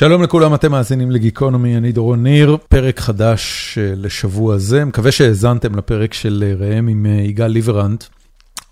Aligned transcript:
שלום 0.00 0.22
לכולם, 0.22 0.54
אתם 0.54 0.70
מאזינים 0.70 1.10
לגיקונומי, 1.10 1.76
אני 1.76 1.92
דורון 1.92 2.22
ניר, 2.22 2.56
פרק 2.68 3.00
חדש 3.00 3.78
לשבוע 3.96 4.58
זה, 4.58 4.84
מקווה 4.84 5.12
שהאזנתם 5.12 5.76
לפרק 5.76 6.14
של 6.14 6.56
ראם 6.58 6.88
עם 6.88 7.06
יגאל 7.06 7.46
ליברנט, 7.46 8.04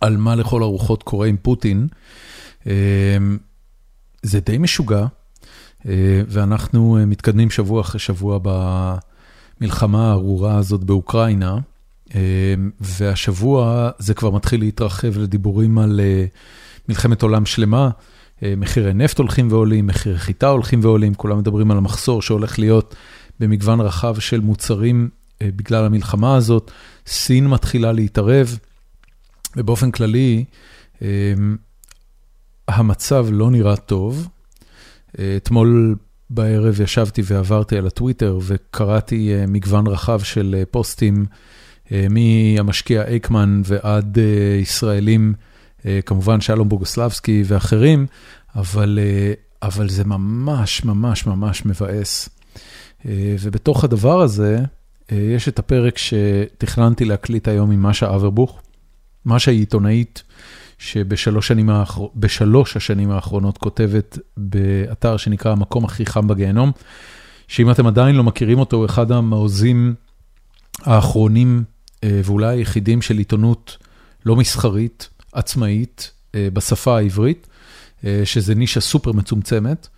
על 0.01 0.17
מה 0.17 0.35
לכל 0.35 0.63
הרוחות 0.63 1.03
קורה 1.03 1.27
עם 1.27 1.37
פוטין. 1.43 1.87
זה 4.23 4.41
די 4.47 4.59
משוגע, 4.59 5.07
ואנחנו 6.29 6.99
מתקדמים 7.07 7.51
שבוע 7.51 7.81
אחרי 7.81 8.01
שבוע 8.01 8.39
במלחמה 8.43 10.09
הארורה 10.09 10.57
הזאת 10.57 10.85
באוקראינה, 10.85 11.59
והשבוע 12.81 13.91
זה 13.99 14.15
כבר 14.15 14.31
מתחיל 14.31 14.61
להתרחב 14.61 15.19
לדיבורים 15.19 15.79
על 15.79 16.01
מלחמת 16.89 17.23
עולם 17.23 17.47
שלמה. 17.47 17.91
מחירי 18.43 18.95
נפט 18.95 19.19
הולכים 19.19 19.49
ועולים, 19.53 19.87
מחירי 19.87 20.19
חיטה 20.19 20.49
הולכים 20.49 20.81
ועולים, 20.83 21.15
כולם 21.15 21.39
מדברים 21.39 21.71
על 21.71 21.77
המחסור 21.77 22.23
שהולך 22.23 22.59
להיות 22.59 22.95
במגוון 23.41 23.81
רחב 23.81 24.19
של 24.19 24.41
מוצרים 24.41 25.09
בגלל 25.43 25.85
המלחמה 25.85 26.37
הזאת. 26.37 26.71
סין 27.07 27.47
מתחילה 27.47 27.93
להתערב, 27.93 28.59
ובאופן 29.57 29.91
כללי, 29.91 30.45
המצב 32.69 33.27
לא 33.31 33.51
נראה 33.51 33.77
טוב. 33.77 34.29
אתמול 35.37 35.97
בערב 36.31 36.81
ישבתי 36.81 37.23
ועברתי 37.25 37.77
על 37.77 37.87
הטוויטר 37.87 38.39
וקראתי 38.43 39.33
מגוון 39.49 39.87
רחב 39.87 40.21
של 40.23 40.63
פוסטים 40.71 41.27
מהמשקיע 41.91 43.03
אייקמן 43.03 43.63
ועד 43.65 44.19
ישראלים, 44.63 45.35
כמובן 46.07 46.41
שלום 46.41 46.69
בוגוסלבסקי 46.69 47.43
ואחרים, 47.47 48.07
אבל 49.63 49.89
זה 49.89 50.05
ממש 50.05 50.85
ממש 50.85 51.27
ממש 51.27 51.67
מבאס. 51.67 52.29
ובתוך 53.41 53.85
הדבר 53.85 54.21
הזה, 54.21 54.59
יש 55.13 55.49
את 55.49 55.59
הפרק 55.59 55.99
שתכננתי 55.99 57.05
להקליט 57.05 57.49
היום 57.49 57.71
עם 57.71 57.83
משה 57.83 58.15
אברבוך. 58.15 58.63
משה 59.27 59.51
היא 59.51 59.61
עיתונאית 59.61 60.23
שבשלוש 60.79 62.77
השנים 62.77 63.11
האחרונות 63.11 63.59
כותבת 63.59 64.19
באתר 64.37 65.17
שנקרא 65.17 65.53
המקום 65.53 65.85
הכי 65.85 66.07
חם 66.07 66.29
בגיהנום, 66.29 66.73
שאם 67.49 67.71
אתם 67.71 67.87
עדיין 67.87 68.17
לא 68.17 68.25
מכירים 68.25 68.59
אותו, 68.59 68.77
הוא 68.77 68.87
אחד 68.87 69.13
המעוזים 69.13 69.95
האחרונים 70.83 71.65
ואולי 72.05 72.47
היחידים 72.47 73.03
של 73.03 73.19
עיתונות 73.19 73.77
לא 74.27 74.37
מסחרית, 74.37 75.09
עצמאית, 75.39 76.11
בשפה 76.37 76.97
העברית, 76.97 77.47
שזה 78.25 78.55
נישה 78.55 78.81
סופר 78.81 79.13
מצומצמת, 79.13 79.89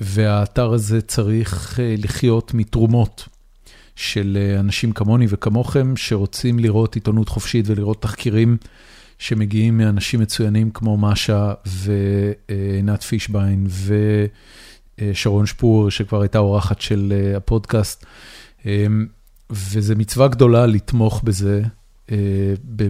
והאתר 0.00 0.72
הזה 0.72 1.00
צריך 1.00 1.80
לחיות 1.98 2.54
מתרומות 2.54 3.28
של 3.96 4.54
אנשים 4.60 4.92
כמוני 4.92 5.26
וכמוכם, 5.28 5.96
שרוצים 5.96 6.58
לראות 6.58 6.94
עיתונות 6.94 7.28
חופשית 7.28 7.64
ולראות 7.68 8.02
תחקירים 8.02 8.56
שמגיעים 9.18 9.78
מאנשים 9.78 10.20
מצוינים 10.20 10.70
כמו 10.70 10.96
משה 10.96 11.52
ועינת 11.66 13.02
פישביין 13.02 13.66
ושרון 14.98 15.46
שפור, 15.46 15.90
שכבר 15.90 16.20
הייתה 16.20 16.38
אורחת 16.38 16.80
של 16.80 17.12
הפודקאסט, 17.36 18.06
וזו 19.50 19.94
מצווה 19.96 20.28
גדולה 20.28 20.66
לתמוך 20.66 21.22
בזה. 21.24 21.62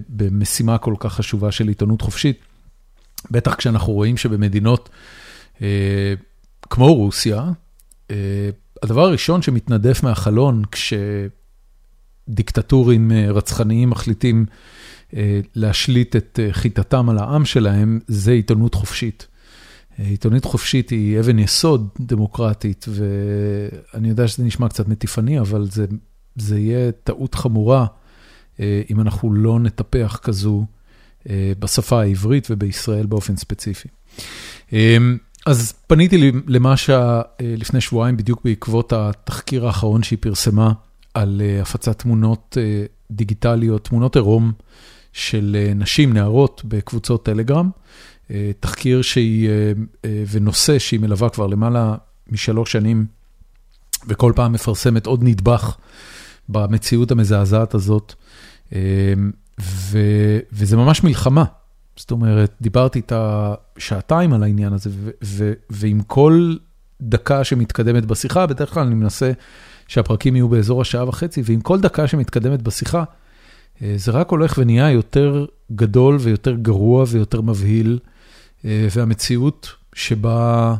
במשימה 0.08 0.78
כל 0.78 0.94
כך 0.98 1.14
חשובה 1.14 1.52
של 1.52 1.68
עיתונות 1.68 2.02
חופשית, 2.02 2.38
בטח 3.30 3.54
כשאנחנו 3.54 3.92
רואים 3.92 4.16
שבמדינות 4.16 4.88
כמו 6.70 6.94
רוסיה, 6.94 7.52
הדבר 8.82 9.00
הראשון 9.00 9.42
שמתנדף 9.42 10.02
מהחלון 10.02 10.62
כשדיקטטורים 12.28 13.12
רצחניים 13.28 13.90
מחליטים 13.90 14.46
להשליט 15.54 16.16
את 16.16 16.38
חיטתם 16.50 17.08
על 17.08 17.18
העם 17.18 17.44
שלהם, 17.44 18.00
זה 18.06 18.32
עיתונות 18.32 18.74
חופשית. 18.74 19.26
עיתונות 19.98 20.44
חופשית 20.44 20.90
היא 20.90 21.20
אבן 21.20 21.38
יסוד 21.38 21.88
דמוקרטית, 22.00 22.86
ואני 22.88 24.08
יודע 24.08 24.28
שזה 24.28 24.44
נשמע 24.44 24.68
קצת 24.68 24.88
מטיפני, 24.88 25.40
אבל 25.40 25.68
זה 26.36 26.58
יהיה 26.58 26.92
טעות 26.92 27.34
חמורה. 27.34 27.86
אם 28.60 29.00
אנחנו 29.00 29.32
לא 29.32 29.60
נטפח 29.60 30.20
כזו 30.22 30.66
בשפה 31.58 32.00
העברית 32.00 32.46
ובישראל 32.50 33.06
באופן 33.06 33.36
ספציפי. 33.36 33.88
אז 35.46 35.72
פניתי 35.86 36.32
למשה 36.46 37.22
לפני 37.40 37.80
שבועיים, 37.80 38.16
בדיוק 38.16 38.44
בעקבות 38.44 38.92
התחקיר 38.92 39.66
האחרון 39.66 40.02
שהיא 40.02 40.18
פרסמה 40.20 40.72
על 41.14 41.42
הפצת 41.62 41.98
תמונות 41.98 42.56
דיגיטליות, 43.10 43.84
תמונות 43.84 44.16
עירום 44.16 44.52
של 45.12 45.56
נשים, 45.74 46.12
נערות, 46.12 46.62
בקבוצות 46.64 47.24
טלגרם. 47.24 47.70
תחקיר 48.60 49.02
שהיא, 49.02 49.50
ונושא 50.30 50.78
שהיא 50.78 51.00
מלווה 51.00 51.28
כבר 51.28 51.46
למעלה 51.46 51.94
משלוש 52.30 52.72
שנים, 52.72 53.06
וכל 54.08 54.32
פעם 54.36 54.52
מפרסמת 54.52 55.06
עוד 55.06 55.22
נדבך 55.22 55.76
במציאות 56.48 57.10
המזעזעת 57.10 57.74
הזאת. 57.74 58.14
וזה 60.52 60.76
ממש 60.76 61.04
מלחמה, 61.04 61.44
זאת 61.96 62.10
אומרת, 62.10 62.54
דיברתי 62.60 62.98
איתה 62.98 63.54
שעתיים 63.78 64.32
על 64.32 64.42
העניין 64.42 64.72
הזה, 64.72 64.90
ועם 65.70 66.00
כל 66.00 66.56
דקה 67.00 67.44
שמתקדמת 67.44 68.06
בשיחה, 68.06 68.46
בדרך 68.46 68.74
כלל 68.74 68.86
אני 68.86 68.94
מנסה 68.94 69.32
שהפרקים 69.88 70.36
יהיו 70.36 70.48
באזור 70.48 70.80
השעה 70.80 71.08
וחצי, 71.08 71.42
ועם 71.44 71.60
כל 71.60 71.80
דקה 71.80 72.06
שמתקדמת 72.06 72.62
בשיחה, 72.62 73.04
זה 73.96 74.12
רק 74.12 74.30
הולך 74.30 74.54
ונהיה 74.58 74.90
יותר 74.90 75.46
גדול 75.72 76.16
ויותר 76.20 76.54
גרוע 76.54 77.04
ויותר 77.08 77.40
מבהיל, 77.40 77.98
והמציאות 78.64 79.72
שבה 79.94 80.74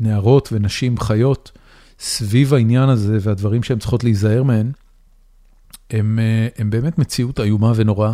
נערות 0.00 0.48
ונשים 0.52 0.98
חיות 0.98 1.52
סביב 1.98 2.54
העניין 2.54 2.88
הזה 2.88 3.18
והדברים 3.20 3.62
שהן 3.62 3.78
צריכות 3.78 4.04
להיזהר 4.04 4.42
מהן, 4.42 4.72
הם 5.90 6.70
באמת 6.70 6.98
מציאות 6.98 7.40
איומה 7.40 7.72
ונוראה. 7.76 8.12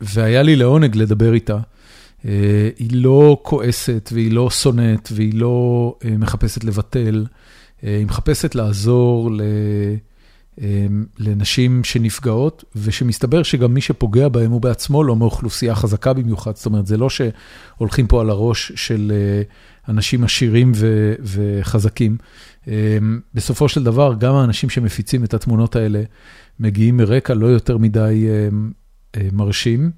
והיה 0.00 0.42
לי 0.42 0.56
לעונג 0.56 0.96
לדבר 0.96 1.34
איתה. 1.34 1.58
היא 2.78 2.90
לא 2.92 3.40
כועסת 3.42 4.10
והיא 4.12 4.32
לא 4.32 4.50
שונאת 4.50 5.08
והיא 5.12 5.34
לא 5.34 5.94
מחפשת 6.18 6.64
לבטל, 6.64 7.26
היא 7.82 8.06
מחפשת 8.06 8.54
לעזור 8.54 9.30
לנשים 11.18 11.84
שנפגעות, 11.84 12.64
ושמסתבר 12.76 13.42
שגם 13.42 13.74
מי 13.74 13.80
שפוגע 13.80 14.28
בהם 14.28 14.50
הוא 14.50 14.60
בעצמו 14.60 15.04
לא 15.04 15.16
מאוכלוסייה 15.16 15.74
חזקה 15.74 16.12
במיוחד, 16.12 16.56
זאת 16.56 16.66
אומרת, 16.66 16.86
זה 16.86 16.96
לא 16.96 17.08
שהולכים 17.10 18.06
פה 18.06 18.20
על 18.20 18.30
הראש 18.30 18.72
של 18.74 19.12
אנשים 19.88 20.24
עשירים 20.24 20.72
וחזקים. 21.22 22.16
בסופו 23.34 23.68
של 23.68 23.84
דבר, 23.84 24.14
גם 24.18 24.34
האנשים 24.34 24.70
שמפיצים 24.70 25.24
את 25.24 25.34
התמונות 25.34 25.76
האלה 25.76 26.02
מגיעים 26.60 26.96
מרקע 26.96 27.34
לא 27.34 27.46
יותר 27.46 27.78
מדי 27.78 28.26
מרשים. 29.32 29.90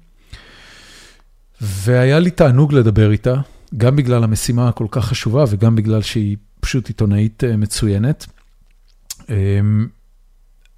והיה 1.61 2.19
לי 2.19 2.31
תענוג 2.31 2.73
לדבר 2.73 3.11
איתה, 3.11 3.35
גם 3.77 3.95
בגלל 3.95 4.23
המשימה 4.23 4.69
הכל 4.69 4.87
כך 4.91 5.05
חשובה 5.05 5.43
וגם 5.49 5.75
בגלל 5.75 6.01
שהיא 6.01 6.37
פשוט 6.59 6.87
עיתונאית 6.87 7.43
מצוינת. 7.57 8.25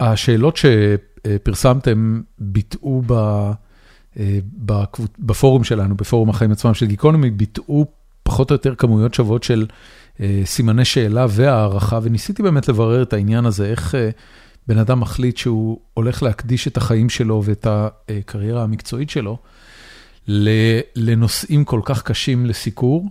השאלות 0.01 0.57
שפרסמתם 0.57 2.22
ביטאו 2.39 3.01
בפורום 5.19 5.63
שלנו, 5.63 5.95
בפורום 5.95 6.29
החיים 6.29 6.51
עצמם 6.51 6.73
של 6.73 6.85
גיקונומי, 6.85 7.29
ביטאו 7.29 7.85
פחות 8.23 8.51
או 8.51 8.56
יותר 8.56 8.75
כמויות 8.75 9.13
שוות 9.13 9.44
של 9.44 9.65
סימני 10.45 10.86
שאלה 10.86 11.25
והערכה, 11.30 12.00
וניסיתי 12.03 12.44
באמת 12.44 12.68
לברר 12.68 13.01
את 13.01 13.13
העניין 13.13 13.45
הזה, 13.45 13.65
איך 13.65 13.95
בן 14.68 14.77
אדם 14.77 15.00
מחליט 15.00 15.38
שהוא 15.38 15.80
הולך 15.94 16.24
להקדיש 16.24 16.68
את 16.68 16.77
החיים 16.77 17.09
שלו 17.09 17.42
ואת 17.45 17.68
הקריירה 17.69 18.63
המקצועית 18.63 19.09
שלו 19.09 19.38
לנושאים 20.95 21.65
כל 21.65 21.81
כך 21.86 22.04
קשים 22.04 22.45
לסיקור. 22.45 23.09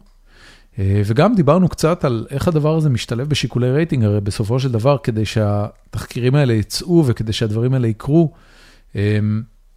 וגם 0.79 1.35
דיברנו 1.35 1.69
קצת 1.69 2.05
על 2.05 2.27
איך 2.31 2.49
הדבר 2.49 2.77
הזה 2.77 2.89
משתלב 2.89 3.29
בשיקולי 3.29 3.71
רייטינג, 3.71 4.05
הרי 4.05 4.21
בסופו 4.21 4.61
של 4.61 4.73
דבר, 4.73 4.97
כדי 5.03 5.25
שהתחקירים 5.25 6.35
האלה 6.35 6.53
יצאו 6.53 7.05
וכדי 7.07 7.33
שהדברים 7.33 7.75
האלה 7.75 7.89
יקרו, 7.89 8.33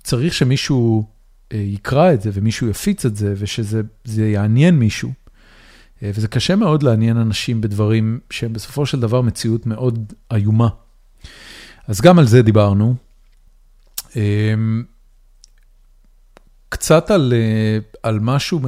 צריך 0.04 0.34
שמישהו 0.34 1.06
יקרא 1.54 2.14
את 2.14 2.22
זה 2.22 2.30
ומישהו 2.34 2.68
יפיץ 2.68 3.06
את 3.06 3.16
זה 3.16 3.34
ושזה 3.38 3.82
יעניין 4.30 4.80
מישהו. 4.80 5.12
וזה 6.02 6.28
קשה 6.28 6.56
מאוד 6.56 6.84
לעניין 6.84 7.18
אנשים 7.18 7.62
בדברים 7.62 8.20
שהם 8.30 8.54
בסופו 8.54 8.86
של 8.86 9.00
דבר 9.00 9.22
מציאות 9.22 9.66
מאוד 9.66 10.14
איומה. 10.34 10.70
אז 11.88 12.02
גם 12.02 12.20
על 12.20 12.26
זה 12.26 12.42
דיברנו. 12.42 12.96
קצת 16.70 17.12
על 18.04 18.20
משהו 18.22 18.62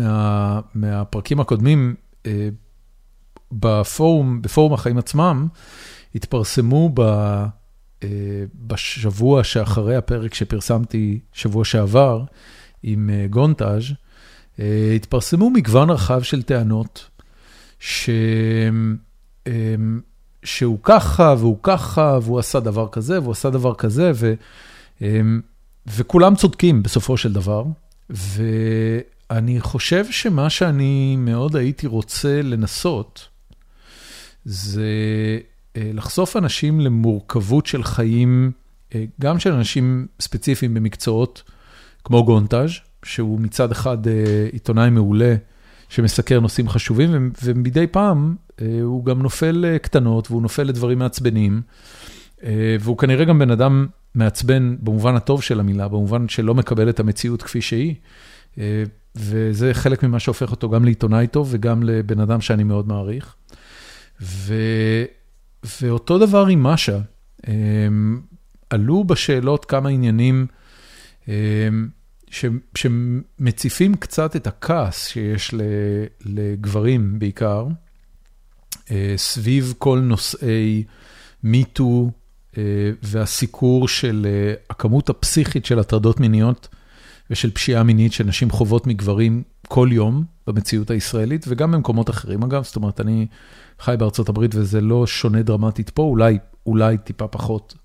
מהפרקים 0.76 1.40
הקודמים, 1.40 1.96
בפורום, 3.52 4.42
בפורום 4.42 4.74
החיים 4.74 4.98
עצמם, 4.98 5.48
התפרסמו 6.16 6.90
ב, 6.94 7.02
בשבוע 8.56 9.44
שאחרי 9.44 9.96
הפרק 9.96 10.34
שפרסמתי 10.34 11.20
שבוע 11.34 11.66
שעבר 11.66 12.24
עם 12.84 13.10
גונטאז', 13.30 13.84
התפרסמו 14.96 15.50
מגוון 15.50 15.90
רחב 15.90 16.22
של 16.22 16.44
טענות, 16.44 17.10
ש... 17.80 18.10
שהוא 20.46 20.80
ככה 20.84 21.36
והוא 21.38 21.58
ככה, 21.64 22.20
והוא 22.22 22.40
עשה 22.40 22.60
דבר 22.60 22.88
כזה 22.92 23.22
והוא 23.22 23.32
עשה 23.32 23.50
דבר 23.50 23.76
כזה, 23.76 24.12
ו, 24.16 24.34
וכולם 25.88 26.36
צודקים 26.36 26.84
בסופו 26.84 27.18
של 27.18 27.34
דבר. 27.34 27.64
ואני 29.30 29.62
חושב 29.62 30.06
שמה 30.12 30.50
שאני 30.50 31.16
מאוד 31.16 31.56
הייתי 31.56 31.88
רוצה 31.88 32.42
לנסות, 32.42 33.28
זה 34.46 34.90
אה, 35.78 35.92
לחשוף 35.94 36.38
אנשים 36.38 36.80
למורכבות 36.80 37.66
של 37.66 37.84
חיים, 37.84 38.52
אה, 38.96 39.06
גם 39.22 39.40
של 39.40 39.52
אנשים 39.52 40.08
ספציפיים 40.20 40.74
במקצועות 40.74 41.44
כמו 42.04 42.24
גונטאז', 42.26 42.70
שהוא 43.06 43.40
מצד 43.40 43.72
אחד 43.72 44.08
אה, 44.08 44.14
עיתונאי 44.52 44.90
מעולה 44.90 45.36
שמסקר 45.90 46.40
נושאים 46.40 46.70
חשובים, 46.70 47.32
ומדי 47.44 47.88
פעם 47.88 48.36
הוא 48.82 49.06
גם 49.06 49.22
נופל 49.22 49.52
לקטנות 49.52 50.32
והוא 50.32 50.42
נופל 50.42 50.64
לדברים 50.64 51.00
מעצבנים, 51.00 51.62
והוא 52.80 52.98
כנראה 52.98 53.26
גם 53.26 53.40
בן 53.40 53.52
אדם 53.52 53.88
מעצבן 54.16 54.76
במובן 54.80 55.16
הטוב 55.16 55.44
של 55.44 55.60
המילה, 55.60 55.88
במובן 55.88 56.30
שלא 56.30 56.56
מקבל 56.56 56.90
את 56.90 57.00
המציאות 57.00 57.42
כפי 57.42 57.62
שהיא, 57.62 57.96
וזה 59.16 59.74
חלק 59.74 60.04
ממה 60.04 60.20
שהופך 60.20 60.52
אותו 60.52 60.70
גם 60.70 60.86
לעיתונאי 60.86 61.28
טוב 61.28 61.48
וגם 61.52 61.84
לבן 61.84 62.20
אדם 62.20 62.42
שאני 62.42 62.64
מאוד 62.64 62.88
מעריך. 62.88 63.36
ואותו 65.82 66.20
דבר 66.20 66.48
עם 66.48 66.64
משה, 66.64 67.00
עלו 68.70 69.04
בשאלות 69.04 69.66
כמה 69.66 69.90
עניינים 69.90 70.48
ש... 72.32 72.46
שמציפים 72.76 73.96
קצת 73.96 74.36
את 74.36 74.48
הכעס 74.48 75.08
שיש 75.08 75.54
לגברים 76.26 77.20
בעיקר, 77.20 77.68
אה, 78.92 79.14
סביב 79.18 79.74
כל 79.78 80.00
נושאי 80.00 80.84
MeToo 81.44 82.12
אה, 82.58 82.64
והסיקור 83.04 83.88
של 83.88 84.28
אה, 84.30 84.54
הכמות 84.70 85.10
הפסיכית 85.10 85.66
של 85.66 85.80
הטרדות 85.80 86.20
מיניות 86.20 86.68
ושל 87.30 87.52
פשיעה 87.52 87.84
מינית 87.84 88.14
שנשים 88.14 88.50
חוות 88.50 88.88
מגברים 88.88 89.44
כל 89.68 89.90
יום 89.92 90.24
במציאות 90.48 90.92
הישראלית 90.92 91.46
וגם 91.48 91.72
במקומות 91.72 92.10
אחרים 92.10 92.44
אגב, 92.44 92.64
זאת 92.64 92.76
אומרת 92.76 93.02
אני 93.02 93.28
חי 93.80 93.96
בארצות 94.00 94.30
הברית 94.30 94.56
וזה 94.56 94.82
לא 94.82 95.08
שונה 95.08 95.42
דרמטית 95.42 95.90
פה, 95.90 96.04
אולי, 96.04 96.38
אולי 96.66 96.98
טיפה 96.98 97.28
פחות, 97.28 97.76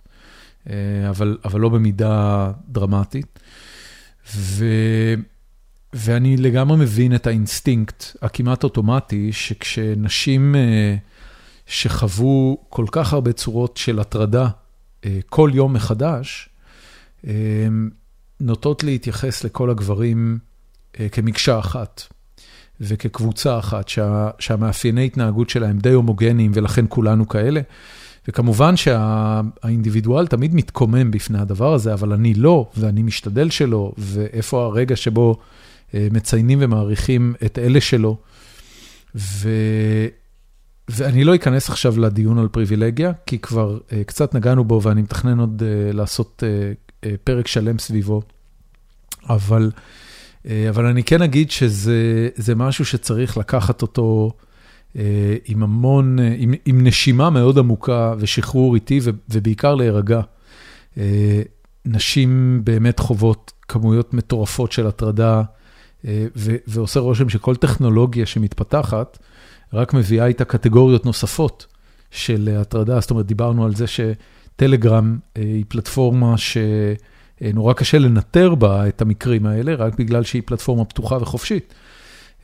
אבל, 1.10 1.38
אבל 1.44 1.60
לא 1.60 1.69
במידה 1.69 2.50
דרמטית. 2.69 3.38
ו... 4.34 4.64
ואני 5.92 6.37
לגמרי 6.37 6.76
מבין 6.78 7.14
את 7.14 7.26
האינסטינקט 7.26 8.04
הכמעט 8.22 8.64
אוטומטי, 8.64 9.32
שכשנשים 9.32 10.54
שחוו 11.66 12.58
כל 12.69 12.87
כך 12.92 13.12
הרבה 13.12 13.32
צורות 13.32 13.76
של 13.76 13.98
הטרדה 13.98 14.48
כל 15.28 15.50
יום 15.54 15.72
מחדש, 15.72 16.48
נוטות 18.40 18.84
להתייחס 18.84 19.44
לכל 19.44 19.70
הגברים 19.70 20.38
כמקשה 21.12 21.58
אחת 21.58 22.02
וכקבוצה 22.81 23.58
אחת, 23.58 23.88
שה, 23.88 24.31
שהמאפייני 24.38 25.06
התנהגות 25.06 25.50
שלהם 25.50 25.78
די 25.78 25.92
הומוגניים 25.92 26.52
ולכן 26.54 26.84
כולנו 26.88 27.28
כאלה. 27.28 27.60
וכמובן 28.28 28.76
שהאינדיבידואל 28.76 30.26
תמיד 30.26 30.54
מתקומם 30.54 31.10
בפני 31.10 31.38
הדבר 31.38 31.75
הזה, 31.75 31.92
אבל 31.92 32.12
אני 32.12 32.34
לא, 32.34 32.70
ואני 32.76 33.02
משתדל 33.02 33.50
שלא, 33.50 33.92
ואיפה 33.98 34.64
הרגע 34.64 34.96
שבו 34.96 35.38
מציינים 35.94 36.58
ומעריכים 36.62 37.34
את 37.44 37.58
אלה 37.58 37.81
שלו. 37.81 38.19
ו... 39.16 39.48
ואני 40.88 41.25
לא 41.25 41.34
אכנס 41.34 41.70
עכשיו 41.70 42.00
לדיון 42.00 42.38
על 42.38 42.48
פריבילגיה, 42.48 43.12
כי 43.26 43.38
כבר 43.38 43.78
קצת 44.06 44.34
נגענו 44.34 44.64
בו 44.64 44.82
ואני 44.82 45.02
מתכנן 45.02 45.40
עוד 45.40 45.62
לעשות 45.92 46.42
פרק 47.25 47.47
שלם 47.47 47.79
סביבו. 47.79 48.23
אבל, 49.29 49.70
אבל 50.69 50.87
אני 50.87 51.02
כן 51.02 51.23
אגיד 51.23 51.50
שזה 51.50 52.55
משהו 52.56 52.85
שצריך 52.85 53.37
לקחת 53.37 53.82
אותו 53.82 54.32
עם 55.44 55.62
המון, 55.62 56.19
עם, 56.37 56.55
עם 56.64 56.87
נשימה 56.87 57.31
מאוד 57.31 57.58
עמוקה 57.58 58.14
ושחרור 58.19 58.75
איטי 58.75 59.00
ובעיקר 59.31 59.75
להירגע. 59.75 60.20
נשים 61.85 62.61
באמת 62.64 62.99
חוות 62.99 63.52
כמויות 63.69 64.14
מטורפות 64.14 64.73
של 64.73 64.87
הטרדה, 64.87 65.43
ועושה 66.67 67.00
רושם 67.00 67.29
שכל 67.29 67.56
טכנולוגיה 67.56 68.26
שמתפתחת, 68.26 69.19
רק 69.73 69.94
מביאה 69.94 70.26
איתה 70.26 70.44
קטגוריות 70.44 71.06
נוספות 71.06 71.67
של 72.11 72.56
הטרדה. 72.61 73.00
זאת 73.00 73.11
אומרת, 73.11 73.26
דיברנו 73.26 73.64
על 73.64 73.75
זה 73.75 73.85
שטלגרם 74.60 75.18
היא 75.34 75.64
פלטפורמה 75.68 76.34
שנורא 76.38 77.72
קשה 77.72 77.98
לנטר 77.98 78.54
בה 78.54 78.88
את 78.88 79.02
המקרים 79.02 79.46
האלה, 79.46 79.74
רק 79.74 79.98
בגלל 79.98 80.22
שהיא 80.22 80.42
פלטפורמה 80.46 80.84
פתוחה 80.84 81.16
וחופשית. 81.20 81.74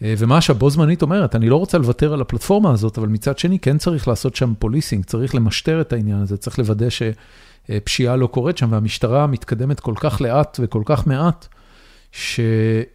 ומה 0.02 0.40
שבו 0.40 0.70
זמנית 0.70 1.02
אומרת, 1.02 1.34
אני 1.34 1.48
לא 1.48 1.56
רוצה 1.56 1.78
לוותר 1.78 2.12
על 2.12 2.20
הפלטפורמה 2.20 2.72
הזאת, 2.72 2.98
אבל 2.98 3.08
מצד 3.08 3.38
שני 3.38 3.58
כן 3.58 3.78
צריך 3.78 4.08
לעשות 4.08 4.36
שם 4.36 4.54
פוליסינג, 4.58 5.04
צריך 5.04 5.34
למשטר 5.34 5.80
את 5.80 5.92
העניין 5.92 6.18
הזה, 6.18 6.36
צריך 6.36 6.58
לוודא 6.58 6.86
שפשיעה 6.90 8.16
לא 8.16 8.26
קורית 8.26 8.58
שם, 8.58 8.72
והמשטרה 8.72 9.26
מתקדמת 9.26 9.80
כל 9.80 9.94
כך 9.96 10.20
לאט 10.20 10.60
וכל 10.62 10.82
כך 10.84 11.06
מעט, 11.06 11.46
ש, 12.12 12.40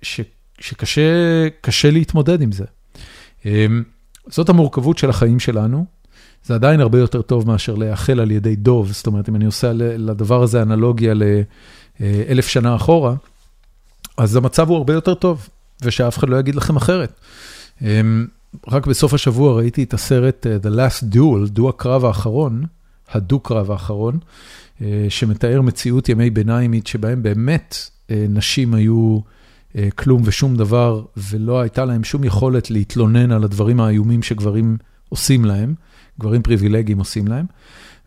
ש, 0.01 0.21
שקשה 0.59 1.91
להתמודד 1.91 2.41
עם 2.41 2.49
זה. 2.51 2.65
זאת 4.27 4.49
המורכבות 4.49 4.97
של 4.97 5.09
החיים 5.09 5.39
שלנו, 5.39 5.85
זה 6.45 6.53
עדיין 6.53 6.79
הרבה 6.79 6.99
יותר 6.99 7.21
טוב 7.21 7.47
מאשר 7.47 7.75
להיאכל 7.75 8.19
על 8.19 8.31
ידי 8.31 8.55
דוב, 8.55 8.91
זאת 8.91 9.07
אומרת, 9.07 9.29
אם 9.29 9.35
אני 9.35 9.45
עושה 9.45 9.73
לדבר 9.73 10.43
הזה 10.43 10.61
אנלוגיה 10.61 11.13
לאלף 11.13 12.47
שנה 12.47 12.75
אחורה, 12.75 13.15
אז 14.17 14.35
המצב 14.35 14.69
הוא 14.69 14.77
הרבה 14.77 14.93
יותר 14.93 15.13
טוב. 15.13 15.49
ושאף 15.83 16.17
אחד 16.17 16.29
לא 16.29 16.37
יגיד 16.37 16.55
לכם 16.55 16.75
אחרת. 16.75 17.19
רק 18.67 18.87
בסוף 18.87 19.13
השבוע 19.13 19.53
ראיתי 19.53 19.83
את 19.83 19.93
הסרט 19.93 20.47
The 20.63 20.67
Last 20.67 21.15
Duel, 21.15 21.49
דו 21.49 21.69
הקרב 21.69 22.05
האחרון, 22.05 22.63
הדו-קרב 23.11 23.71
האחרון, 23.71 24.19
שמתאר 25.09 25.61
מציאות 25.61 26.09
ימי 26.09 26.29
ביניימית 26.29 26.87
שבהם 26.87 27.23
באמת 27.23 27.75
נשים 28.09 28.73
היו 28.73 29.19
כלום 29.95 30.21
ושום 30.25 30.55
דבר, 30.55 31.01
ולא 31.17 31.61
הייתה 31.61 31.85
להם 31.85 32.03
שום 32.03 32.23
יכולת 32.23 32.71
להתלונן 32.71 33.31
על 33.31 33.43
הדברים 33.43 33.79
האיומים 33.79 34.23
שגברים 34.23 34.77
עושים 35.09 35.45
להם, 35.45 35.73
גברים 36.21 36.41
פריבילגיים 36.41 36.99
עושים 36.99 37.27
להם. 37.27 37.45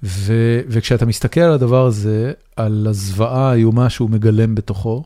ו- 0.02 0.61
וכשאתה 0.68 1.06
מסתכל 1.06 1.40
על 1.40 1.52
הדבר 1.52 1.87
הזה, 1.87 2.33
על 2.56 2.87
הזוועה 2.90 3.50
האיומה 3.50 3.90
שהוא 3.90 4.11
מגלם 4.11 4.54
בתוכו, 4.54 5.04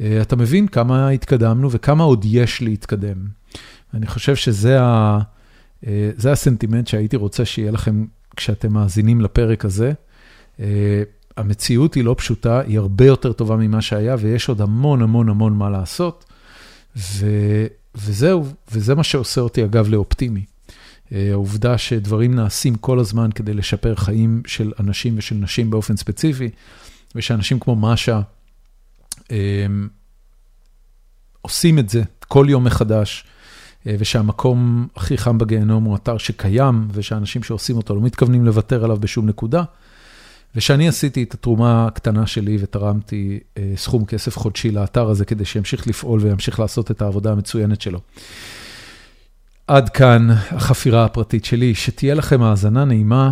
אתה 0.00 0.36
מבין 0.36 0.68
כמה 0.68 1.08
התקדמנו 1.08 1.70
וכמה 1.70 2.04
עוד 2.04 2.24
יש 2.28 2.62
להתקדם. 2.62 3.16
אני 3.94 4.06
חושב 4.06 4.36
שזה 4.36 4.80
ה, 4.80 5.18
הסנטימנט 6.24 6.86
שהייתי 6.86 7.16
רוצה 7.16 7.44
שיהיה 7.44 7.70
לכם 7.70 8.04
כשאתם 8.36 8.72
מאזינים 8.72 9.20
לפרק 9.20 9.64
הזה. 9.64 9.92
המציאות 11.36 11.94
היא 11.94 12.04
לא 12.04 12.14
פשוטה, 12.18 12.60
היא 12.60 12.78
הרבה 12.78 13.06
יותר 13.06 13.32
טובה 13.32 13.56
ממה 13.56 13.82
שהיה, 13.82 14.16
ויש 14.18 14.48
עוד 14.48 14.60
המון 14.60 15.02
המון 15.02 15.28
המון 15.28 15.52
מה 15.52 15.70
לעשות. 15.70 16.24
ו, 16.96 17.26
וזהו, 17.94 18.44
וזה 18.72 18.94
מה 18.94 19.02
שעושה 19.02 19.40
אותי 19.40 19.64
אגב 19.64 19.88
לאופטימי. 19.88 20.44
העובדה 21.12 21.78
שדברים 21.78 22.34
נעשים 22.34 22.74
כל 22.74 22.98
הזמן 22.98 23.30
כדי 23.34 23.54
לשפר 23.54 23.94
חיים 23.94 24.42
של 24.46 24.72
אנשים 24.80 25.14
ושל 25.18 25.34
נשים 25.34 25.70
באופן 25.70 25.96
ספציפי, 25.96 26.50
ושאנשים 27.14 27.58
כמו 27.58 27.76
משה, 27.76 28.20
עושים 31.42 31.78
את 31.78 31.88
זה 31.88 32.02
כל 32.28 32.46
יום 32.48 32.64
מחדש, 32.64 33.24
ושהמקום 33.86 34.88
הכי 34.96 35.18
חם 35.18 35.38
בגיהנום 35.38 35.84
הוא 35.84 35.96
אתר 35.96 36.18
שקיים, 36.18 36.88
ושאנשים 36.92 37.42
שעושים 37.42 37.76
אותו 37.76 37.94
לא 37.94 38.00
מתכוונים 38.00 38.44
לוותר 38.44 38.84
עליו 38.84 38.96
בשום 38.96 39.26
נקודה, 39.26 39.62
ושאני 40.56 40.88
עשיתי 40.88 41.22
את 41.22 41.34
התרומה 41.34 41.86
הקטנה 41.86 42.26
שלי 42.26 42.56
ותרמתי 42.60 43.40
סכום 43.76 44.04
כסף 44.04 44.36
חודשי 44.36 44.70
לאתר 44.70 45.08
הזה, 45.08 45.24
כדי 45.24 45.44
שימשיך 45.44 45.86
לפעול 45.86 46.20
וימשיך 46.20 46.60
לעשות 46.60 46.90
את 46.90 47.02
העבודה 47.02 47.32
המצוינת 47.32 47.80
שלו. 47.80 48.00
עד 49.66 49.88
כאן 49.88 50.28
החפירה 50.30 51.04
הפרטית 51.04 51.44
שלי. 51.44 51.74
שתהיה 51.74 52.14
לכם 52.14 52.42
האזנה 52.42 52.84
נעימה. 52.84 53.30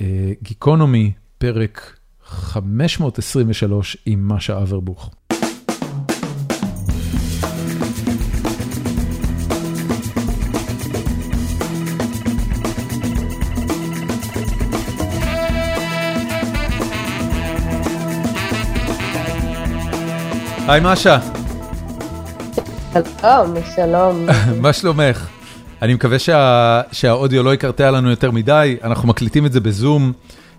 אה, 0.00 0.32
גיקונומי, 0.42 1.12
פרק 1.38 1.96
523 2.24 3.96
עם 4.06 4.28
משה 4.28 4.58
אברבוך. 4.58 5.10
היי 20.68 20.80
משה. 20.84 21.18
שלום, 22.92 23.54
שלום. 23.76 24.26
מה 24.62 24.72
שלומך? 24.72 25.37
אני 25.82 25.94
מקווה 25.94 26.18
שה, 26.18 26.80
שהאודיו 26.92 27.42
לא 27.42 27.54
יקרטע 27.54 27.90
לנו 27.90 28.10
יותר 28.10 28.30
מדי, 28.30 28.76
אנחנו 28.84 29.08
מקליטים 29.08 29.46
את 29.46 29.52
זה 29.52 29.60
בזום. 29.60 30.12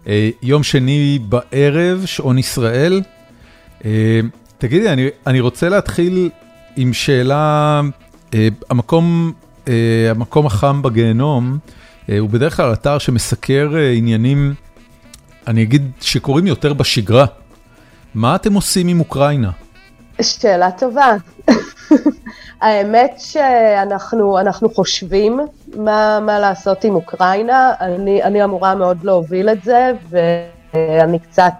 אה, 0.08 0.30
יום 0.42 0.64
שני 0.64 1.20
בערב, 1.30 2.06
שעון 2.06 2.38
ישראל. 2.38 3.02
אה, 3.86 4.20
תגידי, 4.58 4.90
אני, 4.90 5.08
אני 5.28 5.40
רוצה 5.40 5.70
להתחיל 5.70 6.30
עם 6.76 6.94
שאלה, 6.94 7.82
אה, 8.34 8.48
המקום, 8.70 9.34
המקום 10.10 10.46
החם 10.46 10.82
בגיהנום, 10.82 11.58
הוא 12.20 12.30
בדרך 12.30 12.58
כלל 12.58 12.74
אתר 12.74 12.98
שמסקר 12.98 13.70
עניינים, 13.96 14.54
אני 15.48 15.64
אגיד, 15.64 15.92
שקורים 16.02 16.48
יותר 16.48 16.74
בשגרה. 16.74 17.26
מה 18.16 18.36
אתם 18.36 18.54
עושים 18.54 18.88
עם 18.88 19.00
אוקראינה? 19.00 19.52
שאלה 20.22 20.72
טובה. 20.72 21.16
האמת 22.62 23.14
שאנחנו 23.18 24.70
חושבים 24.76 25.40
מה, 25.76 26.20
מה 26.22 26.40
לעשות 26.40 26.84
עם 26.84 26.96
אוקראינה, 26.96 27.74
אני, 27.82 28.24
אני 28.24 28.44
אמורה 28.44 28.76
מאוד 28.76 29.04
להוביל 29.04 29.50
את 29.50 29.64
זה, 29.64 29.92
ואני 30.10 31.20
קצת, 31.20 31.54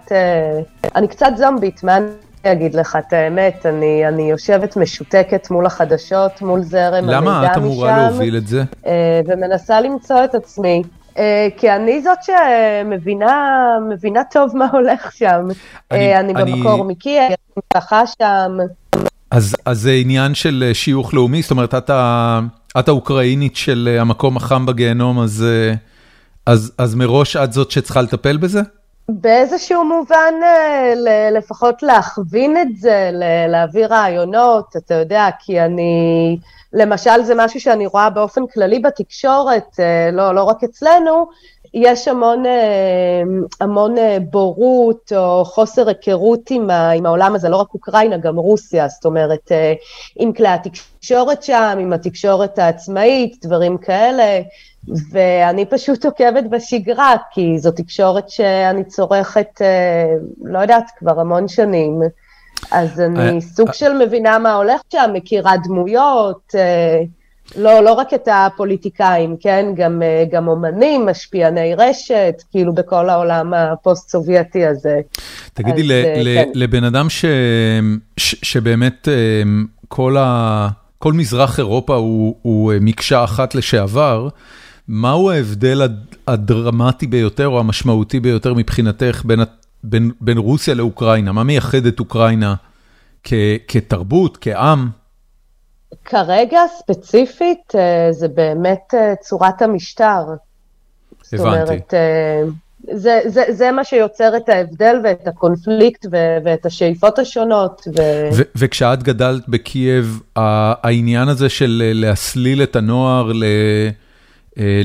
אני 0.96 1.08
קצת 1.08 1.32
זומבית, 1.36 1.84
מה 1.84 1.96
אני 1.96 2.52
אגיד 2.52 2.74
לך 2.74 2.96
את 2.96 3.12
האמת, 3.12 3.66
אני, 3.66 4.08
אני 4.08 4.30
יושבת 4.30 4.76
משותקת 4.76 5.50
מול 5.50 5.66
החדשות, 5.66 6.42
מול 6.42 6.62
זרם 6.62 6.94
המידע 6.94 7.20
משם. 7.20 7.28
למה 7.28 7.52
את 7.52 7.56
אמורה 7.56 7.98
להוביל 7.98 8.36
את 8.36 8.46
זה? 8.46 8.62
ומנסה 9.26 9.80
למצוא 9.80 10.24
את 10.24 10.34
עצמי. 10.34 10.82
כי 11.56 11.70
אני 11.70 12.02
זאת 12.02 12.18
שמבינה 12.22 14.22
טוב 14.30 14.56
מה 14.56 14.66
הולך 14.72 15.12
שם. 15.12 15.48
אני, 15.90 16.16
אני 16.16 16.34
במקור 16.34 16.74
אני... 16.74 16.92
מקייב, 16.92 17.32
משפחה 17.58 18.02
שם. 18.06 18.56
אז 19.30 19.56
זה 19.72 19.90
עניין 19.90 20.34
של 20.34 20.64
אה, 20.66 20.74
שיוך 20.74 21.14
לאומי? 21.14 21.42
זאת 21.42 21.50
אומרת, 21.50 21.74
את 22.78 22.88
האוקראינית 22.88 23.56
של 23.56 23.88
אה, 23.92 24.00
המקום 24.00 24.36
החם 24.36 24.66
בגיהנום, 24.66 25.18
אה, 25.18 25.24
אז, 26.46 26.72
אז 26.78 26.94
מראש 26.94 27.36
את 27.36 27.52
זאת 27.52 27.70
שצריכה 27.70 28.02
לטפל 28.02 28.36
בזה? 28.36 28.60
באיזשהו 29.08 29.84
מובן 29.84 30.34
לפחות 31.32 31.82
להכווין 31.82 32.56
את 32.56 32.76
זה, 32.76 33.10
להביא 33.48 33.86
רעיונות, 33.86 34.76
אתה 34.76 34.94
יודע, 34.94 35.28
כי 35.40 35.60
אני, 35.60 36.38
למשל 36.72 37.22
זה 37.22 37.34
משהו 37.36 37.60
שאני 37.60 37.86
רואה 37.86 38.10
באופן 38.10 38.40
כללי 38.54 38.78
בתקשורת, 38.78 39.80
לא, 40.12 40.34
לא 40.34 40.44
רק 40.44 40.64
אצלנו, 40.64 41.28
יש 41.74 42.08
המון, 42.08 42.46
אה, 42.46 43.22
המון 43.60 43.98
אה, 43.98 44.18
בורות 44.30 45.12
או 45.16 45.44
חוסר 45.44 45.88
היכרות 45.88 46.50
עם, 46.50 46.70
עם 46.70 47.06
העולם 47.06 47.34
הזה, 47.34 47.48
לא 47.48 47.56
רק 47.56 47.68
אוקראינה, 47.74 48.16
גם 48.16 48.36
רוסיה, 48.36 48.88
זאת 48.88 49.04
אומרת, 49.04 49.52
אה, 49.52 49.72
עם 50.16 50.32
כלי 50.32 50.48
התקשורת 50.48 51.42
שם, 51.42 51.78
עם 51.80 51.92
התקשורת 51.92 52.58
העצמאית, 52.58 53.46
דברים 53.46 53.78
כאלה, 53.78 54.40
ואני 55.10 55.66
פשוט 55.66 56.04
עוקבת 56.04 56.44
בשגרה, 56.50 57.14
כי 57.30 57.58
זו 57.58 57.70
תקשורת 57.70 58.30
שאני 58.30 58.84
צורכת, 58.84 59.60
לא 60.42 60.58
יודעת, 60.58 60.90
כבר 60.98 61.20
המון 61.20 61.48
שנים. 61.48 62.00
אז 62.70 63.00
אני 63.00 63.40
סוג 63.40 63.72
של 63.72 63.92
מבינה 64.06 64.38
מה 64.38 64.54
הולך 64.54 64.80
שם, 64.92 65.10
מכירה 65.12 65.56
דמויות, 65.64 66.54
לא, 67.56 67.84
לא 67.84 67.92
רק 67.92 68.14
את 68.14 68.28
הפוליטיקאים, 68.32 69.36
כן? 69.40 69.66
גם, 69.76 70.02
אה, 70.02 70.24
גם 70.32 70.48
אומנים, 70.48 71.06
משפיעני 71.06 71.74
רשת, 71.74 72.42
כאילו 72.50 72.74
בכל 72.74 73.08
העולם 73.08 73.54
הפוסט-סובייטי 73.54 74.66
הזה. 74.66 75.00
תגידי, 75.54 75.82
אז, 75.82 75.86
ל, 75.88 75.92
ל, 76.28 76.34
כן. 76.34 76.50
לבן 76.54 76.84
אדם 76.84 77.10
ש, 77.10 77.24
ש, 78.16 78.34
שבאמת 78.42 79.08
אה, 79.08 79.42
כל, 79.88 80.16
ה, 80.16 80.68
כל 80.98 81.12
מזרח 81.12 81.58
אירופה 81.58 81.94
הוא, 81.94 82.34
הוא 82.42 82.72
אה, 82.72 82.78
מקשה 82.80 83.24
אחת 83.24 83.54
לשעבר, 83.54 84.28
מהו 84.88 85.30
ההבדל 85.30 85.88
הדרמטי 86.26 87.06
ביותר 87.06 87.48
או 87.48 87.60
המשמעותי 87.60 88.20
ביותר 88.20 88.54
מבחינתך 88.54 89.22
בין, 89.24 89.40
בין, 89.84 90.10
בין 90.20 90.38
רוסיה 90.38 90.74
לאוקראינה? 90.74 91.32
מה 91.32 91.44
מייחד 91.44 91.86
את 91.86 92.00
אוקראינה 92.00 92.54
כ, 93.24 93.32
כתרבות, 93.68 94.38
כעם? 94.40 94.99
כרגע 96.04 96.60
ספציפית 96.78 97.72
אה, 97.74 98.12
זה 98.12 98.28
באמת 98.28 98.94
אה, 98.94 99.14
צורת 99.20 99.62
המשטר. 99.62 100.04
הבנתי. 101.32 101.36
זאת 101.36 101.46
אומרת, 101.46 101.94
אה, 101.94 102.42
זה, 102.92 103.20
זה, 103.26 103.44
זה 103.48 103.72
מה 103.72 103.84
שיוצר 103.84 104.36
את 104.36 104.48
ההבדל 104.48 105.00
ואת 105.04 105.28
הקונפליקט 105.28 106.06
ו, 106.12 106.16
ואת 106.44 106.66
השאיפות 106.66 107.18
השונות. 107.18 107.88
ו... 107.96 108.00
ו- 108.32 108.42
וכשאת 108.56 109.02
גדלת 109.02 109.48
בקייב, 109.48 110.20
העניין 110.36 111.28
הזה 111.28 111.48
של 111.48 111.82
להסליל 111.94 112.62
את 112.62 112.76
הנוער 112.76 113.32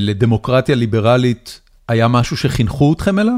לדמוקרטיה 0.00 0.74
ליברלית, 0.74 1.60
היה 1.88 2.08
משהו 2.08 2.36
שחינכו 2.36 2.92
אתכם 2.92 3.18
אליו? 3.18 3.36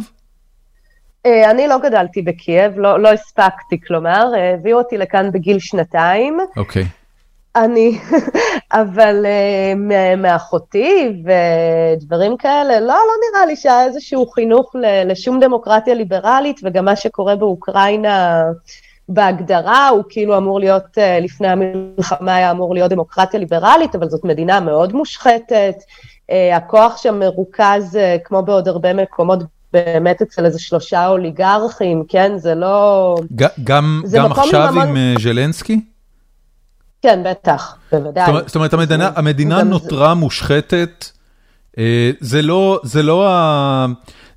אני 1.27 1.69
לא 1.69 1.79
גדלתי 1.83 2.23
בקייב, 2.23 2.79
לא, 2.79 3.01
לא 3.01 3.09
הספקתי, 3.13 3.81
כלומר, 3.87 4.33
הביאו 4.55 4.79
אותי 4.79 4.99
לכאן 4.99 5.33
בגיל 5.33 5.59
שנתיים. 5.59 6.39
אוקיי. 6.57 6.83
Okay. 6.83 6.98
אני, 7.57 7.99
אבל 8.73 9.27
uh, 9.27 9.77
מאחותי 10.17 11.23
ודברים 11.97 12.37
כאלה, 12.37 12.81
לא, 12.81 12.87
לא 12.87 13.13
נראה 13.31 13.47
לי 13.47 13.57
שהיה 13.57 13.85
איזשהו 13.85 14.27
חינוך 14.27 14.73
לשום 15.07 15.41
דמוקרטיה 15.41 15.95
ליברלית, 15.95 16.61
וגם 16.65 16.85
מה 16.85 16.97
שקורה 16.97 17.37
באוקראינה 17.37 18.43
בהגדרה, 19.09 19.89
הוא 19.89 20.03
כאילו 20.09 20.37
אמור 20.37 20.61
להיות, 20.61 20.85
uh, 20.85 21.25
לפני 21.25 21.49
המלחמה 21.49 22.37
היה 22.37 22.51
אמור 22.51 22.75
להיות 22.75 22.91
דמוקרטיה 22.91 23.41
ליברלית, 23.41 23.95
אבל 23.95 24.09
זאת 24.09 24.25
מדינה 24.25 24.61
מאוד 24.61 24.93
מושחתת, 24.93 25.77
uh, 26.31 26.57
הכוח 26.57 26.97
שם 26.97 27.19
מרוכז, 27.19 27.99
כמו 28.25 28.43
בעוד 28.43 28.69
הרבה 28.69 28.95
מקומות, 28.95 29.39
באמת 29.73 30.23
אצל 30.23 30.45
איזה 30.45 30.59
שלושה 30.59 31.07
אוליגרכים, 31.07 32.03
כן? 32.09 32.33
זה 32.39 32.55
לא... 32.55 33.17
גם, 33.65 34.03
זה 34.05 34.19
גם 34.19 34.33
עכשיו 34.33 34.63
עם, 34.63 34.79
המון... 34.79 34.97
עם 34.97 35.19
ז'לנסקי? 35.19 35.81
כן, 37.03 37.23
בטח, 37.25 37.77
בוודאי. 37.93 38.25
זאת 38.27 38.29
אומרת, 38.29 38.47
זאת 38.47 38.57
אומרת 38.57 38.73
המדינה, 38.73 39.11
המדינה 39.17 39.63
נותרה 39.63 40.09
זה... 40.09 40.15
מושחתת, 40.15 41.11
אה, 41.79 42.11
זה 42.21 42.43
לא, 42.43 42.81
זה 42.83 43.03
לא 43.03 43.29
ה... 43.29 43.87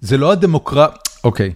זה 0.02 0.18
לא 0.18 0.32
הדמוקרט... 0.32 1.10
אוקיי, 1.24 1.54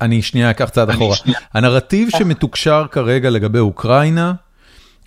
אני 0.00 0.22
שנייה 0.22 0.50
אקח 0.50 0.68
צעד 0.68 0.90
אחורה. 0.90 1.16
שנייה. 1.16 1.38
הנרטיב 1.54 2.08
שמתוקשר 2.10 2.86
כרגע 2.90 3.30
לגבי 3.30 3.58
אוקראינה, 3.58 4.32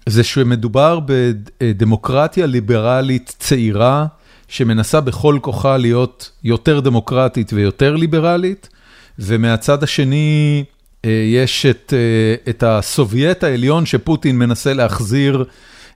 זה 0.05 0.24
שמדובר 0.24 1.00
בדמוקרטיה 1.05 2.46
ליברלית 2.46 3.36
צעירה, 3.39 4.05
שמנסה 4.48 5.01
בכל 5.01 5.38
כוחה 5.41 5.77
להיות 5.77 6.31
יותר 6.43 6.79
דמוקרטית 6.79 7.53
ויותר 7.53 7.96
ליברלית, 7.96 8.69
ומהצד 9.19 9.84
השני, 9.84 10.63
יש 11.08 11.65
את 11.65 11.94
אה, 11.94 12.51
את 12.51 12.63
הסובייט 12.63 13.44
העליון 13.44 13.86
שפוטין 13.86 14.38
מנסה 14.38 14.74
להחזיר 14.74 15.46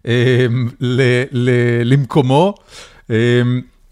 אה, 0.08 0.46
ל, 0.80 1.02
ל, 1.32 1.50
למקומו, 1.84 2.56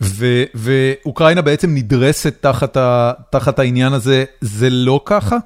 ו, 0.02 0.44
ואוקראינה 0.56 1.42
בעצם 1.42 1.76
נדרסת 1.76 2.36
תחת 2.42 2.78
ה, 2.78 3.12
תחת 3.30 3.60
העניין 3.60 3.94
הזה, 3.94 4.26
זה 4.42 4.70
לא 4.70 5.02
ככה? 5.06 5.38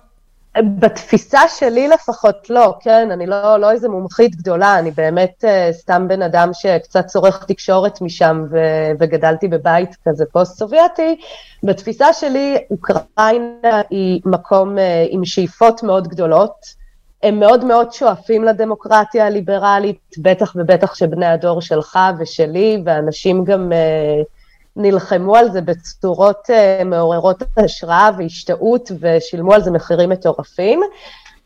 בתפיסה 0.61 1.39
שלי 1.47 1.87
לפחות 1.87 2.49
לא, 2.49 2.73
כן, 2.79 3.11
אני 3.11 3.25
לא, 3.25 3.57
לא 3.57 3.71
איזה 3.71 3.89
מומחית 3.89 4.35
גדולה, 4.35 4.79
אני 4.79 4.91
באמת 4.91 5.43
אה, 5.43 5.73
סתם 5.73 6.07
בן 6.07 6.21
אדם 6.21 6.49
שקצת 6.53 7.05
צורך 7.05 7.45
תקשורת 7.47 8.01
משם 8.01 8.43
ו- 8.51 8.91
וגדלתי 8.99 9.47
בבית 9.47 9.95
כזה 10.05 10.25
פוסט-סובייטי. 10.31 11.15
בתפיסה 11.63 12.13
שלי, 12.13 12.57
אוקראינה 12.71 13.81
היא 13.89 14.21
מקום 14.25 14.77
אה, 14.77 14.81
עם 15.09 15.25
שאיפות 15.25 15.83
מאוד 15.83 16.07
גדולות. 16.07 16.85
הם 17.23 17.39
מאוד 17.39 17.65
מאוד 17.65 17.93
שואפים 17.93 18.43
לדמוקרטיה 18.43 19.27
הליברלית, 19.27 19.99
בטח 20.17 20.53
ובטח 20.55 20.95
שבני 20.95 21.25
הדור 21.25 21.61
שלך 21.61 21.99
ושלי, 22.19 22.81
ואנשים 22.85 23.43
גם 23.43 23.71
אה, 23.71 24.34
נלחמו 24.75 25.35
על 25.35 25.51
זה 25.51 25.61
בצורות 25.61 26.49
אה, 26.49 26.83
מעוררות 26.83 27.43
השראה 27.57 28.09
והשתאות 28.17 28.91
ושילמו 28.99 29.53
על 29.53 29.61
זה 29.61 29.71
מחירים 29.71 30.09
מטורפים, 30.09 30.81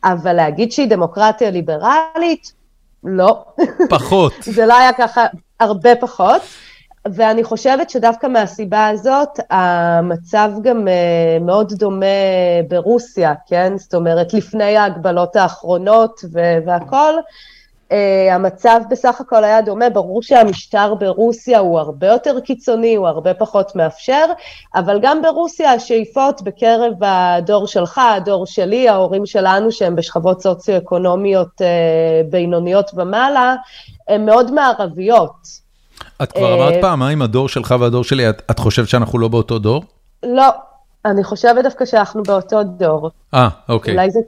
אבל 0.04 0.34
להגיד 0.34 0.72
שהיא 0.72 0.90
דמוקרטיה 0.90 1.50
ליברלית, 1.52 2.54
לא. 3.04 3.46
פחות. 3.90 4.34
זה 4.56 4.66
לא 4.66 4.78
היה 4.78 4.94
ככה, 4.94 5.26
הרבה 5.60 5.96
פחות. 5.96 6.42
ואני 7.14 7.44
חושבת 7.44 7.90
שדווקא 7.90 8.28
מהסיבה 8.28 8.88
הזאת, 8.88 9.40
המצב 9.50 10.52
גם 10.64 10.88
uh, 10.88 11.44
מאוד 11.44 11.74
דומה 11.74 12.06
ברוסיה, 12.68 13.34
כן? 13.48 13.78
זאת 13.78 13.94
אומרת, 13.94 14.34
לפני 14.34 14.78
ההגבלות 14.78 15.36
האחרונות 15.36 16.22
והכול, 16.66 17.20
Uh, 17.90 17.94
המצב 18.32 18.80
בסך 18.90 19.22
הכל 19.22 19.44
היה 19.44 19.62
דומה, 19.62 19.90
ברור 19.90 20.22
שהמשטר 20.22 20.96
ברוסיה 20.96 21.60
הוא 21.60 21.80
הרבה 21.80 22.08
יותר 22.08 22.40
קיצוני, 22.40 22.96
הוא 22.96 23.08
הרבה 23.08 23.34
פחות 23.34 23.76
מאפשר, 23.76 24.26
אבל 24.76 25.00
גם 25.02 25.22
ברוסיה 25.22 25.72
השאיפות 25.72 26.42
בקרב 26.42 26.94
הדור 27.02 27.68
שלך, 27.68 28.02
הדור 28.18 28.46
שלי, 28.46 28.90
ההורים 28.90 29.26
שלנו 29.26 29.72
שהם 29.72 29.96
בשכבות 29.96 30.42
סוציו-אקונומיות 30.42 31.62
uh, 31.62 32.30
בינוניות 32.30 32.92
ומעלה, 32.96 33.56
הן 34.08 34.26
מאוד 34.26 34.52
מערביות. 34.54 35.70
את 36.24 36.32
כבר 36.32 36.54
אמרת 36.54 36.82
פעמיים, 36.82 37.22
הדור 37.22 37.50
שלך 37.50 37.76
והדור 37.80 38.04
שלי, 38.04 38.30
את, 38.30 38.42
את 38.52 38.60
חושבת 38.60 38.90
שאנחנו 38.90 39.20
לא 39.20 39.28
באותו 39.28 39.60
דור? 39.60 39.84
לא, 40.24 40.50
אני 41.06 41.24
חושבת 41.24 41.64
דווקא 41.64 41.86
שאנחנו 41.86 42.24
באותו 42.24 42.64
דור. 42.64 43.10
אה, 43.34 43.48
אוקיי. 43.70 43.94
אולי 43.94 44.12
זה... 44.12 44.20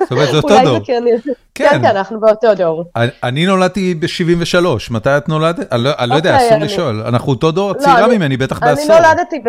זאת 0.00 0.10
אומרת, 0.12 0.28
זה 0.30 0.36
אותו 0.36 0.48
אולי 0.54 0.64
דור. 0.64 0.78
זה 0.78 0.84
כן, 0.84 1.02
כן. 1.14 1.32
כן, 1.54 1.68
כן, 1.82 1.84
אנחנו 1.84 2.20
באותו 2.20 2.54
דור. 2.54 2.84
אני- 2.96 3.10
אני 3.22 3.46
נולדתי 3.46 3.94
ב-73, 3.94 4.56
מתי 4.90 5.16
את 5.16 5.28
נולדת? 5.28 5.72
אני 5.72 5.84
לא 5.84 5.90
אני 5.98 6.10
לא 6.10 6.14
יודע, 6.14 6.32
אוקיי, 6.34 6.46
אסור 6.46 6.56
אני- 6.56 6.64
לשאול. 6.64 7.02
אנחנו 7.06 7.32
אותו 7.32 7.50
דור, 7.50 7.68
לא, 7.72 7.74
צעירה 7.78 8.04
אני- 8.04 8.16
ממני, 8.18 8.36
בטח 8.36 8.62
אני 8.62 8.70
בעשור. 8.74 8.96
נולדתי 8.96 9.38
ב... 9.38 9.48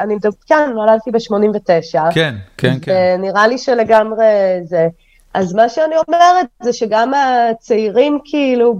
אני 0.00 0.14
כן, 0.46 0.70
נולדתי 0.74 1.10
ב-89. 1.10 2.12
כן, 2.14 2.34
כן, 2.56 2.74
כן. 2.82 3.16
ונראה 3.18 3.46
לי 3.48 3.58
שלגמרי 3.58 4.24
זה. 4.64 4.88
אז 5.34 5.54
מה 5.54 5.68
שאני 5.68 5.94
אומרת 6.08 6.46
זה 6.62 6.72
שגם 6.72 7.12
הצעירים 7.14 8.18
כאילו 8.24 8.78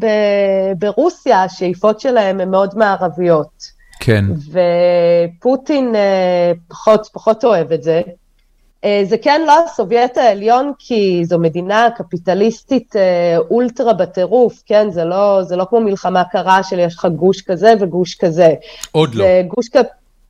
ברוסיה, 0.78 1.42
השאיפות 1.42 2.00
שלהם 2.00 2.40
הן 2.40 2.50
מאוד 2.50 2.78
מערביות. 2.78 3.79
כן. 4.00 4.24
ופוטין 4.50 5.94
אה, 5.94 6.52
פחות, 6.68 7.08
פחות 7.12 7.44
אוהב 7.44 7.72
את 7.72 7.82
זה. 7.82 8.02
אה, 8.84 9.02
זה 9.04 9.18
כן 9.18 9.42
לא 9.46 9.64
הסובייט 9.64 10.18
העליון, 10.18 10.72
כי 10.78 11.22
זו 11.24 11.38
מדינה 11.38 11.88
קפיטליסטית 11.96 12.96
אה, 12.96 13.38
אולטרה 13.50 13.92
בטירוף, 13.92 14.62
כן? 14.66 14.90
זה 14.90 15.04
לא, 15.04 15.42
זה 15.42 15.56
לא 15.56 15.66
כמו 15.70 15.80
מלחמה 15.80 16.24
קרה 16.24 16.62
של 16.62 16.78
יש 16.78 16.94
לך 16.94 17.06
גוש 17.06 17.42
כזה 17.42 17.74
וגוש 17.80 18.14
כזה. 18.14 18.54
עוד 18.92 19.14
לא. 19.14 19.24
גוש. 19.42 19.68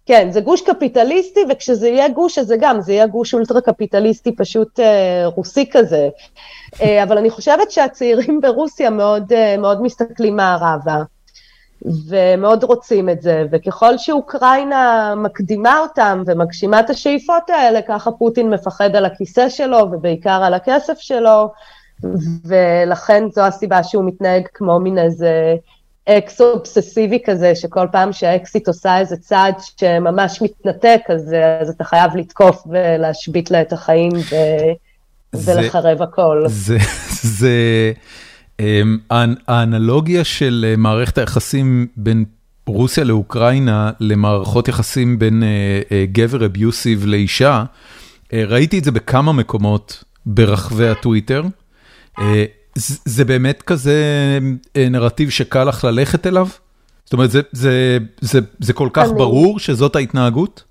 כן, 0.06 0.30
זה 0.30 0.40
גוש 0.40 0.62
קפיטליסטי, 0.62 1.40
וכשזה 1.50 1.88
יהיה 1.88 2.08
גוש, 2.08 2.38
אז 2.38 2.46
זה 2.46 2.56
גם, 2.60 2.80
זה 2.80 2.92
יהיה 2.92 3.06
גוש 3.06 3.34
אולטרה 3.34 3.60
קפיטליסטי 3.60 4.36
פשוט 4.36 4.80
אה, 4.80 5.26
רוסי 5.26 5.70
כזה. 5.70 6.08
אה, 6.82 7.02
אבל 7.02 7.18
אני 7.18 7.30
חושבת 7.30 7.70
שהצעירים 7.70 8.40
ברוסיה 8.40 8.90
מאוד, 8.90 9.32
אה, 9.32 9.56
מאוד 9.56 9.82
מסתכלים 9.82 10.36
מערבה, 10.36 11.02
ומאוד 12.08 12.64
רוצים 12.64 13.08
את 13.08 13.22
זה, 13.22 13.44
וככל 13.52 13.99
שאוקראינה 13.99 15.14
מקדימה 15.16 15.78
אותם 15.78 16.22
ומגשימה 16.26 16.80
את 16.80 16.90
השאיפות 16.90 17.50
האלה, 17.50 17.80
ככה 17.88 18.10
פוטין 18.10 18.50
מפחד 18.50 18.96
על 18.96 19.04
הכיסא 19.04 19.49
שלו, 19.49 19.78
ובעיקר 19.92 20.42
על 20.44 20.54
הכסף 20.54 20.99
שלו, 20.99 21.52
ולכן 22.44 23.25
זו 23.34 23.40
הסיבה 23.40 23.82
שהוא 23.82 24.04
מתנהג 24.04 24.42
כמו 24.54 24.80
מין 24.80 24.99
איזה 24.99 25.54
אקס 26.08 26.40
אובססיבי 26.40 27.18
כזה, 27.25 27.54
שכל 27.54 27.87
פעם 27.92 28.12
שהאקסיט 28.12 28.68
עושה 28.68 28.99
איזה 28.99 29.16
צעד 29.16 29.54
שממש 29.76 30.42
מתנתק, 30.42 31.00
אז, 31.08 31.34
אז 31.60 31.68
אתה 31.68 31.84
חייב 31.84 32.16
לתקוף 32.16 32.62
ולהשבית 32.70 33.50
לה 33.50 33.60
את 33.60 33.72
החיים 33.72 34.12
ו, 34.12 34.34
זה- 35.32 35.60
ולחרב 35.60 36.02
הכל. 36.02 36.42
זה, 36.46 36.76
זה, 37.22 37.49
האנלוגיה 39.48 40.24
של 40.24 40.66
אה, 40.68 40.76
מערכת 40.76 41.18
היחסים 41.18 41.86
בין 41.96 42.24
רוסיה 42.66 43.04
לאוקראינה 43.04 43.90
למערכות 44.00 44.68
יחסים 44.68 45.18
בין 45.18 45.42
אה, 45.42 45.48
אה, 45.92 46.04
גבר 46.12 46.46
אביוסיב 46.46 47.06
לאישה, 47.06 47.64
ראיתי 48.32 48.78
את 48.78 48.84
זה 48.84 48.90
בכמה 48.90 49.32
מקומות 49.32 50.04
ברחבי 50.26 50.88
הטוויטר. 50.88 51.42
זה 53.04 53.24
באמת 53.24 53.62
כזה 53.62 53.94
נרטיב 54.90 55.30
שקל 55.30 55.64
לך 55.64 55.84
ללכת 55.84 56.26
אליו? 56.26 56.48
זאת 57.04 57.12
אומרת, 57.12 57.30
זה, 57.30 57.40
זה, 57.52 57.98
זה, 58.20 58.40
זה 58.58 58.72
כל 58.72 58.88
כך 58.92 59.04
אני- 59.06 59.14
ברור 59.14 59.58
שזאת 59.58 59.96
ההתנהגות? 59.96 60.64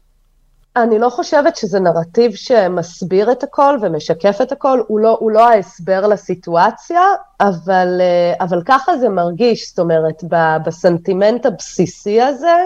אני 0.76 1.00
לא 1.00 1.10
חושבת 1.10 1.56
שזה 1.56 1.80
נרטיב 1.80 2.32
שמסביר 2.36 3.32
את 3.32 3.44
הכל 3.44 3.78
ומשקף 3.82 4.42
את 4.42 4.52
הכל, 4.52 4.82
הוא 4.88 5.00
לא, 5.00 5.18
הוא 5.20 5.32
לא 5.32 5.50
ההסבר 5.50 6.08
לסיטואציה, 6.08 7.02
אבל, 7.40 8.02
אה, 8.02 8.46
אבל 8.46 8.62
ככה 8.66 8.98
זה 8.98 9.10
מרגיש, 9.10 9.70
זאת 9.70 9.80
אומרת, 9.80 10.24
בסנטימנט 10.66 11.46
הבסיסי 11.46 12.22
הזה, 12.22 12.58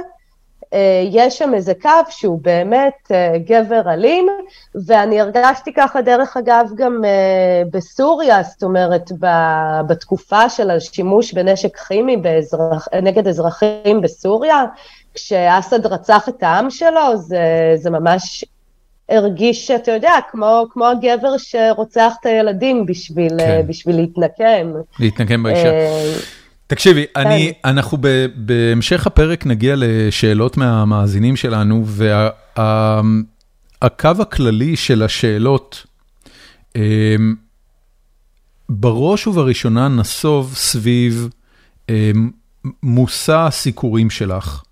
אה, 0.73 1.04
יש 1.12 1.38
שם 1.38 1.54
איזה 1.54 1.73
קו 1.82 1.89
שהוא 2.10 2.39
באמת 2.41 3.12
אה, 3.12 3.38
גבר 3.38 3.93
אלים, 3.93 4.27
ואני 4.88 5.21
הרגשתי 5.21 5.73
ככה, 5.73 6.01
דרך 6.01 6.38
אגב, 6.38 6.69
גם 6.75 7.01
בסוריה, 7.71 8.43
זאת 8.43 8.63
אומרת, 8.63 9.12
בתקופה 9.88 10.49
של 10.49 10.69
השימוש 10.69 11.34
בנשק 11.34 11.77
כימי 11.77 12.17
באזרח, 12.17 12.88
נגד 13.04 13.27
אזרחים 13.27 14.01
בסוריה, 14.01 14.65
כשאסד 15.13 15.86
רצח 15.86 16.30
את 16.30 16.43
העם 16.43 16.69
שלו, 16.69 17.17
זה, 17.17 17.73
זה 17.76 17.89
ממש 17.89 18.45
הרגיש, 19.10 19.71
אתה 19.71 19.91
יודע, 19.91 20.13
כמו, 20.32 20.65
כמו 20.69 20.88
הגבר 20.88 21.38
שרוצח 21.38 22.13
את 22.21 22.26
הילדים 22.26 22.86
בשביל, 22.86 23.30
כן. 23.30 23.38
כן. 23.38 23.67
בשביל 23.67 23.95
להתנקם. 23.95 24.73
להתנקם 24.99 25.43
באישה. 25.43 25.71
אה, 25.71 26.13
תקשיבי, 26.67 27.06
אני, 27.15 27.54
אנחנו 27.65 27.97
ב, 28.02 28.26
בהמשך 28.36 29.08
הפרק 29.08 29.45
נגיע 29.45 29.73
לשאלות 29.78 30.58
מהמאזינים 30.58 31.36
שלנו, 31.36 31.84
והקו 32.56 34.12
הכללי 34.19 34.76
של 34.76 35.04
השאלות, 35.04 35.86
אמ, 36.76 37.36
בראש 38.69 39.28
ובראשונה 39.28 39.88
נסוב 39.88 40.54
סביב 40.56 41.30
אמ, 41.89 42.30
מושא 42.84 43.36
הסיקורים 43.36 44.10
שלך. 44.10 44.63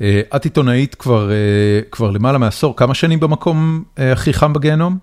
אה, 0.00 0.20
את 0.36 0.44
עיתונאית 0.44 0.94
כבר, 0.94 1.30
אה, 1.30 1.80
כבר 1.90 2.10
למעלה 2.10 2.38
מעשור, 2.38 2.76
כמה 2.76 2.94
שנים 2.94 3.20
במקום 3.20 3.84
אה, 3.98 4.12
הכי 4.12 4.32
חם 4.32 4.52
בגיהנום? 4.52 4.98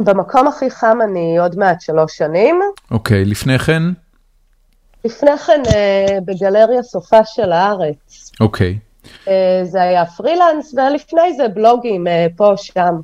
במקום 0.00 0.48
הכי 0.48 0.70
חם 0.70 0.98
אני 1.10 1.38
עוד 1.38 1.58
מעט 1.58 1.80
שלוש 1.80 2.16
שנים. 2.16 2.60
אוקיי, 2.90 3.24
לפני 3.24 3.58
כן? 3.58 3.82
לפני 5.04 5.38
כן 5.38 5.62
בגלריה 6.24 6.82
סופה 6.82 7.24
של 7.24 7.52
הארץ. 7.52 8.30
אוקיי. 8.40 8.78
אה, 9.28 9.60
זה 9.64 9.82
היה 9.82 10.06
פרילנס, 10.06 10.74
ולפני 10.74 11.36
זה 11.36 11.48
בלוגים 11.48 12.06
פה, 12.36 12.52
שם. 12.56 12.94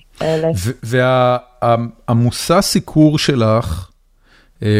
והמושא 0.82 2.60
סיקור 2.60 3.18
שלך, 3.18 3.88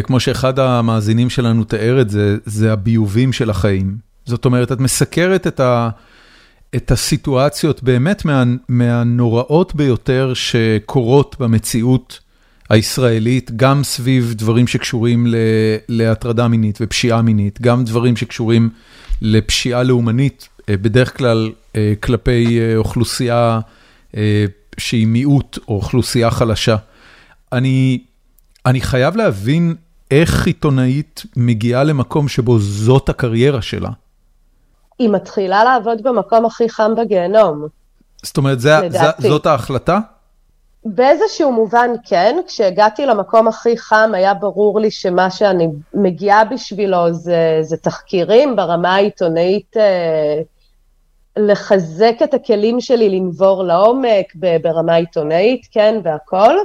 כמו 0.02 0.20
שאחד 0.20 0.58
המאזינים 0.58 1.30
שלנו 1.30 1.64
תיאר 1.64 2.00
את 2.00 2.10
זה, 2.10 2.36
זה 2.44 2.72
הביובים 2.72 3.32
של 3.32 3.50
החיים. 3.50 4.11
זאת 4.26 4.44
אומרת, 4.44 4.72
את 4.72 4.80
מסקרת 4.80 5.46
את, 5.46 5.60
ה, 5.60 5.90
את 6.76 6.90
הסיטואציות 6.90 7.82
באמת 7.82 8.24
מה, 8.24 8.44
מהנוראות 8.68 9.74
ביותר 9.74 10.32
שקורות 10.34 11.36
במציאות 11.40 12.20
הישראלית, 12.70 13.50
גם 13.56 13.84
סביב 13.84 14.34
דברים 14.36 14.66
שקשורים 14.66 15.26
ל, 15.26 15.36
להטרדה 15.88 16.48
מינית 16.48 16.78
ופשיעה 16.80 17.22
מינית, 17.22 17.60
גם 17.60 17.84
דברים 17.84 18.16
שקשורים 18.16 18.70
לפשיעה 19.22 19.82
לאומנית, 19.82 20.48
אה, 20.68 20.76
בדרך 20.76 21.18
כלל 21.18 21.52
אה, 21.76 21.92
כלפי 22.00 22.60
אה, 22.60 22.76
אוכלוסייה 22.76 23.60
שהיא 24.78 25.06
מיעוט 25.06 25.58
או 25.68 25.74
אוכלוסייה 25.74 26.30
חלשה. 26.30 26.76
אני, 27.52 27.98
אני 28.66 28.80
חייב 28.80 29.16
להבין 29.16 29.74
איך 30.10 30.46
עיתונאית 30.46 31.22
מגיעה 31.36 31.84
למקום 31.84 32.28
שבו 32.28 32.58
זאת 32.58 33.08
הקריירה 33.08 33.62
שלה. 33.62 33.90
היא 35.02 35.10
מתחילה 35.10 35.64
לעבוד 35.64 36.02
במקום 36.02 36.46
הכי 36.46 36.68
חם 36.68 36.94
בגיהנום. 36.94 37.66
זאת 38.22 38.36
אומרת, 38.36 38.60
זה, 38.60 38.70
זה. 38.88 38.98
זאת 39.18 39.46
ההחלטה? 39.46 39.98
באיזשהו 40.84 41.52
מובן 41.52 41.90
כן, 42.04 42.36
כשהגעתי 42.46 43.06
למקום 43.06 43.48
הכי 43.48 43.78
חם 43.78 44.10
היה 44.14 44.34
ברור 44.34 44.80
לי 44.80 44.90
שמה 44.90 45.30
שאני 45.30 45.68
מגיעה 45.94 46.44
בשבילו 46.44 47.12
זה, 47.12 47.58
זה 47.60 47.76
תחקירים 47.76 48.56
ברמה 48.56 48.94
העיתונאית, 48.94 49.76
אה, 49.76 50.40
לחזק 51.36 52.14
את 52.24 52.34
הכלים 52.34 52.80
שלי 52.80 53.08
לנבור 53.08 53.64
לעומק 53.64 54.32
ברמה 54.62 54.94
עיתונאית, 54.94 55.66
כן, 55.70 56.00
והכל. 56.04 56.56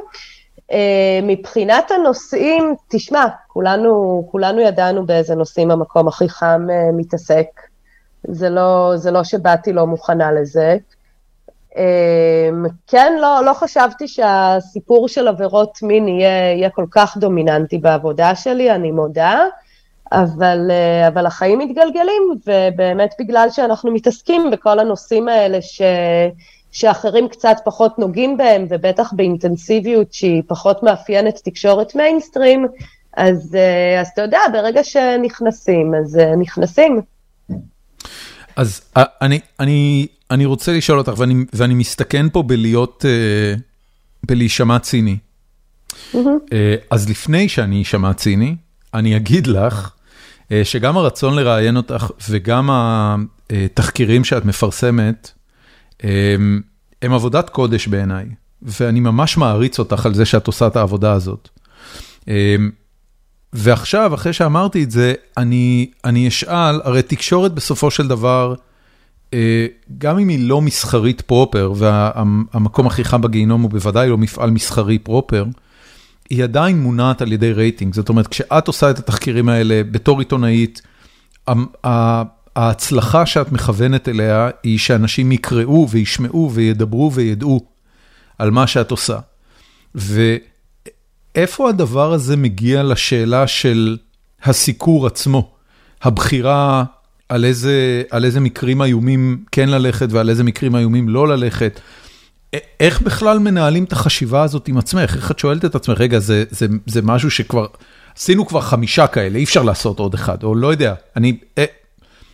אה, 0.72 1.20
מבחינת 1.24 1.92
הנושאים, 1.92 2.76
תשמע, 2.90 3.26
כולנו, 3.48 4.24
כולנו 4.32 4.62
ידענו 4.62 5.06
באיזה 5.06 5.36
נושאים 5.36 5.72
המקום 5.72 6.08
הכי 6.08 6.30
חם 6.30 6.68
אה, 6.70 6.92
מתעסק. 6.94 7.67
זה 8.28 8.50
לא, 8.50 8.94
זה 8.96 9.12
לא 9.12 9.24
שבאתי 9.24 9.74
לא 9.74 9.88
מוכנה 9.88 10.32
לזה. 10.32 10.78
אמ, 11.78 12.66
כן, 12.88 13.14
לא, 13.22 13.42
לא 13.46 13.54
חשבתי 13.54 14.08
שהסיפור 14.08 15.08
של 15.08 15.28
עבירות 15.28 15.80
מין 15.84 16.08
יהיה, 16.08 16.54
יהיה 16.54 16.70
כל 16.70 16.86
כך 16.92 17.18
דומיננטי 17.18 17.78
בעבודה 17.78 18.36
שלי, 18.36 18.72
אני 18.72 18.92
מודה, 18.92 19.46
אבל, 20.12 20.68
אה, 20.72 21.08
אבל 21.08 21.26
החיים 21.26 21.60
מתגלגלים, 21.60 22.24
ובאמת 22.48 23.16
בגלל 23.20 23.48
שאנחנו 23.52 23.92
מתעסקים 23.92 24.52
בכל 24.52 24.80
הנושאים 24.80 25.28
האלה 25.28 25.62
ש, 25.62 25.82
שאחרים 26.72 27.28
קצת 27.28 27.58
פחות 27.66 28.00
נוגעים 28.00 28.38
בהם, 28.38 28.66
ובטח 28.70 29.14
באינטנסיביות 29.14 30.14
שהיא 30.14 30.44
פחות 30.48 30.84
מאפיינת 30.84 31.42
תקשורת 31.44 31.96
מיינסטרים, 31.96 32.68
אז, 33.18 33.58
אז 34.00 34.08
אתה 34.14 34.22
יודע, 34.22 34.40
ברגע 34.54 34.84
שנכנסים, 34.84 35.96
אז 35.96 36.20
נכנסים. 36.38 37.02
אז 38.58 38.82
אני, 38.96 39.40
אני, 39.60 40.08
אני 40.32 40.46
רוצה 40.46 40.74
לשאול 40.78 40.98
אותך, 40.98 41.14
ואני, 41.18 41.46
ואני 41.54 41.74
מסתכן 41.74 42.30
פה 42.30 42.44
בלהיות, 42.44 43.06
בלהישמע 44.24 44.80
ציני. 44.80 45.18
Mm-hmm. 46.14 46.18
אז 46.92 47.10
לפני 47.10 47.50
שאני 47.50 47.82
אשמע 47.82 48.14
ציני, 48.14 48.56
אני 48.94 49.18
אגיד 49.18 49.48
לך 49.48 49.92
שגם 50.64 50.98
הרצון 50.98 51.36
לראיין 51.36 51.78
אותך 51.78 52.12
וגם 52.30 52.70
התחקירים 53.50 54.24
שאת 54.24 54.46
מפרסמת, 54.46 55.32
הם, 56.00 56.62
הם 57.02 57.14
עבודת 57.14 57.50
קודש 57.50 57.88
בעיניי, 57.88 58.26
ואני 58.62 59.00
ממש 59.00 59.38
מעריץ 59.38 59.80
אותך 59.80 60.06
על 60.06 60.14
זה 60.14 60.26
שאת 60.26 60.48
עושה 60.48 60.68
את 60.68 60.76
העבודה 60.76 61.14
הזאת. 61.14 61.50
ועכשיו, 63.54 64.14
אחרי 64.14 64.34
שאמרתי 64.34 64.84
את 64.84 64.92
זה, 64.92 65.14
אני, 65.38 65.90
אני 66.06 66.28
אשאל, 66.28 66.82
הרי 66.84 67.02
תקשורת 67.02 67.54
בסופו 67.54 67.92
של 67.92 68.08
דבר, 68.08 68.54
גם 69.98 70.20
אם 70.20 70.28
היא 70.28 70.50
לא 70.50 70.62
מסחרית 70.62 71.22
proper, 71.22 71.74
והמקום 71.76 72.88
הכי 72.88 73.04
חם 73.04 73.22
בגיהינום 73.22 73.62
הוא 73.62 73.72
בוודאי 73.72 74.10
לא 74.10 74.18
מפעל 74.18 74.52
מסחרי 74.52 75.00
proper, 75.00 75.46
היא 76.30 76.44
עדיין 76.44 76.80
מונעת 76.80 77.22
על 77.22 77.32
ידי 77.32 77.54
רייטינג. 77.54 77.94
זאת 77.94 78.10
אומרת, 78.10 78.28
כשאת 78.28 78.68
עושה 78.68 78.90
את 78.90 79.00
התחקירים 79.00 79.50
האלה 79.50 79.82
בתור 79.92 80.20
עיתונאית, 80.20 80.82
ההצלחה 82.56 83.26
שאת 83.26 83.52
מכוונת 83.52 84.10
אליה 84.10 84.50
היא 84.64 84.80
שאנשים 84.80 85.32
יקראו 85.32 85.88
וישמעו 85.90 86.52
וידברו 86.54 87.14
וידעו 87.14 87.66
על 88.38 88.52
מה 88.52 88.68
שאת 88.68 88.92
עושה. 88.92 89.20
ואיפה 91.38 91.70
הדבר 91.70 92.14
הזה 92.14 92.38
מגיע 92.38 92.84
לשאלה 92.84 93.48
של 93.48 93.98
הסיקור 94.44 95.08
עצמו? 95.08 95.52
הבחירה 96.02 96.84
על 97.30 97.46
איזה, 97.46 98.04
על 98.12 98.26
איזה 98.26 98.40
מקרים 98.40 98.82
איומים 98.82 99.44
כן 99.52 99.70
ללכת 99.70 100.08
ועל 100.12 100.30
איזה 100.30 100.44
מקרים 100.44 100.76
איומים 100.76 101.10
לא 101.10 101.28
ללכת. 101.28 101.80
איך 102.80 103.02
בכלל 103.02 103.40
מנהלים 103.40 103.84
את 103.84 103.92
החשיבה 103.92 104.44
הזאת 104.44 104.68
עם 104.68 104.78
עצמך? 104.78 105.16
איך 105.16 105.32
את 105.32 105.40
שואלת 105.40 105.66
את 105.66 105.76
עצמך, 105.76 106.00
רגע, 106.00 106.20
זה, 106.20 106.44
זה, 106.50 106.68
זה 106.86 107.02
משהו 107.02 107.32
שכבר, 107.32 107.66
עשינו 108.16 108.48
כבר 108.48 108.62
חמישה 108.62 109.08
כאלה, 109.08 109.38
אי 109.38 109.44
אפשר 109.44 109.64
לעשות 109.64 110.00
עוד 110.00 110.14
אחד, 110.14 110.44
או 110.44 110.56
לא 110.56 110.68
יודע, 110.68 110.94
אני, 111.16 111.38
אה, 111.58 111.66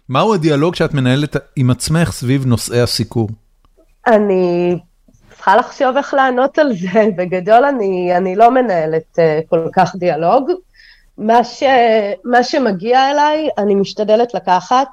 מהו 0.10 0.34
הדיאלוג 0.34 0.76
שאת 0.76 0.94
מנהלת 0.94 1.36
עם 1.56 1.70
עצמך 1.70 2.12
סביב 2.12 2.46
נושאי 2.46 2.82
הסיקור? 2.82 3.30
אני 4.08 4.76
צריכה 5.44 5.58
לחשוב 5.58 5.98
איך 5.98 6.14
לענות 6.14 6.60
על 6.60 6.74
זה, 6.74 7.06
בגדול 7.18 7.66
אני, 7.66 8.18
אני 8.18 8.36
לא 8.36 8.52
מנהלת 8.52 9.20
uh, 9.20 9.50
כל 9.50 9.68
כך 9.74 9.96
דיאלוג. 9.96 10.52
מה, 11.18 11.44
ש, 11.44 11.64
מה 12.24 12.44
שמגיע 12.44 13.12
אליי, 13.12 13.50
אני 13.58 13.76
משתדלת 13.76 14.34
לקחת. 14.34 14.88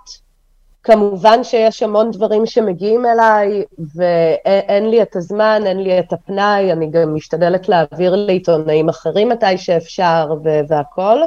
כמובן 0.82 1.44
שיש 1.44 1.82
המון 1.82 2.10
דברים 2.10 2.46
שמגיעים 2.46 3.06
אליי, 3.06 3.64
ואין 3.96 4.90
לי 4.90 5.02
את 5.02 5.16
הזמן, 5.16 5.62
אין 5.66 5.82
לי 5.82 5.98
את 5.98 6.12
הפנאי, 6.12 6.72
אני 6.72 6.90
גם 6.90 7.14
משתדלת 7.14 7.68
להעביר 7.68 8.14
לעיתונאים 8.16 8.88
אחרים 8.88 9.28
מתי 9.28 9.58
שאפשר 9.58 10.34
והכול, 10.68 11.22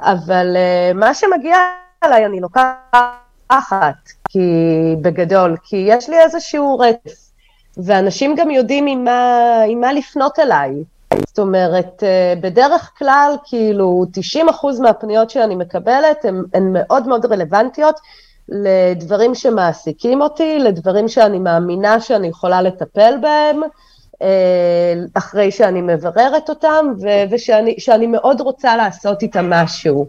אבל 0.00 0.56
uh, 0.56 0.96
מה 0.96 1.14
שמגיע 1.14 1.56
אליי 2.04 2.26
אני 2.26 2.40
לוקחת, 2.40 4.08
כי 4.28 4.48
בגדול, 5.02 5.56
כי 5.64 5.84
יש 5.88 6.08
לי 6.08 6.20
איזשהו 6.20 6.78
רצף, 6.78 7.23
ואנשים 7.76 8.34
גם 8.36 8.50
יודעים 8.50 8.86
עם 8.86 9.04
מה, 9.04 9.60
עם 9.68 9.80
מה 9.80 9.92
לפנות 9.92 10.38
אליי. 10.38 10.70
זאת 11.26 11.38
אומרת, 11.38 12.02
אה, 12.02 12.34
בדרך 12.40 12.90
כלל, 12.98 13.34
כאילו, 13.44 14.04
90% 14.12 14.80
מהפניות 14.80 15.30
שאני 15.30 15.54
מקבלת 15.54 16.24
הן 16.54 16.72
מאוד 16.72 17.08
מאוד 17.08 17.26
רלוונטיות 17.26 18.00
לדברים 18.48 19.34
שמעסיקים 19.34 20.22
אותי, 20.22 20.58
לדברים 20.58 21.08
שאני 21.08 21.38
מאמינה 21.38 22.00
שאני 22.00 22.28
יכולה 22.28 22.62
לטפל 22.62 23.14
בהם, 23.20 23.60
אה, 24.22 24.94
אחרי 25.14 25.50
שאני 25.50 25.80
מבררת 25.80 26.48
אותם, 26.48 26.86
ושאני 27.30 28.06
מאוד 28.06 28.40
רוצה 28.40 28.76
לעשות 28.76 29.22
איתם 29.22 29.50
משהו. 29.50 30.06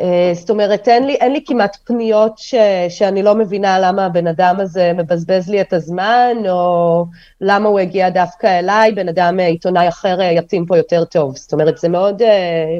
אה, 0.00 0.32
זאת 0.34 0.50
אומרת, 0.50 0.88
אין 0.88 1.06
לי, 1.06 1.14
אין 1.14 1.32
לי 1.32 1.40
כמעט 1.46 1.76
פניות 1.84 2.32
ש, 2.36 2.54
שאני 2.88 3.22
לא 3.22 3.34
מבינה 3.34 3.78
למה 3.78 4.06
הבן 4.06 4.26
אדם 4.26 4.56
הזה 4.60 4.92
מבזבז 4.96 5.48
לי 5.48 5.60
את 5.60 5.72
הזמן, 5.72 6.32
או 6.48 7.06
למה 7.40 7.68
הוא 7.68 7.78
הגיע 7.78 8.10
דווקא 8.10 8.58
אליי, 8.58 8.92
בן 8.92 9.08
אדם 9.08 9.40
אה, 9.40 9.46
עיתונאי 9.46 9.88
אחר 9.88 10.20
אה, 10.20 10.32
יתאים 10.32 10.66
פה 10.66 10.76
יותר 10.76 11.04
טוב. 11.04 11.36
זאת 11.36 11.52
אומרת, 11.52 11.78
זה 11.78 11.88
מאוד, 11.88 12.22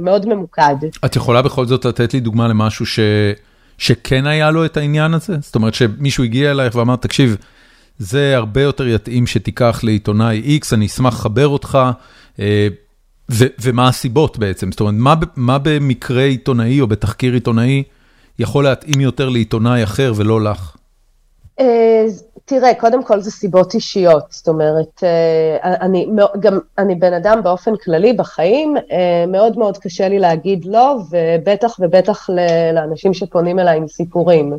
מאוד 0.01 0.27
ממוקד. 0.27 0.77
את 1.05 1.17
יכולה 1.17 1.43
בכל 1.43 1.67
זאת 1.67 1.85
לתת 1.85 2.15
לי 2.15 2.21
דוגמה 2.21 2.49
למשהו 2.49 2.87
ש, 2.87 3.01
שכן 3.79 4.27
היה 4.27 4.51
לו 4.51 4.65
את 4.65 4.77
העניין 4.77 5.15
הזה? 5.15 5.37
זאת 5.41 5.55
אומרת, 5.55 5.75
שמישהו 5.75 6.25
הגיע 6.25 6.51
אלייך 6.51 6.75
ואמר, 6.75 6.97
תקשיב, 6.97 7.37
זה 7.99 8.37
הרבה 8.37 8.63
יותר 8.63 8.89
יתאים 8.89 9.27
שתיקח 9.27 9.81
לעיתונאי 9.83 10.59
X, 10.63 10.67
אני 10.73 10.87
אשמח 10.87 11.15
לחבר 11.15 11.49
אותך. 11.49 11.79
ומה 13.31 13.89
הסיבות 13.89 14.39
בעצם? 14.39 14.73
זאת 14.73 14.81
אומרת, 14.81 14.95
מה 14.97 15.15
מה 15.37 15.59
במקרה 15.59 16.23
עיתונאי 16.25 16.81
או 16.81 16.87
בתחקיר 16.87 17.35
עיתונאי 17.35 17.83
יכול 18.39 18.65
להתאים 18.65 19.01
יותר 19.01 19.29
לעיתונאי 19.29 19.85
אחר 19.85 20.13
ולא 20.17 20.45
לך? 20.45 20.77
אה, 21.61 22.05
תראה, 22.45 22.75
קודם 22.75 23.05
כל 23.05 23.21
זה 23.21 23.31
סיבות 23.31 23.75
אישיות, 23.75 24.25
זאת 24.31 24.49
אומרת, 24.49 25.05
אה, 25.05 25.75
אני 25.81 26.07
גם, 26.41 26.59
אני 26.79 26.95
בן 26.95 27.13
אדם 27.13 27.41
באופן 27.43 27.77
כללי 27.77 28.13
בחיים, 28.13 28.77
אה, 28.77 29.25
מאוד 29.29 29.59
מאוד 29.59 29.79
קשה 29.79 30.09
לי 30.09 30.19
להגיד 30.19 30.65
לא, 30.65 30.97
ובטח 31.11 31.77
ובטח 31.81 32.31
לאנשים 32.75 33.15
שפונים 33.15 33.59
אליי 33.59 33.77
עם 33.77 33.89
סיפורים. 33.89 34.59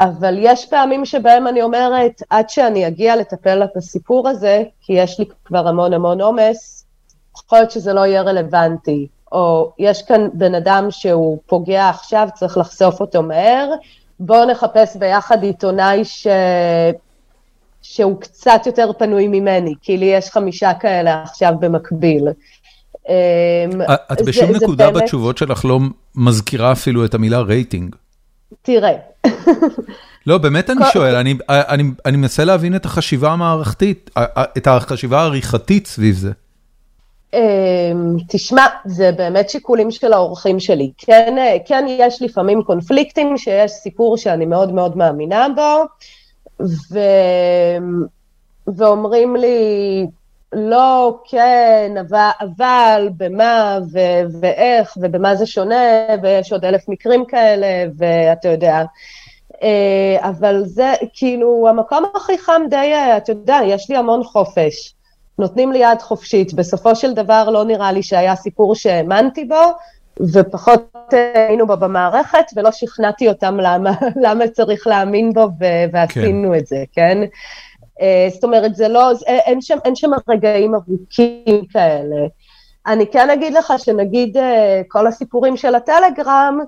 אבל 0.00 0.36
יש 0.38 0.66
פעמים 0.66 1.04
שבהם 1.04 1.46
אני 1.46 1.62
אומרת, 1.62 2.22
עד 2.30 2.48
שאני 2.48 2.86
אגיע 2.86 3.16
לטפל 3.16 3.64
את 3.64 3.76
הסיפור 3.76 4.28
הזה, 4.28 4.62
כי 4.80 4.92
יש 4.92 5.18
לי 5.18 5.24
כבר 5.44 5.68
המון 5.68 5.92
המון 5.92 6.20
עומס, 6.20 6.75
יכול 7.44 7.58
להיות 7.58 7.70
שזה 7.70 7.92
לא 7.92 8.06
יהיה 8.06 8.22
רלוונטי, 8.22 9.06
או 9.32 9.72
יש 9.78 10.02
כאן 10.02 10.28
בן 10.32 10.54
אדם 10.54 10.86
שהוא 10.90 11.38
פוגע 11.46 11.88
עכשיו, 11.88 12.28
צריך 12.34 12.58
לחשוף 12.58 13.00
אותו 13.00 13.22
מהר, 13.22 13.68
בואו 14.20 14.50
נחפש 14.50 14.96
ביחד 14.96 15.42
עיתונאי 15.42 16.04
ש... 16.04 16.26
שהוא 17.82 18.20
קצת 18.20 18.60
יותר 18.66 18.90
פנוי 18.98 19.28
ממני, 19.28 19.74
כי 19.82 19.96
לי 19.96 20.06
יש 20.06 20.30
חמישה 20.30 20.74
כאלה 20.74 21.22
עכשיו 21.22 21.52
במקביל. 21.60 22.28
אמ, 23.08 23.12
את 24.12 24.22
בשום 24.26 24.52
זה, 24.52 24.58
נקודה 24.58 24.86
זה 24.86 24.90
באמת... 24.90 25.02
בתשובות 25.02 25.38
שלך 25.38 25.64
לא 25.64 25.78
מזכירה 26.14 26.72
אפילו 26.72 27.04
את 27.04 27.14
המילה 27.14 27.40
רייטינג. 27.40 27.96
תראה. 28.62 28.92
לא, 30.26 30.38
באמת 30.38 30.70
אני 30.70 30.80
שואל, 30.92 31.14
אני, 31.14 31.34
אני, 31.48 31.82
אני 32.06 32.16
מנסה 32.16 32.44
להבין 32.44 32.76
את 32.76 32.84
החשיבה 32.84 33.32
המערכתית, 33.32 34.10
את 34.56 34.66
החשיבה 34.66 35.20
העריכתית 35.20 35.86
סביב 35.86 36.16
זה. 36.16 36.32
אמ, 37.34 38.16
תשמע, 38.28 38.66
זה 38.84 39.12
באמת 39.12 39.50
שיקולים 39.50 39.90
של 39.90 40.12
האורחים 40.12 40.60
שלי. 40.60 40.92
כן, 40.98 41.34
כן 41.66 41.84
יש 41.88 42.22
לפעמים 42.22 42.62
קונפליקטים, 42.62 43.38
שיש 43.38 43.70
סיפור 43.70 44.16
שאני 44.16 44.46
מאוד 44.46 44.72
מאוד 44.72 44.96
מאמינה 44.96 45.46
בו, 45.56 45.84
ו... 46.60 46.98
ואומרים 48.76 49.36
לי, 49.36 50.06
לא, 50.52 51.18
כן, 51.30 51.92
אבל, 52.00 52.30
אבל 52.40 53.08
במה 53.16 53.78
ו... 53.92 53.98
ואיך 54.40 54.98
ובמה 55.00 55.36
זה 55.36 55.46
שונה, 55.46 55.84
ויש 56.22 56.52
עוד 56.52 56.64
אלף 56.64 56.88
מקרים 56.88 57.24
כאלה, 57.24 57.90
ואתה 57.96 58.48
יודע. 58.48 58.82
אה, 59.62 60.28
אבל 60.28 60.62
זה 60.64 60.92
כאילו 61.14 61.66
המקום 61.68 62.04
הכי 62.16 62.38
חם 62.38 62.62
די, 62.70 62.92
אתה 63.16 63.32
יודע, 63.32 63.58
יש 63.66 63.90
לי 63.90 63.96
המון 63.96 64.24
חופש. 64.24 64.94
נותנים 65.38 65.72
לי 65.72 65.78
יד 65.78 66.02
חופשית. 66.02 66.54
בסופו 66.54 66.96
של 66.96 67.12
דבר 67.12 67.50
לא 67.50 67.64
נראה 67.64 67.92
לי 67.92 68.02
שהיה 68.02 68.36
סיפור 68.36 68.74
שהאמנתי 68.74 69.44
בו, 69.44 69.62
ופחות 70.32 71.14
היינו 71.34 71.66
בו 71.66 71.76
במערכת, 71.76 72.44
ולא 72.56 72.70
שכנעתי 72.72 73.28
אותם 73.28 73.56
למה, 73.60 73.92
למה 74.24 74.48
צריך 74.48 74.86
להאמין 74.86 75.32
בו, 75.32 75.48
ועשינו 75.92 76.50
כן. 76.52 76.58
את 76.58 76.66
זה, 76.66 76.84
כן? 76.92 77.18
אה, 78.00 78.28
זאת 78.30 78.44
אומרת, 78.44 78.74
זה 78.74 78.88
לא, 78.88 79.10
אין 79.26 79.60
שם, 79.60 79.78
אין 79.84 79.96
שם 79.96 80.10
רגעים 80.28 80.74
ארוכים 80.74 81.66
כאלה. 81.72 82.26
אני 82.86 83.06
כן 83.06 83.30
אגיד 83.30 83.54
לך 83.54 83.72
שנגיד 83.78 84.36
אה, 84.36 84.82
כל 84.88 85.06
הסיפורים 85.06 85.56
של 85.56 85.74
הטלגרם, 85.74 86.58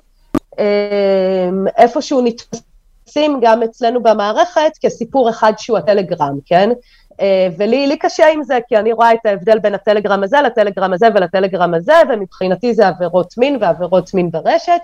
אה, 0.58 1.48
איפשהו 1.76 2.20
נתפסים 2.20 3.38
גם 3.42 3.62
אצלנו 3.62 4.02
במערכת 4.02 4.70
כסיפור 4.80 5.30
אחד 5.30 5.52
שהוא 5.58 5.78
הטלגרם, 5.78 6.38
כן? 6.46 6.70
אה, 7.20 7.48
ולי 7.58 7.86
לי 7.86 7.96
קשה 7.96 8.26
עם 8.32 8.42
זה, 8.42 8.58
כי 8.68 8.76
אני 8.76 8.92
רואה 8.92 9.12
את 9.12 9.26
ההבדל 9.26 9.58
בין 9.58 9.74
הטלגרם 9.74 10.22
הזה 10.22 10.36
לטלגרם 10.40 10.92
הזה 10.92 11.06
ולטלגרם 11.14 11.74
הזה, 11.74 11.92
ומבחינתי 12.08 12.74
זה 12.74 12.88
עבירות 12.88 13.38
מין 13.38 13.58
ועבירות 13.60 14.14
מין 14.14 14.30
ברשת, 14.30 14.80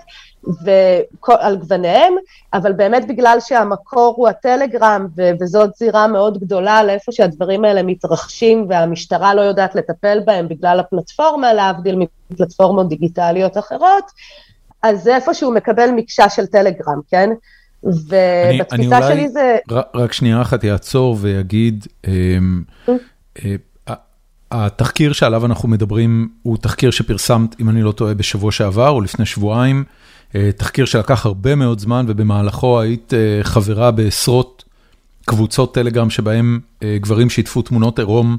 ועל 0.63 1.55
גווניהם, 1.55 2.13
אבל 2.53 2.73
באמת 2.73 3.07
בגלל 3.07 3.37
שהמקור 3.39 4.13
הוא 4.17 4.27
הטלגרם, 4.27 5.07
ו- 5.17 5.31
וזאת 5.39 5.75
זירה 5.75 6.07
מאוד 6.07 6.37
גדולה 6.37 6.83
לאיפה 6.83 7.11
שהדברים 7.11 7.65
האלה 7.65 7.83
מתרחשים, 7.83 8.65
והמשטרה 8.69 9.33
לא 9.33 9.41
יודעת 9.41 9.75
לטפל 9.75 10.19
בהם 10.25 10.47
בגלל 10.47 10.79
הפלטפורמה, 10.79 11.53
להבדיל 11.53 12.07
מפלטפורמות 12.31 12.89
דיגיטליות 12.89 13.57
אחרות, 13.57 14.11
אז 14.83 15.03
זה 15.03 15.15
איפה 15.15 15.33
שהוא 15.33 15.53
מקבל 15.53 15.89
מקשה 15.95 16.29
של 16.29 16.45
טלגרם, 16.45 16.99
כן? 17.09 17.29
ובתפיסה 17.85 19.07
שלי 19.07 19.29
זה... 19.29 19.57
רק 19.95 20.13
שנייה 20.13 20.41
אחת 20.41 20.63
יעצור 20.63 21.17
ויגיד, 21.21 21.87
אמ, 22.07 22.63
אה, 23.45 23.55
התחקיר 24.51 25.13
שעליו 25.13 25.45
אנחנו 25.45 25.69
מדברים 25.69 26.29
הוא 26.43 26.57
תחקיר 26.57 26.91
שפרסמת, 26.91 27.55
אם 27.61 27.69
אני 27.69 27.81
לא 27.81 27.91
טועה, 27.91 28.13
בשבוע 28.13 28.51
שעבר 28.51 28.89
או 28.89 29.01
לפני 29.01 29.25
שבועיים, 29.25 29.83
אה, 30.35 30.49
תחקיר 30.57 30.85
שלקח 30.85 31.25
הרבה 31.25 31.55
מאוד 31.55 31.79
זמן 31.79 32.05
ובמהלכו 32.07 32.79
היית 32.79 33.13
אה, 33.13 33.43
חברה 33.43 33.91
בעשרות 33.91 34.63
קבוצות 35.25 35.73
טלגרם 35.73 36.09
שבהם 36.09 36.59
גברים 36.83 37.29
שיתפו 37.29 37.61
תמונות 37.61 37.99
עירום 37.99 38.37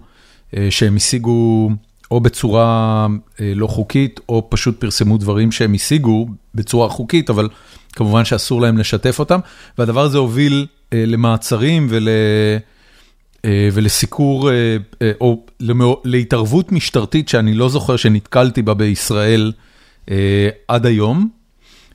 שהם 0.70 0.96
השיגו 0.96 1.70
או 2.10 2.20
בצורה 2.20 3.06
לא 3.40 3.66
חוקית, 3.66 4.20
או 4.28 4.46
פשוט 4.50 4.80
פרסמו 4.80 5.18
דברים 5.18 5.52
שהם 5.52 5.74
השיגו 5.74 6.26
בצורה 6.54 6.88
חוקית, 6.88 7.30
אבל 7.30 7.48
כמובן 7.96 8.24
שאסור 8.24 8.60
להם 8.60 8.78
לשתף 8.78 9.18
אותם, 9.18 9.40
והדבר 9.78 10.00
הזה 10.00 10.18
הוביל 10.18 10.66
אה, 10.92 11.04
למעצרים 11.06 11.86
ול, 11.90 12.08
אה, 13.44 13.68
ולסיקור, 13.72 14.50
אה, 14.50 14.76
אה, 15.02 15.12
או 15.20 15.42
למא, 15.60 15.94
להתערבות 16.04 16.72
משטרתית 16.72 17.28
שאני 17.28 17.54
לא 17.54 17.68
זוכר 17.68 17.96
שנתקלתי 17.96 18.62
בה 18.62 18.74
בישראל 18.74 19.52
אה, 20.10 20.48
עד 20.68 20.86
היום. 20.86 21.28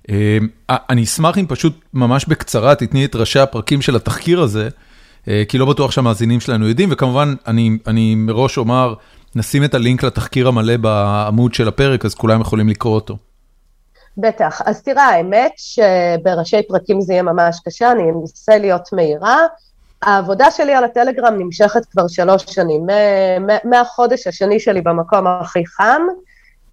אה, 0.09 0.37
אני 0.69 1.03
אשמח 1.03 1.37
אם 1.37 1.45
פשוט 1.47 1.79
ממש 1.93 2.25
בקצרה 2.27 2.75
תתני 2.75 3.05
את 3.05 3.15
ראשי 3.15 3.39
הפרקים 3.39 3.81
של 3.81 3.95
התחקיר 3.95 4.41
הזה, 4.41 4.69
אה, 5.27 5.43
כי 5.49 5.57
לא 5.57 5.65
בטוח 5.65 5.91
שהמאזינים 5.91 6.39
שלנו 6.39 6.67
יודעים, 6.67 6.89
וכמובן 6.91 7.35
אני, 7.47 7.77
אני 7.87 8.15
מראש 8.15 8.57
אומר, 8.57 8.93
נשים 9.35 9.63
את 9.63 9.73
הלינק 9.73 10.03
לתחקיר 10.03 10.47
המלא 10.47 10.77
בעמוד 10.77 11.53
של 11.53 11.67
הפרק, 11.67 12.05
אז 12.05 12.15
כולם 12.15 12.41
יכולים 12.41 12.69
לקרוא 12.69 12.95
אותו. 12.95 13.17
בטח. 14.17 14.61
אז 14.65 14.83
תראה, 14.83 15.05
האמת 15.05 15.51
שבראשי 15.57 16.61
פרקים 16.67 17.01
זה 17.01 17.13
יהיה 17.13 17.23
ממש 17.23 17.59
קשה, 17.65 17.91
אני 17.91 18.03
אנסה 18.11 18.57
להיות 18.57 18.93
מהירה. 18.93 19.37
העבודה 20.01 20.51
שלי 20.51 20.73
על 20.73 20.83
הטלגרם 20.83 21.39
נמשכת 21.39 21.85
כבר 21.85 22.07
שלוש 22.07 22.43
שנים, 22.43 22.87
מהחודש 23.63 24.27
השני 24.27 24.59
שלי 24.59 24.81
במקום 24.81 25.27
הכי 25.27 25.65
חם. 25.65 26.01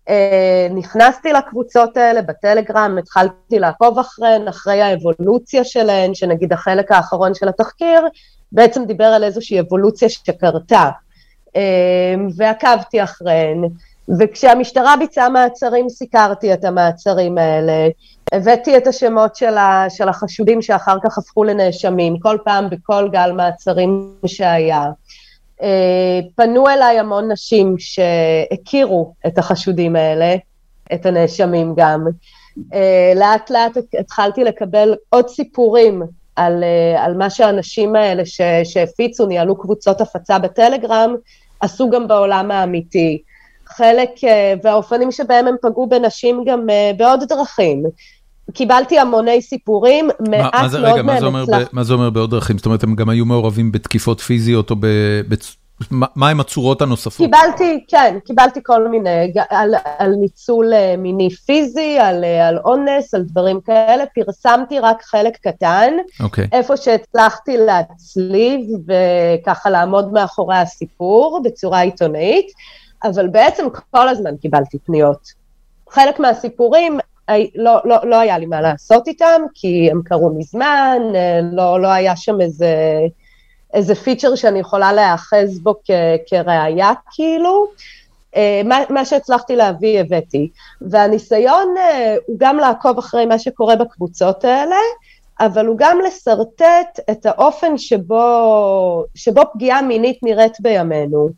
אה, 0.08 0.66
נכנסתי 0.70 1.32
לקבוצות 1.32 1.96
האלה 1.96 2.22
בטלגרם, 2.22 2.98
התחלתי 2.98 3.58
לעקוב 3.58 3.98
אחריהן, 3.98 4.48
אחרי 4.48 4.82
האבולוציה 4.82 5.64
שלהן, 5.64 6.14
שנגיד 6.14 6.52
החלק 6.52 6.92
האחרון 6.92 7.34
של 7.34 7.48
התחקיר, 7.48 8.08
בעצם 8.52 8.84
דיבר 8.84 9.04
על 9.04 9.24
איזושהי 9.24 9.60
אבולוציה 9.60 10.08
שקרתה, 10.08 10.90
אה, 11.56 12.14
ועקבתי 12.36 13.02
אחריהן. 13.02 13.64
וכשהמשטרה 14.18 14.96
ביצעה 14.96 15.28
מעצרים, 15.28 15.88
סיקרתי 15.88 16.52
את 16.52 16.64
המעצרים 16.64 17.38
האלה. 17.38 17.88
הבאתי 18.32 18.76
את 18.76 18.86
השמות 18.86 19.36
של, 19.36 19.58
ה, 19.58 19.86
של 19.88 20.08
החשודים 20.08 20.62
שאחר 20.62 20.96
כך 21.04 21.18
הפכו 21.18 21.44
לנאשמים, 21.44 22.18
כל 22.18 22.38
פעם 22.44 22.70
בכל 22.70 23.08
גל 23.12 23.32
מעצרים 23.32 24.14
שהיה. 24.26 24.84
אה, 25.62 26.20
פנו 26.34 26.68
אליי 26.68 26.98
המון 26.98 27.32
נשים 27.32 27.74
שהכירו 27.78 29.14
את 29.26 29.38
החשודים 29.38 29.96
האלה, 29.96 30.36
את 30.94 31.06
הנאשמים 31.06 31.74
גם. 31.76 32.04
אה, 32.74 33.12
לאט 33.16 33.50
לאט 33.50 33.76
התחלתי 34.00 34.44
לקבל 34.44 34.94
עוד 35.08 35.28
סיפורים 35.28 36.02
על, 36.36 36.64
אה, 36.64 37.04
על 37.04 37.14
מה 37.14 37.30
שהאנשים 37.30 37.96
האלה 37.96 38.22
שהפיצו, 38.64 39.26
ניהלו 39.26 39.58
קבוצות 39.58 40.00
הפצה 40.00 40.38
בטלגרם, 40.38 41.14
עשו 41.60 41.90
גם 41.90 42.08
בעולם 42.08 42.50
האמיתי. 42.50 43.22
חלק, 43.78 44.10
אה, 44.24 44.54
והאופנים 44.64 45.12
שבהם 45.12 45.46
הם 45.46 45.54
פגעו 45.62 45.88
בנשים 45.88 46.44
גם 46.46 46.70
אה, 46.70 46.90
בעוד 46.96 47.20
דרכים. 47.28 47.82
קיבלתי 48.52 48.98
המוני 48.98 49.42
סיפורים, 49.42 50.08
מעט 50.28 50.54
מה, 50.54 50.62
מה 50.62 50.80
מאוד 50.80 51.02
מהם 51.02 51.36
הצלחתי. 51.36 51.64
מה 51.72 51.84
זה 51.84 51.94
אומר 51.94 52.10
בעוד 52.10 52.30
דרכים? 52.30 52.58
זאת 52.58 52.66
אומרת, 52.66 52.82
הם 52.82 52.94
גם 52.94 53.08
היו 53.08 53.24
מעורבים 53.24 53.72
בתקיפות 53.72 54.20
פיזיות 54.20 54.70
או 54.70 54.76
ב... 54.80 54.86
מה 55.90 56.28
עם 56.28 56.40
הצורות 56.40 56.82
הנוספות? 56.82 57.26
קיבלתי, 57.26 57.84
כן, 57.88 58.18
קיבלתי 58.24 58.60
כל 58.62 58.88
מיני, 58.88 59.32
על, 59.50 59.74
על 59.98 60.14
ניצול 60.20 60.74
אה, 60.74 60.94
מיני 60.98 61.30
פיזי, 61.30 61.98
על, 61.98 62.24
על 62.24 62.58
אונס, 62.64 63.14
על 63.14 63.22
דברים 63.22 63.60
כאלה, 63.60 64.04
פרסמתי 64.14 64.78
רק 64.78 65.02
חלק 65.02 65.36
קטן, 65.36 65.92
okay. 66.20 66.24
אוקיי. 66.24 66.48
איפה 66.52 66.76
שהצלחתי 66.76 67.56
להצליב 67.56 68.60
וככה 68.86 69.70
לעמוד 69.70 70.12
מאחורי 70.12 70.56
הסיפור 70.56 71.40
בצורה 71.44 71.80
עיתונאית. 71.80 72.46
אבל 73.04 73.28
בעצם 73.28 73.66
כל 73.90 74.08
הזמן 74.08 74.36
קיבלתי 74.36 74.78
פניות. 74.78 75.32
חלק 75.90 76.20
מהסיפורים, 76.20 76.98
לא, 77.54 77.80
לא, 77.84 77.96
לא 78.04 78.16
היה 78.16 78.38
לי 78.38 78.46
מה 78.46 78.60
לעשות 78.60 79.08
איתם, 79.08 79.42
כי 79.54 79.90
הם 79.90 80.02
קרו 80.04 80.34
מזמן, 80.38 80.98
אה, 81.14 81.40
לא, 81.52 81.80
לא 81.80 81.88
היה 81.88 82.16
שם 82.16 82.40
איזה, 82.40 82.74
איזה 83.74 83.94
פיצ'ר 83.94 84.34
שאני 84.34 84.58
יכולה 84.58 84.92
להיאחז 84.92 85.58
בו 85.62 85.74
כ, 85.84 85.90
כראיה, 86.26 86.92
כאילו. 87.10 87.66
אה, 88.36 88.62
מה, 88.64 88.78
מה 88.90 89.04
שהצלחתי 89.04 89.56
להביא 89.56 90.00
הבאתי. 90.00 90.48
והניסיון 90.80 91.74
אה, 91.78 92.16
הוא 92.26 92.36
גם 92.38 92.56
לעקוב 92.56 92.98
אחרי 92.98 93.26
מה 93.26 93.38
שקורה 93.38 93.76
בקבוצות 93.76 94.44
האלה, 94.44 94.76
אבל 95.40 95.66
הוא 95.66 95.76
גם 95.78 95.98
לשרטט 96.06 97.00
את 97.10 97.26
האופן 97.26 97.78
שבו, 97.78 99.04
שבו 99.14 99.40
פגיעה 99.52 99.82
מינית 99.82 100.18
נראית 100.22 100.60
בימינו. 100.60 101.28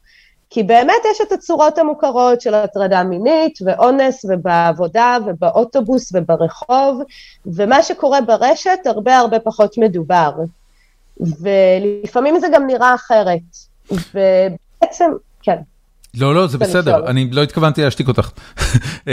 כי 0.50 0.62
באמת 0.62 1.02
יש 1.12 1.20
את 1.26 1.32
הצורות 1.32 1.78
המוכרות 1.78 2.40
של 2.40 2.54
הטרדה 2.54 3.02
מינית 3.02 3.58
ואונס 3.64 4.24
ובעבודה 4.28 5.18
ובאוטובוס 5.26 6.12
וברחוב, 6.14 7.02
ומה 7.46 7.82
שקורה 7.82 8.20
ברשת 8.20 8.78
הרבה 8.84 9.18
הרבה 9.18 9.38
פחות 9.38 9.78
מדובר. 9.78 10.32
ולפעמים 11.20 12.40
זה 12.40 12.46
גם 12.54 12.66
נראה 12.66 12.94
אחרת. 12.94 13.40
ובעצם, 13.90 15.10
כן. 15.42 15.56
לא, 16.14 16.34
לא, 16.34 16.46
זה 16.46 16.58
בסדר, 16.58 17.06
אני 17.06 17.30
לא 17.30 17.42
התכוונתי 17.42 17.82
להשתיק 17.82 18.08
אותך. 18.08 18.30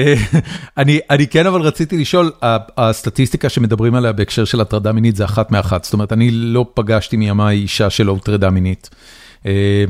אני, 0.78 1.00
אני 1.10 1.28
כן 1.28 1.48
אבל 1.48 1.62
רציתי 1.62 1.98
לשאול, 1.98 2.32
הסטטיסטיקה 2.78 3.50
שמדברים 3.50 3.96
עליה 3.96 4.12
בהקשר 4.12 4.46
של 4.46 4.62
הטרדה 4.62 4.92
מינית 4.92 5.16
זה 5.16 5.26
אחת 5.26 5.52
מאחת, 5.52 5.84
זאת 5.84 5.94
אומרת, 5.94 6.14
אני 6.14 6.32
לא 6.32 6.66
פגשתי 6.74 7.18
מימיי 7.18 7.58
אישה 7.58 7.90
שלא 7.90 8.12
הוטרדה 8.12 8.50
מינית. 8.50 8.90
אה, 9.48 9.84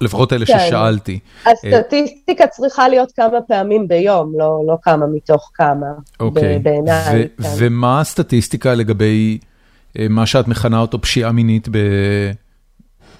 לפחות 0.00 0.32
אלה 0.32 0.46
כן. 0.46 0.58
ששאלתי. 0.58 1.18
הסטטיסטיקה 1.46 2.46
צריכה 2.46 2.88
להיות 2.88 3.12
כמה 3.12 3.40
פעמים 3.48 3.88
ביום, 3.88 4.32
לא, 4.38 4.62
לא 4.66 4.76
כמה 4.82 5.06
מתוך 5.06 5.50
כמה, 5.54 5.86
אוקיי. 6.20 6.58
בעיניי. 6.58 7.28
כן. 7.42 7.48
ומה 7.58 8.00
הסטטיסטיקה 8.00 8.74
לגבי 8.74 9.38
אה, 9.98 10.06
מה 10.10 10.26
שאת 10.26 10.48
מכנה 10.48 10.80
אותו 10.80 11.00
פשיעה 11.00 11.32
מינית, 11.32 11.68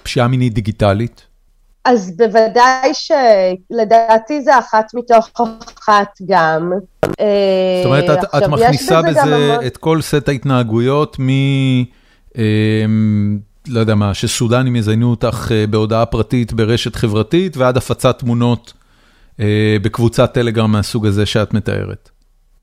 פשיעה 0.03 0.29
מינית 0.29 0.55
דיגיטלית? 0.55 1.25
אז 1.85 2.17
בוודאי 2.17 2.93
שלדעתי 2.95 4.43
זה 4.43 4.59
אחת 4.59 4.87
מתוך 4.95 5.31
אחת 5.79 6.19
גם. 6.27 6.73
זאת 7.03 7.85
אומרת, 7.85 8.11
את, 8.11 8.25
את 8.37 8.49
מכניסה 8.49 9.03
בזה, 9.03 9.21
בזה 9.21 9.57
את 9.67 9.77
כל 9.77 10.01
סט 10.01 10.29
ההתנהגויות 10.29 11.17
מ... 11.21 11.29
לא 13.69 13.81
יודע 13.81 13.95
מה, 13.95 14.15
שסודנים 14.15 14.77
יזיינו 14.77 15.11
אותך 15.11 15.49
אה, 15.55 15.67
בהודעה 15.67 16.07
פרטית 16.07 16.53
ברשת 16.53 16.97
חברתית, 16.97 17.57
ועד 17.57 17.77
הפצת 17.77 18.19
תמונות 18.19 18.73
אה, 19.41 19.77
בקבוצת 19.83 20.35
טלגרם 20.35 20.73
מהסוג 20.73 21.07
הזה 21.07 21.27
שאת 21.27 21.55
מתארת. 21.55 22.11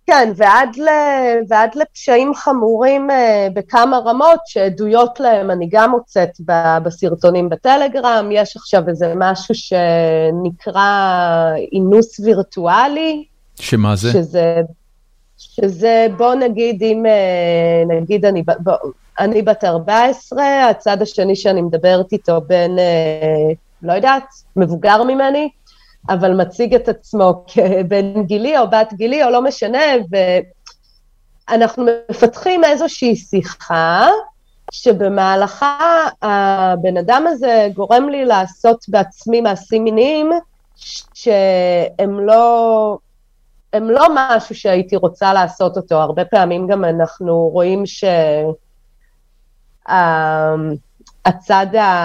כן, 0.07 0.31
ועד, 0.35 0.69
ל, 0.77 0.87
ועד 1.49 1.69
לפשעים 1.75 2.31
חמורים 2.35 3.09
uh, 3.09 3.13
בכמה 3.53 3.97
רמות 3.97 4.39
שעדויות 4.45 5.19
להם 5.19 5.51
אני 5.51 5.67
גם 5.71 5.91
מוצאת 5.91 6.29
ב, 6.45 6.77
בסרטונים 6.83 7.49
בטלגרם, 7.49 8.29
יש 8.31 8.57
עכשיו 8.57 8.89
איזה 8.89 9.13
משהו 9.15 9.55
שנקרא 9.55 10.81
אינוס 11.71 12.19
וירטואלי. 12.19 13.25
שמה 13.59 13.95
זה? 13.95 14.11
שזה, 14.11 14.61
שזה 15.37 16.07
בוא 16.17 16.35
נגיד 16.35 16.83
אם 16.83 17.05
נגיד 17.87 18.25
אני, 18.25 18.43
בוא, 18.59 18.73
אני 19.19 19.41
בת 19.41 19.63
14, 19.63 20.69
הצד 20.69 21.01
השני 21.01 21.35
שאני 21.35 21.61
מדברת 21.61 22.11
איתו 22.11 22.41
בין, 22.41 22.79
אה, 22.79 23.53
לא 23.81 23.93
יודעת, 23.93 24.23
מבוגר 24.55 25.03
ממני, 25.03 25.49
אבל 26.09 26.33
מציג 26.33 26.75
את 26.75 26.89
עצמו 26.89 27.43
כבן 27.47 28.23
גילי 28.23 28.57
או 28.57 28.69
בת 28.69 28.93
גילי 28.93 29.23
או 29.23 29.29
לא 29.29 29.41
משנה, 29.41 29.79
ואנחנו 31.49 31.85
מפתחים 32.11 32.63
איזושהי 32.63 33.15
שיחה, 33.15 34.07
שבמהלכה 34.71 36.05
הבן 36.21 36.97
אדם 36.97 37.25
הזה 37.27 37.67
גורם 37.73 38.09
לי 38.09 38.25
לעשות 38.25 38.85
בעצמי 38.87 39.41
מעשים 39.41 39.83
מיניים 39.83 40.31
שהם 41.13 42.19
לא, 42.19 42.97
הם 43.75 43.89
לא 43.89 44.07
משהו 44.15 44.55
שהייתי 44.55 44.95
רוצה 44.95 45.33
לעשות 45.33 45.77
אותו. 45.77 45.95
הרבה 45.95 46.25
פעמים 46.25 46.67
גם 46.67 46.85
אנחנו 46.85 47.49
רואים 47.53 47.83
שהצד 47.85 48.15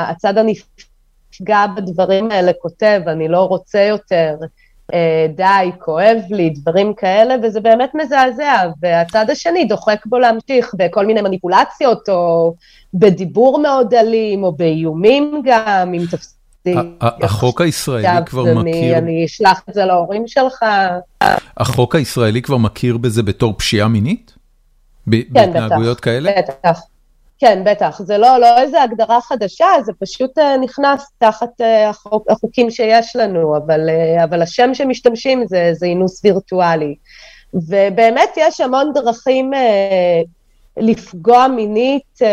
הצד 0.09 0.35
הנפגע 0.39 1.67
בדברים 1.77 2.31
האלה 2.31 2.53
כותב, 2.63 3.01
אני 3.07 3.29
לא 3.29 3.45
רוצה 3.45 3.81
יותר, 3.81 4.37
אה, 4.95 5.27
די, 5.37 5.71
כואב 5.79 6.17
לי, 6.31 6.51
דברים 6.51 6.95
כאלה, 6.95 7.35
וזה 7.43 7.61
באמת 7.61 7.95
מזעזע, 7.95 8.63
והצד 8.81 9.31
השני 9.31 9.65
דוחק 9.65 10.07
בו 10.07 10.19
להמשיך 10.19 10.75
בכל 10.79 11.07
מיני 11.07 11.23
מניפולציות, 11.23 12.09
או 12.09 12.55
בדיבור 12.95 13.59
מאוד 13.59 13.95
אלים, 13.95 14.45
או 14.45 14.53
באיומים 14.53 15.43
גם, 15.45 15.95
אם 15.95 16.03
תפסיק. 16.11 16.40
החוק 17.01 17.61
הישראלי 17.61 18.27
כבר 18.27 18.45
מכיר... 18.45 18.99
אני 18.99 19.25
אשלח 19.25 19.63
את 19.69 19.75
זה 19.75 19.85
להורים 19.85 20.29
שלך. 20.29 20.65
החוק 21.57 21.95
הישראלי 21.95 22.43
כבר 22.43 22.57
מכיר 22.57 22.97
בזה 22.97 23.23
בתור 23.23 23.55
פשיעה 23.59 23.89
מינית? 23.89 24.35
כן, 25.11 25.21
בהתנהגויות 25.31 26.01
כאלה? 26.01 26.33
בטח. 26.39 26.81
כן, 27.39 27.63
בטח. 27.67 28.01
זה 28.05 28.19
לא, 28.19 28.39
לא 28.39 28.59
איזה 28.59 28.83
הגדרה 28.83 29.21
חדשה, 29.21 29.67
זה 29.85 29.93
פשוט 29.99 30.39
uh, 30.39 30.43
נכנס 30.61 31.11
תחת 31.19 31.61
החוק, 31.89 32.31
החוקים 32.31 32.71
שיש 32.71 33.17
לנו, 33.17 33.57
אבל, 33.57 33.81
אבל 34.25 34.43
השם 34.43 34.75
שמשתמשים 34.75 35.43
זה, 35.47 35.71
זה 35.73 35.87
אינוס 35.87 36.25
וירטואלי. 36.25 36.95
ובאמת 37.55 38.31
יש 38.37 38.61
המון 38.61 38.93
דרכים 38.95 39.51
לפגוע 40.81 41.49
מינית 41.49 42.19
uh, 42.19 42.25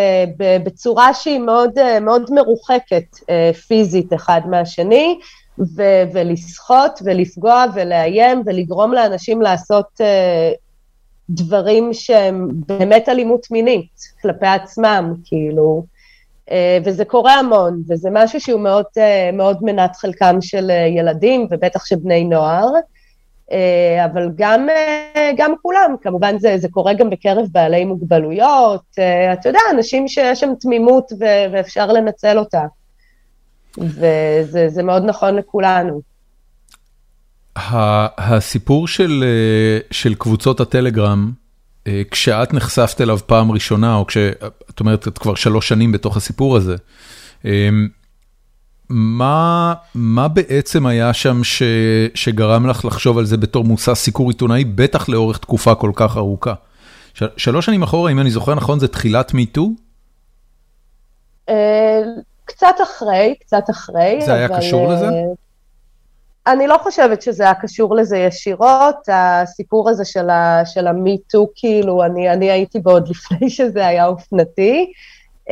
בצורה 0.63 1.13
שהיא 1.13 1.39
מאוד, 1.39 1.79
uh, 1.79 1.99
מאוד 2.01 2.31
מרוחקת 2.31 3.15
uh, 3.15 3.57
פיזית 3.67 4.13
אחד 4.13 4.41
מהשני, 4.49 5.19
ו- 5.60 6.03
ולסחוט 6.13 6.99
ולפגוע 7.03 7.65
ולאיים 7.73 8.41
ולגרום 8.45 8.93
לאנשים 8.93 9.41
לעשות 9.41 10.01
דברים 11.29 11.93
שהם 11.93 12.49
באמת 12.67 13.10
אלימות 13.10 13.51
מינית 13.51 13.91
כלפי 14.21 14.45
עצמם, 14.45 15.13
כאילו, 15.25 15.83
אה, 16.51 16.77
וזה 16.86 17.05
קורה 17.05 17.33
המון, 17.33 17.83
וזה 17.89 18.10
משהו 18.12 18.41
שהוא 18.41 18.62
מאוד, 18.62 18.86
אה, 18.97 19.29
מאוד 19.33 19.57
מנת 19.62 19.95
חלקם 19.95 20.38
של 20.41 20.71
אה, 20.71 20.88
ילדים 20.88 21.47
ובטח 21.51 21.86
של 21.86 21.95
בני 21.95 22.23
נוער, 22.23 22.67
אבל 24.05 24.29
גם, 24.36 24.67
גם 25.38 25.53
כולם, 25.62 25.95
כמובן 26.01 26.39
זה, 26.39 26.57
זה 26.57 26.67
קורה 26.71 26.93
גם 26.93 27.10
בקרב 27.10 27.45
בעלי 27.51 27.86
מוגבלויות, 27.86 28.83
אתה 29.33 29.49
יודע, 29.49 29.60
אנשים 29.71 30.07
שיש 30.07 30.39
שם 30.39 30.53
תמימות 30.60 31.12
ואפשר 31.51 31.88
לנצל 31.88 32.39
אותה, 32.39 32.62
וזה 33.77 34.83
מאוד 34.83 35.05
נכון 35.05 35.36
לכולנו. 35.36 36.01
הסיפור 38.17 38.88
של 38.88 39.23
אה, 39.23 39.79
של 39.91 40.15
קבוצות 40.15 40.60
הטלגרם, 40.60 41.31
אה, 41.88 42.01
כשאת 42.12 42.53
נחשפת 42.53 43.01
אליו 43.01 43.19
פעם 43.25 43.51
ראשונה, 43.51 43.95
או 43.95 44.07
כשאת 44.07 44.79
אומרת, 44.79 45.07
את 45.07 45.17
כבר 45.17 45.36
שלוש 45.36 45.67
שנים 45.67 45.91
בתוך 45.91 46.17
הסיפור 46.17 46.57
הזה, 46.57 46.75
אה, 47.45 47.69
מה 48.89 49.73
מה 49.95 50.28
בעצם 50.28 50.86
היה 50.86 51.13
שם 51.13 51.43
ש, 51.43 51.63
שגרם 52.13 52.67
לך 52.67 52.86
לחשוב 52.86 53.17
על 53.17 53.26
זה 53.26 53.38
בתור 53.38 53.63
מושא 53.63 53.95
סיקור 53.95 54.30
עיתונאי, 54.30 54.65
בטח 54.65 55.10
לאורך 55.10 55.38
תקופה 55.38 55.76
כל 55.76 55.91
כך 55.95 56.17
ארוכה? 56.17 56.54
של, 57.13 57.28
שלוש 57.38 57.65
שנים 57.65 57.84
אחורה, 57.84 58.12
אם 58.12 58.19
אני 58.19 58.32
זוכר 58.32 58.56
נכון, 58.56 58.80
זה 58.80 58.88
תחילת 58.88 59.34
מיטו? 59.34 59.69
קצת 62.45 62.76
אחרי, 62.84 63.36
קצת 63.39 63.69
אחרי. 63.69 64.19
זה 64.26 64.34
היה 64.34 64.58
קשור 64.58 64.93
לזה? 64.93 65.10
אני 66.47 66.67
לא 66.67 66.78
חושבת 66.84 67.21
שזה 67.21 67.43
היה 67.43 67.54
קשור 67.54 67.95
לזה 67.95 68.17
ישירות, 68.17 68.95
הסיפור 69.08 69.89
הזה 69.89 70.06
של, 70.06 70.30
ה, 70.30 70.62
של 70.65 70.88
המיטו, 70.88 71.47
כאילו, 71.56 72.04
אני, 72.04 72.30
אני 72.30 72.52
הייתי 72.52 72.80
בו 72.80 72.91
עוד 72.91 73.08
לפני 73.08 73.50
שזה 73.50 73.88
היה 73.88 74.06
אופנתי. 74.06 74.91
Uh, 75.47 75.49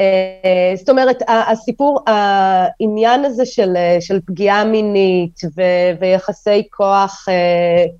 זאת 0.76 0.90
אומרת, 0.90 1.24
הסיפור, 1.28 2.00
העניין 2.08 3.26
הזה 3.26 3.46
של, 3.46 3.74
של 4.00 4.20
פגיעה 4.26 4.64
מינית 4.64 5.40
ו, 5.58 5.62
ויחסי 6.00 6.64
כוח 6.70 7.26
uh, 7.30 7.92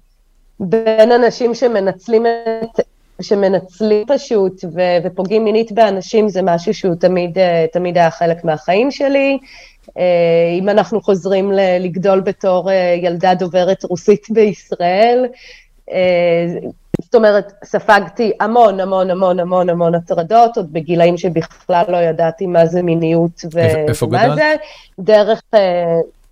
בין 0.60 1.12
אנשים 1.12 1.56
שמנצלים, 1.56 2.26
את, 2.26 2.80
שמנצלים 3.22 4.04
פשוט 4.08 4.64
ו, 4.74 4.82
ופוגעים 5.04 5.44
מינית 5.44 5.72
באנשים, 5.72 6.30
זה 6.30 6.42
משהו 6.42 6.74
שהוא 6.74 6.96
תמיד, 6.96 7.38
uh, 7.38 7.42
תמיד 7.74 7.98
היה 7.98 8.12
חלק 8.12 8.44
מהחיים 8.44 8.92
שלי. 8.92 9.38
אה, 9.98 10.58
אם 10.60 10.70
אנחנו 10.70 11.02
חוזרים 11.02 11.52
לגדול 11.80 12.20
בתור 12.20 12.72
אה, 12.72 12.96
ילדה 13.02 13.34
דוברת 13.34 13.84
רוסית 13.84 14.28
בישראל. 14.30 15.26
אה, 17.00 17.06
זאת 17.06 17.16
אומרת, 17.16 17.54
ספגתי 17.64 18.32
המון 18.40 18.80
המון 18.80 19.12
המון 19.12 19.40
המון 19.40 19.70
המון 19.70 19.96
הטרדות, 19.96 20.58
עוד 20.58 20.74
בגילאים 20.74 21.18
שבכלל 21.18 21.86
לא 21.88 21.98
ידעתי 21.98 22.48
מה 22.48 22.66
זה 22.66 22.82
מיניות 22.82 23.42
ומה 23.54 24.36
זה. 24.36 24.56
דרך, 25.00 25.42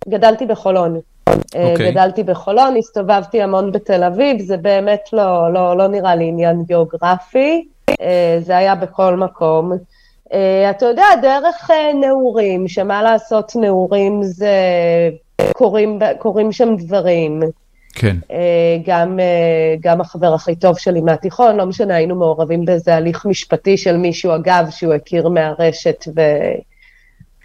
גדלתי 0.08 0.46
בחולון. 0.46 1.00
Okay. 1.30 1.56
אוקיי. 1.56 1.90
גדלתי 1.90 2.22
בחולון, 2.22 2.76
הסתובבתי 2.76 3.42
המון 3.42 3.72
בתל 3.72 4.04
אביב, 4.04 4.42
זה 4.42 4.56
באמת 4.56 5.08
לא, 5.12 5.52
לא, 5.52 5.76
לא 5.76 5.86
נראה 5.86 6.14
לי 6.14 6.28
עניין 6.28 6.62
גיאוגרפי, 6.62 7.64
זה 8.40 8.56
היה 8.56 8.74
בכל 8.74 9.16
מקום. 9.16 9.72
אה, 10.32 10.70
אתה 10.70 10.86
יודע, 10.86 11.04
דרך 11.22 11.70
אה, 11.70 11.92
נעורים, 11.92 12.68
שמה 12.68 13.02
לעשות, 13.02 13.52
נעורים 13.56 14.22
זה, 14.22 14.50
קורים, 15.52 15.98
קורים 16.18 16.52
שם 16.52 16.76
דברים. 16.76 17.42
כן. 17.94 18.16
אה, 18.30 18.76
גם, 18.86 19.18
גם 19.80 20.00
החבר 20.00 20.34
הכי 20.34 20.56
טוב 20.56 20.78
שלי 20.78 21.00
מהתיכון, 21.00 21.56
לא 21.56 21.66
משנה, 21.66 21.94
היינו 21.94 22.14
מעורבים 22.14 22.64
באיזה 22.64 22.96
הליך 22.96 23.26
משפטי 23.26 23.76
של 23.76 23.96
מישהו, 23.96 24.34
אגב, 24.34 24.66
שהוא 24.70 24.94
הכיר 24.94 25.28
מהרשת, 25.28 26.04
ו... 26.16 26.20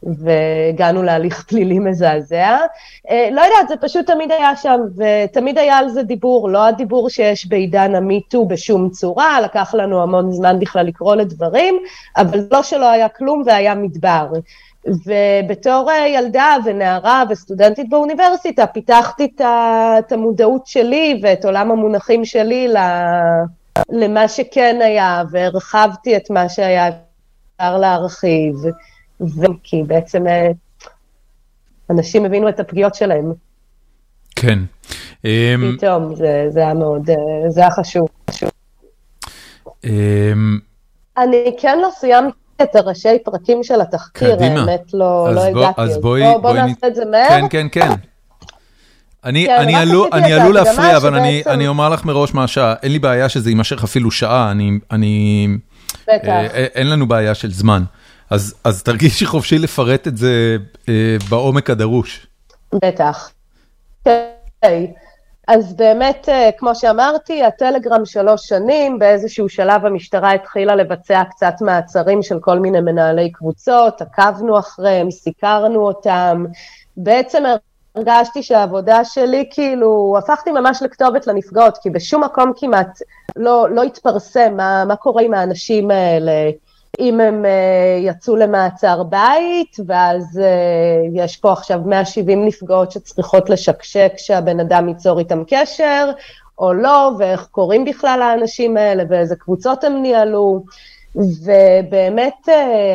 והגענו 0.04 1.04
להליך 1.04 1.44
פלילי 1.44 1.80
מזעזע. 1.80 2.58
אה, 3.10 3.30
לא 3.32 3.42
יודעת, 3.42 3.68
זה 3.68 3.76
פשוט 3.82 4.06
תמיד 4.06 4.32
היה 4.32 4.56
שם, 4.56 4.80
ותמיד 4.98 5.58
היה 5.58 5.78
על 5.78 5.90
זה 5.90 6.04
דיבור, 6.04 6.50
לא 6.50 6.68
הדיבור 6.68 7.10
שיש 7.10 7.48
בעידן 7.48 7.96
המיטו 7.96 8.46
בשום 8.46 8.90
צורה, 8.90 9.42
לקח 9.42 9.76
לנו 9.76 10.02
המון 10.02 10.32
זמן 10.32 10.60
בכלל 10.60 10.86
לקרוא 10.86 11.16
לדברים, 11.16 11.76
אבל 12.18 12.40
לא 12.52 12.64
שלא 12.64 12.92
היה 12.92 13.10
כלום 13.10 13.44
והיה 13.46 13.76
מדבר. 13.76 14.28
ובתור 15.06 15.92
אה, 15.92 16.08
ילדה 16.08 16.56
ונערה 16.66 17.24
וסטודנטית 17.30 17.90
באוניברסיטה, 17.90 18.68
פיתחתי 18.68 19.32
את 20.00 20.12
המודעות 20.12 20.68
שלי 20.68 21.20
ואת 21.24 21.46
עולם 21.46 21.72
המונחים 21.72 22.26
שלי 22.26 22.74
למה 23.90 24.28
שכן 24.28 24.80
היה, 24.84 25.24
והרחבתי 25.32 26.18
את 26.18 26.30
מה 26.30 26.50
שהיה 26.50 26.88
אפשר 26.88 27.78
להרחיב. 27.78 28.56
וכי 29.22 29.84
בעצם 29.88 30.28
אה, 30.28 30.48
אנשים 31.90 32.26
הבינו 32.26 32.50
את 32.50 32.60
הפגיעות 32.60 32.96
שלהם. 32.96 33.34
כן. 34.36 34.60
אמ, 35.26 35.76
פתאום, 35.78 36.16
זה, 36.16 36.46
זה 36.50 36.60
היה 36.60 36.74
מאוד, 36.74 37.10
אה, 37.10 37.16
זה 37.50 37.62
היה 37.62 37.72
חשוב. 37.72 38.08
אמ, 39.84 40.60
אני 41.18 41.56
כן 41.60 41.80
לא 41.80 41.90
סיימתי 41.92 42.38
את 42.62 42.76
הראשי 42.76 43.20
פרקים 43.24 43.64
של 43.64 43.82
התחקיר, 43.82 44.36
קדימה. 44.36 44.60
האמת 44.60 44.94
לא, 44.94 45.34
לא 45.34 45.52
בוא, 45.52 45.62
הגעתי. 45.62 45.82
אז 45.82 45.98
בואי, 45.98 46.24
בוא, 46.24 46.38
בוא 46.38 46.54
נעשה 46.54 46.88
את 46.88 46.96
זה 46.96 47.06
מהר. 47.06 47.28
כן, 47.30 47.46
כן, 47.50 47.68
כן. 47.72 47.90
אני, 49.26 49.46
כן, 49.46 49.56
אני, 49.60 49.76
עלול, 49.76 50.10
אני 50.14 50.34
עלול 50.34 50.54
להפריע, 50.54 50.98
אבל 50.98 51.10
שבעצם... 51.10 51.16
אני, 51.16 51.44
אני 51.48 51.68
אומר 51.68 51.90
לך 51.90 52.06
מראש 52.06 52.34
מה 52.34 52.44
השעה, 52.44 52.74
אין 52.84 52.92
לי 52.92 53.00
בעיה 53.00 53.30
שזה 53.30 53.50
יימשך 53.50 53.84
אפילו 53.84 54.12
שעה, 54.12 54.52
אני, 54.52 54.72
אני, 54.92 55.48
בטח. 56.04 56.28
אה, 56.28 56.66
אין 56.76 56.90
לנו 56.90 57.08
בעיה 57.08 57.36
של 57.36 57.52
זמן. 57.52 57.84
אז 58.30 58.56
אז 58.64 58.84
תרגישי 58.84 59.26
חופשי 59.26 59.60
לפרט 59.60 60.08
את 60.08 60.18
זה 60.18 60.58
אה, 60.90 61.18
בעומק 61.30 61.70
הדרוש. 61.70 62.28
בטח. 62.74 63.32
אוקיי. 64.00 64.94
אז 65.52 65.74
באמת, 65.74 66.30
אה, 66.30 66.50
כמו 66.58 66.76
שאמרתי, 66.76 67.44
הטלגרם 67.44 68.06
שלוש 68.06 68.48
שנים, 68.48 69.00
באיזשהו 69.00 69.50
שלב 69.50 69.86
המשטרה 69.86 70.32
התחילה 70.32 70.76
לבצע 70.76 71.24
קצת 71.30 71.54
מעצרים 71.62 72.24
של 72.24 72.40
כל 72.40 72.60
מיני 72.60 72.82
מנהלי 72.82 73.32
קבוצות, 73.32 74.02
עקבנו 74.02 74.60
אחריהם, 74.60 75.12
סיקרנו 75.12 75.88
אותם. 75.88 76.46
בעצם 76.98 77.44
הרגשתי 77.96 78.44
שהעבודה 78.44 79.06
שלי, 79.06 79.50
כאילו, 79.52 80.16
הפכתי 80.18 80.52
ממש 80.52 80.82
לכתובת 80.82 81.28
לנפגעות, 81.28 81.78
כי 81.78 81.90
בשום 81.90 82.24
מקום 82.24 82.52
כמעט 82.56 83.00
לא, 83.36 83.70
לא 83.70 83.84
התפרסם 83.84 84.58
מה, 84.58 84.86
מה 84.86 84.96
קורה 84.96 85.22
עם 85.22 85.34
האנשים 85.34 85.92
האלה. 85.92 86.50
אם 87.00 87.20
הם 87.20 87.46
uh, 87.46 87.48
יצאו 88.08 88.36
למעצר 88.36 89.04
בית, 89.04 89.78
ואז 89.86 90.42
uh, 90.42 91.10
יש 91.14 91.38
פה 91.38 91.52
עכשיו 91.52 91.82
170 91.86 92.46
נפגעות 92.46 92.92
שצריכות 92.92 93.50
לשקשק 93.50 94.14
שהבן 94.18 94.60
אדם 94.60 94.88
ייצור 94.90 95.20
איתם 95.20 95.44
קשר, 95.48 96.12
או 96.60 96.74
לא, 96.74 97.12
ואיך 97.18 97.48
קוראים 97.52 97.86
בכלל 97.86 98.22
האנשים 98.22 98.78
האלה, 98.78 99.04
ואיזה 99.10 99.36
קבוצות 99.36 99.84
הם 99.84 100.02
ניהלו. 100.02 100.64
ובאמת 101.16 102.48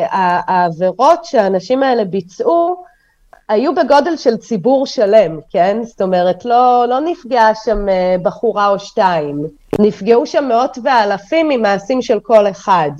העבירות 0.09 1.25
שהאנשים 1.25 1.83
האלה 1.83 2.05
ביצעו, 2.05 2.83
היו 3.49 3.75
בגודל 3.75 4.17
של 4.17 4.37
ציבור 4.37 4.85
שלם, 4.85 5.39
כן? 5.49 5.83
זאת 5.83 6.01
אומרת, 6.01 6.45
לא, 6.45 6.85
לא 6.89 6.99
נפגעה 6.99 7.55
שם 7.55 7.85
בחורה 8.21 8.67
או 8.67 8.79
שתיים, 8.79 9.47
נפגעו 9.79 10.25
שם 10.25 10.45
מאות 10.47 10.77
ואלפים 10.83 11.49
ממעשים 11.49 12.01
של 12.01 12.19
כל 12.19 12.47
אחד. 12.47 12.91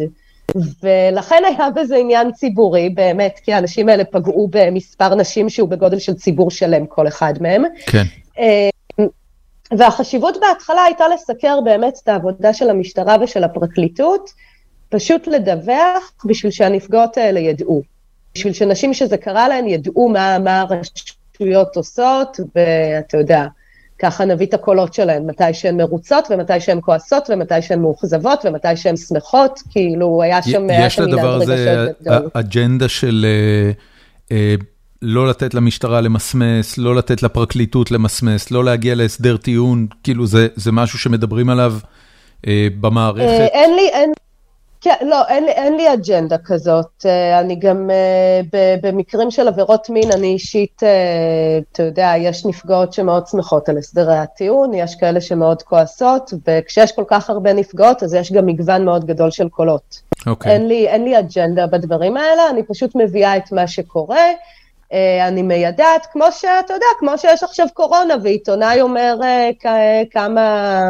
ולכן 0.83 1.43
היה 1.47 1.69
בזה 1.69 1.95
עניין 1.95 2.31
ציבורי, 2.31 2.89
באמת, 2.89 3.39
כי 3.43 3.53
האנשים 3.53 3.89
האלה 3.89 4.03
פגעו 4.03 4.49
במספר 4.51 5.15
נשים 5.15 5.49
שהוא 5.49 5.69
בגודל 5.69 5.99
של 5.99 6.13
ציבור 6.13 6.51
שלם, 6.51 6.85
כל 6.85 7.07
אחד 7.07 7.33
מהם. 7.41 7.63
כן. 7.85 8.03
אה, 8.39 8.69
והחשיבות 9.77 10.37
בהתחלה 10.41 10.83
הייתה 10.83 11.05
לסקר 11.13 11.59
באמת 11.61 11.99
את 12.03 12.07
העבודה 12.07 12.53
של 12.53 12.69
המשטרה 12.69 13.15
ושל 13.21 13.43
הפרקליטות, 13.43 14.29
פשוט 14.89 15.27
לדווח 15.27 16.13
בשביל 16.25 16.51
שהנפגעות 16.51 17.17
האלה 17.17 17.39
ידעו. 17.39 17.81
בשביל 18.35 18.53
שנשים 18.53 18.93
שזה 18.93 19.17
קרה 19.17 19.47
להן 19.47 19.67
ידעו 19.67 20.09
מה, 20.09 20.39
מה 20.39 20.61
הרשויות 20.61 21.75
עושות, 21.75 22.39
ואתה 22.55 23.17
יודע, 23.17 23.45
ככה 23.99 24.25
נביא 24.25 24.45
את 24.45 24.53
הקולות 24.53 24.93
שלהן, 24.93 25.25
מתי 25.27 25.53
שהן 25.53 25.77
מרוצות 25.77 26.27
ומתי 26.29 26.59
שהן 26.59 26.79
כועסות 26.81 27.29
ומתי 27.29 27.61
שהן 27.61 27.81
מאוכזבות 27.81 28.45
ומתי 28.45 28.75
שהן 28.75 28.97
שמחות, 28.97 29.59
כאילו 29.69 30.23
היה 30.23 30.41
שם... 30.41 30.67
יש 30.69 30.99
לדבר 30.99 31.33
הזה 31.33 31.87
אג'נדה 32.33 32.89
של 32.89 33.25
אה, 33.25 33.71
אה, 34.31 34.55
לא 35.01 35.27
לתת 35.27 35.53
למשטרה 35.53 36.01
למסמס, 36.01 36.77
לא 36.77 36.95
לתת 36.95 37.23
לפרקליטות 37.23 37.91
למסמס, 37.91 38.51
לא 38.51 38.65
להגיע 38.65 38.95
להסדר 38.95 39.37
טיעון, 39.37 39.87
כאילו 40.03 40.27
זה 40.27 40.47
זה 40.55 40.71
משהו 40.71 40.99
שמדברים 40.99 41.49
עליו 41.49 41.73
אה, 42.47 42.67
במערכת. 42.79 43.49
אין 43.53 43.75
לי, 43.75 43.89
אין... 43.93 44.11
כן, 44.85 45.07
לא, 45.07 45.27
אין, 45.27 45.47
אין 45.47 45.75
לי 45.77 45.93
אג'נדה 45.93 46.37
כזאת. 46.37 47.05
אה, 47.05 47.39
אני 47.39 47.55
גם, 47.55 47.89
אה, 47.89 48.41
במקרים 48.81 49.31
של 49.31 49.47
עבירות 49.47 49.89
מין, 49.89 50.11
אני 50.11 50.27
אישית, 50.27 50.83
אה, 50.83 51.59
אתה 51.71 51.83
יודע, 51.83 52.13
יש 52.17 52.45
נפגעות 52.45 52.93
שמאוד 52.93 53.27
שמחות 53.27 53.69
על 53.69 53.77
הסדרי 53.77 54.17
הטיעון, 54.17 54.73
יש 54.73 54.95
כאלה 54.95 55.21
שמאוד 55.21 55.63
כועסות, 55.63 56.33
וכשיש 56.47 56.91
כל 56.91 57.03
כך 57.07 57.29
הרבה 57.29 57.53
נפגעות, 57.53 58.03
אז 58.03 58.13
יש 58.13 58.31
גם 58.31 58.45
מגוון 58.45 58.85
מאוד 58.85 59.05
גדול 59.05 59.31
של 59.31 59.49
קולות. 59.49 60.01
אוקיי. 60.27 60.51
אין 60.51 60.67
לי, 60.67 60.87
אין 60.87 61.03
לי 61.03 61.19
אג'נדה 61.19 61.67
בדברים 61.67 62.17
האלה, 62.17 62.49
אני 62.49 62.63
פשוט 62.63 62.95
מביאה 62.95 63.37
את 63.37 63.51
מה 63.51 63.67
שקורה. 63.67 64.25
אני 65.27 65.41
מיידעת, 65.41 66.05
כמו 66.11 66.25
שאתה 66.31 66.73
יודע, 66.73 66.85
כמו 66.99 67.17
שיש 67.17 67.43
עכשיו 67.43 67.67
קורונה, 67.73 68.13
ועיתונאי 68.23 68.81
אומר 68.81 69.15
כמה, 70.11 70.81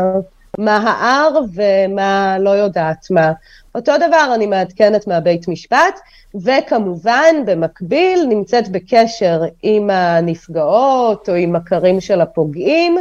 מה 0.58 0.78
ה-R 0.78 1.38
ומה 1.54 2.38
לא 2.40 2.50
יודעת 2.50 3.08
מה. 3.12 3.32
אותו 3.76 3.92
דבר 3.98 4.32
אני 4.36 4.46
מעדכנת 4.46 5.08
מהבית 5.08 5.48
משפט, 5.48 6.00
וכמובן 6.36 7.36
במקביל 7.46 8.26
נמצאת 8.30 8.70
בקשר 8.70 9.42
עם 9.64 9.90
הנפגעות 9.90 11.30
או 11.30 11.34
עם 11.34 11.54
מכרים 11.54 12.02
של 12.02 12.22
הפוגעים, 12.22 12.98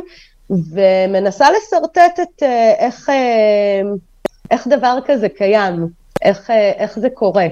ומנסה 0.51 1.47
לשרטט 1.51 2.21
את 2.23 2.43
אה, 2.43 2.75
איך, 2.79 3.11
אה, 3.11 3.81
איך 4.51 4.67
דבר 4.67 4.99
כזה 5.07 5.29
קיים, 5.29 5.87
איך, 6.23 6.51
אה, 6.51 6.71
איך 6.71 6.99
זה 6.99 7.11
קורה. 7.11 7.47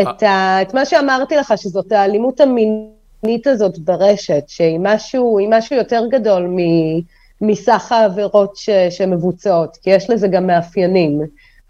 את, 0.00 0.22
ה, 0.22 0.62
את 0.62 0.74
מה 0.74 0.84
שאמרתי 0.84 1.36
לך, 1.36 1.54
שזאת 1.56 1.92
האלימות 1.92 2.40
המינית 2.40 3.46
הזאת 3.46 3.78
ברשת, 3.78 4.44
שהיא 4.46 4.78
משהו, 4.82 5.38
משהו 5.50 5.76
יותר 5.76 6.04
גדול 6.10 6.42
מ, 6.42 6.58
מסך 7.40 7.92
העבירות 7.92 8.56
ש, 8.56 8.70
שמבוצעות, 8.90 9.76
כי 9.82 9.90
יש 9.90 10.10
לזה 10.10 10.28
גם 10.28 10.46
מאפיינים. 10.46 11.20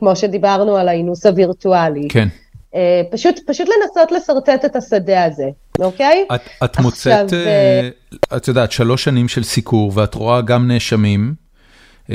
כמו 0.00 0.16
שדיברנו 0.16 0.76
על 0.76 0.88
האינוס 0.88 1.26
הווירטואלי. 1.26 2.08
כן. 2.08 2.28
Uh, 2.72 2.76
פשוט, 3.10 3.40
פשוט 3.46 3.68
לנסות 3.68 4.12
לשרטט 4.12 4.64
את 4.64 4.76
השדה 4.76 5.24
הזה, 5.24 5.48
אוקיי? 5.78 6.24
את, 6.34 6.40
את 6.64 6.70
עכשיו, 6.70 6.84
מוצאת, 6.84 7.30
uh, 7.30 8.36
את 8.36 8.48
יודעת, 8.48 8.72
שלוש 8.72 9.04
שנים 9.04 9.28
של 9.28 9.42
סיקור, 9.42 9.92
ואת 9.94 10.14
רואה 10.14 10.40
גם 10.40 10.68
נאשמים. 10.68 11.34
Uh, 12.06 12.10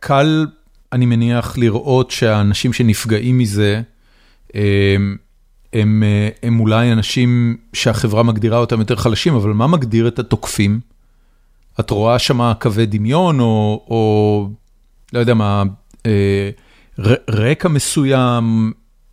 קל, 0.00 0.46
אני 0.92 1.06
מניח, 1.06 1.58
לראות 1.58 2.10
שהאנשים 2.10 2.72
שנפגעים 2.72 3.38
מזה, 3.38 3.80
uh, 4.48 4.54
הם, 5.72 6.02
uh, 6.02 6.38
הם 6.42 6.60
אולי 6.60 6.92
אנשים 6.92 7.56
שהחברה 7.72 8.22
מגדירה 8.22 8.58
אותם 8.58 8.80
יותר 8.80 8.96
חלשים, 8.96 9.34
אבל 9.34 9.50
מה 9.50 9.66
מגדיר 9.66 10.08
את 10.08 10.18
התוקפים? 10.18 10.80
את 11.80 11.90
רואה 11.90 12.18
שם 12.18 12.52
קווי 12.60 12.86
דמיון, 12.86 13.40
או, 13.40 13.84
או 13.90 14.48
לא 15.12 15.18
יודע 15.18 15.34
מה, 15.34 15.62
uh, 15.96 16.06
רקע 17.28 17.68
מסוים, 17.68 18.72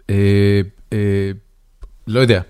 אה, 0.09 0.61
אה, 0.93 1.31
לא 2.07 2.19
יודע, 2.19 2.41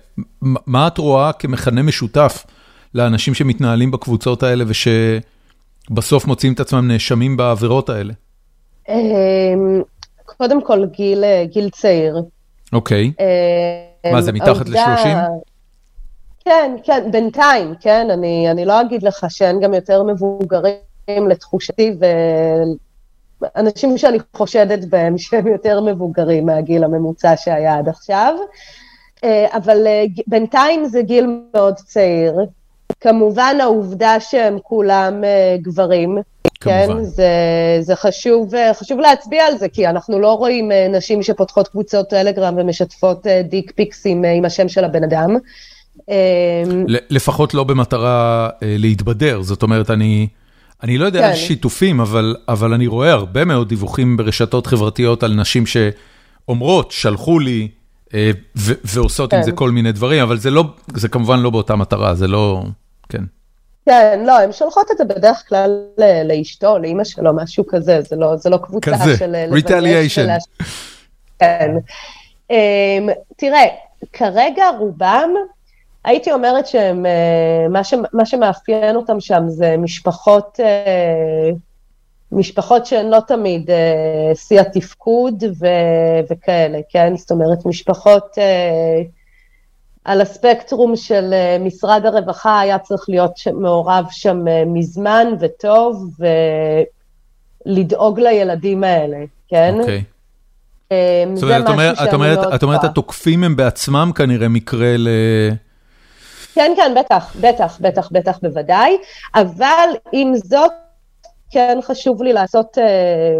מה 0.42 0.86
את 0.86 0.98
רואה 0.98 1.32
כמכנה 1.32 1.82
משותף 1.82 2.46
לאנשים 2.94 3.34
שמתנהלים 3.34 3.90
בקבוצות 3.90 4.42
האלה 4.42 4.64
ושבסוף 4.68 6.26
מוצאים 6.26 6.52
את 6.52 6.60
עצמם 6.60 6.88
נאשמים 6.88 7.36
בעבירות 7.36 7.88
האלה? 7.88 8.12
קודם 10.24 10.64
כל 10.64 10.86
גיל, 10.86 11.24
גיל 11.52 11.70
צעיר. 11.70 12.22
אוקיי. 12.72 13.12
מה 14.12 14.22
זה, 14.22 14.32
מתחת 14.32 14.68
ל-30? 14.68 15.08
כן, 16.46 16.76
כן, 16.82 17.10
בינתיים, 17.10 17.74
כן, 17.80 18.10
אני, 18.10 18.50
אני 18.50 18.64
לא 18.64 18.80
אגיד 18.80 19.02
לך 19.02 19.26
שאין 19.28 19.60
גם 19.60 19.74
יותר 19.74 20.02
מבוגרים 20.02 21.28
לתחושתי, 21.28 21.98
אנשים 23.56 23.98
שאני 23.98 24.18
חושדת 24.36 24.84
בהם 24.84 25.18
שהם 25.18 25.46
יותר 25.46 25.80
מבוגרים 25.80 26.46
מהגיל 26.46 26.84
הממוצע 26.84 27.36
שהיה 27.36 27.78
עד 27.78 27.88
עכשיו, 27.88 28.34
אה, 29.24 29.46
אבל 29.56 29.86
אה, 29.86 30.04
בינתיים 30.26 30.84
זה 30.84 31.02
גיל 31.02 31.26
מאוד 31.54 31.74
צעיר. 31.74 32.34
כמובן 33.00 33.56
העובדה 33.60 34.20
שהם 34.20 34.58
כולם 34.62 35.24
אה, 35.24 35.56
גברים, 35.62 36.18
כן, 36.60 36.86
כמובן. 36.86 36.98
כן, 36.98 37.04
זה, 37.04 37.30
זה 37.80 37.96
חשוב, 37.96 38.52
חשוב 38.72 39.00
להצביע 39.00 39.44
על 39.44 39.58
זה, 39.58 39.68
כי 39.68 39.86
אנחנו 39.86 40.20
לא 40.20 40.32
רואים 40.32 40.72
נשים 40.92 41.22
שפותחות 41.22 41.68
קבוצות 41.68 42.10
טלגרם 42.10 42.54
ומשתפות 42.58 43.26
דיק 43.26 43.72
פיקס 43.76 44.06
עם, 44.06 44.24
עם 44.24 44.44
השם 44.44 44.68
של 44.68 44.84
הבן 44.84 45.04
אדם. 45.04 45.36
לפחות 46.86 47.54
לא 47.54 47.64
במטרה 47.64 48.48
להתבדר, 48.62 49.42
זאת 49.42 49.62
אומרת, 49.62 49.90
אני... 49.90 50.28
אני 50.82 50.98
לא 50.98 51.04
יודע 51.04 51.26
על 51.26 51.32
כן. 51.32 51.38
שיתופים, 51.38 52.00
אבל 52.00 52.36
אבל 52.48 52.72
אני 52.72 52.86
רואה 52.86 53.12
הרבה 53.12 53.44
מאוד 53.44 53.68
דיווחים 53.68 54.16
ברשתות 54.16 54.66
חברתיות 54.66 55.22
על 55.22 55.34
נשים 55.34 55.64
שאומרות, 55.66 56.92
שלחו 56.92 57.38
לי, 57.38 57.68
אה, 58.14 58.30
ועושות 58.84 59.32
עם 59.32 59.42
זה 59.42 59.50
כן. 59.50 59.56
כל 59.56 59.70
מיני 59.70 59.92
דברים, 59.92 60.22
אבל 60.22 60.38
זה 60.38 60.50
לא, 60.50 60.64
זה 60.94 61.08
כמובן 61.08 61.40
לא 61.40 61.50
באותה 61.50 61.76
מטרה, 61.76 62.14
זה 62.14 62.26
לא, 62.26 62.62
כן. 63.08 63.22
כן, 63.86 64.22
לא, 64.26 64.38
הן 64.38 64.52
שולחות 64.52 64.90
את 64.90 64.98
זה 64.98 65.04
בדרך 65.04 65.42
כלל 65.48 65.70
לאשתו, 66.24 66.78
לאימא 66.78 67.04
שלו, 67.04 67.36
משהו 67.36 67.64
כזה, 67.66 68.00
זה 68.02 68.16
לא, 68.16 68.36
זה 68.36 68.50
לא 68.50 68.56
קבוצה 68.56 68.92
כזה, 68.92 69.16
של... 69.16 69.26
כזה, 69.26 69.46
ריטליאשן. 69.50 70.36
כן. 71.38 71.70
אמ, 72.50 73.08
תראה, 73.36 73.64
כרגע 74.12 74.64
רובם, 74.78 75.30
הייתי 76.06 76.32
אומרת 76.32 76.66
שהם, 76.66 77.06
אה, 77.06 77.68
מה, 77.68 77.84
ש, 77.84 77.94
מה 78.12 78.26
שמאפיין 78.26 78.96
אותם 78.96 79.20
שם 79.20 79.42
זה 79.48 79.76
משפחות, 79.78 80.60
אה, 80.64 81.50
משפחות 82.32 82.86
שהן 82.86 83.06
לא 83.06 83.18
תמיד 83.28 83.70
אה, 83.70 84.34
שיא 84.34 84.60
התפקוד 84.60 85.44
ו, 85.60 85.66
וכאלה, 86.30 86.78
כן? 86.88 87.16
זאת 87.16 87.30
אומרת, 87.30 87.66
משפחות 87.66 88.38
על 90.04 90.20
הספקטרום 90.20 90.96
של 90.96 91.34
משרד 91.60 92.06
הרווחה 92.06 92.60
היה 92.60 92.78
צריך 92.78 93.04
להיות 93.08 93.32
מעורב 93.54 94.04
שם 94.10 94.38
מזמן 94.66 95.26
וטוב, 95.40 96.10
ולדאוג 97.66 98.20
לילדים 98.20 98.84
האלה, 98.84 99.18
כן? 99.48 99.74
אוקיי. 99.80 100.04
Okay. 100.92 100.96
זאת 101.34 101.42
אומרת, 101.42 101.94
את 102.08 102.14
אומרת, 102.14 102.54
את 102.54 102.62
אומרת, 102.62 102.84
התוקפים 102.84 103.44
הם 103.44 103.56
בעצמם 103.56 104.10
כנראה 104.14 104.48
מקרה 104.48 104.96
ל... 104.96 105.08
כן, 106.56 106.72
כן, 106.76 106.94
בטח, 106.96 107.36
בטח, 107.40 107.78
בטח, 107.80 108.08
בטח, 108.12 108.38
בוודאי, 108.42 108.96
אבל 109.34 109.88
עם 110.12 110.34
זאת, 110.34 110.72
כן 111.50 111.78
חשוב 111.82 112.22
לי 112.22 112.32
לעשות, 112.32 112.78
אה, 112.78 113.38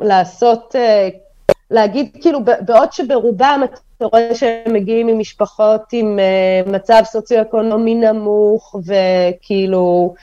לעשות, 0.00 0.76
אה, 0.76 1.08
להגיד, 1.70 2.16
כאילו, 2.20 2.38
בעוד 2.60 2.92
שברובם 2.92 3.60
אתה 3.64 4.06
רואה 4.06 4.34
שהם 4.34 4.72
מגיעים 4.72 5.06
ממשפחות 5.06 5.82
עם 5.92 6.18
אה, 6.18 6.72
מצב 6.72 7.02
סוציו-אקונומי 7.04 7.94
נמוך, 7.94 8.76
וכאילו, 8.86 10.14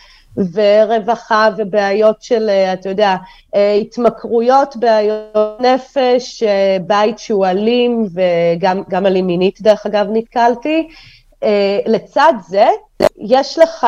ורווחה 0.54 1.50
ובעיות 1.58 2.22
של, 2.22 2.50
אתה 2.50 2.90
יודע, 2.90 3.16
התמכרויות, 3.82 4.76
בעיות 4.76 5.60
נפש, 5.60 6.44
בית 6.88 7.20
שהוא 7.20 7.46
אלים, 7.46 8.06
וגם 8.14 9.06
אלים 9.06 9.28
מינית, 9.28 9.62
דרך 9.62 9.86
אגב, 9.86 10.08
נתקלתי. 10.14 10.88
אה, 11.44 11.80
לצד 11.86 12.34
זה, 12.48 12.68
יש 13.18 13.60
לך 13.60 13.88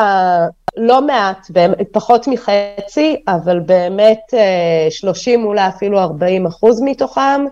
לא 0.76 1.02
מעט, 1.02 1.46
פחות 1.92 2.26
מחצי, 2.28 3.22
אבל 3.28 3.60
באמת 3.60 4.34
30 4.90 5.40
אה, 5.40 5.46
אולי 5.46 5.68
אפילו 5.68 5.98
40 6.00 6.46
אחוז 6.46 6.82
מתוכם, 6.84 7.44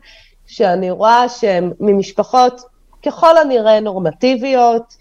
שאני 0.47 0.91
רואה 0.91 1.29
שהם 1.29 1.73
ממשפחות 1.81 2.61
ככל 3.07 3.39
הנראה 3.39 3.81
נורמטיביות, 3.81 4.95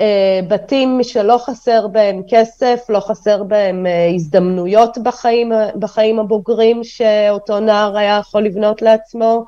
אה, 0.00 0.40
בתים 0.48 0.98
שלא 1.02 1.38
חסר 1.38 1.86
בהם 1.86 2.22
כסף, 2.28 2.84
לא 2.88 3.00
חסר 3.00 3.42
בהם 3.42 3.86
הזדמנויות 4.14 4.98
בחיים, 4.98 5.52
בחיים 5.78 6.18
הבוגרים 6.18 6.84
שאותו 6.84 7.60
נער 7.60 7.96
היה 7.96 8.18
יכול 8.20 8.42
לבנות 8.42 8.82
לעצמו, 8.82 9.44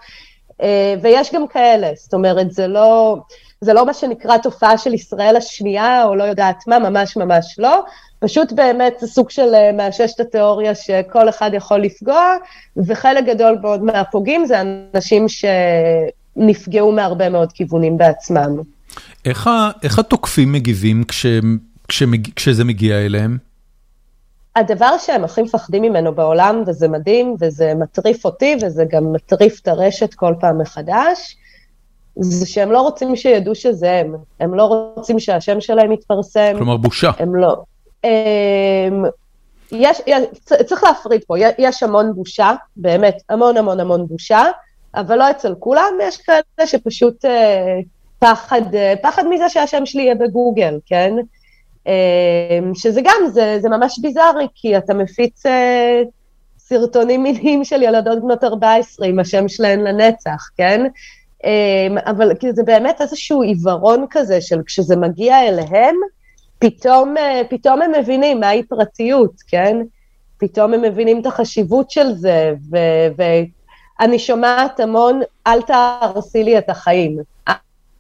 ויש 1.03 1.35
גם 1.35 1.47
כאלה, 1.47 1.91
זאת 1.95 2.15
אומרת, 2.15 2.51
זה 2.51 2.67
לא, 2.67 3.17
זה 3.61 3.73
לא 3.73 3.87
מה 3.87 3.95
שנקרא 3.95 4.39
תופעה 4.39 4.79
של 4.79 4.95
ישראל 4.95 5.37
השנייה, 5.37 6.05
או 6.05 6.15
לא 6.15 6.25
יודעת 6.25 6.67
מה, 6.67 6.79
ממש 6.79 7.17
ממש 7.17 7.55
לא, 7.59 7.85
פשוט 8.19 8.53
באמת 8.53 8.95
זה 9.01 9.07
סוג 9.07 9.31
של 9.31 9.73
מאשש 9.73 10.13
את 10.15 10.21
התיאוריה 10.21 10.75
שכל 10.75 11.29
אחד 11.29 11.51
יכול 11.55 11.81
לפגוע, 11.81 12.35
וחלק 12.77 13.25
גדול 13.25 13.59
מאוד 13.63 13.83
מהפוגעים 13.83 14.47
זה 14.47 14.61
אנשים 14.95 15.27
שנפגעו 15.29 16.93
מהרבה 16.93 17.29
מאוד 17.29 17.53
כיוונים 17.53 17.99
בעצמם. 17.99 18.57
איך 19.25 19.51
איך 19.83 19.99
התוקפים 19.99 20.53
מגיבים 20.53 21.05
כש, 21.05 21.27
כשמג, 21.89 22.29
כשזה 22.37 22.65
מגיע 22.65 22.97
אליהם? 22.97 23.39
הדבר 24.57 24.99
שהם 24.99 25.25
הכי 25.25 25.43
מפחדים 25.43 25.83
ממנו 25.83 26.15
בעולם, 26.15 26.63
וזה 26.67 26.89
מדהים, 26.89 27.37
וזה 27.41 27.73
מטריף 27.75 28.25
אותי, 28.25 28.57
וזה 28.63 28.85
גם 28.93 29.13
מטריף 29.13 29.61
את 29.61 29.69
הרשת 29.69 30.15
כל 30.15 30.35
פעם 30.41 30.59
מחדש, 30.59 31.37
זה 32.21 32.47
שהם 32.47 32.73
לא 32.73 32.81
רוצים 32.81 33.17
שידעו 33.17 33.55
שזה 33.55 33.93
הם. 33.93 34.15
הם 34.41 34.55
לא 34.55 34.63
רוצים 34.97 35.21
שהשם 35.21 35.61
שלהם 35.61 35.93
יתפרסם. 35.93 36.53
כלומר, 36.57 36.77
בושה. 36.77 37.11
הם 37.19 37.37
לא. 37.37 37.57
הם, 38.05 38.11
אמ, 38.11 39.05
יש, 39.73 40.01
יש, 40.07 40.27
צריך 40.67 40.85
להפריד 40.85 41.25
פה, 41.27 41.35
יש 41.59 41.83
המון 41.83 42.13
בושה, 42.15 42.53
באמת, 42.77 43.23
המון 43.29 43.57
המון 43.57 43.81
המון 43.81 44.07
בושה, 44.07 44.45
אבל 44.95 45.19
לא 45.19 45.31
אצל 45.31 45.55
כולם, 45.59 45.93
יש 46.03 46.17
כאלה 46.17 46.67
שפשוט 46.67 47.25
אה, 47.25 47.81
פחד, 48.19 48.75
אה, 48.75 48.95
פחד 49.03 49.23
מזה 49.31 49.49
שהשם 49.49 49.87
שלי 49.87 50.03
יהיה 50.03 50.15
בגוגל, 50.15 50.79
כן? 50.87 51.13
אה, 51.87 52.59
שזה 52.75 53.01
גם, 53.05 53.27
זה, 53.27 53.59
זה 53.61 53.69
ממש 53.69 53.99
ביזארי, 53.99 54.47
כי 54.55 54.79
אתה 54.79 54.95
מפיץ 54.95 55.47
אה, 55.47 56.03
סרטונים 56.59 57.23
מיניים 57.23 57.65
של 57.65 57.83
ילדות 57.83 58.23
בנות 58.23 58.45
14 58.45 59.07
עם 59.07 59.19
השם 59.19 59.49
שלהן 59.49 59.81
לנצח, 59.81 60.49
כן? 60.57 60.87
אבל 62.07 62.31
זה 62.51 62.63
באמת 62.63 63.01
איזשהו 63.01 63.43
עיוורון 63.43 64.07
כזה 64.11 64.41
של 64.41 64.61
כשזה 64.67 64.97
מגיע 64.97 65.49
אליהם, 65.49 65.95
פתאום, 66.59 67.15
פתאום 67.51 67.83
הם 67.83 67.93
מבינים 68.01 68.41
מהי 68.41 68.63
פרטיות, 68.63 69.33
כן? 69.49 69.77
פתאום 70.39 70.75
הם 70.75 70.83
מבינים 70.83 71.21
את 71.21 71.27
החשיבות 71.27 71.91
של 71.91 72.13
זה, 72.15 72.53
ואני 73.17 74.19
שומעת 74.19 74.81
המון, 74.81 75.21
אל 75.47 75.63
תהרסי 75.63 76.45
לי 76.45 76.59
את 76.59 76.71
החיים. 76.71 77.19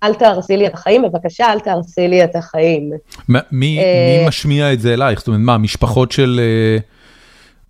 אל 0.02 0.14
תהרסי 0.14 0.56
לי 0.56 0.66
את 0.66 0.74
החיים, 0.74 1.02
בבקשה, 1.02 1.52
אל 1.52 1.60
תהרסי 1.60 2.08
לי 2.08 2.24
את 2.24 2.36
החיים. 2.36 2.90
מי, 3.28 3.38
מי 3.52 3.78
אה, 3.78 4.24
משמיע 4.28 4.72
את 4.72 4.80
זה 4.80 4.94
אלייך? 4.94 5.18
זאת 5.18 5.28
אומרת, 5.28 5.40
מה, 5.40 5.58
משפחות 5.58 6.12
של... 6.12 6.40
אה, 6.42 6.78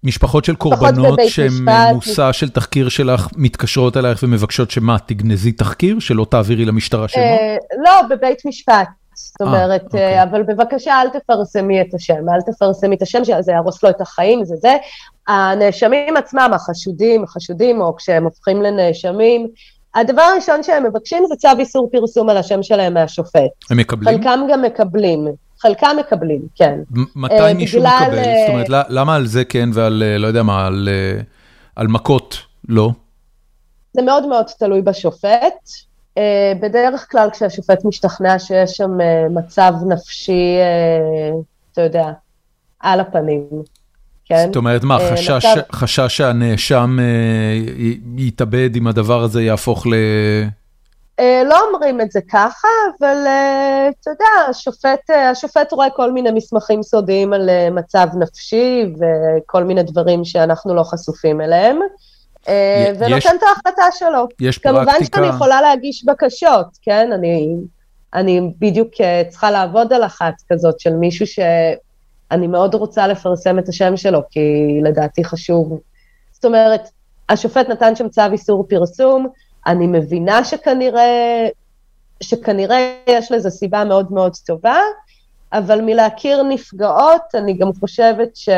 משפחות 0.05 0.45
של 0.45 0.55
קורבנות 0.55 1.19
שהן 1.29 1.53
מושא 1.95 2.33
של 2.33 2.49
תחקיר 2.49 2.89
שלך 2.89 3.29
מתקשרות 3.37 3.97
אלייך 3.97 4.23
ומבקשות 4.23 4.71
שמה, 4.71 4.99
תגנזי 4.99 5.53
תחקיר? 5.53 5.99
שלא 5.99 6.27
תעבירי 6.31 6.65
למשטרה? 6.65 7.07
אה, 7.17 7.57
לא, 7.85 8.09
בבית 8.11 8.47
משפט. 8.47 8.89
זאת 9.15 9.41
אומרת, 9.41 9.85
אוקיי. 9.85 10.23
אבל 10.23 10.43
בבקשה 10.43 11.01
אל 11.03 11.09
תפרסמי 11.09 11.81
את 11.81 11.95
השם, 11.95 12.29
אל 12.29 12.53
תפרסמי 12.53 12.97
את 12.97 13.03
השם, 13.03 13.25
שזה 13.25 13.53
יהרוס 13.53 13.83
לו 13.83 13.91
את 13.91 14.01
החיים, 14.01 14.45
זה 14.45 14.57
זה. 14.57 14.77
הנאשמים 15.29 16.17
עצמם, 16.17 16.51
החשודים, 16.55 17.25
החשודים, 17.25 17.81
או 17.81 17.97
כשהם 17.97 18.25
הופכים 18.25 18.63
לנאשמים, 18.63 19.47
הדבר 19.95 20.23
הראשון 20.23 20.63
שהם 20.63 20.85
מבקשים 20.87 21.25
זה 21.29 21.35
צו 21.37 21.49
איסור 21.59 21.89
פרסום 21.93 22.29
על 22.29 22.37
השם 22.37 22.63
שלהם 22.63 22.95
מהשופט. 22.95 23.51
הם 23.71 23.77
מקבלים? 23.77 24.19
חלקם 24.19 24.41
גם 24.53 24.63
מקבלים. 24.63 25.29
חלקם 25.61 25.97
מקבלים, 26.01 26.41
כן. 26.55 26.79
מתי 27.17 27.51
uh, 27.51 27.55
מישהו. 27.55 27.83
מקבל? 27.83 28.17
זאת 28.17 28.49
אומרת, 28.49 28.87
למה 28.89 29.15
על 29.15 29.27
זה 29.27 29.45
כן 29.45 29.69
ועל, 29.73 30.03
uh, 30.07 30.19
לא 30.19 30.27
יודע 30.27 30.43
מה, 30.43 30.67
על, 30.67 30.89
על 31.77 31.87
מכות 31.87 32.39
לא? 32.69 32.91
זה 33.93 34.03
מאוד 34.03 34.27
מאוד 34.27 34.45
תלוי 34.59 34.83
בשופט. 34.83 35.69
Uh, 36.19 36.21
בדרך 36.63 37.07
כלל 37.11 37.29
כשהשופט 37.33 37.85
משתכנע 37.85 38.39
שיש 38.39 38.71
שם 38.71 38.91
uh, 39.01 39.33
מצב 39.33 39.73
נפשי, 39.89 40.57
uh, 40.59 41.43
אתה 41.73 41.83
יודע, 41.83 42.07
על 42.81 43.01
הפנים. 43.01 43.43
כן? 44.29 44.45
זאת 44.47 44.57
אומרת, 44.57 44.85
מה, 44.85 45.01
אה, 45.01 45.13
חשש, 45.13 45.31
מצב... 45.31 45.61
חשש 45.73 46.17
שהנאשם 46.17 46.99
אה, 47.01 47.85
יתאבד 48.17 48.77
אם 48.77 48.87
הדבר 48.87 49.23
הזה 49.23 49.43
יהפוך 49.43 49.87
ל... 49.87 49.95
אה, 51.19 51.43
לא 51.47 51.61
אומרים 51.69 52.01
את 52.01 52.11
זה 52.11 52.21
ככה, 52.31 52.69
אבל 52.99 53.17
אתה 54.01 54.11
יודע, 54.11 54.49
השופט, 54.49 55.11
השופט 55.31 55.73
רואה 55.73 55.91
כל 55.91 56.13
מיני 56.13 56.31
מסמכים 56.31 56.83
סודיים 56.83 57.33
על 57.33 57.51
מצב 57.71 58.07
נפשי 58.19 58.93
וכל 58.95 59.65
מיני 59.65 59.83
דברים 59.83 60.25
שאנחנו 60.25 60.75
לא 60.75 60.83
חשופים 60.83 61.41
אליהם. 61.41 61.79
ונותן 62.99 63.17
יש, 63.17 63.27
את 63.27 63.43
ההחלטה 63.43 63.83
שלו. 63.93 64.29
יש 64.41 64.59
כמובן 64.59 64.85
פרקטיקה... 64.85 65.17
כמובן 65.17 65.29
שאני 65.29 65.37
יכולה 65.37 65.61
להגיש 65.61 66.05
בקשות, 66.05 66.67
כן? 66.83 67.13
אני, 67.13 67.55
אני 68.15 68.41
בדיוק 68.59 68.91
צריכה 69.29 69.51
לעבוד 69.51 69.93
על 69.93 70.05
אחת 70.05 70.35
כזאת 70.53 70.81
של 70.81 70.93
מישהו 70.95 71.27
ש... 71.27 71.39
אני 72.31 72.47
מאוד 72.47 72.75
רוצה 72.75 73.07
לפרסם 73.07 73.59
את 73.59 73.69
השם 73.69 73.97
שלו, 73.97 74.23
כי 74.31 74.41
לדעתי 74.83 75.25
חשוב. 75.25 75.81
זאת 76.33 76.45
אומרת, 76.45 76.89
השופט 77.29 77.69
נתן 77.69 77.97
שם 77.97 78.09
צו 78.09 78.23
איסור 78.33 78.67
פרסום, 78.69 79.27
אני 79.67 79.87
מבינה 79.87 80.45
שכנראה, 80.45 81.49
שכנראה 82.21 82.95
יש 83.07 83.33
לזה 83.33 83.51
סיבה 83.51 83.85
מאוד 83.85 84.13
מאוד 84.13 84.33
טובה, 84.47 84.77
אבל 85.53 85.81
מלהכיר 85.81 86.43
נפגעות, 86.43 87.23
אני 87.35 87.55
גם 87.55 87.69
חושבת 87.81 88.37
ש... 88.37 88.49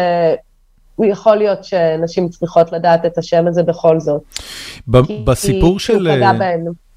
יכול 1.04 1.36
להיות 1.36 1.64
שנשים 1.64 2.28
צריכות 2.28 2.72
לדעת 2.72 3.06
את 3.06 3.18
השם 3.18 3.46
הזה 3.46 3.62
בכל 3.62 4.00
זאת. 4.00 4.22
בסיפור 5.24 5.78
כי, 5.78 5.84
של, 5.84 6.22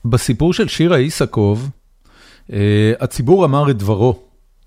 בסיפור 0.06 0.54
של 0.54 0.68
שירה 0.68 0.98
איסקוב, 0.98 1.70
אה, 2.54 2.94
הציבור 3.00 3.46
אמר 3.46 3.72
את 3.72 3.78
דברו. 3.78 4.16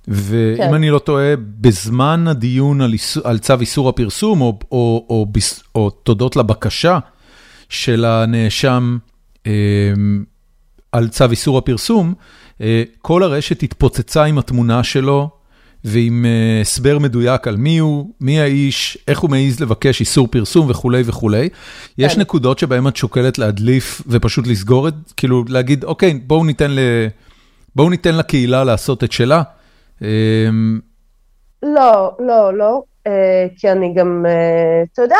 ואם 0.08 0.56
כן. 0.56 0.74
אני 0.74 0.90
לא 0.90 0.98
טועה, 0.98 1.34
בזמן 1.36 2.28
הדיון 2.28 2.80
על, 2.80 2.92
איסור, 2.92 3.28
על 3.28 3.38
צו 3.38 3.54
איסור 3.60 3.88
הפרסום, 3.88 4.40
או, 4.40 4.58
או, 4.72 5.06
או, 5.10 5.26
או, 5.34 5.40
או 5.74 5.90
תודות 5.90 6.36
לבקשה 6.36 6.98
של 7.68 8.04
הנאשם 8.04 8.98
אה, 9.00 9.15
על 10.92 11.08
צו 11.08 11.24
איסור 11.30 11.58
הפרסום, 11.58 12.14
אה, 12.60 12.82
כל 13.02 13.22
הרשת 13.22 13.62
התפוצצה 13.62 14.24
עם 14.24 14.38
התמונה 14.38 14.84
שלו 14.84 15.30
ועם 15.84 16.26
אה, 16.26 16.60
הסבר 16.60 16.98
מדויק 16.98 17.48
על 17.48 17.56
מי 17.56 17.78
הוא, 17.78 18.10
מי 18.20 18.40
האיש, 18.40 18.98
איך 19.08 19.18
הוא 19.18 19.30
מעז 19.30 19.60
לבקש 19.60 20.00
איסור 20.00 20.28
פרסום 20.28 20.66
וכולי 20.70 21.02
וכולי. 21.06 21.48
כן. 21.50 21.56
יש 21.98 22.16
נקודות 22.16 22.58
שבהן 22.58 22.88
את 22.88 22.96
שוקלת 22.96 23.38
להדליף 23.38 24.02
ופשוט 24.06 24.46
לסגור 24.46 24.88
את, 24.88 24.94
כאילו 25.16 25.44
להגיד, 25.48 25.84
אוקיי, 25.84 26.14
בואו 26.14 26.44
ניתן, 26.44 26.70
ל, 26.70 26.78
בואו 27.76 27.90
ניתן 27.90 28.16
לקהילה 28.16 28.64
לעשות 28.64 29.04
את 29.04 29.12
שלה. 29.12 29.42
אמ, 30.02 30.80
לא, 31.62 32.16
לא, 32.18 32.54
לא, 32.58 32.82
כי 33.56 33.70
אני 33.70 33.94
גם, 33.94 34.24
אה, 34.28 34.82
אתה 34.92 35.02
יודע, 35.02 35.16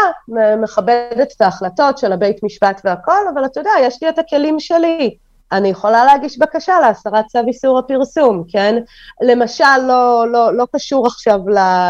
מכבדת 0.63 1.33
את 1.37 1.41
ההחלטות 1.41 1.99
של 1.99 2.13
הבית 2.13 2.43
משפט 2.43 2.81
והכל, 2.85 3.29
אבל 3.35 3.45
אתה 3.45 3.61
יודע, 3.61 3.71
יש 3.83 4.03
לי 4.03 4.09
את 4.09 4.19
הכלים 4.19 4.61
שלי. 4.61 5.17
אני 5.53 5.69
יכולה 5.69 6.05
להגיש 6.05 6.39
בקשה 6.39 6.81
להסרת 6.81 7.27
צו 7.27 7.39
איסור 7.47 7.79
הפרסום, 7.79 8.45
כן? 8.49 8.77
למשל, 9.23 9.79
לא, 9.89 10.27
לא, 10.31 10.55
לא 10.55 10.67
קשור 10.73 11.07
עכשיו 11.07 11.41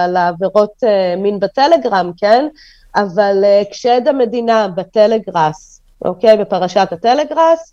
לעבירות 0.08 0.84
אה, 0.84 1.14
מין 1.16 1.40
בטלגרם, 1.40 2.10
כן? 2.16 2.46
אבל 2.96 3.44
כשעד 3.70 4.08
המדינה 4.08 4.68
בטלגראס, 4.68 5.80
אוקיי? 6.04 6.36
בפרשת 6.36 6.88
הטלגראס, 6.92 7.72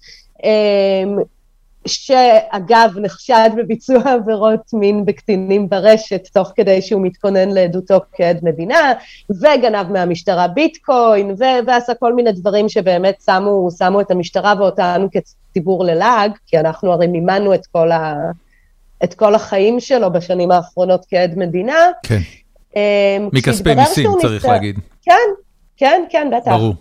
שאגב 1.88 2.92
נחשד 3.02 3.50
בביצוע 3.58 4.02
עבירות 4.14 4.74
מין 4.74 5.06
בקטינים 5.06 5.70
ברשת 5.70 6.28
תוך 6.34 6.52
כדי 6.56 6.82
שהוא 6.82 7.02
מתכונן 7.02 7.50
לעדותו 7.50 8.00
כעד 8.14 8.40
מדינה, 8.44 8.94
וגנב 9.30 9.92
מהמשטרה 9.92 10.48
ביטקוין, 10.48 11.32
ו- 11.32 11.68
ועשה 11.68 11.94
כל 11.94 12.14
מיני 12.14 12.32
דברים 12.32 12.70
שבאמת 12.70 13.16
שמו, 13.26 13.70
שמו 13.78 14.02
את 14.02 14.12
המשטרה 14.12 14.54
ואותנו 14.60 15.08
כציבור 15.12 15.84
ללעג, 15.86 16.32
כי 16.48 16.60
אנחנו 16.60 16.92
הרי 16.92 17.08
מימנו 17.08 17.54
את 17.54 17.66
כל, 17.66 17.92
ה- 17.92 18.32
את 19.04 19.14
כל 19.14 19.36
החיים 19.36 19.80
שלו 19.80 20.14
בשנים 20.14 20.52
האחרונות 20.52 21.06
כעד 21.10 21.38
מדינה. 21.38 21.76
כן. 22.04 22.20
אמ, 22.76 23.30
מכספי 23.34 23.76
מיסים 23.76 24.10
צריך. 24.22 24.46
להגיד. 24.46 24.80
כן, 25.06 25.12
כן, 25.78 26.04
כן, 26.10 26.30
בטח. 26.38 26.52
ברור. 26.52 26.74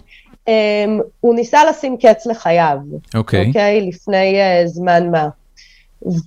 Um, 0.47 1.03
הוא 1.20 1.34
ניסה 1.34 1.64
לשים 1.64 1.97
קץ 2.03 2.26
לחייו, 2.26 2.76
אוקיי, 3.14 3.45
okay. 3.45 3.47
אוקיי? 3.49 3.80
okay, 3.80 3.88
לפני 3.88 4.36
uh, 4.40 4.66
זמן 4.68 5.11
מה. 5.11 5.28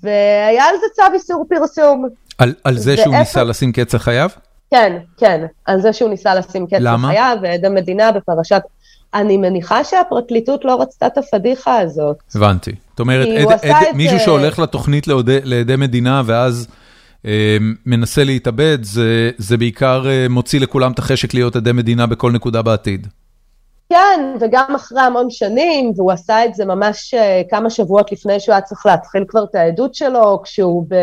והיה 0.04 0.64
על 0.64 0.76
זה 0.82 0.86
צו 0.96 1.04
איסור 1.14 1.46
פרסום. 1.50 2.06
על, 2.38 2.54
על 2.64 2.78
זה 2.78 2.90
ואיפה... 2.90 3.04
שהוא 3.04 3.16
ניסה 3.16 3.44
לשים 3.44 3.72
קץ 3.72 3.94
לחייו? 3.94 4.30
כן, 4.72 4.98
כן, 5.18 5.46
על 5.66 5.82
זה 5.82 5.94
שהוא 5.94 6.10
ניסה 6.10 6.36
לשים 6.36 6.68
קץ 6.68 6.78
למה? 6.80 7.08
לחייו, 7.08 7.38
ועד 7.44 7.66
המדינה 7.66 8.12
בפרשת... 8.12 8.62
אני 9.14 9.38
מניחה 9.38 9.84
שהפרקליטות 9.84 10.66
לא 10.66 10.82
רצתה 10.82 11.08
את 11.08 11.18
הפדיחה 11.18 11.78
הזאת. 11.80 12.18
הבנתי. 12.36 12.72
זאת 12.90 13.00
אומרת, 13.00 13.28
עד- 13.28 13.70
עד- 13.70 13.84
את 13.90 13.96
מישהו 13.96 14.18
זה- 14.18 14.24
שהולך 14.24 14.60
לתוכנית 14.60 15.08
לעדי 15.44 15.76
מדינה 15.76 16.22
ואז 16.26 16.68
אה, 17.26 17.58
מנסה 17.86 18.24
להתאבד, 18.24 18.78
זה- 18.82 19.32
זה 19.38 19.58
בעיקר 19.58 20.06
אה, 20.10 20.26
מוציא 20.30 20.60
לכולם 20.60 20.92
את 20.92 21.00
החשק 21.00 21.34
להיות 21.34 21.56
עדי 21.56 21.72
מדינה 21.72 22.06
בכל 22.06 22.32
נקודה 22.32 22.62
בעתיד. 22.62 23.08
כן, 23.90 24.36
וגם 24.40 24.76
אחרי 24.76 25.02
המון 25.02 25.30
שנים, 25.30 25.92
והוא 25.96 26.12
עשה 26.12 26.46
את 26.46 26.56
זה 26.56 26.66
ממש 26.66 27.14
אה, 27.14 27.42
כמה 27.50 27.70
שבועות 27.70 28.12
לפני 28.12 28.40
שהוא 28.40 28.54
היה 28.54 28.62
צריך 28.62 28.86
להתחיל 28.86 29.26
כבר 29.28 29.44
את 29.44 29.56
העדות 29.56 29.96
שלו, 29.96 30.42
כשהוא 30.44 30.86
ב... 30.88 30.96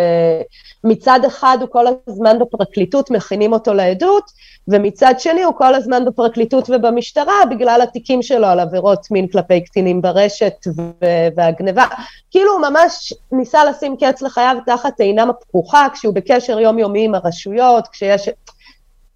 מצד 0.85 1.20
אחד 1.26 1.59
הוא 1.61 1.68
כל 1.70 1.85
הזמן 2.09 2.39
בפרקליטות, 2.39 3.11
מכינים 3.11 3.53
אותו 3.53 3.74
לעדות, 3.74 4.24
ומצד 4.68 5.14
שני 5.18 5.43
הוא 5.43 5.55
כל 5.55 5.74
הזמן 5.74 6.05
בפרקליטות 6.05 6.70
ובמשטרה, 6.70 7.47
בגלל 7.51 7.80
התיקים 7.83 8.22
שלו 8.22 8.47
על 8.47 8.61
עבירות 8.61 9.11
מין 9.11 9.28
כלפי 9.28 9.61
קטינים 9.61 10.03
ברשת 10.03 10.55
ו- 10.76 11.28
והגניבה. 11.37 11.87
כאילו 12.30 12.53
הוא 12.53 12.61
ממש 12.61 13.12
ניסה 13.33 13.64
לשים 13.64 13.97
קץ 13.97 14.22
לחייו 14.22 14.57
תחת 14.66 15.01
עינם 15.01 15.30
הפקוחה, 15.30 15.87
כשהוא 15.95 16.14
בקשר 16.14 16.61
יומיומי 16.61 17.05
עם 17.05 17.14
הרשויות, 17.14 17.89
כשיש... 17.89 18.28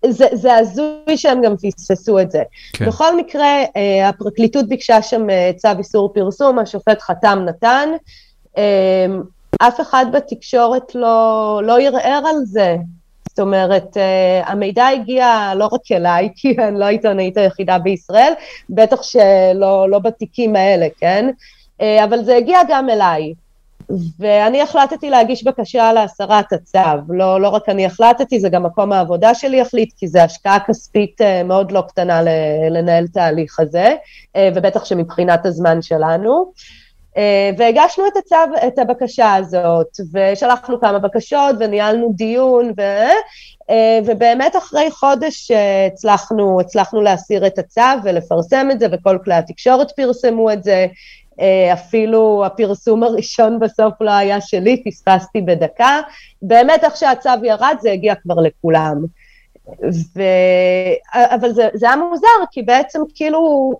זה, 0.08 0.26
זה 0.32 0.56
הזוי 0.56 1.16
שהם 1.16 1.42
גם 1.42 1.56
פספסו 1.56 2.20
את 2.20 2.30
זה. 2.30 2.42
כן. 2.72 2.86
בכל 2.86 3.16
מקרה, 3.16 3.64
אה, 3.76 4.08
הפרקליטות 4.08 4.68
ביקשה 4.68 5.02
שם 5.02 5.30
אה, 5.30 5.50
צו 5.56 5.68
איסור 5.78 6.12
פרסום, 6.14 6.58
השופט 6.58 7.00
חתם 7.00 7.38
נתן. 7.46 7.88
אה, 8.58 9.06
אף 9.58 9.80
אחד 9.80 10.06
בתקשורת 10.12 10.94
לא, 10.94 11.60
לא 11.64 11.78
ערער 11.80 12.22
על 12.26 12.44
זה. 12.44 12.76
זאת 13.28 13.40
אומרת, 13.40 13.96
אה, 13.96 14.42
המידע 14.46 14.86
הגיע 14.86 15.52
לא 15.56 15.68
רק 15.72 15.92
אליי, 15.92 16.28
כי 16.36 16.56
אני 16.58 16.78
לא 16.78 16.84
העיתונאית 16.84 17.36
היחידה 17.36 17.78
בישראל, 17.78 18.32
בטח 18.70 19.02
שלא 19.02 19.90
לא 19.90 19.98
בתיקים 19.98 20.56
האלה, 20.56 20.86
כן? 21.00 21.30
אה, 21.80 22.04
אבל 22.04 22.24
זה 22.24 22.36
הגיע 22.36 22.58
גם 22.68 22.90
אליי. 22.90 23.34
ואני 24.18 24.62
החלטתי 24.62 25.10
להגיש 25.10 25.44
בקשה 25.44 25.92
להסרת 25.92 26.52
הצו. 26.52 26.78
לא, 27.08 27.40
לא 27.40 27.48
רק 27.48 27.68
אני 27.68 27.86
החלטתי, 27.86 28.40
זה 28.40 28.48
גם 28.48 28.62
מקום 28.62 28.92
העבודה 28.92 29.34
שלי 29.34 29.60
החליט, 29.60 29.92
כי 29.96 30.08
זו 30.08 30.18
השקעה 30.18 30.58
כספית 30.66 31.20
אה, 31.20 31.42
מאוד 31.42 31.72
לא 31.72 31.82
קטנה 31.88 32.20
לנהל 32.70 33.04
את 33.12 33.16
ההליך 33.16 33.60
הזה, 33.60 33.94
אה, 34.36 34.48
ובטח 34.54 34.84
שמבחינת 34.84 35.46
הזמן 35.46 35.82
שלנו. 35.82 36.52
אה, 37.16 37.50
והגשנו 37.58 38.06
את 38.06 38.16
הצו, 38.16 38.66
את 38.66 38.78
הבקשה 38.78 39.34
הזאת, 39.34 39.96
ושלחנו 40.12 40.80
כמה 40.80 40.98
בקשות 40.98 41.56
וניהלנו 41.60 42.12
דיון, 42.14 42.72
ו... 42.78 42.82
ובאמת 44.06 44.56
אחרי 44.56 44.90
חודש 44.90 45.50
הצלחנו, 45.86 46.60
הצלחנו 46.60 47.02
להסיר 47.02 47.46
את 47.46 47.58
הצו 47.58 47.80
ולפרסם 48.04 48.68
את 48.70 48.80
זה, 48.80 48.86
וכל 48.92 49.18
כלי 49.24 49.34
התקשורת 49.34 49.90
פרסמו 49.90 50.52
את 50.52 50.64
זה. 50.64 50.86
אה, 51.40 51.72
אפילו 51.72 52.42
הפרסום 52.46 53.02
הראשון 53.02 53.58
בסוף 53.58 53.94
לא 54.00 54.10
היה 54.10 54.40
שלי, 54.40 54.82
פספסתי 54.86 55.40
בדקה. 55.40 56.00
באמת, 56.42 56.84
איך 56.84 56.96
שהצו 56.96 57.30
ירד, 57.42 57.76
זה 57.80 57.92
הגיע 57.92 58.14
כבר 58.14 58.34
לכולם. 58.34 59.04
ו... 60.16 60.22
אבל 61.14 61.52
זה, 61.52 61.68
זה 61.74 61.86
היה 61.86 61.96
מוזר, 61.96 62.46
כי 62.50 62.62
בעצם 62.62 63.00
כאילו 63.14 63.72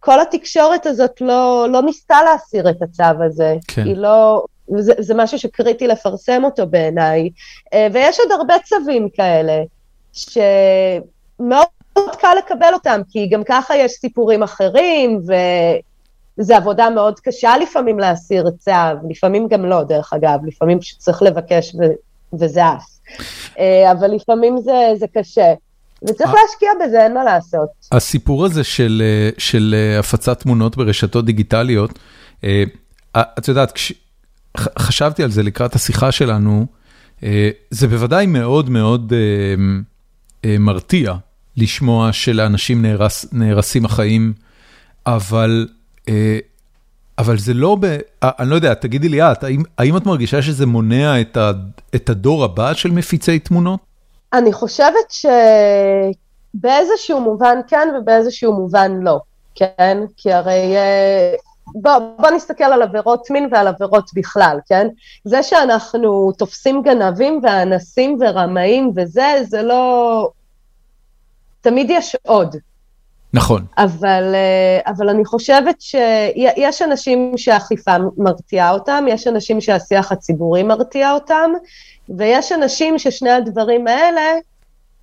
כל 0.00 0.20
התקשורת 0.20 0.86
הזאת 0.86 1.20
לא, 1.20 1.66
לא 1.70 1.82
ניסתה 1.82 2.22
להסיר 2.22 2.70
את 2.70 2.82
הצו 2.82 3.24
הזה. 3.26 3.56
כן. 3.68 3.84
היא 3.84 3.96
לא... 3.96 4.44
זה, 4.78 4.92
זה 4.98 5.14
משהו 5.16 5.38
שקריטי 5.38 5.86
לפרסם 5.86 6.44
אותו 6.44 6.66
בעיניי. 6.66 7.30
אה, 7.72 7.88
ויש 7.92 8.20
עוד 8.20 8.32
הרבה 8.32 8.54
צווים 8.64 9.08
כאלה, 9.08 9.62
שמאוד 10.12 11.66
קל 12.18 12.34
לקבל 12.38 12.74
אותם, 12.74 13.00
כי 13.08 13.26
גם 13.26 13.42
ככה 13.44 13.76
יש 13.76 13.92
סיפורים 13.92 14.42
אחרים, 14.42 15.20
וזו 16.38 16.54
עבודה 16.54 16.90
מאוד 16.90 17.20
קשה 17.20 17.56
לפעמים 17.62 17.98
להסיר 17.98 18.50
צו, 18.58 18.70
לפעמים 19.10 19.48
גם 19.48 19.64
לא, 19.64 19.82
דרך 19.82 20.12
אגב, 20.12 20.38
לפעמים 20.46 20.78
צריך 20.98 21.22
לבקש 21.22 21.74
ו, 21.74 21.82
וזה 22.40 22.66
עף. 22.66 22.94
אה, 23.58 23.92
אבל 23.92 24.14
לפעמים 24.14 24.58
זה, 24.58 24.92
זה 24.98 25.06
קשה. 25.14 25.52
וצריך 26.02 26.30
אה. 26.30 26.34
להשקיע 26.42 26.70
בזה, 26.84 27.04
אין 27.04 27.14
מה 27.14 27.24
לעשות. 27.24 27.68
הסיפור 27.92 28.44
הזה 28.44 28.64
של, 28.64 29.02
אה, 29.04 29.30
של 29.38 29.74
הפצת 29.98 30.40
תמונות 30.40 30.76
ברשתות 30.76 31.24
דיגיטליות, 31.24 31.98
את 33.16 33.48
יודעת, 33.48 33.72
כש, 33.72 33.92
חשבתי 34.78 35.22
על 35.22 35.30
זה 35.30 35.42
לקראת 35.42 35.74
השיחה 35.74 36.12
שלנו, 36.12 36.66
זה 37.70 37.88
בוודאי 37.88 38.26
מאוד 38.26 38.70
מאוד 38.70 39.12
מרתיע 40.44 41.14
לשמוע 41.56 42.12
שלאנשים 42.12 42.82
נהרס, 42.82 43.26
נהרסים 43.32 43.84
החיים, 43.84 44.32
אבל, 45.06 45.68
אבל 47.18 47.38
זה 47.38 47.54
לא, 47.54 47.76
ב, 47.80 47.84
אה, 47.84 48.30
אני 48.38 48.50
לא 48.50 48.54
יודע, 48.54 48.74
תגידי 48.74 49.08
לי 49.08 49.22
את, 49.22 49.44
האם, 49.44 49.62
האם 49.78 49.96
את 49.96 50.06
מרגישה 50.06 50.42
שזה 50.42 50.66
מונע 50.66 51.20
את, 51.20 51.36
ה, 51.36 51.52
את 51.94 52.08
הדור 52.08 52.44
הבא 52.44 52.74
של 52.74 52.90
מפיצי 52.90 53.38
תמונות? 53.38 53.80
אני 54.32 54.52
חושבת 54.52 55.14
שבאיזשהו 56.54 57.20
מובן 57.20 57.58
כן 57.68 57.88
ובאיזשהו 57.98 58.52
מובן 58.52 59.00
לא, 59.00 59.20
כן? 59.54 59.98
כי 60.16 60.32
הרי... 60.32 60.76
אה, 60.76 61.34
בוא, 61.74 61.92
בוא 62.18 62.30
נסתכל 62.30 62.64
על 62.64 62.82
עבירות 62.82 63.30
מין 63.30 63.48
ועל 63.52 63.68
עבירות 63.68 64.10
בכלל, 64.14 64.58
כן? 64.66 64.88
זה 65.24 65.42
שאנחנו 65.42 66.32
תופסים 66.38 66.82
גנבים 66.82 67.40
ואנסים 67.42 68.18
ורמאים 68.20 68.92
וזה, 68.96 69.42
זה 69.44 69.62
לא... 69.62 70.30
תמיד 71.60 71.86
יש 71.90 72.16
עוד. 72.22 72.56
נכון. 73.34 73.64
אבל, 73.78 74.34
אה, 74.34 74.92
אבל 74.92 75.08
אני 75.08 75.24
חושבת 75.24 75.80
שיש 75.80 76.82
אנשים 76.82 77.32
שהאכיפה 77.36 77.96
מרתיעה 78.16 78.70
אותם, 78.70 79.04
יש 79.08 79.26
אנשים 79.26 79.60
שהשיח 79.60 80.12
הציבורי 80.12 80.62
מרתיע 80.62 81.12
אותם, 81.12 81.50
ויש 82.08 82.52
אנשים 82.52 82.98
ששני 82.98 83.30
הדברים 83.30 83.86
האלה 83.86 84.22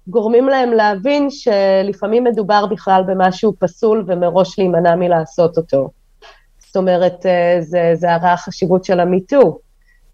גורמים 0.08 0.50
להם 0.50 0.72
להבין 0.72 1.28
שלפעמים 1.30 2.24
מדובר 2.24 2.66
בכלל 2.66 3.04
במשהו 3.08 3.54
פסול 3.60 4.04
ומראש 4.08 4.60
להימנע 4.60 4.96
מלעשות 4.96 5.58
אותו. 5.58 5.90
זאת 6.60 6.76
אומרת, 6.76 7.26
אה, 7.26 7.58
זה, 7.62 7.92
זה 7.94 8.14
הרי 8.14 8.30
החשיבות 8.30 8.86
של 8.86 9.00
המיטו. 9.00 9.60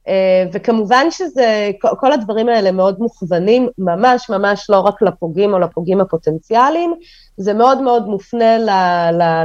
אה, 0.07 0.43
וכמובן 0.53 1.11
שזה, 1.11 1.71
כל 1.79 2.11
הדברים 2.11 2.49
האלה 2.49 2.71
מאוד 2.71 2.99
מוכוונים, 2.99 3.69
ממש 3.77 4.29
ממש 4.29 4.69
לא 4.69 4.79
רק 4.79 5.01
לפוגעים 5.01 5.53
או 5.53 5.59
לפוגעים 5.59 6.01
הפוטנציאליים, 6.01 6.93
זה 7.37 7.53
מאוד 7.53 7.81
מאוד 7.81 8.07
מופנה 8.07 8.57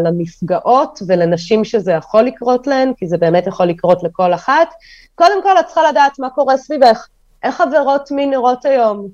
לנפגעות 0.01 1.03
ולנשים 1.07 1.65
שזה 1.65 1.93
יכול 1.93 2.23
לקרות 2.23 2.67
להן, 2.67 2.93
כי 2.97 3.07
זה 3.07 3.19
באמת 3.19 3.47
יכול 3.47 3.67
לקרות 3.67 4.03
לכל 4.03 4.35
אחת. 4.35 4.69
קודם 5.15 5.43
כל, 5.43 5.59
את 5.59 5.67
צריכה 5.67 5.91
לדעת 5.91 6.19
מה 6.19 6.31
קורה 6.31 6.57
סביבך, 6.57 7.07
איך 7.43 7.61
עבירות 7.61 8.11
מין 8.11 8.31
נראות 8.31 8.65
היום. 8.65 9.09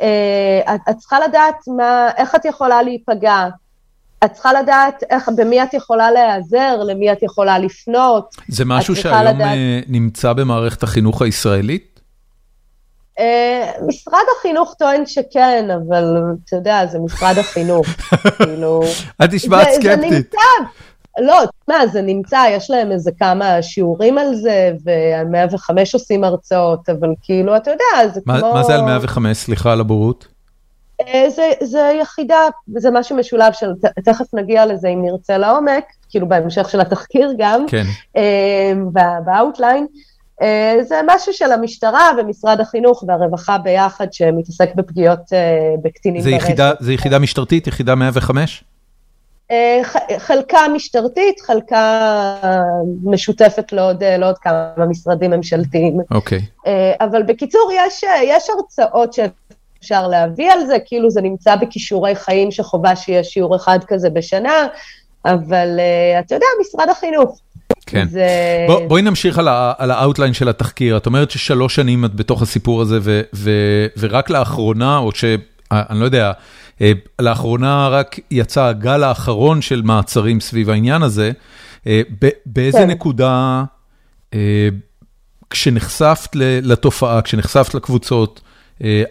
אה, 0.00 0.76
את 0.90 0.96
צריכה 0.96 1.20
לדעת 1.28 1.56
מה, 1.76 2.08
איך 2.16 2.34
את 2.34 2.44
יכולה 2.44 2.82
להיפגע. 2.82 3.48
את 4.24 4.32
צריכה 4.32 4.52
לדעת 4.62 5.02
איך, 5.10 5.28
במי 5.36 5.62
את 5.62 5.74
יכולה 5.74 6.10
להיעזר, 6.10 6.76
למי 6.86 7.12
את 7.12 7.22
יכולה 7.22 7.58
לפנות. 7.58 8.34
זה 8.48 8.64
משהו 8.64 8.96
שהיום 8.96 9.18
לדעת- 9.26 9.40
אה, 9.56 9.80
נמצא 9.88 10.32
במערכת 10.32 10.82
החינוך 10.82 11.22
הישראלית? 11.22 12.00
אה, 13.18 13.70
משרד 13.86 14.22
החינוך 14.38 14.74
טוען 14.78 15.06
שכן, 15.06 15.68
אבל 15.70 16.04
אתה 16.46 16.56
יודע, 16.56 16.86
זה 16.86 16.98
משרד 16.98 17.38
החינוך, 17.38 17.86
כאילו... 18.38 18.80
את 19.24 19.32
נשמעת 19.34 19.66
זה- 19.66 19.72
זה 19.72 19.80
סקפטית. 19.80 20.12
נמצא, 20.12 20.38
לא, 21.20 21.34
תשמע, 21.62 21.86
זה 21.86 22.02
נמצא, 22.02 22.38
יש 22.50 22.70
להם 22.70 22.92
איזה 22.92 23.10
כמה 23.18 23.62
שיעורים 23.62 24.18
על 24.18 24.34
זה, 24.34 24.70
ועל 24.84 25.26
105 25.26 25.94
עושים 25.94 26.24
הרצאות, 26.24 26.88
אבל 26.88 27.08
כאילו, 27.22 27.56
אתה 27.56 27.70
יודע, 27.70 28.12
זה 28.14 28.20
מה 28.26 28.40
כמו... 28.40 28.54
מה 28.54 28.62
זה 28.64 28.74
על 28.74 28.80
105? 28.82 29.36
סליחה 29.36 29.72
על 29.72 29.80
הבורות. 29.80 30.26
אה, 31.00 31.30
זה, 31.30 31.50
זה 31.60 31.92
יחידה, 32.00 32.38
זה 32.76 32.90
משהו 32.90 33.16
משולב 33.16 33.52
של, 33.52 33.70
תכף 34.04 34.24
נגיע 34.34 34.66
לזה 34.66 34.88
אם 34.88 35.02
נרצה 35.04 35.38
לעומק, 35.38 35.84
כאילו 36.10 36.28
בהמשך 36.28 36.70
של 36.70 36.80
התחקיר 36.80 37.32
גם, 37.38 37.66
כן. 37.68 37.84
אה, 38.16 38.72
ב 39.24 39.31
outline. 39.31 39.86
אה, 40.42 40.76
זה 40.82 41.00
משהו 41.06 41.32
של 41.32 41.52
המשטרה 41.52 42.10
ומשרד 42.18 42.60
החינוך 42.60 43.04
והרווחה 43.08 43.58
ביחד, 43.58 44.12
שמתעסק 44.12 44.74
בפגיעות 44.74 45.18
בקטינים 45.82 46.20
זה 46.22 46.30
ברשת. 46.30 46.42
יחידה, 46.44 46.72
זה 46.80 46.92
יחידה 46.92 47.18
משטרתית? 47.18 47.66
יחידה 47.66 47.94
105? 47.94 48.64
אה, 49.50 49.80
ח- 49.82 49.96
חלקה 50.18 50.58
משטרתית, 50.74 51.40
חלקה 51.40 52.00
משותפת 53.04 53.72
לעוד, 53.72 54.04
לעוד 54.04 54.38
כמה 54.38 54.86
משרדים 54.88 55.30
ממשלתיים. 55.30 55.98
אוקיי. 56.10 56.40
אה, 56.66 56.92
אבל 57.00 57.22
בקיצור, 57.22 57.70
יש, 57.76 58.04
יש 58.24 58.50
הרצאות 58.50 59.12
שאפשר 59.80 60.08
להביא 60.08 60.52
על 60.52 60.66
זה, 60.66 60.76
כאילו 60.86 61.10
זה 61.10 61.20
נמצא 61.20 61.56
בכישורי 61.56 62.14
חיים 62.14 62.50
שחובה 62.50 62.96
שיהיה 62.96 63.24
שיעור 63.24 63.56
אחד 63.56 63.78
כזה 63.88 64.10
בשנה, 64.10 64.66
אבל 65.24 65.68
אה, 65.78 66.20
אתה 66.20 66.34
יודע, 66.34 66.46
משרד 66.60 66.88
החינוך. 66.88 67.40
כן. 67.86 68.08
זה... 68.08 68.26
בוא, 68.66 68.86
בואי 68.88 69.02
נמשיך 69.02 69.38
על, 69.38 69.48
ה, 69.48 69.72
על 69.78 69.90
ה 69.90 69.95
outline 69.95 70.32
של 70.32 70.48
התחקיר. 70.48 70.96
את 70.96 71.06
אומרת 71.06 71.30
ששלוש 71.30 71.74
שנים 71.74 72.04
את 72.04 72.14
בתוך 72.14 72.42
הסיפור 72.42 72.82
הזה, 72.82 72.98
ו, 73.02 73.20
ו, 73.34 73.50
ורק 73.98 74.30
לאחרונה, 74.30 74.98
או 74.98 75.10
ש... 75.14 75.24
אני 75.72 76.00
לא 76.00 76.04
יודע, 76.04 76.32
לאחרונה 77.18 77.88
רק 77.88 78.20
יצא 78.30 78.64
הגל 78.64 79.02
האחרון 79.02 79.62
של 79.62 79.82
מעצרים 79.82 80.40
סביב 80.40 80.70
העניין 80.70 81.02
הזה. 81.02 81.30
באיזה 82.46 82.78
כן. 82.78 82.90
נקודה, 82.90 83.64
כשנחשפת 85.50 86.36
לתופעה, 86.62 87.22
כשנחשפת 87.22 87.74
לקבוצות, 87.74 88.40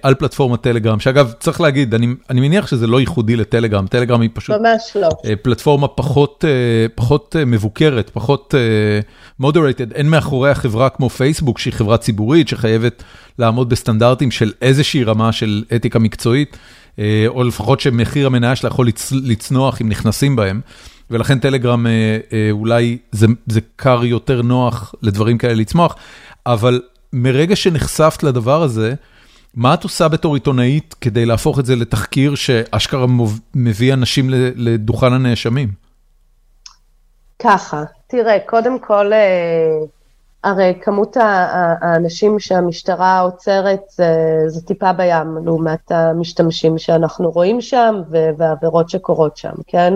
על 0.02 0.16
פלטפורמת 0.16 0.62
טלגרם, 0.62 1.00
שאגב, 1.00 1.34
צריך 1.40 1.62
להגיד, 1.62 1.94
אני 1.94 2.08
אני 2.30 2.42
מניח 2.42 2.68
שזה 2.68 2.88
לא 2.88 3.00
ייחודי 3.00 3.36
לטלגרם, 3.36 3.88
טלגרם 3.88 4.22
היא 4.22 4.30
פשוט 4.34 4.56
ממש 4.62 4.98
לא. 5.02 5.10
פלטפורמה 5.42 5.88
פחות 5.88 6.44
פחות 6.96 7.36
מבוקרת, 7.46 8.10
פחות 8.14 8.54
moderated, 9.42 9.94
אין 9.96 10.10
מאחורי 10.10 10.50
החברה 10.50 10.90
כמו 10.90 11.10
פייסבוק, 11.10 11.60
שהיא 11.60 11.74
חברה 11.74 11.98
ציבורית, 11.98 12.48
שחייבת 12.48 13.04
לעמוד 13.40 13.70
בסטנדרטים 13.70 14.32
של 14.32 14.52
איזושהי 14.62 15.04
רמה 15.04 15.32
של 15.32 15.64
אתיקה 15.76 16.00
מקצועית, 16.00 16.58
או 17.28 17.44
לפחות 17.44 17.80
שמחיר 17.80 18.28
המניה 18.28 18.56
שלה 18.56 18.68
יכול 18.68 18.88
לצנוח 19.12 19.82
אם 19.82 19.90
נכנסים 19.90 20.36
בהם. 20.36 20.62
ולכן 21.12 21.40
טלגרם 21.40 21.86
אולי 22.52 22.98
זה 23.12 23.28
זה 23.48 23.60
כר 23.78 24.06
יותר 24.06 24.42
נוח 24.42 24.96
לדברים 25.02 25.38
כאלה 25.38 25.54
לצמוח, 25.54 25.96
אבל 26.46 26.82
מרגע 27.14 27.56
שנחשפת 27.56 28.24
לדבר 28.24 28.64
הזה, 28.64 28.94
מה 29.58 29.74
את 29.74 29.84
עושה 29.84 30.08
בתור 30.08 30.34
עיתונאית 30.34 30.96
כדי 31.02 31.26
להפוך 31.26 31.60
את 31.60 31.66
זה 31.66 31.76
לתחקיר 31.76 32.36
שאשכרה 32.36 33.06
מביא 33.56 33.94
אנשים 33.94 34.26
לדוכן 34.56 35.14
הנאשמים? 35.14 35.70
ככה, 37.40 37.84
תראה, 38.08 38.38
קודם 38.46 38.80
כל, 38.80 39.14
אה, 39.14 39.86
הרי 40.44 40.74
כמות 40.82 41.18
האנשים 41.82 42.40
שהמשטרה 42.40 43.20
עוצרת 43.20 43.80
זה, 43.90 44.14
זה 44.48 44.62
טיפה 44.62 44.94
בים 44.94 45.38
לעומת 45.46 45.92
המשתמשים 45.92 46.78
שאנחנו 46.78 47.30
רואים 47.30 47.62
שם 47.62 48.02
והעבירות 48.38 48.90
שקורות 48.90 49.38
שם, 49.38 49.54
כן? 49.68 49.94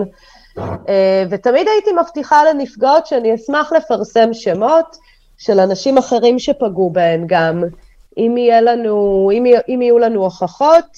אה, 0.59 1.23
ותמיד 1.29 1.67
הייתי 1.67 1.89
מבטיחה 2.01 2.43
לנפגעות 2.43 3.07
שאני 3.07 3.35
אשמח 3.35 3.73
לפרסם 3.73 4.33
שמות 4.33 4.97
של 5.37 5.59
אנשים 5.59 5.97
אחרים 5.97 6.39
שפגעו 6.39 6.89
בהן 6.89 7.23
גם. 7.27 7.63
אם, 8.17 8.35
יהיה 8.37 8.61
לנו, 8.61 9.29
אם, 9.33 9.45
אם 9.67 9.81
יהיו 9.81 9.99
לנו 9.99 10.23
הוכחות, 10.23 10.97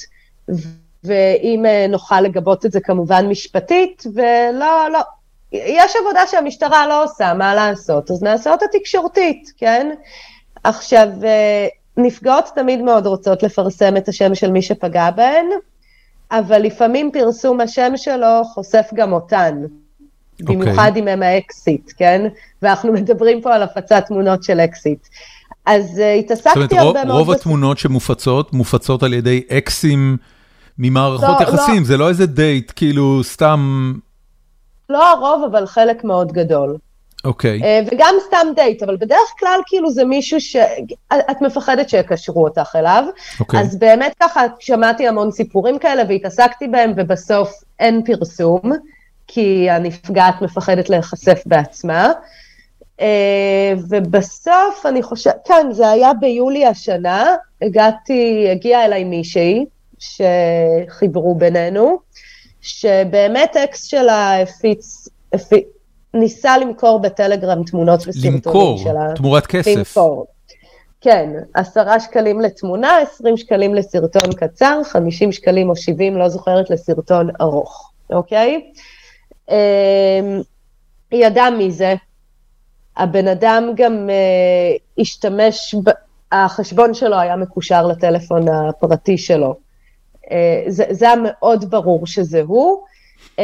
ואם 1.03 1.65
אה, 1.65 1.85
נוכל 1.89 2.21
לגבות 2.21 2.65
את 2.65 2.71
זה 2.71 2.79
כמובן 2.79 3.27
משפטית, 3.27 4.03
ולא, 4.13 4.89
לא, 4.91 4.99
יש 5.51 5.95
עבודה 6.01 6.27
שהמשטרה 6.27 6.87
לא 6.87 7.03
עושה, 7.03 7.33
מה 7.33 7.55
לעשות? 7.55 8.11
אז 8.11 8.23
נעשה 8.23 8.51
אותה 8.51 8.65
תקשורתית, 8.71 9.51
כן? 9.57 9.89
עכשיו, 10.63 11.07
אה, 11.23 11.67
נפגעות 11.97 12.51
תמיד 12.55 12.81
מאוד 12.81 13.05
רוצות 13.07 13.43
לפרסם 13.43 13.97
את 13.97 14.07
השם 14.07 14.35
של 14.35 14.51
מי 14.51 14.61
שפגע 14.61 15.11
בהן, 15.11 15.45
אבל 16.31 16.61
לפעמים 16.61 17.11
פרסום 17.13 17.61
השם 17.61 17.93
שלו 17.95 18.43
חושף 18.53 18.89
גם 18.93 19.13
אותן. 19.13 19.63
Okay. 19.63 20.41
אוקיי. 20.41 20.55
במיוחד 20.55 20.91
אם 20.95 21.07
הם 21.07 21.23
האקסיט, 21.23 21.91
כן? 21.97 22.27
ואנחנו 22.61 22.93
מדברים 22.93 23.41
פה 23.41 23.55
על 23.55 23.63
הפצת 23.63 24.03
תמונות 24.07 24.43
של 24.43 24.59
אקסיט. 24.59 25.07
אז 25.65 25.99
uh, 25.99 26.19
התעסקתי 26.19 26.59
הרבה 26.59 26.79
מאוד... 26.79 26.95
זאת 26.95 26.95
אומרת, 26.95 27.17
רוב 27.17 27.31
התמונות 27.31 27.77
שמופצות, 27.77 28.53
מופצות 28.53 29.03
על 29.03 29.13
ידי 29.13 29.43
אקסים 29.51 30.17
ממערכות 30.77 31.39
לא, 31.39 31.43
יחסים, 31.43 31.79
לא. 31.79 31.83
זה 31.83 31.97
לא 31.97 32.09
איזה 32.09 32.25
דייט, 32.25 32.71
כאילו 32.75 33.23
סתם... 33.23 33.93
לא 34.89 35.11
הרוב, 35.11 35.43
אבל 35.51 35.65
חלק 35.65 36.03
מאוד 36.03 36.31
גדול. 36.31 36.77
אוקיי. 37.25 37.59
Okay. 37.59 37.63
Uh, 37.63 37.93
וגם 37.93 38.15
סתם 38.27 38.47
דייט, 38.55 38.83
אבל 38.83 38.97
בדרך 38.97 39.33
כלל 39.39 39.59
כאילו 39.65 39.91
זה 39.91 40.05
מישהו 40.05 40.41
שאת 40.41 41.41
מפחדת 41.41 41.89
שיקשרו 41.89 42.43
אותך 42.43 42.75
אליו. 42.75 43.03
אוקיי. 43.39 43.59
Okay. 43.59 43.63
אז 43.63 43.79
באמת 43.79 44.13
ככה 44.19 44.41
שמעתי 44.59 45.07
המון 45.07 45.31
סיפורים 45.31 45.79
כאלה 45.79 46.03
והתעסקתי 46.09 46.67
בהם, 46.67 46.93
ובסוף 46.97 47.53
אין 47.79 48.01
פרסום, 48.05 48.61
כי 49.27 49.69
הנפגעת 49.69 50.41
מפחדת 50.41 50.89
להיחשף 50.89 51.41
בעצמה. 51.45 52.11
אה, 53.01 53.73
ובסוף 53.89 54.85
אני 54.85 55.03
חושבת, 55.03 55.35
כן, 55.45 55.67
זה 55.71 55.89
היה 55.89 56.13
ביולי 56.13 56.65
השנה, 56.65 57.35
הגעתי, 57.61 58.47
הגיעה 58.51 58.85
אליי 58.85 59.03
מישהי 59.03 59.65
שחיברו 59.99 61.35
בינינו, 61.35 61.99
שבאמת 62.61 63.57
אקס 63.57 63.83
שלה 63.83 64.41
הפיץ, 64.41 65.07
הפיץ, 65.33 65.67
ניסה 66.13 66.57
למכור 66.57 66.99
בטלגרם 66.99 67.63
תמונות 67.63 67.99
וסרטונים 68.07 68.33
למכור, 68.33 68.77
שלה. 68.77 68.91
למכור, 68.93 69.15
תמורת 69.15 69.47
כסף. 69.47 69.77
למכור. 69.77 70.25
כן, 71.01 71.29
עשרה 71.53 71.99
שקלים 71.99 72.41
לתמונה, 72.41 72.97
עשרים 72.97 73.37
שקלים 73.37 73.75
לסרטון 73.75 74.33
קצר, 74.33 74.81
חמישים 74.83 75.31
שקלים 75.31 75.69
או 75.69 75.75
שבעים, 75.75 76.17
לא 76.17 76.29
זוכרת, 76.29 76.69
לסרטון 76.69 77.29
ארוך, 77.41 77.91
אוקיי? 78.09 78.71
אה, 79.49 80.39
היא 81.11 81.25
ידעה 81.25 81.49
מי 81.49 81.71
זה, 81.71 81.95
הבן 82.97 83.27
אדם 83.27 83.71
גם 83.75 84.09
uh, 84.09 85.01
השתמש, 85.01 85.75
ב, 85.83 85.89
החשבון 86.31 86.93
שלו 86.93 87.19
היה 87.19 87.35
מקושר 87.35 87.87
לטלפון 87.87 88.45
הפרטי 88.47 89.17
שלו. 89.17 89.55
Uh, 90.25 90.29
זה, 90.67 90.83
זה 90.89 91.05
היה 91.05 91.15
מאוד 91.23 91.69
ברור 91.69 92.07
שזה 92.07 92.41
הוא. 92.41 92.83
Uh, 93.35 93.39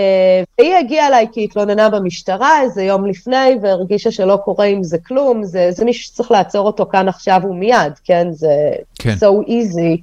והיא 0.60 0.76
הגיעה 0.76 1.08
אליי 1.08 1.28
כי 1.32 1.44
התלוננה 1.44 1.90
במשטרה 1.90 2.62
איזה 2.62 2.84
יום 2.84 3.06
לפני, 3.06 3.56
והרגישה 3.62 4.12
שלא 4.12 4.38
קורה 4.46 4.66
עם 4.66 4.84
זה 4.84 4.98
כלום, 4.98 5.44
זה, 5.44 5.68
זה 5.72 5.86
מישהו 5.86 6.04
שצריך 6.04 6.32
לעצור 6.32 6.66
אותו 6.68 6.86
כאן 6.92 7.08
עכשיו 7.08 7.42
ומיד, 7.44 7.94
כן? 8.04 8.28
זה 8.32 8.72
כן. 9.00 9.14
so 9.14 9.48
easy. 9.48 10.02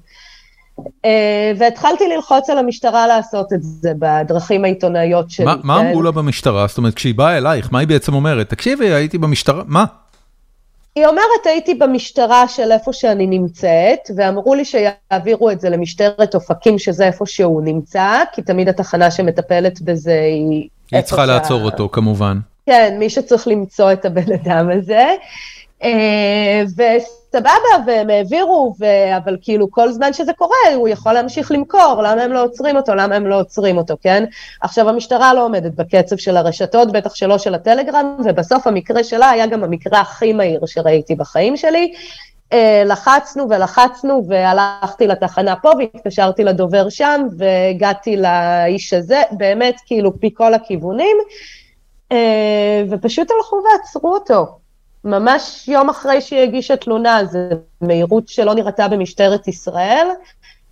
אה, 1.04 1.52
והתחלתי 1.58 2.04
ללחוץ 2.08 2.50
על 2.50 2.58
המשטרה 2.58 3.06
לעשות 3.06 3.52
את 3.52 3.62
זה 3.62 3.92
בדרכים 3.98 4.64
העיתונאיות 4.64 5.30
שלי. 5.30 5.46
מה 5.62 5.80
אמרו 5.80 6.02
לה 6.02 6.10
במשטרה? 6.10 6.66
זאת 6.66 6.78
אומרת, 6.78 6.94
כשהיא 6.94 7.14
באה 7.14 7.38
אלייך, 7.38 7.68
מה 7.72 7.78
היא 7.78 7.88
בעצם 7.88 8.14
אומרת? 8.14 8.48
תקשיבי, 8.48 8.92
הייתי 8.92 9.18
במשטרה, 9.18 9.62
מה? 9.66 9.84
היא 10.96 11.06
אומרת, 11.06 11.46
הייתי 11.46 11.74
במשטרה 11.74 12.48
של 12.48 12.72
איפה 12.72 12.92
שאני 12.92 13.26
נמצאת, 13.26 14.10
ואמרו 14.16 14.54
לי 14.54 14.64
שיעבירו 14.64 15.50
את 15.50 15.60
זה 15.60 15.70
למשטרת 15.70 16.34
אופקים, 16.34 16.78
שזה 16.78 17.06
איפה 17.06 17.26
שהוא 17.26 17.62
נמצא, 17.62 18.22
כי 18.32 18.42
תמיד 18.42 18.68
התחנה 18.68 19.10
שמטפלת 19.10 19.82
בזה 19.82 20.20
היא... 20.20 20.68
היא 20.92 21.00
צריכה 21.00 21.26
לעצור 21.26 21.62
אותו, 21.62 21.88
כמובן. 21.92 22.38
כן, 22.66 22.96
מי 22.98 23.10
שצריך 23.10 23.48
למצוא 23.48 23.92
את 23.92 24.04
הבן 24.04 24.32
אדם 24.32 24.70
הזה. 24.70 25.06
אה, 25.82 26.62
וסבבה, 27.36 27.86
והם 27.86 28.10
העבירו, 28.10 28.74
ו... 28.80 28.84
אבל 29.16 29.36
כאילו 29.42 29.70
כל 29.70 29.92
זמן 29.92 30.12
שזה 30.12 30.32
קורה, 30.32 30.74
הוא 30.74 30.88
יכול 30.88 31.12
להמשיך 31.12 31.52
למכור, 31.52 32.02
למה 32.04 32.22
הם 32.22 32.32
לא 32.32 32.44
עוצרים 32.44 32.76
אותו, 32.76 32.94
למה 32.94 33.14
הם 33.14 33.26
לא 33.26 33.40
עוצרים 33.40 33.76
אותו, 33.76 33.94
כן? 34.02 34.24
עכשיו, 34.60 34.88
המשטרה 34.88 35.34
לא 35.34 35.44
עומדת 35.44 35.74
בקצב 35.74 36.16
של 36.16 36.36
הרשתות, 36.36 36.92
בטח 36.92 37.14
שלא 37.14 37.38
של 37.38 37.54
הטלגרם, 37.54 38.16
ובסוף 38.24 38.66
המקרה 38.66 39.04
שלה 39.04 39.30
היה 39.30 39.46
גם 39.46 39.64
המקרה 39.64 40.00
הכי 40.00 40.32
מהיר 40.32 40.66
שראיתי 40.66 41.14
בחיים 41.14 41.56
שלי. 41.56 41.92
אה, 42.52 42.82
לחצנו 42.86 43.46
ולחצנו, 43.50 44.24
והלכתי 44.28 45.06
לתחנה 45.06 45.56
פה, 45.56 45.70
והתקשרתי 45.78 46.44
לדובר 46.44 46.88
שם, 46.88 47.26
והגעתי 47.38 48.16
לאיש 48.16 48.92
הזה, 48.92 49.22
באמת, 49.32 49.80
כאילו, 49.86 50.20
פי 50.20 50.30
כל 50.34 50.54
הכיוונים, 50.54 51.16
אה, 52.12 52.82
ופשוט 52.90 53.30
הלכו 53.30 53.56
ועצרו 53.64 54.14
אותו. 54.14 54.65
ממש 55.06 55.68
יום 55.68 55.90
אחרי 55.90 56.20
שהיא 56.20 56.40
הגישה 56.40 56.76
תלונה, 56.76 57.24
זו 57.24 57.38
מהירות 57.80 58.28
שלא 58.28 58.54
נראתה 58.54 58.88
במשטרת 58.88 59.48
ישראל, 59.48 60.06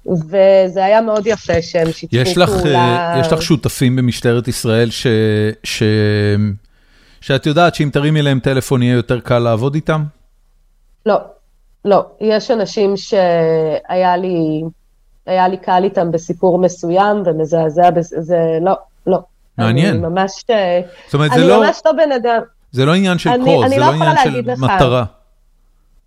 וזה 0.06 0.84
היה 0.84 1.00
מאוד 1.00 1.26
יפה 1.26 1.62
שהם 1.62 1.92
שיתפו 1.92 2.16
יש 2.16 2.38
לך, 2.38 2.50
פעולה. 2.50 3.16
יש 3.20 3.32
לך 3.32 3.42
שותפים 3.42 3.96
במשטרת 3.96 4.48
ישראל 4.48 4.90
ש, 4.90 5.06
ש, 5.64 5.82
שאת 7.20 7.46
יודעת 7.46 7.74
שאם 7.74 7.90
תרימי 7.92 8.22
להם 8.22 8.40
טלפון 8.40 8.82
יהיה 8.82 8.94
יותר 8.94 9.20
קל 9.20 9.38
לעבוד 9.38 9.74
איתם? 9.74 10.04
לא, 11.06 11.16
לא. 11.84 12.06
יש 12.20 12.50
אנשים 12.50 12.96
שהיה 12.96 14.16
לי, 14.16 14.62
היה 15.26 15.48
לי 15.48 15.56
קל 15.56 15.84
איתם 15.84 16.12
בסיפור 16.12 16.58
מסוים 16.58 17.22
ומזעזע, 17.26 17.90
זה 18.00 18.38
לא, 18.60 18.72
לא. 19.06 19.18
מעניין. 19.58 19.94
אני 19.94 19.98
ממש, 19.98 20.44
זאת 21.06 21.14
אומרת, 21.14 21.30
זה 21.34 21.46
לא... 21.46 21.56
אני 21.56 21.66
ממש 21.66 21.80
לא 21.86 21.92
בן 21.92 22.12
אדם. 22.12 22.40
זה 22.74 22.84
לא 22.84 22.94
עניין 22.94 23.18
של 23.18 23.30
קוז, 23.44 23.68
זה 23.68 23.76
לא, 23.76 23.86
לא 23.86 23.92
עניין 23.92 24.16
של 24.24 24.42
מטרה. 24.58 25.04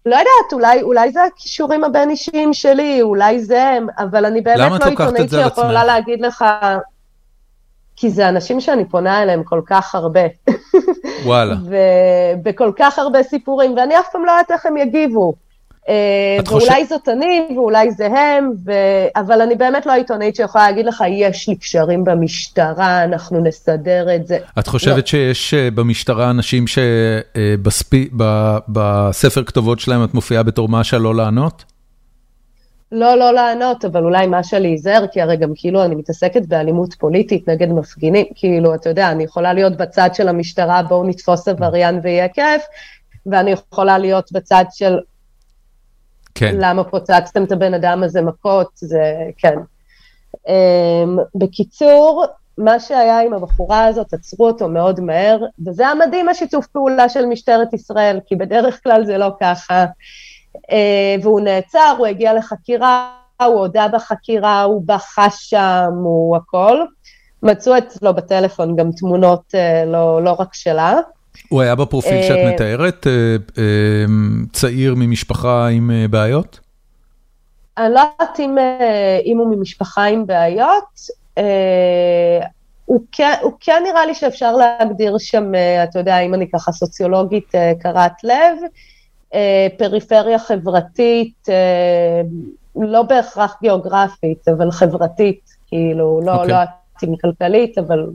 לא 0.06 0.16
יודעת, 0.16 0.54
אולי, 0.54 0.82
אולי 0.82 1.12
זה 1.12 1.24
הכישורים 1.24 1.84
הבין-אישיים 1.84 2.54
שלי, 2.54 3.02
אולי 3.02 3.40
זה 3.40 3.64
הם, 3.64 3.88
אבל 3.98 4.26
אני 4.26 4.42
באמת 4.42 4.58
לא 4.82 4.86
עיתונאית 4.86 5.30
שיכולה 5.30 5.86
להגיד 5.86 6.22
לך, 6.22 6.46
כי 7.96 8.10
זה 8.10 8.30
אנשים 8.30 8.62
שאני 8.62 8.86
פונה 8.86 9.24
אליהם 9.24 9.44
כל 9.44 9.62
כך 9.66 9.96
הרבה. 9.96 10.22
וואלה. 11.26 11.56
ובכל 11.70 12.72
כך 12.76 13.00
הרבה 13.00 13.24
סיפורים, 13.24 13.78
ואני 13.78 14.00
אף 14.00 14.08
פעם 14.12 14.26
לא 14.26 14.32
יודעת 14.32 14.52
איך 14.52 14.66
הם 14.66 14.78
יגיבו. 14.78 15.34
אה, 15.90 16.38
ואולי 16.50 16.86
זאת 16.86 17.10
אני, 17.10 17.48
ואולי 17.56 17.92
זה 17.92 18.08
הם, 18.08 18.52
ו... 18.66 18.72
אבל 19.16 19.42
אני 19.42 19.56
באמת 19.56 19.86
לא 19.86 19.94
עיתונאית 19.94 20.36
שיכולה 20.36 20.70
להגיד 20.70 20.86
לך, 20.86 21.04
יש 21.10 21.50
לי 21.50 21.56
קשרים 21.56 22.04
במשטרה, 22.04 23.04
אנחנו 23.04 23.44
נסדר 23.44 24.16
את 24.16 24.28
זה. 24.28 24.38
את 24.60 24.68
חושבת 24.68 24.98
לא. 24.98 25.06
שיש 25.06 25.54
אה, 25.54 25.72
במשטרה 25.72 26.30
אנשים 26.30 26.66
שבספר 26.68 28.04
כתובות 29.44 29.80
שלהם 29.80 30.04
את 30.04 30.14
מופיעה 30.14 30.44
בתור 30.44 30.70
משה 30.70 30.98
לא 30.98 31.16
לענות? 31.16 31.64
לא, 32.92 33.16
לא 33.16 33.34
לענות, 33.34 33.86
אבל 33.86 34.04
אולי 34.04 34.26
משהו 34.30 34.60
להיזהר, 34.60 35.06
כי 35.12 35.22
הרי 35.22 35.38
גם 35.38 35.52
כאילו 35.56 35.84
אני 35.86 35.96
מתעסקת 35.96 36.46
באלימות 36.46 36.94
פוליטית 36.94 37.50
נגד 37.50 37.68
מפגינים, 37.68 38.26
כאילו, 38.36 38.76
אתה 38.76 38.90
יודע, 38.90 39.12
אני 39.12 39.24
יכולה 39.24 39.54
להיות 39.54 39.78
בצד 39.78 40.10
של 40.14 40.28
המשטרה, 40.28 40.84
בואו 40.84 41.08
נתפוס 41.08 41.48
עבריין 41.48 42.00
ויהיה 42.04 42.28
כיף, 42.28 42.62
ואני 43.26 43.52
יכולה 43.52 43.98
להיות 43.98 44.32
בצד 44.32 44.66
של 44.72 44.98
כן. 46.38 46.56
למה 46.60 46.84
פוצצתם 46.84 47.44
את 47.44 47.52
הבן 47.52 47.74
אדם 47.74 48.04
הזה 48.04 48.22
מכות, 48.22 48.70
זה 48.76 49.14
כן. 49.38 49.56
Um, 50.34 51.22
בקיצור, 51.36 52.26
מה 52.58 52.80
שהיה 52.80 53.22
עם 53.22 53.34
הבחורה 53.34 53.86
הזאת, 53.86 54.14
עצרו 54.14 54.48
אותו 54.48 54.68
מאוד 54.68 55.00
מהר, 55.00 55.40
וזה 55.66 55.84
היה 55.84 55.96
מדהים 55.96 56.30
השיתוף 56.30 56.68
פעולה 56.68 57.10
של 57.10 57.26
משטרת 57.26 57.74
ישראל, 57.74 58.20
כי 58.26 58.36
בדרך 58.36 58.84
כלל 58.84 59.06
זה 59.06 59.18
לא 59.18 59.32
ככה. 59.42 59.86
Uh, 60.56 61.22
והוא 61.24 61.42
נעצר, 61.42 61.96
הוא 61.98 62.08
הגיע 62.08 62.34
לחקירה, 62.34 63.12
הוא 63.42 63.60
הודה 63.60 63.88
בחקירה, 63.88 64.62
הוא 64.62 64.82
בכה 64.86 65.28
שם, 65.30 65.92
הוא 66.04 66.38
הכל. 66.38 66.78
מצאו 67.44 67.78
אצלו 67.78 68.14
בטלפון 68.14 68.76
גם 68.76 68.92
תמונות 68.92 69.44
uh, 69.54 69.86
לא, 69.86 70.24
לא 70.24 70.36
רק 70.40 70.54
שלה. 70.54 71.00
הוא 71.50 71.62
היה 71.62 71.76
בפרופיל 71.76 72.24
שאת 72.24 72.38
אה, 72.38 72.54
מתארת, 72.54 73.08
אה, 73.08 73.36
אה, 73.58 74.06
צעיר 74.54 74.96
ממשפחה 74.98 75.68
עם 75.68 75.92
בעיות? 76.10 76.60
אני 77.78 77.94
לא 77.94 78.00
יודעת 78.00 78.40
אם, 78.40 78.58
אם 79.26 79.38
הוא 79.38 79.56
ממשפחה 79.56 80.04
עם 80.06 80.26
בעיות, 80.26 81.00
הוא 82.86 83.02
כן, 83.12 83.34
הוא 83.42 83.52
כן 83.60 83.84
נראה 83.88 84.06
לי 84.06 84.14
שאפשר 84.14 84.56
להגדיר 84.56 85.18
שם, 85.18 85.52
אתה 85.84 86.00
יודע, 86.00 86.20
אם 86.20 86.34
אני 86.34 86.50
ככה 86.50 86.72
סוציולוגית 86.72 87.52
קרת 87.80 88.24
לב, 88.24 88.58
פריפריה 89.78 90.40
חברתית, 90.40 91.48
לא 92.76 93.04
בהכרח 93.04 93.58
גיאוגרפית, 93.62 94.48
אבל 94.48 94.72
חברתית, 94.72 95.42
כאילו, 95.68 96.22
לא, 96.24 96.34
אוקיי. 96.36 96.56
לא 97.02 97.16
כלכלית, 97.22 97.78
אבל 97.78 98.06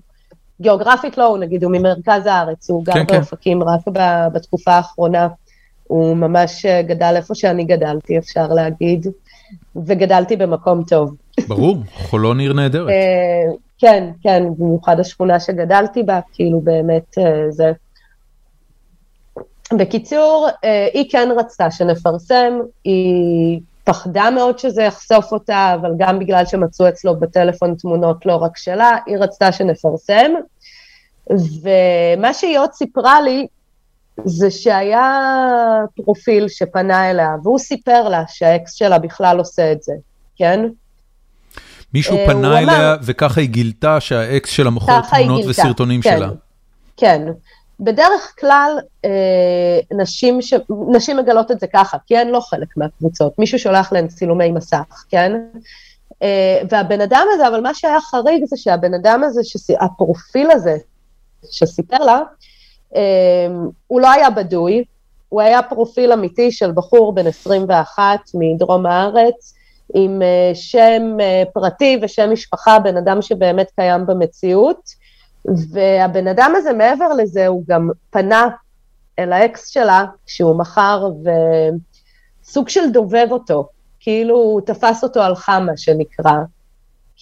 גיאוגרפית 0.62 1.18
לא, 1.18 1.26
הוא 1.26 1.38
נגיד, 1.38 1.64
הוא 1.64 1.72
ממרכז 1.72 2.26
הארץ, 2.26 2.70
הוא 2.70 2.84
גר 2.84 2.92
כן, 2.92 3.04
כן. 3.06 3.16
באופקים 3.16 3.62
רק 3.62 3.80
ב- 3.92 4.26
בתקופה 4.32 4.72
האחרונה. 4.72 5.28
הוא 5.92 6.16
ממש 6.16 6.66
אה, 6.66 6.82
גדל 6.82 7.12
איפה 7.16 7.34
שאני 7.34 7.64
גדלתי, 7.64 8.18
אפשר 8.18 8.46
להגיד, 8.46 9.06
וגדלתי 9.86 10.36
במקום 10.36 10.82
טוב. 10.84 11.14
ברור, 11.48 11.76
חולון 11.94 12.40
עיר 12.40 12.52
נהדרת. 12.52 12.88
אה, 12.88 13.52
כן, 13.78 14.10
כן, 14.22 14.42
במיוחד 14.58 15.00
השכונה 15.00 15.40
שגדלתי 15.40 16.02
בה, 16.02 16.20
כאילו 16.32 16.60
באמת 16.60 17.18
אה, 17.18 17.50
זה. 17.50 17.72
בקיצור, 19.78 20.48
היא 20.94 21.10
כן 21.10 21.28
רצתה 21.36 21.70
שנפרסם, 21.70 22.52
היא 22.84 23.60
פחדה 23.84 24.30
מאוד 24.30 24.58
שזה 24.58 24.82
יחשוף 24.82 25.32
אותה, 25.32 25.74
אבל 25.80 25.90
גם 25.98 26.18
בגלל 26.18 26.46
שמצאו 26.46 26.88
אצלו 26.88 27.16
בטלפון 27.16 27.74
תמונות 27.74 28.26
לא 28.26 28.36
רק 28.36 28.56
שלה, 28.56 28.98
היא 29.06 29.16
רצתה 29.18 29.52
שנפרסם. 29.52 30.32
ומה 31.30 32.34
שהיא 32.34 32.58
עוד 32.58 32.72
סיפרה 32.72 33.20
לי, 33.20 33.46
זה 34.24 34.50
שהיה 34.50 35.28
פרופיל 35.96 36.48
שפנה 36.48 37.10
אליה, 37.10 37.28
והוא 37.42 37.58
סיפר 37.58 38.08
לה 38.08 38.24
שהאקס 38.28 38.74
שלה 38.74 38.98
בכלל 38.98 39.38
עושה 39.38 39.72
את 39.72 39.82
זה, 39.82 39.92
כן? 40.36 40.60
מישהו 41.94 42.16
אה, 42.16 42.26
פנה 42.26 42.58
אליה 42.58 42.76
אמר- 42.76 42.96
וככה 43.02 43.40
היא 43.40 43.48
גילתה 43.48 44.00
שהאקס 44.00 44.50
שלה 44.50 44.70
מוכר 44.70 45.00
תמונות 45.00 45.36
גילתה, 45.40 45.50
וסרטונים 45.50 46.00
כן, 46.00 46.16
שלה. 46.16 46.28
כן. 46.96 47.22
בדרך 47.80 48.34
כלל 48.40 48.78
אה, 49.04 49.10
נשים, 49.98 50.42
ש... 50.42 50.54
נשים 50.88 51.16
מגלות 51.16 51.50
את 51.50 51.60
זה 51.60 51.66
ככה, 51.66 51.96
כי 52.06 52.18
הן 52.18 52.28
לא 52.28 52.40
חלק 52.40 52.68
מהקבוצות, 52.76 53.38
מישהו 53.38 53.58
שולח 53.58 53.92
להן 53.92 54.08
צילומי 54.08 54.50
מסך, 54.50 55.04
כן? 55.08 55.32
אה, 56.22 56.60
והבן 56.70 57.00
אדם 57.00 57.26
הזה, 57.34 57.48
אבל 57.48 57.60
מה 57.60 57.74
שהיה 57.74 58.00
חריג 58.00 58.44
זה 58.44 58.56
שהבן 58.56 58.94
אדם 58.94 59.24
הזה, 59.24 59.40
שס... 59.44 59.70
הפרופיל 59.70 60.50
הזה 60.50 60.76
שסיפר 61.50 61.98
לה, 61.98 62.20
אה, 62.96 63.46
הוא 63.86 64.00
לא 64.00 64.10
היה 64.10 64.30
בדוי, 64.30 64.84
הוא 65.28 65.40
היה 65.40 65.62
פרופיל 65.62 66.12
אמיתי 66.12 66.52
של 66.52 66.72
בחור 66.72 67.14
בן 67.14 67.26
21 67.26 68.20
מדרום 68.34 68.86
הארץ, 68.86 69.54
עם 69.94 70.22
אה, 70.22 70.50
שם 70.54 71.16
אה, 71.20 71.42
פרטי 71.52 71.98
ושם 72.02 72.30
משפחה, 72.32 72.78
בן 72.78 72.96
אדם 72.96 73.22
שבאמת 73.22 73.70
קיים 73.76 74.06
במציאות. 74.06 75.02
והבן 75.44 76.28
אדם 76.28 76.52
הזה, 76.56 76.72
מעבר 76.72 77.12
לזה, 77.12 77.46
הוא 77.46 77.64
גם 77.68 77.90
פנה 78.10 78.48
אל 79.18 79.32
האקס 79.32 79.68
שלה, 79.68 80.04
שהוא 80.26 80.58
מכר, 80.58 81.08
וסוג 82.44 82.68
של 82.68 82.90
דובב 82.92 83.26
אותו, 83.30 83.68
כאילו 84.00 84.36
הוא 84.36 84.60
תפס 84.60 85.04
אותו 85.04 85.22
על 85.22 85.34
חם, 85.34 85.62
מה 85.66 85.76
שנקרא. 85.76 86.32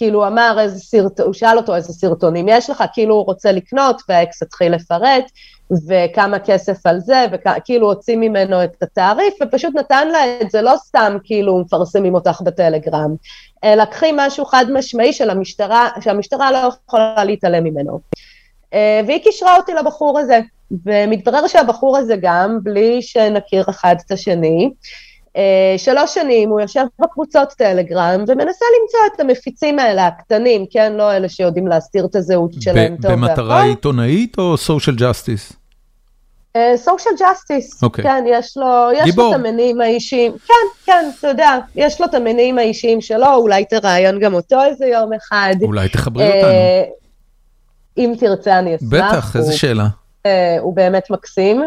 כאילו 0.00 0.26
אמר 0.26 0.56
איזה 0.60 0.78
סרט... 0.78 1.20
הוא 1.20 1.32
שאל 1.32 1.56
אותו 1.56 1.76
איזה 1.76 1.92
סרטונים 1.92 2.46
יש 2.48 2.70
לך, 2.70 2.84
כאילו 2.92 3.14
הוא 3.14 3.24
רוצה 3.24 3.52
לקנות, 3.52 4.02
והאקס 4.08 4.42
התחיל 4.42 4.74
לפרט, 4.74 5.24
וכמה 5.88 6.38
כסף 6.38 6.86
על 6.86 7.00
זה, 7.00 7.26
וכאילו 7.32 7.86
הוציא 7.86 8.16
ממנו 8.16 8.64
את 8.64 8.82
התעריף, 8.82 9.34
ופשוט 9.42 9.74
נתן 9.74 10.08
לה 10.08 10.40
את 10.40 10.50
זה, 10.50 10.62
לא 10.62 10.72
סתם 10.76 11.16
כאילו 11.24 11.58
מפרסמים 11.58 12.14
אותך 12.14 12.40
בטלגרם, 12.40 13.14
אלא 13.64 13.84
קחי 13.84 14.10
משהו 14.16 14.44
חד 14.44 14.64
משמעי 14.72 15.12
של 15.12 15.30
המשטרה, 15.30 15.88
שהמשטרה 16.00 16.52
לא 16.52 16.58
יכולה 16.86 17.24
להתעלם 17.24 17.64
ממנו. 17.64 18.00
אה, 18.74 19.00
והיא 19.06 19.22
קישרה 19.22 19.56
אותי 19.56 19.72
לבחור 19.74 20.18
הזה, 20.18 20.40
ומתברר 20.86 21.46
שהבחור 21.46 21.96
הזה 21.96 22.16
גם, 22.20 22.58
בלי 22.62 23.02
שנכיר 23.02 23.64
אחד 23.70 23.94
את 24.06 24.12
השני, 24.12 24.64
אה, 24.64 25.09
שלוש 25.76 26.14
שנים 26.14 26.50
הוא 26.50 26.60
יושב 26.60 26.84
בקבוצות 26.98 27.48
טלגרם 27.48 28.24
ומנסה 28.28 28.64
למצוא 28.80 29.00
את 29.14 29.20
המפיצים 29.20 29.78
האלה, 29.78 30.06
הקטנים, 30.06 30.64
כן? 30.70 30.92
לא 30.92 31.16
אלה 31.16 31.28
שיודעים 31.28 31.66
להסתיר 31.66 32.04
את 32.04 32.16
הזהות 32.16 32.50
שלהם 32.60 32.96
טוב 33.02 33.12
במטרה 33.12 33.48
והכל. 33.48 33.68
עיתונאית 33.68 34.38
או 34.38 34.54
social 34.54 34.98
justice? 35.00 35.54
סושיאל 36.76 37.14
ג'אסטיס. 37.18 37.84
כן, 37.92 38.24
יש 38.26 38.56
לו, 38.56 38.88
יש. 38.94 39.16
לו 39.16 39.30
את 39.30 39.34
המניעים 39.34 39.80
האישיים, 39.80 40.32
כן, 40.46 40.54
כן, 40.84 41.10
אתה 41.18 41.28
יודע, 41.28 41.58
יש 41.76 42.00
לו 42.00 42.06
את 42.06 42.14
המניעים 42.14 42.58
האישיים 42.58 43.00
שלו, 43.00 43.34
אולי 43.34 43.64
תראיין 43.64 44.18
גם 44.18 44.34
אותו 44.34 44.64
איזה 44.64 44.86
יום 44.86 45.12
אחד. 45.12 45.54
אולי 45.62 45.88
תחברי 45.88 46.24
אה, 46.24 46.36
אותנו. 46.36 46.94
אם 47.98 48.14
תרצה 48.18 48.58
אני 48.58 48.76
אשמח. 48.76 48.88
בטח, 48.90 49.36
איזה 49.36 49.52
שאלה. 49.52 49.86
אה, 50.26 50.56
הוא 50.60 50.76
באמת 50.76 51.10
מקסים. 51.10 51.62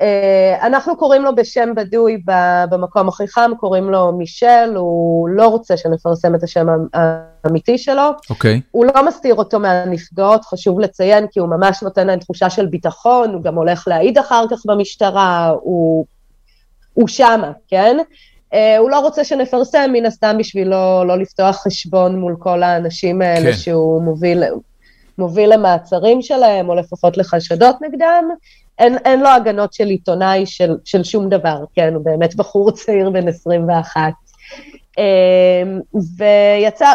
אה, 0.00 0.66
אנחנו 0.66 0.96
קוראים 0.96 1.22
לו 1.22 1.34
בשם 1.34 1.74
בדוי 1.76 2.22
במקום 2.70 3.08
הכי 3.08 3.28
חם, 3.28 3.50
קוראים 3.60 3.90
לו 3.90 4.12
מישל, 4.12 4.72
הוא 4.76 5.28
לא 5.28 5.48
רוצה 5.48 5.76
שנפרסם 5.76 6.34
את 6.34 6.42
השם 6.42 6.66
האמיתי 6.94 7.78
שלו. 7.78 8.10
אוקיי. 8.30 8.60
הוא 8.70 8.84
לא 8.84 9.06
מסתיר 9.06 9.34
אותו 9.34 9.60
מהנפגעות, 9.60 10.44
חשוב 10.44 10.80
לציין, 10.80 11.26
כי 11.30 11.40
הוא 11.40 11.48
ממש 11.48 11.82
נותן 11.82 12.06
להן 12.06 12.18
תחושה 12.18 12.50
של 12.50 12.66
ביטחון, 12.66 13.34
הוא 13.34 13.42
גם 13.42 13.54
הולך 13.54 13.88
להעיד 13.88 14.18
אחר 14.18 14.44
כך 14.50 14.62
במשטרה, 14.66 15.54
הוא, 15.60 16.06
הוא 16.94 17.08
שמה, 17.08 17.52
כן? 17.68 17.96
Uh, 18.50 18.56
הוא 18.78 18.90
לא 18.90 18.98
רוצה 18.98 19.24
שנפרסם, 19.24 19.90
מן 19.92 20.06
הסתם 20.06 20.36
בשביל 20.38 20.68
לא, 20.68 21.06
לא 21.06 21.18
לפתוח 21.18 21.56
חשבון 21.56 22.20
מול 22.20 22.36
כל 22.38 22.62
האנשים 22.62 23.22
האלה 23.22 23.50
כן. 23.50 23.56
שהוא 23.56 24.02
מוביל, 24.02 24.42
מוביל 25.18 25.52
למעצרים 25.52 26.22
שלהם, 26.22 26.68
או 26.68 26.74
לפחות 26.74 27.16
לחשדות 27.16 27.76
נגדם. 27.82 28.24
אין, 28.78 28.98
אין 29.04 29.20
לו 29.20 29.28
הגנות 29.28 29.72
של 29.72 29.86
עיתונאי 29.86 30.46
של, 30.46 30.76
של 30.84 31.04
שום 31.04 31.28
דבר, 31.28 31.64
כן? 31.74 31.94
הוא 31.94 32.04
באמת 32.04 32.34
בחור 32.34 32.70
צעיר 32.70 33.10
בן 33.10 33.28
21. 33.28 34.00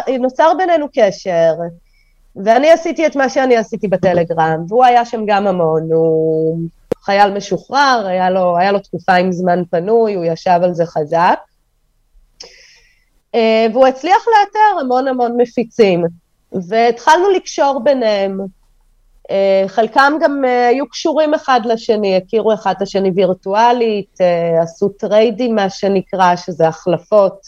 ונוצר 0.08 0.52
בינינו 0.58 0.86
קשר, 0.94 1.52
ואני 2.36 2.70
עשיתי 2.70 3.06
את 3.06 3.16
מה 3.16 3.28
שאני 3.28 3.56
עשיתי 3.56 3.88
בטלגרם, 3.88 4.64
והוא 4.68 4.84
היה 4.84 5.04
שם 5.04 5.22
גם 5.26 5.46
המון, 5.46 5.92
הוא 5.92 6.58
חייל 7.02 7.30
משוחרר, 7.30 8.06
היה 8.06 8.30
לו, 8.30 8.58
היה 8.58 8.72
לו 8.72 8.78
תקופה 8.78 9.14
עם 9.14 9.32
זמן 9.32 9.62
פנוי, 9.70 10.14
הוא 10.14 10.24
ישב 10.24 10.60
על 10.62 10.74
זה 10.74 10.86
חזק, 10.86 11.38
אה, 13.34 13.66
והוא 13.72 13.86
הצליח 13.86 14.24
לאתר 14.28 14.80
המון 14.80 15.08
המון 15.08 15.36
מפיצים, 15.40 16.04
והתחלנו 16.52 17.30
לקשור 17.30 17.80
ביניהם. 17.84 18.40
אה, 19.30 19.64
חלקם 19.68 20.12
גם 20.20 20.44
אה, 20.44 20.68
היו 20.68 20.88
קשורים 20.88 21.34
אחד 21.34 21.60
לשני, 21.64 22.16
הכירו 22.16 22.54
אחד 22.54 22.74
את 22.76 22.82
השני 22.82 23.10
וירטואלית, 23.14 24.20
אה, 24.20 24.62
עשו 24.62 24.88
טריידים 24.88 25.54
מה 25.54 25.70
שנקרא, 25.70 26.36
שזה 26.36 26.68
החלפות 26.68 27.40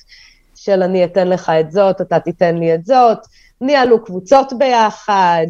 של 0.54 0.82
אני 0.82 1.04
אתן 1.04 1.28
לך 1.28 1.52
את 1.60 1.72
זאת, 1.72 2.00
אתה 2.00 2.20
תיתן 2.20 2.56
לי 2.56 2.74
את 2.74 2.86
זאת, 2.86 3.18
ניהלו 3.60 4.04
קבוצות 4.04 4.52
ביחד, 4.58 5.46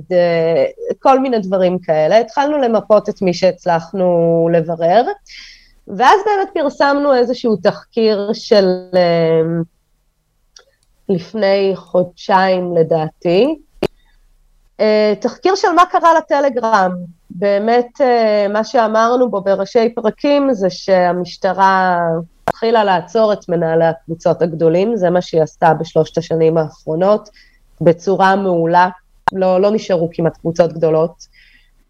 כל 0.99 1.19
מיני 1.19 1.39
דברים 1.39 1.79
כאלה. 1.79 2.19
התחלנו 2.19 2.59
למפות 2.59 3.09
את 3.09 3.23
מי 3.23 3.35
שהצלחנו 3.35 4.49
לברר, 4.53 5.05
ואז 5.89 6.21
באמת 6.27 6.49
פרסמנו 6.55 7.15
איזשהו 7.15 7.57
תחקיר 7.57 8.31
של 8.33 8.69
לפני 11.15 11.73
חודשיים 11.75 12.77
לדעתי, 12.77 13.57
אה, 14.81 15.15
תחקיר 15.21 15.55
של 15.55 15.69
מה 15.77 15.83
קרה 15.91 16.15
לטלגרם. 16.19 16.93
באמת, 17.31 18.01
אה, 18.01 18.47
מה 18.49 18.65
שאמרנו 18.65 19.31
בו 19.31 19.41
בראשי 19.41 19.95
פרקים 19.95 20.49
זה 20.53 20.71
שהמשטרה 20.71 21.99
התחילה 22.49 22.85
לעצור 22.85 23.33
את 23.33 23.49
מנהלי 23.49 23.85
הקבוצות 23.85 24.43
הגדולים, 24.43 24.97
זה 24.97 25.11
מה 25.11 25.23
שהיא 25.23 25.43
עשתה 25.43 25.75
בשלושת 25.75 26.19
השנים 26.19 26.59
האחרונות, 26.59 27.29
בצורה 27.81 28.37
מעולה, 28.37 28.89
לא, 29.33 29.61
לא 29.61 29.71
נשארו 29.71 30.11
כמעט 30.13 30.37
קבוצות 30.37 30.73
גדולות. 30.73 31.27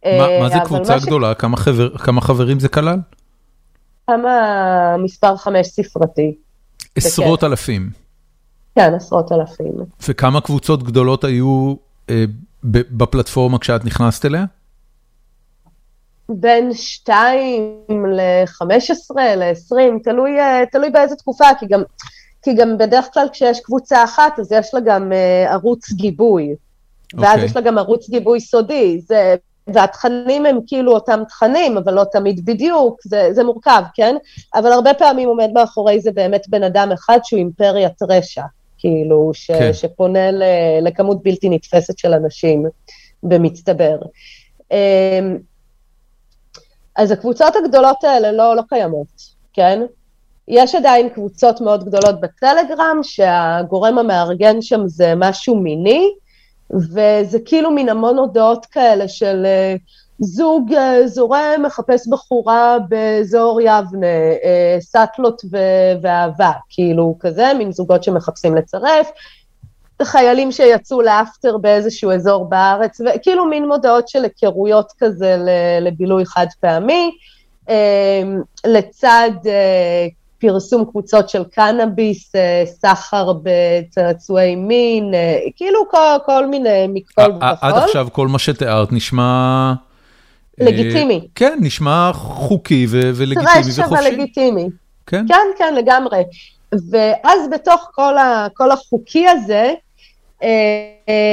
מה, 0.05 0.41
מה 0.41 0.49
זה 0.49 0.59
קבוצה 0.65 0.97
גדולה? 0.99 1.33
ש... 1.33 1.41
כמה, 1.41 1.57
חבר, 1.57 1.99
כמה 1.99 2.21
חברים 2.21 2.61
זה 2.61 2.69
כלל? 2.69 2.99
כמה 4.07 4.97
מספר 4.99 5.37
חמש 5.37 5.67
ספרתי. 5.67 6.35
עשרות. 6.97 7.45
אלפים. 7.45 8.02
כן, 8.75 8.95
עשרות 8.95 9.33
אלפים. 9.33 9.73
וכמה 10.09 10.41
קבוצות 10.41 10.83
גדולות 10.83 11.25
היו 11.25 11.75
אה, 12.11 12.25
בפלטפורמה 12.65 13.59
כשאת 13.59 13.85
נכנסת 13.85 14.25
אליה? 14.25 14.45
בין 16.29 16.75
2 16.75 17.63
ל-15, 17.89 19.21
ל-20, 19.37 20.03
תלוי, 20.05 20.41
אה, 20.41 20.63
תלוי 20.73 20.91
באיזה 20.91 21.17
תקופה, 21.17 21.45
כי 21.61 21.67
גם, 21.67 21.83
כי 22.43 22.55
גם 22.55 22.79
בדרך 22.79 23.09
כלל 23.15 23.27
כשיש 23.33 23.61
קבוצה 23.61 24.05
אחת, 24.05 24.39
אז 24.39 24.53
יש 24.53 24.75
לה 24.75 24.81
גם 24.81 25.13
uh, 25.13 25.51
ערוץ 25.51 25.93
גיבוי. 25.93 26.53
Okay. 26.53 27.21
ואז 27.21 27.33
אוקיי. 27.33 27.45
יש 27.45 27.57
לה 27.57 27.63
גם 27.63 27.79
ערוץ 27.79 28.11
גיבוי 28.11 28.41
סודי. 28.41 29.01
זה, 29.01 29.35
והתכנים 29.67 30.47
הם 30.47 30.59
כאילו 30.67 30.93
אותם 30.93 31.23
תכנים, 31.29 31.77
אבל 31.77 31.95
לא 31.95 32.05
תמיד 32.13 32.45
בדיוק, 32.45 33.01
זה, 33.05 33.29
זה 33.33 33.45
מורכב, 33.45 33.83
כן? 33.95 34.17
אבל 34.55 34.73
הרבה 34.73 34.95
פעמים 34.95 35.29
עומד 35.29 35.51
מאחורי 35.55 36.01
זה 36.01 36.13
באמת 36.13 36.49
בן 36.49 36.63
אדם 36.63 36.93
אחד 36.93 37.19
שהוא 37.25 37.39
אימפריית 37.39 38.03
רשע, 38.03 38.43
כאילו, 38.83 39.31
ש, 39.35 39.51
כן. 39.51 39.73
שפונה 39.73 40.31
ל, 40.31 40.43
לכמות 40.83 41.23
בלתי 41.23 41.49
נתפסת 41.49 41.99
של 41.99 42.15
אנשים 42.15 42.67
במצטבר. 43.23 43.97
אמ, 44.73 45.39
אז 46.97 47.11
הקבוצות 47.11 47.57
הגדולות 47.57 48.05
האלה 48.05 48.33
לא, 48.33 48.57
לא 48.57 48.63
קיימות, 48.69 49.07
כן? 49.53 49.83
יש 50.49 50.75
עדיין 50.75 51.09
קבוצות 51.09 51.61
מאוד 51.61 51.85
גדולות 51.85 52.21
בטלגרם, 52.21 53.01
שהגורם 53.03 53.99
המארגן 53.99 54.63
שם 54.63 54.81
זה 54.87 55.13
משהו 55.17 55.57
מיני, 55.57 56.11
וזה 56.71 57.39
כאילו 57.45 57.71
מין 57.71 57.89
המון 57.89 58.19
הודעות 58.19 58.67
כאלה 58.67 59.09
של 59.09 59.43
אה, 59.45 59.75
זוג 60.25 60.73
אה, 60.73 61.09
זורם 61.09 61.63
מחפש 61.67 62.09
בחורה 62.09 62.77
באזור 62.89 63.61
יבנה, 63.61 64.07
אה, 64.45 64.77
סאטלות 64.81 65.43
ואהבה, 66.03 66.53
כאילו 66.69 67.17
כזה, 67.21 67.53
מין 67.59 67.73
זוגות 67.73 68.05
שמחפשים 68.05 68.55
לצרף, 68.55 69.11
חיילים 70.03 70.53
שיצאו 70.53 71.03
לאפטר 71.03 71.59
באיזשהו 71.59 72.11
אזור 72.11 72.49
בארץ, 72.49 73.01
וכאילו 73.01 73.45
מין 73.45 73.69
מודעות 73.69 74.09
של 74.09 74.25
היכרויות 74.25 74.93
כזה 74.99 75.37
לבילוי 75.81 76.27
חד 76.27 76.47
פעמי, 76.61 77.11
לצד 78.67 79.31
פרסום 80.43 80.85
קבוצות 80.85 81.29
של 81.29 81.45
קנאביס, 81.45 82.35
אה, 82.35 82.63
סחר 82.67 83.33
בצעצועי 83.43 84.57
מין, 84.57 85.15
אה, 85.15 85.39
כאילו 85.57 85.81
כל, 85.91 86.17
כל 86.27 86.47
מיני 86.47 86.87
מכל 86.89 87.23
וכול. 87.23 87.49
עד 87.61 87.75
עכשיו 87.75 88.09
כל 88.13 88.29
מה 88.29 88.39
שתיארת 88.39 88.93
נשמע... 88.93 89.73
לגיטימי. 90.59 91.29
כן, 91.35 91.59
נשמע 91.61 92.11
חוקי 92.15 92.87
ולגיטימי 92.91 93.47
וחופשי. 93.47 93.77
trash 93.77 93.79
אבל 93.79 94.05
לגיטימי. 94.05 94.69
כן? 95.07 95.25
כן, 95.29 95.47
כן, 95.59 95.75
לגמרי. 95.75 96.23
ואז 96.91 97.41
בתוך 97.53 97.91
כל, 97.95 98.19
ה, 98.19 98.47
כל 98.55 98.71
החוקי 98.71 99.27
הזה, 99.29 99.73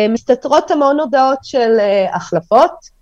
מסתתרות 0.10 0.72
המון 0.72 1.00
הודעות 1.00 1.40
של 1.44 1.78
החלפות, 2.14 3.00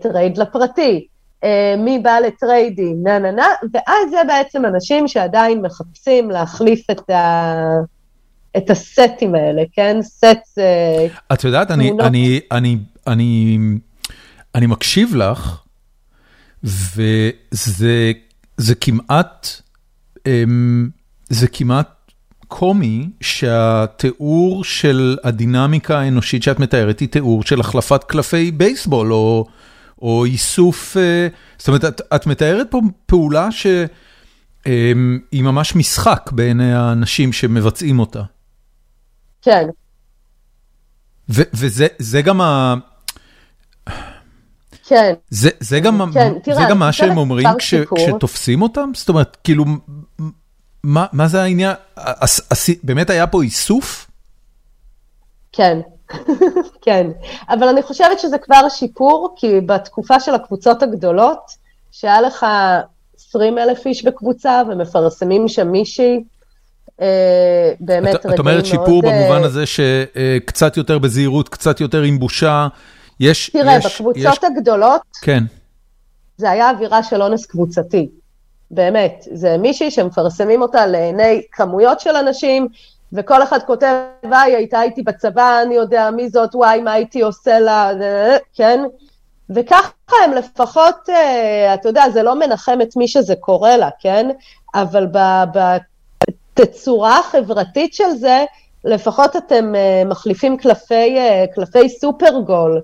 trade 0.00 0.38
לפרטי, 0.38 1.06
אה, 1.44 1.74
מי 1.78 1.98
בא 1.98 2.18
לטריידים, 2.18 3.02
נה 3.02 3.18
נה 3.18 3.30
נה, 3.30 3.46
ואז 3.72 4.10
זה 4.10 4.16
בעצם 4.26 4.66
אנשים 4.66 5.08
שעדיין 5.08 5.62
מחפשים 5.62 6.30
להחליף 6.30 6.90
את, 6.90 7.10
ה... 7.10 7.54
את 8.56 8.70
הסטים 8.70 9.34
האלה, 9.34 9.62
כן? 9.72 9.98
סט 10.02 10.24
זה... 10.54 10.66
את 11.32 11.44
יודעת, 11.44 11.70
אני, 11.70 11.92
אני, 12.00 12.40
אני, 12.52 12.76
אני, 13.06 13.58
אני 14.54 14.66
מקשיב 14.66 15.14
לך, 15.14 15.60
וזה 16.64 18.12
זה 18.56 18.74
כמעט, 18.74 19.48
אמ, 20.26 20.88
זה 21.28 21.48
כמעט 21.48 22.12
קומי 22.48 23.10
שהתיאור 23.20 24.64
של 24.64 25.16
הדינמיקה 25.24 25.98
האנושית 26.00 26.42
שאת 26.42 26.58
מתארת 26.58 27.00
היא 27.00 27.08
תיאור 27.08 27.42
של 27.42 27.60
החלפת 27.60 28.04
קלפי 28.04 28.50
בייסבול, 28.50 29.12
או... 29.12 29.46
או 30.02 30.24
איסוף, 30.24 30.96
אה, 30.96 31.28
זאת 31.58 31.68
אומרת, 31.68 31.84
את 31.84 32.00
את 32.14 32.26
מתארת 32.26 32.66
פה 32.70 32.80
פעולה 33.06 33.48
שהיא 33.50 35.42
ממש 35.42 35.76
משחק 35.76 36.30
בעיני 36.32 36.74
האנשים 36.74 37.32
שמבצעים 37.32 37.98
אותה. 37.98 38.22
כן. 39.42 39.66
ו, 41.28 41.42
וזה 41.54 42.22
גם 42.22 42.40
ה... 42.40 42.74
כן. 44.86 45.14
זה, 45.30 45.50
זה 45.60 45.80
גם, 45.80 46.12
כן, 46.14 46.32
תראה, 46.42 46.56
זה 46.56 46.62
גם 46.70 46.78
מה 46.78 46.92
שהם 46.92 47.16
אומרים 47.16 47.48
כש, 47.58 47.74
כשתופסים 47.74 48.62
אותם? 48.62 48.90
זאת 48.94 49.08
אומרת, 49.08 49.36
כאילו, 49.44 49.64
מה, 50.84 51.06
מה 51.12 51.28
זה 51.28 51.42
העניין? 51.42 51.74
באמת 52.82 53.10
היה 53.10 53.26
פה 53.26 53.42
איסוף? 53.42 54.10
כן. 55.52 55.80
כן, 56.84 57.06
אבל 57.48 57.68
אני 57.68 57.82
חושבת 57.82 58.18
שזה 58.18 58.38
כבר 58.38 58.68
שיפור, 58.68 59.34
כי 59.36 59.60
בתקופה 59.60 60.20
של 60.20 60.34
הקבוצות 60.34 60.82
הגדולות, 60.82 61.50
שהיה 61.92 62.20
לך 62.20 62.46
20 63.16 63.58
אלף 63.58 63.86
איש 63.86 64.04
בקבוצה 64.04 64.62
ומפרסמים 64.68 65.48
שם 65.48 65.68
מישהי, 65.68 66.24
אה, 67.00 67.72
באמת 67.80 68.06
רגעים 68.06 68.20
מאוד... 68.24 68.34
את 68.34 68.38
אומרת 68.38 68.66
שיפור 68.66 69.02
אה, 69.04 69.10
במובן 69.10 69.44
הזה 69.44 69.64
שקצת 69.66 70.76
יותר 70.76 70.98
בזהירות, 70.98 71.48
קצת 71.48 71.80
יותר 71.80 72.02
עם 72.02 72.18
בושה, 72.18 72.68
יש... 73.22 73.50
תראה, 73.50 73.76
יש, 73.76 73.86
בקבוצות 73.86 74.16
יש... 74.16 74.44
הגדולות, 74.44 75.02
כן. 75.22 75.44
זה 76.36 76.50
היה 76.50 76.70
אווירה 76.70 77.02
של 77.02 77.22
אונס 77.22 77.46
קבוצתי. 77.46 78.08
באמת, 78.70 79.24
זה 79.32 79.56
מישהי 79.58 79.90
שמפרסמים 79.90 80.62
אותה 80.62 80.86
לעיני 80.86 81.42
כמויות 81.52 82.00
של 82.00 82.16
אנשים, 82.16 82.68
וכל 83.12 83.42
אחד 83.42 83.58
כותב, 83.66 83.94
וואי, 84.24 84.56
הייתה 84.56 84.82
איתי 84.82 85.02
בצבא, 85.02 85.62
אני 85.62 85.74
יודע 85.74 86.10
מי 86.10 86.28
זאת, 86.28 86.54
וואי, 86.54 86.80
מה 86.80 86.92
הייתי 86.92 87.20
עושה 87.20 87.58
לה, 87.58 87.90
כן? 88.54 88.80
וככה 89.50 90.16
הם 90.24 90.32
לפחות, 90.32 91.08
אה, 91.08 91.74
אתה 91.74 91.88
יודע, 91.88 92.04
זה 92.12 92.22
לא 92.22 92.34
מנחם 92.38 92.78
את 92.82 92.96
מי 92.96 93.08
שזה 93.08 93.34
קורה 93.40 93.76
לה, 93.76 93.88
כן? 94.00 94.30
אבל 94.74 95.06
בתצורה 96.54 97.18
החברתית 97.18 97.94
של 97.94 98.10
זה, 98.14 98.44
לפחות 98.84 99.36
אתם 99.36 99.74
אה, 99.74 100.02
מחליפים 100.06 100.56
קלפי, 100.56 101.18
אה, 101.18 101.44
קלפי 101.54 101.88
סופרגול, 101.88 102.80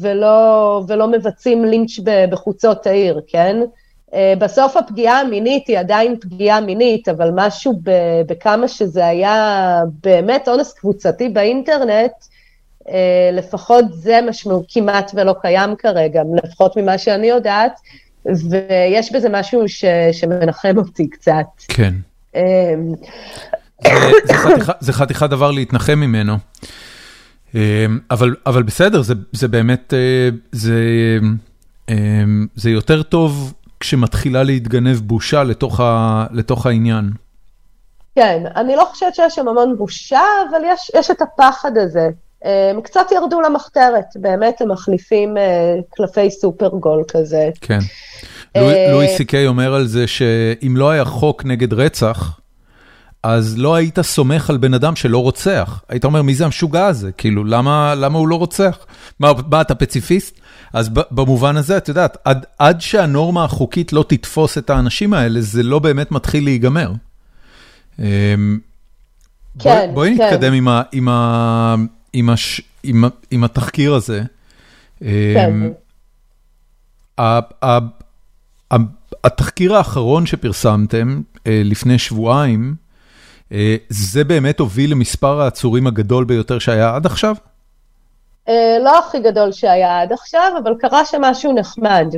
ולא, 0.00 0.82
ולא 0.88 1.08
מבצעים 1.08 1.64
לינץ' 1.64 1.98
בחוצות 2.30 2.86
העיר, 2.86 3.20
כן? 3.26 3.56
אה, 4.14 4.34
בסוף 4.38 4.76
הפגיעה 4.76 5.20
המינית 5.20 5.68
היא 5.68 5.78
עדיין 5.78 6.16
פגיעה 6.20 6.60
מינית, 6.60 7.08
אבל 7.08 7.30
משהו 7.34 7.80
בכמה 8.26 8.68
שזה 8.68 9.06
היה 9.06 9.82
באמת 10.04 10.48
אונס 10.48 10.72
קבוצתי 10.72 11.28
באינטרנט, 11.28 12.12
אה, 12.88 13.30
לפחות 13.32 13.84
זה 13.92 14.20
משמעות 14.28 14.64
כמעט 14.68 15.10
ולא 15.14 15.34
קיים 15.42 15.76
כרגע, 15.78 16.22
לפחות 16.44 16.76
ממה 16.76 16.98
שאני 16.98 17.26
יודעת, 17.26 17.80
ויש 18.24 19.12
בזה 19.12 19.28
משהו 19.28 19.68
ש, 19.68 19.84
שמנחם 20.12 20.78
אותי 20.78 21.08
קצת. 21.10 21.46
כן. 21.68 21.94
אה, 22.36 22.74
זה 24.80 24.92
חתיכת 24.92 25.30
דבר 25.30 25.50
להתנחם 25.50 25.98
ממנו. 25.98 26.36
אבל, 28.10 28.34
אבל 28.46 28.62
בסדר, 28.62 29.02
זה, 29.02 29.14
זה 29.32 29.48
באמת, 29.48 29.94
זה, 30.52 31.18
זה 32.54 32.70
יותר 32.70 33.02
טוב 33.02 33.54
כשמתחילה 33.80 34.42
להתגנב 34.42 34.96
בושה 34.96 35.42
לתוך 35.42 35.80
ה, 35.80 36.26
לתוך 36.32 36.66
העניין. 36.66 37.10
כן, 38.14 38.42
אני 38.56 38.76
לא 38.76 38.84
חושבת 38.90 39.14
שיש 39.14 39.34
שם 39.34 39.48
המון 39.48 39.76
בושה, 39.78 40.20
אבל 40.50 40.60
יש, 40.66 40.90
יש 40.94 41.10
את 41.10 41.22
הפחד 41.22 41.78
הזה. 41.78 42.08
הם 42.44 42.80
קצת 42.80 43.06
ירדו 43.12 43.40
למחתרת, 43.40 44.04
באמת 44.16 44.60
הם 44.60 44.72
מחליפים 44.72 45.36
אה, 45.36 45.74
קלפי 45.90 46.30
סופרגול 46.30 47.04
כזה. 47.08 47.50
כן. 47.60 47.78
לואי 48.92 49.08
סי 49.16 49.24
קיי 49.24 49.46
אומר 49.46 49.74
על 49.74 49.86
זה 49.86 50.06
שאם 50.06 50.74
לא 50.76 50.90
היה 50.90 51.04
חוק 51.04 51.44
נגד 51.44 51.72
רצח, 51.72 52.39
אז 53.22 53.58
לא 53.58 53.74
היית 53.74 54.00
סומך 54.00 54.50
על 54.50 54.56
בן 54.56 54.74
אדם 54.74 54.96
שלא 54.96 55.18
רוצח. 55.18 55.82
היית 55.88 56.04
אומר, 56.04 56.22
מי 56.22 56.34
זה 56.34 56.44
המשוגע 56.44 56.86
הזה? 56.86 57.12
כאילו, 57.12 57.44
למה, 57.44 57.94
למה 57.94 58.18
הוא 58.18 58.28
לא 58.28 58.36
רוצח? 58.36 58.78
מה, 59.20 59.32
מה, 59.50 59.60
אתה 59.60 59.74
פציפיסט? 59.74 60.40
אז 60.72 60.88
במובן 60.88 61.56
הזה, 61.56 61.76
את 61.76 61.88
יודעת, 61.88 62.16
עד, 62.24 62.46
עד 62.58 62.80
שהנורמה 62.80 63.44
החוקית 63.44 63.92
לא 63.92 64.04
תתפוס 64.08 64.58
את 64.58 64.70
האנשים 64.70 65.12
האלה, 65.12 65.40
זה 65.40 65.62
לא 65.62 65.78
באמת 65.78 66.12
מתחיל 66.12 66.44
להיגמר. 66.44 66.92
אמ, 67.98 68.04
כן, 69.58 69.90
בואי, 69.94 69.94
בואי 69.94 70.18
כן. 70.18 70.24
נתקדם 70.24 70.52
עם, 70.52 70.68
ה, 70.68 70.82
עם, 70.92 71.08
ה, 71.08 71.74
עם, 72.12 72.30
הש, 72.30 72.60
עם, 72.82 73.04
עם 73.30 73.44
התחקיר 73.44 73.94
הזה. 73.94 74.22
כן. 74.98 75.52
אמ, 77.20 77.50
התחקיר 79.24 79.76
האחרון 79.76 80.26
שפרסמתם 80.26 81.20
לפני 81.46 81.98
שבועיים, 81.98 82.74
זה 83.88 84.24
באמת 84.24 84.60
הוביל 84.60 84.92
למספר 84.92 85.40
העצורים 85.40 85.86
הגדול 85.86 86.24
ביותר 86.24 86.58
שהיה 86.58 86.94
עד 86.96 87.06
עכשיו? 87.06 87.34
לא 88.80 88.98
הכי 88.98 89.20
גדול 89.20 89.52
שהיה 89.52 90.00
עד 90.00 90.12
עכשיו, 90.12 90.52
אבל 90.62 90.74
קרה 90.80 91.04
שמשהו 91.04 91.52
נחמד. 91.52 92.14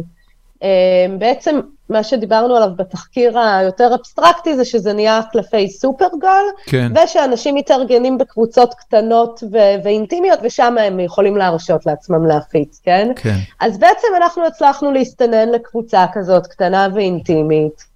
בעצם 1.19 1.61
מה 1.89 2.03
שדיברנו 2.03 2.57
עליו 2.57 2.69
בתחקיר 2.77 3.39
היותר 3.39 3.95
אבסטרקטי 3.95 4.57
זה 4.57 4.65
שזה 4.65 4.93
נהיה 4.93 5.21
קלפי 5.33 5.69
סופרגול, 5.69 6.45
כן. 6.67 6.93
ושאנשים 7.05 7.55
מתארגנים 7.55 8.19
בקבוצות 8.19 8.75
קטנות 8.75 9.43
ו- 9.53 9.85
ואינטימיות, 9.85 10.39
ושם 10.43 10.75
הם 10.79 11.01
יכולים 11.01 11.37
להרשות 11.37 11.87
לעצמם 11.87 12.27
להפיץ, 12.27 12.81
כן? 12.85 13.13
כן. 13.17 13.37
אז 13.61 13.79
בעצם 13.79 14.09
אנחנו 14.17 14.47
הצלחנו 14.47 14.93
להסתנן 14.93 15.49
לקבוצה 15.49 16.07
כזאת 16.13 16.47
קטנה 16.47 16.89
ואינטימית. 16.95 17.92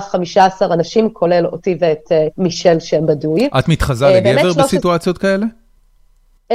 15 0.00 0.74
אנשים, 0.74 1.10
כולל 1.12 1.46
אותי 1.46 1.76
ואת 1.80 2.04
uh, 2.08 2.14
מישל 2.38 2.80
שם 2.80 3.06
בדוי. 3.06 3.48
את 3.58 3.68
מתחזה 3.68 4.06
לגבר 4.06 4.52
בסיטואציות 4.52 5.18
כאלה? 5.18 5.46
Uh, 6.48 6.54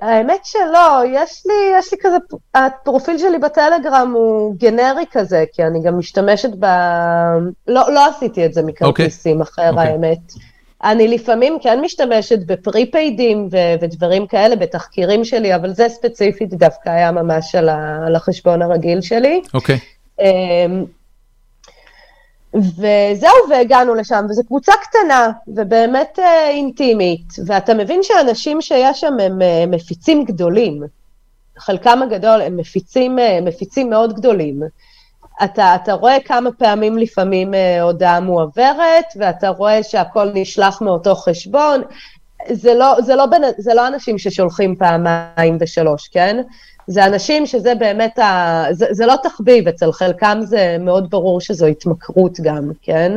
האמת 0.00 0.40
שלא, 0.44 1.02
יש 1.06 1.42
לי, 1.46 1.78
יש 1.78 1.92
לי 1.92 1.98
כזה, 2.02 2.16
הפרופיל 2.54 3.18
שלי 3.18 3.38
בטלגרם 3.38 4.12
הוא 4.14 4.54
גנרי 4.58 5.04
כזה, 5.12 5.44
כי 5.52 5.62
אני 5.62 5.82
גם 5.82 5.98
משתמשת 5.98 6.50
ב... 6.58 6.66
לא, 7.68 7.92
לא 7.92 8.06
עשיתי 8.06 8.46
את 8.46 8.54
זה 8.54 8.62
מכרטיסים 8.62 9.40
okay. 9.40 9.44
אחר 9.44 9.70
okay. 9.74 9.80
האמת. 9.80 10.18
אני 10.84 11.08
לפעמים 11.08 11.58
כן 11.62 11.80
משתמשת 11.80 12.38
בפריפיידים 12.46 13.48
ו- 13.52 13.74
ודברים 13.80 14.26
כאלה 14.26 14.56
בתחקירים 14.56 15.24
שלי, 15.24 15.54
אבל 15.54 15.74
זה 15.74 15.88
ספציפית 15.88 16.54
דווקא 16.54 16.88
היה 16.88 17.12
ממש 17.12 17.54
על, 17.54 17.68
ה- 17.68 18.06
על 18.06 18.16
החשבון 18.16 18.62
הרגיל 18.62 19.00
שלי. 19.00 19.42
אוקיי. 19.54 19.78
Okay. 20.20 20.24
וזהו, 22.54 23.50
והגענו 23.50 23.94
לשם, 23.94 24.26
וזו 24.30 24.44
קבוצה 24.46 24.72
קטנה, 24.82 25.30
ובאמת 25.48 26.18
אה, 26.18 26.48
אינטימית, 26.48 27.32
ואתה 27.46 27.74
מבין 27.74 28.02
שאנשים 28.02 28.60
שיש 28.60 29.00
שם 29.00 29.20
הם 29.20 29.42
אה, 29.42 29.64
מפיצים 29.66 30.24
גדולים. 30.24 30.82
חלקם 31.58 32.02
הגדול 32.02 32.40
הם 32.40 32.56
מפיצים, 32.56 33.18
אה, 33.18 33.38
מפיצים 33.42 33.90
מאוד 33.90 34.12
גדולים. 34.12 34.62
אתה, 35.44 35.74
אתה 35.74 35.92
רואה 35.92 36.16
כמה 36.24 36.52
פעמים 36.52 36.98
לפעמים 36.98 37.54
אה, 37.54 37.82
הודעה 37.82 38.20
מועברת, 38.20 39.04
ואתה 39.16 39.48
רואה 39.48 39.82
שהכל 39.82 40.30
נשלח 40.34 40.82
מאותו 40.82 41.14
חשבון. 41.14 41.82
זה 42.50 42.74
לא, 42.74 42.94
זה, 43.00 43.16
לא 43.16 43.26
בין, 43.26 43.42
זה 43.58 43.74
לא 43.74 43.86
אנשים 43.86 44.18
ששולחים 44.18 44.76
פעמיים 44.76 45.56
ושלוש, 45.60 46.08
כן? 46.08 46.42
זה 46.88 47.06
אנשים 47.06 47.46
שזה 47.46 47.74
באמת, 47.74 48.18
ה... 48.18 48.64
זה, 48.70 48.86
זה 48.90 49.06
לא 49.06 49.14
תחביב, 49.22 49.68
אצל 49.68 49.92
חלקם 49.92 50.38
זה 50.42 50.76
מאוד 50.80 51.10
ברור 51.10 51.40
שזו 51.40 51.66
התמכרות 51.66 52.40
גם, 52.40 52.70
כן? 52.82 53.12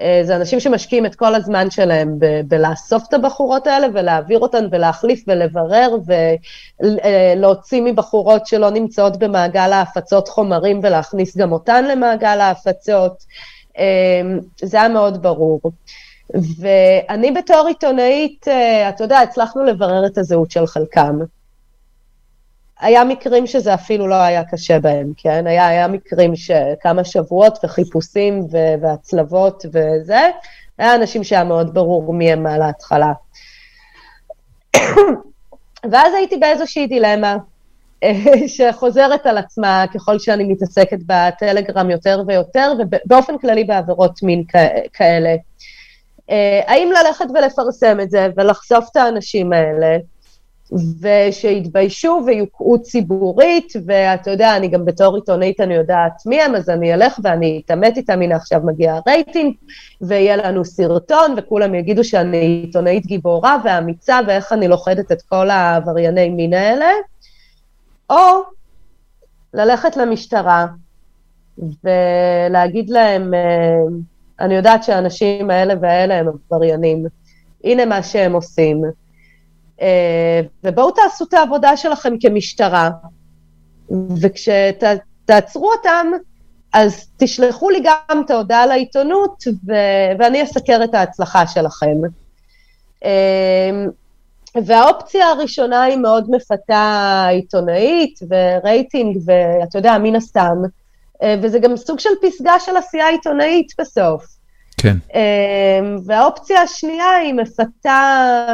אה, 0.00 0.20
זה 0.24 0.36
אנשים 0.36 0.60
שמשקיעים 0.60 1.06
את 1.06 1.14
כל 1.14 1.34
הזמן 1.34 1.70
שלהם 1.70 2.18
ב- 2.18 2.40
בלאסוף 2.48 3.08
את 3.08 3.14
הבחורות 3.14 3.66
האלה 3.66 3.86
ולהעביר 3.94 4.38
אותן 4.38 4.66
ולהחליף 4.70 5.24
ולברר 5.28 5.96
ולהוציא 6.80 7.82
מבחורות 7.82 8.46
שלא 8.46 8.70
נמצאות 8.70 9.18
במעגל 9.18 9.72
ההפצות 9.72 10.28
חומרים 10.28 10.80
ולהכניס 10.82 11.36
גם 11.36 11.52
אותן 11.52 11.84
למעגל 11.84 12.40
ההפצות. 12.40 13.24
אה, 13.78 13.84
זה 14.62 14.80
היה 14.80 14.88
מאוד 14.88 15.22
ברור. 15.22 15.60
ואני 16.58 17.30
בתור 17.30 17.66
עיתונאית, 17.68 18.48
אה, 18.48 18.88
אתה 18.88 19.04
יודע, 19.04 19.18
הצלחנו 19.18 19.64
לברר 19.64 20.06
את 20.06 20.18
הזהות 20.18 20.50
של 20.50 20.66
חלקם. 20.66 21.18
היה 22.80 23.04
מקרים 23.04 23.46
שזה 23.46 23.74
אפילו 23.74 24.06
לא 24.06 24.14
היה 24.14 24.44
קשה 24.44 24.80
בהם, 24.80 25.12
כן? 25.16 25.46
היה, 25.46 25.68
היה 25.68 25.88
מקרים 25.88 26.36
שכמה 26.36 27.04
שבועות 27.04 27.58
וחיפושים 27.64 28.40
ו- 28.52 28.74
והצלבות 28.82 29.64
וזה, 29.66 30.30
היה 30.78 30.94
אנשים 30.94 31.24
שהיה 31.24 31.44
מאוד 31.44 31.74
ברור 31.74 32.12
מי 32.12 32.32
הם 32.32 32.46
על 32.46 32.62
ההתחלה. 32.62 33.12
ואז 35.90 36.14
הייתי 36.14 36.36
באיזושהי 36.36 36.86
דילמה 36.86 37.36
שחוזרת 38.56 39.26
על 39.26 39.38
עצמה 39.38 39.84
ככל 39.94 40.18
שאני 40.18 40.44
מתעסקת 40.44 40.98
בטלגרם 41.06 41.90
יותר 41.90 42.22
ויותר, 42.26 42.72
ובאופן 42.78 43.38
כללי 43.38 43.64
בעבירות 43.64 44.22
מין 44.22 44.44
כאלה. 44.92 45.36
אה, 46.30 46.60
האם 46.66 46.92
ללכת 46.92 47.24
ולפרסם 47.34 48.00
את 48.00 48.10
זה 48.10 48.28
ולחשוף 48.36 48.88
את 48.92 48.96
האנשים 48.96 49.52
האלה, 49.52 49.96
ושיתביישו 50.72 52.22
ויוקעו 52.26 52.82
ציבורית, 52.82 53.72
ואתה 53.86 54.30
יודע, 54.30 54.56
אני 54.56 54.68
גם 54.68 54.84
בתור 54.84 55.16
עיתונאית 55.16 55.60
אני 55.60 55.74
יודעת 55.74 56.22
מי 56.26 56.42
הם, 56.42 56.54
אז 56.54 56.70
אני 56.70 56.94
אלך 56.94 57.18
ואני 57.22 57.62
אתעמת 57.64 57.96
איתם, 57.96 58.22
הנה 58.22 58.36
עכשיו 58.36 58.60
מגיע 58.64 58.94
הרייטינג, 58.94 59.54
ויהיה 60.00 60.36
לנו 60.36 60.64
סרטון, 60.64 61.34
וכולם 61.36 61.74
יגידו 61.74 62.04
שאני 62.04 62.62
עיתונאית 62.64 63.06
גיבורה 63.06 63.56
ואמיצה, 63.64 64.18
ואיך 64.26 64.52
אני 64.52 64.68
לוכדת 64.68 65.12
את 65.12 65.22
כל 65.22 65.50
העברייני 65.50 66.28
מין 66.28 66.54
האלה, 66.54 66.90
או 68.10 68.42
ללכת 69.54 69.96
למשטרה 69.96 70.66
ולהגיד 71.58 72.90
להם, 72.90 73.34
אה, 73.34 73.76
אני 74.40 74.54
יודעת 74.54 74.84
שהאנשים 74.84 75.50
האלה 75.50 75.74
והאלה 75.80 76.18
הם 76.18 76.28
עבריינים, 76.28 77.06
הנה 77.64 77.84
מה 77.84 78.02
שהם 78.02 78.32
עושים. 78.32 78.82
אה, 79.80 80.40
ובואו 80.64 80.90
תעשו 80.90 81.24
את 81.24 81.34
העבודה 81.34 81.76
שלכם 81.76 82.14
כמשטרה, 82.20 82.90
וכשתעצרו 84.20 85.72
אותם, 85.72 86.06
אז 86.72 87.10
תשלחו 87.16 87.70
לי 87.70 87.80
גם 87.84 88.22
את 88.26 88.30
ההודעה 88.30 88.66
לעיתונות, 88.66 89.44
ו- 89.68 90.18
ואני 90.18 90.42
אסקר 90.42 90.80
את 90.84 90.94
ההצלחה 90.94 91.46
שלכם. 91.46 91.96
אה, 93.04 93.84
והאופציה 94.64 95.26
הראשונה 95.26 95.82
היא 95.82 95.96
מאוד 95.96 96.30
מפתה 96.30 97.26
עיתונאית 97.30 98.20
ורייטינג, 98.28 99.18
ואתה 99.24 99.78
יודע, 99.78 99.98
מן 99.98 100.16
הסתם, 100.16 100.56
אה, 101.22 101.36
וזה 101.42 101.58
גם 101.58 101.76
סוג 101.76 101.98
של 102.00 102.10
פסגה 102.22 102.58
של 102.58 102.76
עשייה 102.76 103.08
עיתונאית 103.08 103.72
בסוף. 103.80 104.39
כן. 104.82 104.96
אמ, 105.14 105.96
והאופציה 106.06 106.62
השנייה 106.62 107.10
היא 107.10 107.34
מפתה 107.34 108.46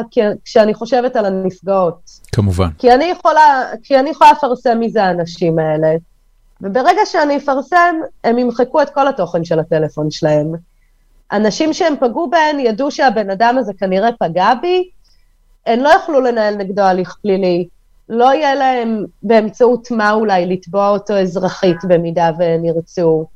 כשאני 0.44 0.74
חושבת 0.74 1.16
על 1.16 1.24
הנפגעות. 1.24 2.10
כמובן. 2.32 2.68
כי 2.78 2.92
אני 2.92 3.04
יכולה, 3.04 3.64
כי 3.82 3.98
אני 3.98 4.10
יכולה 4.10 4.32
לפרסם 4.32 4.78
מי 4.78 4.90
זה 4.90 5.04
האנשים 5.04 5.58
האלה, 5.58 5.88
וברגע 6.60 7.00
שאני 7.04 7.36
אפרסם, 7.36 7.96
הם 8.24 8.38
ימחקו 8.38 8.82
את 8.82 8.90
כל 8.90 9.08
התוכן 9.08 9.44
של 9.44 9.58
הטלפון 9.58 10.10
שלהם. 10.10 10.52
אנשים 11.32 11.72
שהם 11.72 11.94
פגעו 12.00 12.30
בהן 12.30 12.60
ידעו 12.60 12.90
שהבן 12.90 13.30
אדם 13.30 13.58
הזה 13.58 13.72
כנראה 13.78 14.08
פגע 14.20 14.54
בי, 14.62 14.88
הם 15.66 15.80
לא 15.80 15.88
יכלו 15.88 16.20
לנהל 16.20 16.56
נגדו 16.56 16.82
הליך 16.82 17.16
פלילי. 17.22 17.68
לא 18.08 18.34
יהיה 18.34 18.54
להם 18.54 19.04
באמצעות 19.22 19.90
מה 19.90 20.12
אולי 20.12 20.46
לתבוע 20.46 20.88
אותו 20.88 21.14
אזרחית 21.14 21.76
במידה 21.88 22.30
והם 22.38 22.64
ירצו. 22.64 23.26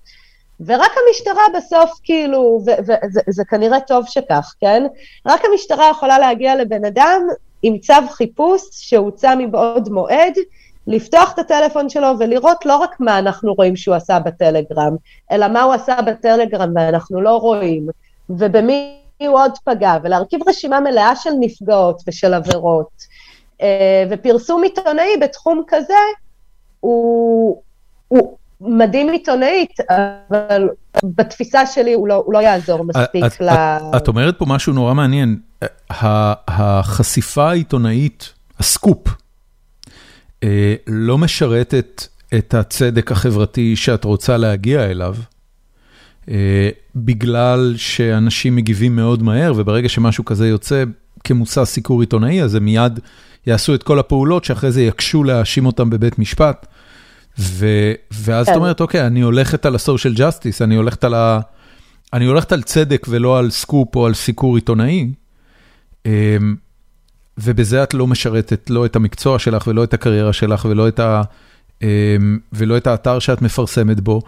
ורק 0.67 0.91
המשטרה 1.07 1.43
בסוף 1.57 1.91
כאילו, 2.03 2.61
וזה 3.29 3.45
כנראה 3.45 3.81
טוב 3.81 4.07
שכך, 4.07 4.55
כן? 4.61 4.87
רק 5.27 5.41
המשטרה 5.45 5.91
יכולה 5.91 6.19
להגיע 6.19 6.57
לבן 6.57 6.85
אדם 6.85 7.23
עם 7.63 7.79
צו 7.79 7.95
חיפוש 8.11 8.63
שהוצא 8.73 9.35
מבעוד 9.39 9.89
מועד, 9.89 10.35
לפתוח 10.87 11.33
את 11.35 11.39
הטלפון 11.39 11.89
שלו 11.89 12.09
ולראות 12.19 12.67
לא 12.67 12.77
רק 12.77 13.01
מה 13.01 13.19
אנחנו 13.19 13.55
רואים 13.55 13.77
שהוא 13.77 13.95
עשה 13.95 14.19
בטלגרם, 14.19 14.97
אלא 15.33 15.49
מה 15.49 15.63
הוא 15.63 15.75
עשה 15.75 16.03
בטלגרם 16.03 16.73
ואנחנו 16.75 17.21
לא 17.21 17.37
רואים, 17.37 17.89
ובמי 18.31 18.97
הוא 19.21 19.41
עוד 19.41 19.53
פגע, 19.65 19.97
ולהרכיב 20.03 20.49
רשימה 20.49 20.81
מלאה 20.81 21.17
של 21.17 21.31
נפגעות 21.41 22.03
ושל 22.07 22.35
עבירות. 22.35 22.91
אה, 23.63 24.05
ופרסום 24.11 24.63
עיתונאי 24.63 25.17
בתחום 25.21 25.63
כזה 25.67 25.95
הוא, 26.81 27.63
הוא, 28.09 28.37
מדהים 28.61 29.09
עיתונאית, 29.11 29.81
אבל 29.91 30.69
בתפיסה 31.05 31.67
שלי 31.67 31.93
הוא 31.93 32.09
לא, 32.09 32.23
הוא 32.27 32.35
לא 32.35 32.39
יעזור 32.39 32.85
מספיק 32.85 33.25
את, 33.27 33.41
ל... 33.41 33.49
את, 33.49 33.83
את 33.97 34.09
אומרת 34.09 34.39
פה 34.39 34.47
משהו 34.49 34.73
נורא 34.73 34.95
מעניין, 34.95 35.39
החשיפה 35.91 37.51
העיתונאית, 37.51 38.33
הסקופ, 38.59 39.09
אה, 40.45 40.75
לא 40.87 41.19
משרתת 41.19 42.07
את 42.35 42.55
הצדק 42.55 43.13
החברתי 43.13 43.77
שאת 43.77 44.05
רוצה 44.05 44.37
להגיע 44.37 44.85
אליו, 44.85 45.17
אה, 46.29 46.69
בגלל 46.97 47.75
שאנשים 47.77 48.57
מגיבים 48.57 48.97
מאוד 48.97 49.23
מהר, 49.23 49.53
וברגע 49.57 49.89
שמשהו 49.89 50.25
כזה 50.25 50.49
יוצא 50.49 50.85
כמושא 51.25 51.65
סיקור 51.65 52.01
עיתונאי, 52.01 52.43
אז 52.43 52.55
הם 52.55 52.65
מיד 52.65 53.01
יעשו 53.47 53.75
את 53.75 53.83
כל 53.83 53.99
הפעולות 53.99 54.45
שאחרי 54.45 54.73
זה 54.73 54.83
יקשו 54.83 55.25
להאשים 55.25 55.67
אותם 55.67 55.91
בבית 55.91 56.19
משפט. 56.19 56.67
ו, 57.41 57.67
ואז 58.13 58.47
כן. 58.47 58.53
את 58.53 58.57
אומרת, 58.57 58.81
אוקיי, 58.81 59.07
אני 59.07 59.21
הולכת 59.21 59.67
על 59.67 59.75
ה-social 59.75 60.19
justice, 60.19 60.65
אני 60.65 60.77
הולכת 60.77 61.05
על, 61.05 61.15
ה, 61.15 61.41
אני 62.13 62.25
הולכת 62.25 62.53
על 62.53 62.63
צדק 62.63 63.07
ולא 63.09 63.39
על 63.39 63.51
סקופ 63.51 63.97
או 63.97 64.07
על 64.07 64.15
סיקור 64.15 64.55
עיתונאי, 64.55 65.13
אמ, 66.07 66.57
ובזה 67.39 67.83
את 67.83 67.95
לא 67.95 68.07
משרתת 68.07 68.71
לא 68.71 68.87
את 68.87 68.97
המקצוע 68.97 69.39
שלך 69.39 69.67
ולא 69.67 69.85
את 69.85 69.95
הקריירה 69.95 70.33
שלך 70.33 70.65
ולא 70.65 70.89
את 70.89 71.01
ולא 72.53 72.77
את 72.77 72.87
האתר 72.87 73.19
שאת 73.19 73.43
מפרסמת 73.43 74.01
בו, 74.01 74.21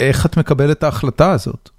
איך 0.00 0.26
את 0.26 0.36
מקבלת 0.36 0.78
את 0.78 0.82
ההחלטה 0.82 1.32
הזאת? 1.32 1.70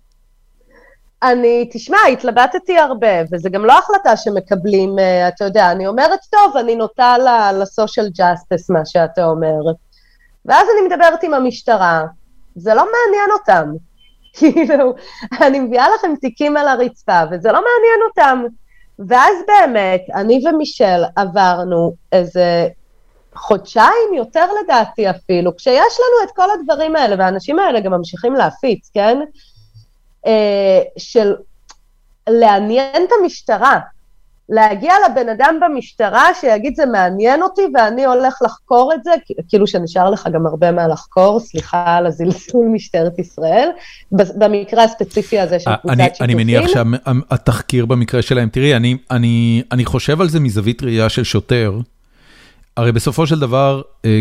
אני, 1.24 1.70
תשמע, 1.72 1.98
התלבטתי 2.12 2.78
הרבה, 2.78 3.22
וזה 3.32 3.50
גם 3.50 3.66
לא 3.66 3.78
החלטה 3.78 4.18
שמקבלים, 4.18 5.00
אה, 5.00 5.28
אתה 5.28 5.46
יודע, 5.46 5.72
אני 5.72 5.88
אומרת, 5.88 6.20
טוב, 6.30 6.58
אני 6.58 6.76
נוטה 6.76 7.16
לסושיאל 7.54 8.10
ג'אסטס, 8.10 8.70
מה 8.70 8.86
שאתה 8.86 9.26
אומר. 9.26 9.60
ואז 10.46 10.68
אני 10.74 10.88
מדברת 10.88 11.24
עם 11.24 11.34
המשטרה, 11.34 12.04
זה 12.56 12.74
לא 12.74 12.84
מעניין 12.86 13.30
אותם. 13.40 13.74
כאילו, 14.38 14.94
אני 15.42 15.60
מביאה 15.60 15.86
לכם 15.96 16.16
תיקים 16.22 16.58
על 16.58 16.68
הרצפה, 16.68 17.22
וזה 17.32 17.52
לא 17.52 17.60
מעניין 17.60 18.00
אותם. 18.10 18.44
ואז 19.08 19.36
באמת, 19.48 20.02
אני 20.16 20.44
ומישל 20.48 21.04
עברנו 21.16 21.94
איזה 22.12 22.68
חודשיים 23.36 24.14
יותר 24.16 24.46
לדעתי 24.64 25.10
אפילו, 25.10 25.56
כשיש 25.56 26.00
לנו 26.00 26.30
את 26.30 26.36
כל 26.36 26.52
הדברים 26.52 26.96
האלה, 26.96 27.16
והאנשים 27.20 27.60
האלה 27.60 27.80
גם 27.80 27.92
ממשיכים 27.92 28.34
להפיץ, 28.34 28.90
כן? 28.94 29.20
אה, 30.26 30.82
של 30.98 31.34
לעניין 32.30 33.04
את 33.04 33.10
המשטרה, 33.22 33.80
להגיע 34.50 34.94
לבן 35.06 35.30
אדם 35.30 35.60
במשטרה 35.62 36.28
שיגיד 36.42 36.76
זה 36.76 36.86
מעניין 36.86 37.42
אותי 37.44 37.62
ואני 37.74 38.06
הולך 38.06 38.34
לחקור 38.46 38.92
את 38.94 39.04
זה, 39.04 39.12
כאילו 39.50 39.68
שנשאר 39.68 40.10
לך 40.10 40.28
גם 40.34 40.46
הרבה 40.46 40.72
מה 40.72 40.88
לחקור, 40.88 41.40
סליחה 41.40 41.98
על 41.98 42.06
הזלזול 42.06 42.68
משטרת 42.68 43.20
ישראל, 43.20 43.70
במקרה 44.12 44.84
הספציפי 44.84 45.40
הזה 45.40 45.60
של 45.60 45.72
קבוצת 45.76 45.98
שיתופים. 45.98 46.26
אני 46.26 46.36
מניח 46.36 46.66
שהתחקיר 46.68 47.86
במקרה 47.86 48.22
שלהם, 48.22 48.50
תראי, 48.50 48.76
אני, 48.76 48.98
אני, 49.12 49.64
אני 49.72 49.86
חושב 49.86 50.22
על 50.22 50.30
זה 50.30 50.40
מזווית 50.40 50.84
ראייה 50.84 51.10
של 51.10 51.24
שוטר, 51.24 51.80
הרי 52.78 52.92
בסופו 52.92 53.28
של 53.28 53.40
דבר, 53.40 53.82
אה, 54.06 54.20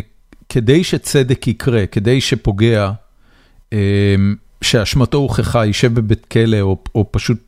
כדי 0.49 0.85
שצדק 0.85 1.49
יקרה, 1.49 1.87
כדי 1.87 2.21
שפוגע, 2.21 2.91
אה, 3.73 3.79
שאשמתו 4.63 5.19
הוכחה, 5.19 5.65
יישב 5.65 5.95
בבית 5.95 6.27
כלא 6.27 6.61
או, 6.61 6.77
או 6.95 7.07
פשוט 7.11 7.39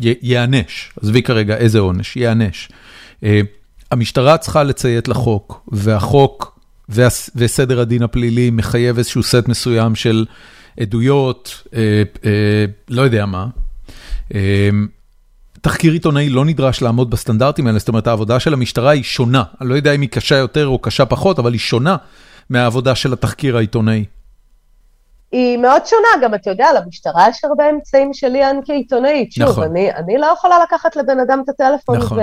ייענש, 0.00 0.92
עזבי 1.02 1.22
כרגע 1.22 1.56
איזה 1.56 1.78
עונש, 1.78 2.16
ייענש. 2.16 2.68
אה, 3.24 3.40
המשטרה 3.90 4.38
צריכה 4.38 4.62
לציית 4.62 5.08
לחוק, 5.08 5.68
והחוק 5.72 6.58
וסדר 7.36 7.80
הדין 7.80 8.02
הפלילי 8.02 8.50
מחייב 8.50 8.98
איזשהו 8.98 9.22
סט 9.22 9.48
מסוים 9.48 9.94
של 9.94 10.24
עדויות, 10.80 11.68
לא 12.90 13.02
יודע 13.02 13.26
מה. 13.26 13.46
תחקיר 15.60 15.92
עיתונאי 15.92 16.28
לא 16.28 16.44
נדרש 16.44 16.82
לעמוד 16.82 17.10
בסטנדרטים 17.10 17.66
האלה, 17.66 17.78
זאת 17.78 17.88
אומרת 17.88 18.06
העבודה 18.06 18.40
של 18.40 18.52
המשטרה 18.52 18.90
היא 18.90 19.02
שונה, 19.02 19.42
אני 19.60 19.68
לא 19.68 19.74
יודע 19.74 19.92
אם 19.92 20.00
היא 20.00 20.08
קשה 20.08 20.36
יותר 20.36 20.66
או 20.66 20.78
קשה 20.78 21.04
פחות, 21.04 21.38
אבל 21.38 21.52
היא 21.52 21.60
שונה 21.60 21.96
מהעבודה 22.50 22.94
של 22.94 23.12
התחקיר 23.12 23.56
העיתונאי. 23.56 24.04
היא 25.34 25.58
מאוד 25.58 25.86
שונה, 25.86 26.08
גם 26.22 26.34
אתה 26.34 26.50
יודע, 26.50 26.68
למשטרה 26.72 27.28
יש 27.28 27.44
הרבה 27.44 27.70
אמצעים 27.70 28.12
שלי 28.12 28.50
אני 28.50 28.60
כעיתונאית. 28.64 29.32
שוב, 29.32 29.48
נכון. 29.48 29.64
אני, 29.64 29.92
אני 29.92 30.18
לא 30.18 30.26
יכולה 30.26 30.58
לקחת 30.62 30.96
לבן 30.96 31.20
אדם 31.20 31.42
את 31.44 31.48
הטלפון 31.48 31.96
נכון. 31.96 32.18
ו... 32.18 32.22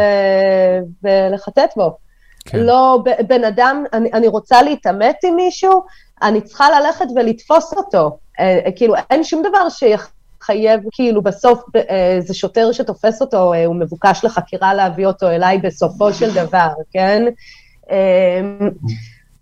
ולחטט 1.03 1.73
בו. 1.75 1.97
כן. 2.45 2.59
לא, 2.59 3.03
בן 3.27 3.43
אדם, 3.43 3.83
אני, 3.93 4.09
אני 4.13 4.27
רוצה 4.27 4.61
להתעמת 4.61 5.15
עם 5.23 5.35
מישהו, 5.35 5.83
אני 6.21 6.41
צריכה 6.41 6.79
ללכת 6.79 7.05
ולתפוס 7.15 7.73
אותו. 7.73 8.17
אה, 8.39 8.59
אה, 8.65 8.71
כאילו, 8.75 8.95
אין 9.09 9.23
שום 9.23 9.43
דבר 9.49 9.69
שיחייב, 9.69 10.81
כאילו, 10.91 11.21
בסוף 11.21 11.63
איזה 11.75 12.33
שוטר 12.33 12.71
שתופס 12.71 13.21
אותו, 13.21 13.53
אה, 13.53 13.65
הוא 13.65 13.75
מבוקש 13.75 14.23
לחקירה 14.23 14.73
להביא 14.73 15.07
אותו 15.07 15.29
אליי 15.29 15.57
בסופו 15.57 16.13
של 16.13 16.33
דבר, 16.33 16.69
כן? 16.91 17.23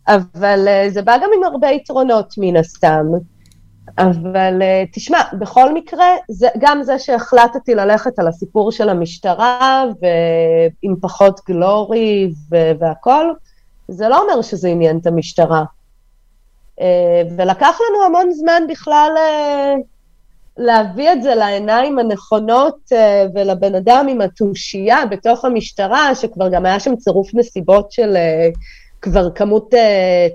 אבל 0.07 0.67
זה 0.89 1.01
בא 1.01 1.17
גם 1.17 1.29
עם 1.37 1.43
הרבה 1.43 1.67
יתרונות 1.67 2.33
מן 2.37 2.57
הסתם. 2.57 3.05
אבל 3.97 4.61
אה, 4.61 4.83
תשמע, 4.93 5.21
בכל 5.39 5.73
מקרה, 5.73 6.05
זה, 6.29 6.47
גם 6.59 6.83
זה 6.83 6.99
שהחלטתי 6.99 7.75
ללכת 7.75 8.19
על 8.19 8.27
הסיפור 8.27 8.71
של 8.71 8.89
המשטרה 8.89 9.83
ועם 10.01 10.95
פחות 11.01 11.39
גלורי 11.47 12.31
והכל, 12.79 13.25
זה 13.87 14.09
לא 14.09 14.21
אומר 14.21 14.41
שזה 14.41 14.67
עניין 14.67 14.97
את 14.97 15.07
המשטרה. 15.07 15.63
אה, 16.81 17.21
ולקח 17.37 17.79
לנו 17.89 18.05
המון 18.05 18.31
זמן 18.31 18.63
בכלל 18.69 19.11
אה, 19.17 19.75
להביא 20.57 21.11
את 21.11 21.23
זה 21.23 21.35
לעיניים 21.35 21.99
הנכונות 21.99 22.91
ולבן 23.35 23.75
אדם 23.75 24.07
עם 24.09 24.21
התושייה 24.21 25.05
בתוך 25.05 25.45
המשטרה, 25.45 26.15
שכבר 26.15 26.49
גם 26.49 26.65
היה 26.65 26.79
שם 26.79 26.95
צירוף 26.95 27.29
נסיבות 27.33 27.91
של 27.91 28.17
כבר 29.01 29.29
כמות 29.31 29.73
uh, 29.73 29.77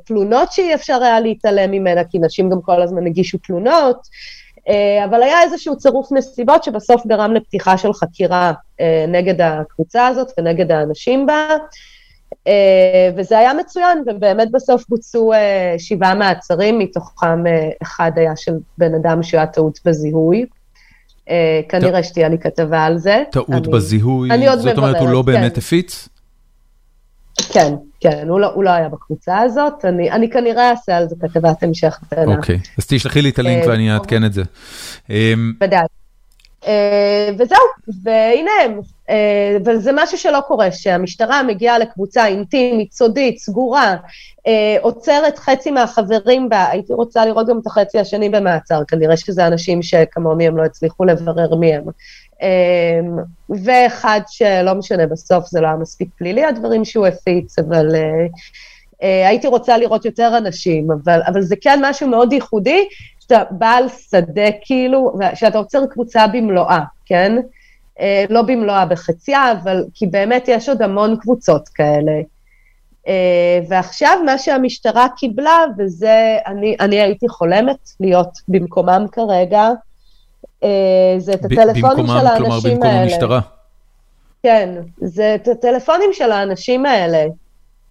תלונות 0.05 0.53
שאי 0.53 0.75
אפשר 0.75 1.03
היה 1.03 1.21
להתעלם 1.21 1.71
ממנה, 1.71 2.05
כי 2.05 2.19
נשים 2.19 2.51
גם 2.51 2.61
כל 2.63 2.83
הזמן 2.83 3.07
הגישו 3.07 3.39
תלונות, 3.39 3.97
uh, 4.59 4.71
אבל 5.05 5.23
היה 5.23 5.43
איזשהו 5.43 5.77
צירוף 5.77 6.13
נסיבות 6.13 6.65
שבסוף 6.65 7.07
גרם 7.07 7.33
לפתיחה 7.35 7.79
של 7.79 7.93
חקירה 7.93 8.53
uh, 8.53 8.83
נגד 9.09 9.41
הקבוצה 9.41 10.07
הזאת 10.07 10.33
ונגד 10.39 10.73
האנשים 10.73 11.27
בה, 11.27 11.49
uh, 12.33 12.49
וזה 13.17 13.39
היה 13.39 13.55
מצוין, 13.55 14.03
ובאמת 14.07 14.51
בסוף 14.51 14.85
בוצעו 14.89 15.35
uh, 15.35 15.37
שבעה 15.79 16.15
מעצרים, 16.15 16.79
מתוכם 16.79 17.45
uh, 17.47 17.77
אחד 17.83 18.11
היה 18.17 18.37
של 18.37 18.53
בן 18.79 18.95
אדם 18.95 19.23
שהיה 19.23 19.47
טעות 19.47 19.79
בזיהוי. 19.85 20.47
Uh, 21.29 21.31
כנראה 21.69 22.03
שתהיה 22.03 22.29
לי 22.29 22.39
כתבה 22.39 22.85
על 22.85 22.99
זה. 22.99 23.23
טעות 23.33 23.51
אני, 23.51 23.61
בזיהוי, 23.61 24.29
זאת 24.57 24.79
אומרת 24.79 24.97
הוא 25.01 25.09
לא 25.09 25.23
באמת 25.23 25.53
כן. 25.53 25.59
הפיץ? 25.59 26.09
כן, 27.43 27.75
כן, 28.01 28.29
הוא 28.29 28.41
לא, 28.41 28.47
הוא 28.47 28.65
לא 28.65 28.71
היה 28.71 28.89
בקבוצה 28.89 29.39
הזאת, 29.39 29.85
אני, 29.85 30.11
אני 30.11 30.31
כנראה 30.31 30.71
אעשה 30.71 30.97
על 30.97 31.09
זה 31.09 31.17
כתבת 31.21 31.63
המשך 31.63 31.99
קטנה. 32.07 32.37
אוקיי, 32.37 32.59
אז 32.79 32.87
תשלחי 32.87 33.23
לי 33.23 33.29
את 33.29 33.39
הלינק 33.39 33.65
אה, 33.65 33.69
ואני 33.69 33.93
אעדכן 33.93 34.25
את 34.25 34.33
זה. 34.33 34.43
אמ, 35.11 35.53
ודאי. 35.61 35.81
אה, 36.67 37.31
וזהו, 37.39 37.59
והנה 38.03 38.51
הם, 38.65 38.81
אה, 39.11 39.57
וזה 39.67 39.91
משהו 39.95 40.19
שלא 40.19 40.41
קורה, 40.49 40.73
שהמשטרה 40.73 41.43
מגיעה 41.43 41.79
לקבוצה 41.79 42.27
אינטימית, 42.27 42.93
סודית, 42.93 43.39
סגורה, 43.39 43.97
עוצרת 44.81 45.39
חצי 45.39 45.71
מהחברים 45.71 46.49
בה, 46.49 46.71
הייתי 46.71 46.93
רוצה 46.93 47.27
לראות 47.27 47.47
גם 47.49 47.59
את 47.59 47.67
החצי 47.67 47.99
השני 47.99 48.29
במעצר, 48.29 48.83
כנראה 48.89 49.17
שזה 49.17 49.47
אנשים 49.47 49.83
שכמוני 49.83 50.47
הם 50.47 50.57
לא 50.57 50.63
הצליחו 50.65 51.05
לברר 51.05 51.55
מי 51.55 51.75
הם. 51.75 51.85
אמ, 52.43 53.17
ואחד 53.65 54.21
שלא 54.29 54.75
משנה, 54.75 55.07
בסוף 55.07 55.47
זה 55.47 55.61
לא 55.61 55.67
היה 55.67 55.77
מספיק 55.77 56.09
פלילי, 56.19 56.45
הדברים 56.45 56.85
שהוא 56.85 57.07
הפיץ, 57.07 57.59
אבל 57.59 57.95
אה, 57.95 58.27
אה, 59.03 59.29
הייתי 59.29 59.47
רוצה 59.47 59.79
לראות 59.79 60.05
יותר 60.05 60.39
אנשים, 60.39 60.89
אבל, 60.91 61.21
אבל 61.27 61.43
זה 61.43 61.57
כן 61.61 61.81
משהו 61.83 62.09
מאוד 62.09 62.33
ייחודי, 62.33 62.89
שאתה 63.21 63.43
בעל 63.51 63.89
שדה 63.89 64.49
כאילו, 64.63 65.19
שאתה 65.35 65.59
עוצר 65.59 65.87
קבוצה 65.87 66.27
במלואה, 66.27 66.81
כן? 67.07 67.37
אה, 68.01 68.25
לא 68.31 68.43
במלואה 68.43 68.87
בחציה, 68.87 69.53
אבל 69.53 69.85
כי 69.95 70.07
באמת 70.07 70.45
יש 70.49 70.69
עוד 70.69 70.83
המון 70.83 71.17
קבוצות 71.21 71.69
כאלה. 71.69 72.13
ועכשיו 73.69 74.19
מה 74.27 74.39
שהמשטרה 74.39 75.07
קיבלה, 75.17 75.59
וזה, 75.79 76.39
אני, 76.47 76.77
אני 76.81 77.01
הייתי 77.01 77.29
חולמת 77.29 77.91
להיות 78.01 78.39
במקומם 78.49 79.07
כרגע, 79.13 79.69
זה 81.19 81.33
את 81.33 81.45
הטלפונים 81.45 82.07
של 82.07 82.27
האנשים 82.27 82.27
האלה. 82.27 82.39
כלומר, 82.39 82.59
במקום 82.65 82.91
המשטרה. 82.91 83.41
כן, 84.43 84.75
זה 84.97 85.35
את 85.35 85.49
הטלפונים 85.49 86.11
של 86.13 86.33
האנשים 86.33 86.87
האלה, 86.87 87.25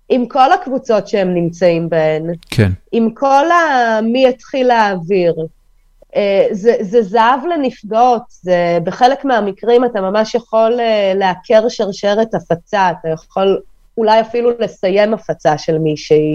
עם 0.09 0.25
כל 0.25 0.51
הקבוצות 0.51 1.07
שהם 1.07 1.33
נמצאים 1.33 1.89
בהן. 1.89 2.23
כן. 2.49 2.71
עם 2.91 3.09
כל 3.13 3.51
ה... 3.51 3.99
מי 4.01 4.27
התחיל 4.27 4.67
להעביר. 4.67 5.35
אה, 6.15 6.47
זה, 6.51 6.75
זה 6.81 7.01
זהב 7.01 7.39
לנפגעות, 7.45 8.21
זה, 8.29 8.77
בחלק 8.83 9.25
מהמקרים 9.25 9.85
אתה 9.85 10.01
ממש 10.01 10.35
יכול 10.35 10.79
אה, 10.79 11.13
לעקר 11.15 11.69
שרשרת 11.69 12.33
הפצה, 12.33 12.91
אתה 12.91 13.09
יכול 13.09 13.61
אולי 13.97 14.21
אפילו 14.21 14.51
לסיים 14.59 15.13
הפצה 15.13 15.57
של 15.57 15.77
מישהי. 15.77 16.33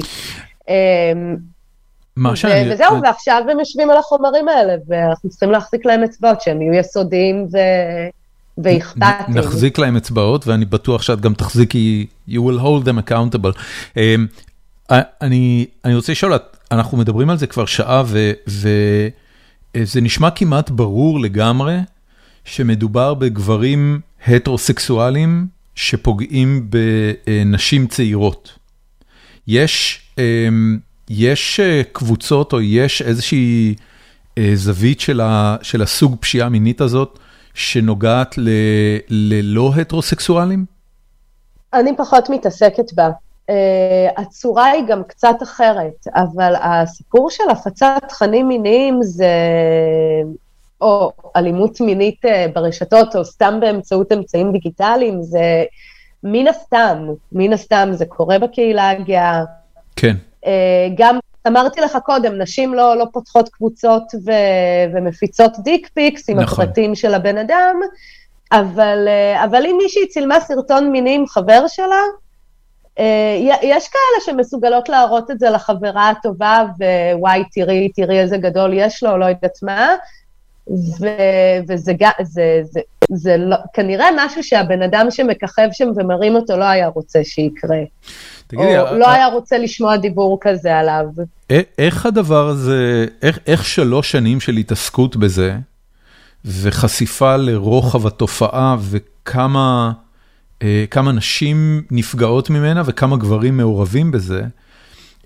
מה 2.19 2.36
שאני... 2.36 2.73
וזהו, 2.73 3.03
ועכשיו 3.03 3.43
הם 3.51 3.59
יושבים 3.59 3.90
על 3.90 3.97
החומרים 3.97 4.49
האלה, 4.49 4.74
ואנחנו 4.89 5.31
צריכים 5.31 5.51
להחזיק 5.51 5.86
להם 5.86 6.03
אצבעות, 6.03 6.40
שהם 6.40 6.62
יהיו 6.62 6.74
יסודיים 6.74 7.47
ו... 7.53 7.59
ואכפתיים. 8.65 9.39
נחזיק 9.39 9.78
להם 9.78 9.97
אצבעות, 9.97 10.47
ואני 10.47 10.65
בטוח 10.65 11.03
שאת 11.03 11.20
גם 11.20 11.35
תחזיקי, 11.35 12.07
you 12.28 12.32
will 12.32 12.61
hold 12.62 12.85
them 12.85 13.09
accountable. 13.09 13.61
אמ, 13.97 14.27
אני, 14.90 15.66
אני 15.85 15.95
רוצה 15.95 16.12
לשאול, 16.12 16.32
אנחנו 16.70 16.99
מדברים 16.99 17.31
על 17.31 17.39
זה 17.39 17.47
כבר 17.47 17.66
שעה, 17.66 18.03
וזה 19.77 20.01
נשמע 20.01 20.31
כמעט 20.31 20.70
ברור 20.70 21.20
לגמרי 21.20 21.77
שמדובר 22.45 23.15
בגברים 23.15 24.01
הטרוסקסואלים 24.27 25.47
שפוגעים 25.74 26.70
בנשים 27.27 27.86
צעירות. 27.86 28.59
יש... 29.47 30.03
יש 31.10 31.60
אה, 31.60 31.82
קבוצות 31.93 32.52
או 32.52 32.60
יש 32.60 33.02
איזושהי 33.02 33.74
אה, 34.39 34.51
זווית 34.55 35.01
של 35.01 35.20
של 35.62 35.82
הסוג 35.82 36.16
פשיעה 36.20 36.48
מינית 36.48 36.80
הזאת 36.80 37.18
שנוגעת 37.55 38.35
ללא 39.09 39.72
הטרוסקסואלים? 39.80 40.64
אני 41.72 41.97
פחות 41.97 42.30
מתעסקת 42.30 42.93
בה. 42.94 43.10
הצורה 44.16 44.66
היא 44.66 44.85
גם 44.89 45.02
קצת 45.05 45.36
אחרת, 45.43 46.06
אבל 46.14 46.55
הסיפור 46.62 47.30
של 47.30 47.44
הפצת 47.51 48.02
תכנים 48.09 48.48
מיניים 48.48 49.02
זה, 49.02 49.32
או 50.80 51.12
אלימות 51.36 51.80
מינית 51.80 52.20
ברשתות, 52.55 53.16
או 53.16 53.24
סתם 53.24 53.59
באמצעות 53.60 54.12
אמצעים 54.12 54.52
דיגיטליים, 54.52 55.22
זה 55.22 55.64
מן 56.22 56.48
הסתם, 56.48 56.98
מן 57.32 57.52
הסתם 57.52 57.89
זה 57.93 58.06
קורה 58.06 58.39
בקהילה 58.39 58.90
הגאה. 58.90 59.44
כן. 59.97 60.16
גם 60.96 61.18
אמרתי 61.46 61.80
לך 61.80 61.98
קודם, 62.04 62.38
נשים 62.38 62.74
לא, 62.74 62.96
לא 62.96 63.06
פותחות 63.12 63.48
קבוצות 63.48 64.02
ו, 64.26 64.30
ומפיצות 64.94 65.52
דיק 65.58 65.88
פיקס 65.94 66.30
עם 66.30 66.40
נכון. 66.40 66.64
הפרטים 66.64 66.94
של 66.94 67.14
הבן 67.14 67.38
אדם, 67.38 67.80
אבל, 68.52 69.08
אבל 69.44 69.66
אם 69.66 69.78
מישהי 69.82 70.08
צילמה 70.08 70.40
סרטון 70.40 70.90
מיני 70.90 71.14
עם 71.14 71.26
חבר 71.26 71.64
שלה, 71.66 72.02
אה, 72.98 73.58
יש 73.62 73.88
כאלה 73.88 74.24
שמסוגלות 74.24 74.88
להראות 74.88 75.30
את 75.30 75.38
זה 75.38 75.50
לחברה 75.50 76.10
הטובה, 76.10 76.64
ווואי, 77.14 77.44
תראי, 77.52 77.88
תראי 77.88 78.20
איזה 78.20 78.36
גדול 78.36 78.72
יש 78.74 79.02
לו, 79.02 79.18
לא 79.18 79.24
יודעת 79.24 79.62
מה, 79.62 79.94
ו, 80.70 81.06
וזה 81.68 81.92
זה, 82.22 82.60
זה, 82.62 82.80
זה 83.10 83.36
לא, 83.36 83.56
כנראה 83.72 84.06
משהו 84.16 84.42
שהבן 84.42 84.82
אדם 84.82 85.06
שמככב 85.10 85.68
שם 85.72 85.88
ומרים 85.96 86.34
אותו 86.34 86.56
לא 86.56 86.64
היה 86.64 86.88
רוצה 86.88 87.24
שיקרה. 87.24 87.78
תגידי, 88.48 88.78
או 88.78 88.86
אה, 88.86 88.98
לא 88.98 89.10
היה 89.10 89.26
רוצה 89.26 89.58
לשמוע 89.58 89.96
דיבור 89.96 90.38
כזה 90.40 90.76
עליו. 90.76 91.04
איך 91.78 92.06
הדבר 92.06 92.48
הזה, 92.48 93.06
איך, 93.22 93.38
איך 93.46 93.64
שלוש 93.64 94.10
שנים 94.12 94.40
של 94.40 94.56
התעסקות 94.56 95.16
בזה, 95.16 95.56
וחשיפה 96.44 97.36
לרוחב 97.36 98.06
התופעה, 98.06 98.76
וכמה 98.80 99.92
אה, 100.62 100.84
כמה 100.90 101.12
נשים 101.12 101.82
נפגעות 101.90 102.50
ממנה 102.50 102.82
וכמה 102.86 103.16
גברים 103.16 103.56
מעורבים 103.56 104.10
בזה, 104.10 104.42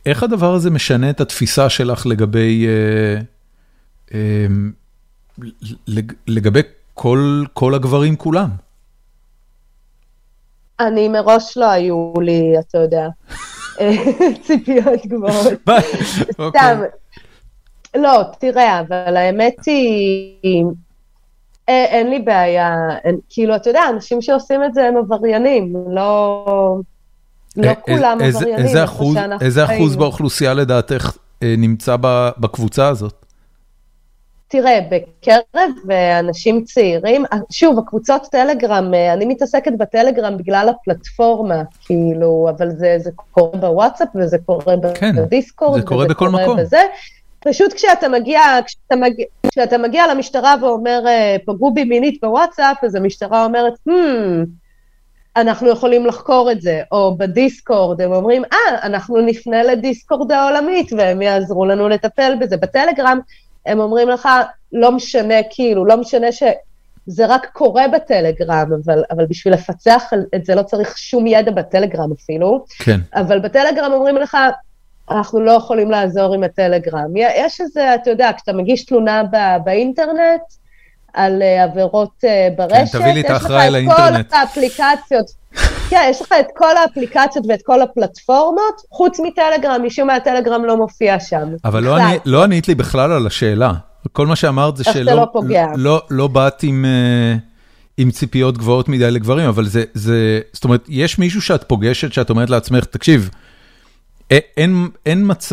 איך 0.06 0.22
הדבר 0.22 0.54
הזה 0.54 0.70
משנה 0.70 1.10
את 1.10 1.20
התפיסה 1.20 1.68
שלך 1.68 2.06
לגבי, 2.06 2.66
אה, 2.66 3.22
אה, 4.14 4.46
לגבי 6.26 6.60
כל, 6.94 7.44
כל 7.52 7.74
הגברים 7.74 8.16
כולם? 8.16 8.48
אני 10.86 11.09
מראש 11.09 11.56
לא 11.56 11.70
היו 11.70 12.12
לי, 12.20 12.54
אתה 12.59 12.78
יודע, 12.78 13.09
ציפיות 14.44 15.06
גבוהות. 15.06 15.52
אוקיי. 16.38 16.60
סתם. 16.60 16.82
לא, 17.96 18.22
תראה, 18.38 18.80
אבל 18.80 19.16
האמת 19.16 19.64
היא, 19.66 20.64
אה, 21.68 21.84
אין 21.84 22.10
לי 22.10 22.18
בעיה, 22.18 22.76
אין, 23.04 23.18
כאילו, 23.28 23.56
אתה 23.56 23.70
יודע, 23.70 23.82
אנשים 23.90 24.22
שעושים 24.22 24.64
את 24.64 24.74
זה 24.74 24.84
הם 24.84 24.96
עבריינים, 24.96 25.74
לא, 25.90 26.44
לא 27.56 27.66
אה, 27.66 27.74
כולם 27.74 28.18
עבריינים. 28.24 28.64
איזה 29.40 29.64
אחוז, 29.64 29.96
באוכלוסייה 29.96 30.54
לדעתך 30.54 31.16
אה, 31.42 31.54
נמצא 31.59 31.96
בקבוצה 32.38 32.88
הזאת? 32.88 33.21
תראה, 34.52 34.80
בקרב 34.90 35.90
אנשים 36.18 36.64
צעירים, 36.64 37.24
שוב, 37.50 37.78
הקבוצות 37.78 38.26
טלגרם, 38.30 38.94
אני 39.12 39.24
מתעסקת 39.24 39.72
בטלגרם 39.78 40.36
בגלל 40.36 40.68
הפלטפורמה, 40.68 41.62
כאילו, 41.84 42.48
אבל 42.56 42.70
זה, 42.70 42.96
זה 42.98 43.10
קורה 43.30 43.58
בוואטסאפ 43.58 44.08
וזה 44.14 44.38
קורה 44.46 44.74
כן, 44.94 45.16
בדיסקורד. 45.16 45.80
זה 45.80 45.86
קורה 45.86 46.06
בכל 46.06 46.28
מקום. 46.28 46.56
בזה. 46.56 46.80
פשוט 47.40 47.72
כשאתה 47.72 48.08
מגיע, 48.08 48.40
כשאתה 48.66 48.96
מגיע, 48.96 49.26
כשאתה 49.50 49.78
מגיע 49.78 50.14
למשטרה 50.14 50.54
ואומר, 50.62 51.02
אה, 51.06 51.36
פגעו 51.46 51.74
בי 51.74 51.84
מינית 51.84 52.20
בוואטסאפ, 52.22 52.84
אז 52.84 52.94
המשטרה 52.94 53.44
אומרת, 53.44 53.74
hmm, 53.88 53.92
אנחנו 55.36 55.68
יכולים 55.68 56.06
לחקור 56.06 56.52
את 56.52 56.60
זה, 56.60 56.80
או 56.92 57.16
בדיסקורד, 57.18 58.00
הם 58.00 58.12
אומרים, 58.12 58.42
אה, 58.44 58.58
ah, 58.58 58.86
אנחנו 58.86 59.20
נפנה 59.20 59.62
לדיסקורד 59.62 60.32
העולמית, 60.32 60.92
והם 60.92 61.22
יעזרו 61.22 61.66
לנו 61.66 61.88
לטפל 61.88 62.32
בזה. 62.40 62.56
בטלגרם, 62.56 63.20
הם 63.66 63.80
אומרים 63.80 64.09
לך, 64.09 64.28
לא 64.72 64.93
משנה, 64.93 65.34
כאילו, 65.51 65.84
לא 65.84 65.97
משנה 65.97 66.32
ש... 66.32 66.43
זה 67.06 67.26
רק 67.26 67.51
קורה 67.52 67.89
בטלגרם, 67.89 68.70
אבל, 68.84 69.02
אבל 69.10 69.26
בשביל 69.26 69.55
לפצח 69.55 70.10
את 70.34 70.44
זה 70.44 70.55
לא 70.55 70.62
צריך 70.62 70.98
שום 70.98 71.26
ידע 71.26 71.51
בטלגרם 71.51 72.12
אפילו. 72.12 72.64
כן. 72.78 73.01
אבל 73.14 73.39
בטלגרם 73.39 73.93
אומרים 73.93 74.16
לך, 74.16 74.36
אנחנו 75.10 75.40
לא 75.40 75.52
יכולים 75.52 75.90
לעזור 75.90 76.34
עם 76.34 76.43
הטלגרם. 76.43 77.16
יש 77.16 77.60
איזה, 77.60 77.94
אתה 77.94 78.10
יודע, 78.10 78.30
כשאתה 78.36 78.52
מגיש 78.52 78.84
תלונה 78.84 79.22
באינטרנט 79.64 80.43
על 81.12 81.43
אה, 81.43 81.64
עבירות 81.64 82.24
אה, 82.24 82.48
ברשת, 82.56 82.93
כן, 82.93 82.98
תביא 82.98 83.12
לי 83.12 83.20
את 83.20 83.30
האחראי 83.30 83.70
לאינטרנט. 83.70 84.01
יש 84.01 84.20
לך 84.20 84.26
את 84.26 84.30
כל 84.30 84.36
האפליקציות, 84.36 85.30
כן, 85.93 86.06
יש 86.10 86.23
לך 86.23 86.32
את 86.40 86.47
כל 86.56 86.77
האפליקציות 86.77 87.44
ואת 87.48 87.60
כל 87.62 87.82
הפלטפורמות, 87.82 88.81
חוץ 88.90 89.20
מטלגרם, 89.20 89.82
משום 89.86 90.06
מה 90.06 90.14
הטלגרם 90.14 90.64
לא 90.64 90.77
מופיע 90.77 91.20
שם. 91.20 91.48
אבל 91.64 91.82
לא, 91.82 91.97
אני, 91.97 92.19
לא 92.24 92.44
ענית 92.44 92.69
לי 92.69 92.74
בכלל 92.74 93.12
על 93.12 93.27
השאלה. 93.27 93.73
כל 94.12 94.27
מה 94.27 94.36
שאמרת 94.36 94.77
זה 94.77 94.85
שלא 94.85 95.12
לא, 95.12 95.27
לא, 95.77 96.02
לא 96.10 96.28
באת 96.28 96.62
עם... 96.62 96.85
אה, 96.85 97.36
עם 97.97 98.10
ציפיות 98.10 98.59
גבוהות 98.59 98.89
מדי 98.89 99.10
לגברים, 99.10 99.48
אבל 99.48 99.66
זה, 99.66 99.85
זה, 99.94 100.40
זאת 100.52 100.64
אומרת, 100.64 100.85
יש 100.89 101.19
מישהו 101.19 101.43
שאת 101.43 101.64
פוגשת, 101.69 102.12
שאת 102.12 102.31
אומרת 102.31 102.51
לעצמך, 102.51 102.85
תקשיב, 102.85 103.31
אין 104.31 104.89
אין, 105.06 105.23
מצ... 105.27 105.52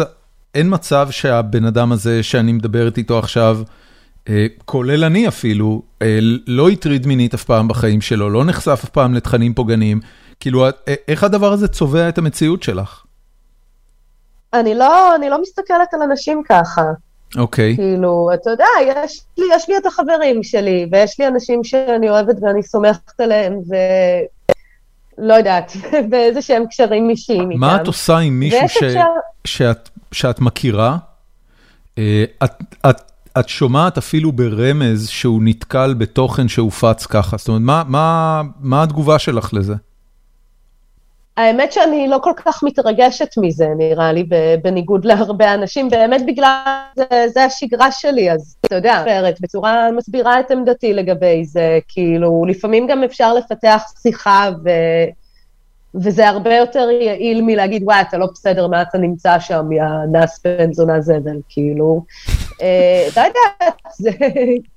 אין 0.55 0.73
מצב 0.73 1.07
שהבן 1.11 1.65
אדם 1.65 1.91
הזה 1.91 2.23
שאני 2.23 2.51
מדברת 2.51 2.97
איתו 2.97 3.19
עכשיו, 3.19 3.61
אה, 4.29 4.47
כולל 4.65 5.03
אני 5.03 5.27
אפילו, 5.27 5.81
אה, 6.01 6.19
לא 6.47 6.69
הטריד 6.69 7.07
מינית 7.07 7.33
אף 7.33 7.43
פעם 7.43 7.67
בחיים 7.67 8.01
שלו, 8.01 8.29
לא 8.29 8.45
נחשף 8.45 8.81
אף 8.83 8.89
פעם 8.89 9.13
לתכנים 9.13 9.53
פוגעניים. 9.53 9.99
כאילו, 10.39 10.65
אה, 10.65 10.71
איך 11.07 11.23
הדבר 11.23 11.51
הזה 11.51 11.67
צובע 11.67 12.09
את 12.09 12.17
המציאות 12.17 12.63
שלך? 12.63 13.03
אני 14.53 14.75
לא, 14.75 15.15
אני 15.15 15.29
לא 15.29 15.41
מסתכלת 15.41 15.93
על 15.93 16.01
אנשים 16.01 16.43
ככה. 16.49 16.81
אוקיי. 17.37 17.73
Okay. 17.73 17.75
כאילו, 17.75 18.29
אתה 18.33 18.49
יודע, 18.49 18.65
יש 18.85 19.21
לי, 19.37 19.45
יש 19.55 19.69
לי 19.69 19.77
את 19.77 19.85
החברים 19.85 20.43
שלי, 20.43 20.89
ויש 20.91 21.19
לי 21.19 21.27
אנשים 21.27 21.63
שאני 21.63 22.09
אוהבת 22.09 22.35
ואני 22.41 22.63
סומכת 22.63 23.19
עליהם, 23.19 23.53
ו... 23.53 23.75
לא 25.17 25.33
יודעת, 25.33 25.71
באיזה 26.09 26.41
שהם 26.41 26.65
קשרים 26.69 27.09
אישיים 27.09 27.51
איתם. 27.51 27.59
מה 27.59 27.75
את 27.75 27.87
עושה 27.87 28.17
עם 28.17 28.39
מישהו 28.39 28.69
ש... 28.69 28.83
אפשר... 28.83 29.05
שאת, 29.45 29.89
שאת 30.11 30.39
מכירה? 30.39 30.97
אה, 31.97 32.23
את, 32.43 32.51
את, 32.89 33.01
את 33.39 33.49
שומעת 33.49 33.97
אפילו 33.97 34.31
ברמז 34.31 35.09
שהוא 35.09 35.41
נתקל 35.43 35.93
בתוכן 35.93 36.47
שהופץ 36.47 37.05
ככה, 37.05 37.37
זאת 37.37 37.47
אומרת, 37.47 37.61
מה, 37.61 37.83
מה, 37.87 38.41
מה 38.59 38.83
התגובה 38.83 39.19
שלך 39.19 39.53
לזה? 39.53 39.75
האמת 41.39 41.71
שאני 41.71 42.07
לא 42.07 42.19
כל 42.23 42.31
כך 42.35 42.63
מתרגשת 42.63 43.37
מזה, 43.37 43.67
נראה 43.77 44.11
לי, 44.11 44.23
בניגוד 44.63 45.05
להרבה 45.05 45.53
אנשים, 45.53 45.89
באמת 45.89 46.25
בגלל 46.25 46.63
זה, 46.95 47.05
זה 47.27 47.43
השגרה 47.43 47.91
שלי, 47.91 48.31
אז 48.31 48.55
אתה 48.65 48.75
יודע, 48.75 49.03
בצורה 49.41 49.91
מסבירה 49.91 50.39
את 50.39 50.51
עמדתי 50.51 50.93
לגבי 50.93 51.45
זה, 51.45 51.79
כאילו, 51.87 52.45
לפעמים 52.47 52.87
גם 52.87 53.03
אפשר 53.03 53.33
לפתח 53.33 53.83
שיחה 54.01 54.49
ו... 54.63 54.69
וזה 55.95 56.27
הרבה 56.27 56.55
יותר 56.55 56.89
יעיל 57.01 57.41
מלהגיד, 57.41 57.83
וואי, 57.83 58.01
אתה 58.01 58.17
לא 58.17 58.27
בסדר, 58.33 58.67
מה 58.67 58.81
אתה 58.81 58.97
נמצא 58.97 59.39
שם, 59.39 59.71
יא 59.71 59.83
נס 60.11 60.41
בן 60.43 60.73
זונה 60.73 61.01
זבל, 61.01 61.39
כאילו. 61.49 62.03
אה, 62.61 63.05
אתה 63.11 63.21
יודע, 63.21 63.71
זה... 63.97 64.11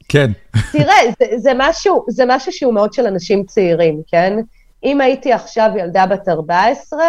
כן. 0.09 0.31
תראה, 0.73 0.97
זה, 1.19 1.27
זה, 1.37 1.53
משהו, 1.57 2.05
זה 2.09 2.25
משהו 2.27 2.53
שהוא 2.53 2.75
מאוד 2.75 2.93
של 2.93 3.07
אנשים 3.07 3.45
צעירים, 3.45 4.03
כן? 4.07 4.39
אם 4.85 5.01
הייתי 5.01 5.33
עכשיו 5.33 5.71
ילדה 5.79 6.07
בת 6.07 6.29
14, 6.29 7.01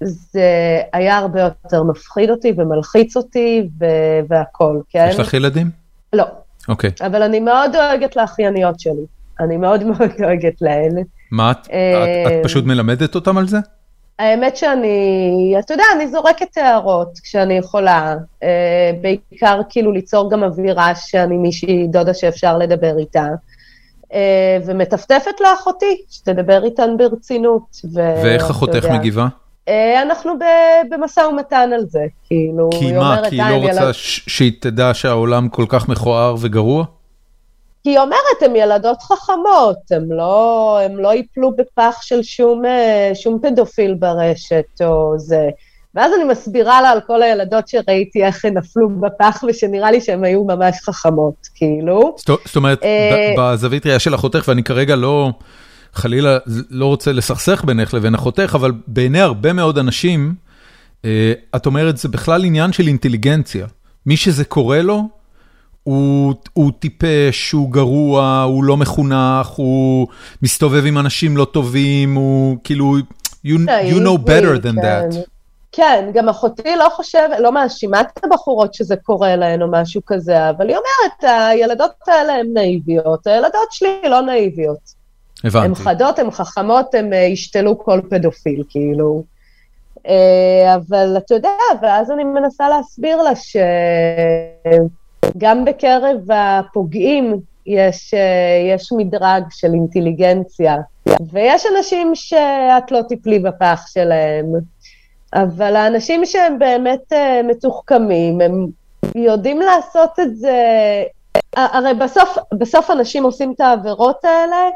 זה 0.00 0.80
היה 0.92 1.18
הרבה 1.18 1.40
יותר 1.40 1.82
מפחיד 1.82 2.30
אותי 2.30 2.52
ומלחיץ 2.56 3.16
אותי 3.16 3.68
והכול, 4.28 4.82
כן? 4.90 5.06
יש 5.10 5.18
לך 5.18 5.34
ילדים? 5.34 5.70
לא. 6.12 6.24
אוקיי. 6.68 6.90
Okay. 6.90 7.06
אבל 7.06 7.22
אני 7.22 7.40
מאוד 7.40 7.72
דואגת 7.72 8.16
לאחייניות 8.16 8.80
שלי. 8.80 9.06
אני 9.40 9.56
מאוד 9.56 9.84
מאוד 9.88 10.10
דואגת 10.18 10.62
להן. 10.62 10.92
מה 11.30 11.50
את, 11.50 11.56
את, 11.60 11.66
את 11.66 12.32
אה, 12.32 12.40
פשוט 12.44 12.64
מלמדת 12.64 13.14
אותם 13.14 13.38
על 13.38 13.48
זה? 13.48 13.58
האמת 14.18 14.56
שאני, 14.56 15.54
אתה 15.58 15.74
יודע, 15.74 15.84
אני 15.96 16.08
זורקת 16.08 16.56
הערות 16.56 17.18
כשאני 17.22 17.54
יכולה, 17.54 18.16
אה, 18.42 18.90
בעיקר 19.00 19.60
כאילו 19.68 19.92
ליצור 19.92 20.30
גם 20.30 20.44
אווירה 20.44 20.94
שאני 20.94 21.36
מישהי 21.36 21.86
דודה 21.86 22.14
שאפשר 22.14 22.58
לדבר 22.58 22.98
איתה. 22.98 23.26
אה, 24.12 24.58
ומטפטפת 24.66 25.40
לאחותי, 25.40 26.02
שתדבר 26.10 26.64
איתן 26.64 26.96
ברצינות. 26.98 27.80
ואיך 27.92 28.50
אחותך 28.50 28.84
מגיבה? 28.84 29.28
אה, 29.68 30.02
אנחנו 30.02 30.32
במשא 30.90 31.20
ומתן 31.20 31.70
על 31.74 31.86
זה, 31.86 32.04
כאילו, 32.24 32.70
כי 32.72 32.92
מה, 32.92 33.20
כי 33.30 33.42
היא 33.42 33.50
לא 33.50 33.68
רוצה 33.68 33.82
ילד... 33.82 33.92
שהיא 33.92 34.52
תדע 34.60 34.90
שהעולם 34.94 35.48
כל 35.48 35.64
כך 35.68 35.88
מכוער 35.88 36.34
וגרוע? 36.40 36.84
כי 37.82 37.90
היא 37.90 37.98
אומרת, 37.98 38.42
הן 38.42 38.56
ילדות 38.56 39.02
חכמות, 39.02 39.90
הן 39.90 40.08
לא, 40.08 40.78
לא 40.94 41.14
ייפלו 41.14 41.56
בפח 41.56 41.98
של 42.02 42.22
שום, 42.22 42.64
אה, 42.64 43.10
שום 43.14 43.38
פדופיל 43.42 43.94
ברשת 43.94 44.80
או 44.80 45.14
זה. 45.18 45.50
ואז 45.96 46.12
אני 46.14 46.24
מסבירה 46.24 46.82
לה 46.82 46.90
על 46.90 47.00
כל 47.06 47.22
הילדות 47.22 47.68
שראיתי 47.68 48.24
איך 48.24 48.44
הן 48.44 48.56
נפלו 48.56 48.88
בפח, 48.88 49.44
ושנראה 49.48 49.90
לי 49.90 50.00
שהן 50.00 50.24
היו 50.24 50.44
ממש 50.44 50.76
חכמות, 50.84 51.48
כאילו. 51.54 52.16
זאת 52.26 52.56
אומרת, 52.56 52.82
אה, 52.82 53.34
בזווית 53.38 53.86
ראייה 53.86 53.98
של 53.98 54.14
אחותך, 54.14 54.44
ואני 54.48 54.62
כרגע 54.62 54.96
לא, 54.96 55.32
חלילה 55.92 56.38
לא 56.70 56.86
רוצה 56.86 57.12
לסכסך 57.12 57.64
בינך 57.64 57.94
לבין 57.94 58.14
אחותך, 58.14 58.52
אבל 58.54 58.72
בעיני 58.86 59.20
הרבה 59.20 59.52
מאוד 59.52 59.78
אנשים, 59.78 60.34
את 61.56 61.66
אומרת, 61.66 61.96
זה 61.96 62.08
בכלל 62.08 62.44
עניין 62.44 62.72
של 62.72 62.86
אינטליגנציה. 62.86 63.66
מי 64.06 64.16
שזה 64.16 64.44
קורה 64.44 64.82
לו, 64.82 65.08
הוא 65.82 66.34
הוא 66.52 66.72
טיפש, 66.78 67.52
הוא 67.52 67.72
גרוע, 67.72 68.42
הוא 68.42 68.64
לא 68.64 68.76
מחונך, 68.76 69.46
הוא 69.46 70.06
מסתובב 70.42 70.86
עם 70.86 70.98
אנשים 70.98 71.36
לא 71.36 71.44
טובים, 71.44 72.14
הוא 72.14 72.56
כאילו, 72.64 72.96
you, 73.46 73.50
you 73.90 73.98
know 74.00 74.18
better 74.28 74.62
than 74.62 74.82
that. 74.82 75.35
כן. 75.76 76.10
גם 76.12 76.28
אחותי 76.28 76.76
לא 76.76 76.88
חושבת, 76.88 77.38
לא 77.38 77.52
מאשימה 77.52 78.00
את 78.00 78.24
הבחורות 78.24 78.74
שזה 78.74 78.96
קורה 78.96 79.36
להן 79.36 79.62
או 79.62 79.70
משהו 79.70 80.00
כזה, 80.06 80.50
אבל 80.50 80.68
היא 80.68 80.76
אומרת, 80.76 81.24
הילדות 81.50 81.90
האלה 82.06 82.32
הן 82.32 82.46
נאיביות, 82.54 83.26
הילדות 83.26 83.72
שלי 83.72 84.00
לא 84.04 84.20
נאיביות. 84.20 84.96
הבנתי. 85.44 85.66
הן 85.66 85.74
חדות, 85.74 86.18
הן 86.18 86.30
חכמות, 86.30 86.94
הן 86.94 87.12
אה, 87.12 87.18
ישתלו 87.18 87.78
כל 87.78 88.00
פדופיל, 88.10 88.62
כאילו. 88.68 89.22
אה, 90.06 90.74
אבל 90.74 91.16
אתה 91.16 91.34
יודע, 91.34 91.48
ואז 91.82 92.10
אני 92.10 92.24
מנסה 92.24 92.68
להסביר 92.68 93.22
לה 93.22 93.32
שגם 95.36 95.64
בקרב 95.64 96.16
הפוגעים 96.30 97.40
יש, 97.66 98.14
אה, 98.14 98.74
יש 98.74 98.92
מדרג 98.92 99.42
של 99.50 99.72
אינטליגנציה, 99.74 100.76
ויש 101.32 101.66
אנשים 101.76 102.10
שאת 102.14 102.90
לא 102.90 103.02
תיפלי 103.08 103.38
בפח 103.38 103.84
שלהם. 103.86 104.46
אבל 105.34 105.76
האנשים 105.76 106.26
שהם 106.26 106.58
באמת 106.58 107.12
uh, 107.12 107.46
מתוחכמים, 107.46 108.40
הם 108.40 108.66
יודעים 109.14 109.60
לעשות 109.60 110.20
את 110.20 110.36
זה, 110.36 110.58
הרי 111.56 111.94
בסוף, 111.94 112.38
בסוף 112.58 112.90
אנשים 112.90 113.24
עושים 113.24 113.52
את 113.56 113.60
העבירות 113.60 114.24
האלה, 114.24 114.68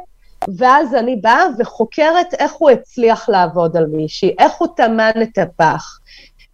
ואז 0.56 0.94
אני 0.94 1.16
באה 1.16 1.44
וחוקרת 1.58 2.34
איך 2.38 2.52
הוא 2.52 2.70
הצליח 2.70 3.28
לעבוד 3.28 3.76
על 3.76 3.86
מישהי, 3.86 4.34
איך 4.38 4.52
הוא 4.58 4.68
טמן 4.76 5.10
את 5.22 5.38
הפח, 5.38 5.98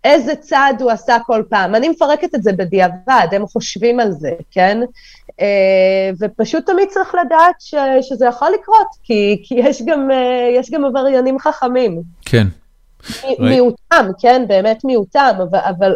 איזה 0.04 0.36
צעד 0.36 0.82
הוא 0.82 0.90
עשה 0.90 1.16
כל 1.26 1.42
פעם. 1.48 1.74
אני 1.74 1.88
מפרקת 1.88 2.34
את 2.34 2.42
זה 2.42 2.52
בדיעבד, 2.52 3.26
הם 3.32 3.46
חושבים 3.46 4.00
על 4.00 4.12
זה, 4.12 4.30
כן? 4.50 4.80
Uh, 5.28 6.16
ופשוט 6.20 6.66
תמיד 6.66 6.88
צריך 6.88 7.14
לדעת 7.14 7.54
ש, 7.58 7.74
שזה 8.02 8.26
יכול 8.26 8.48
לקרות, 8.60 8.86
כי, 9.02 9.42
כי 9.44 9.54
יש, 9.54 9.82
גם, 9.82 10.10
uh, 10.10 10.60
יש 10.60 10.70
גם 10.70 10.84
עבריינים 10.84 11.38
חכמים. 11.38 12.02
כן. 12.24 12.46
מיעוטם, 13.38 14.06
כן, 14.18 14.44
באמת 14.48 14.84
מיעוטם, 14.84 15.34
אבל, 15.38 15.58
אבל, 15.58 15.94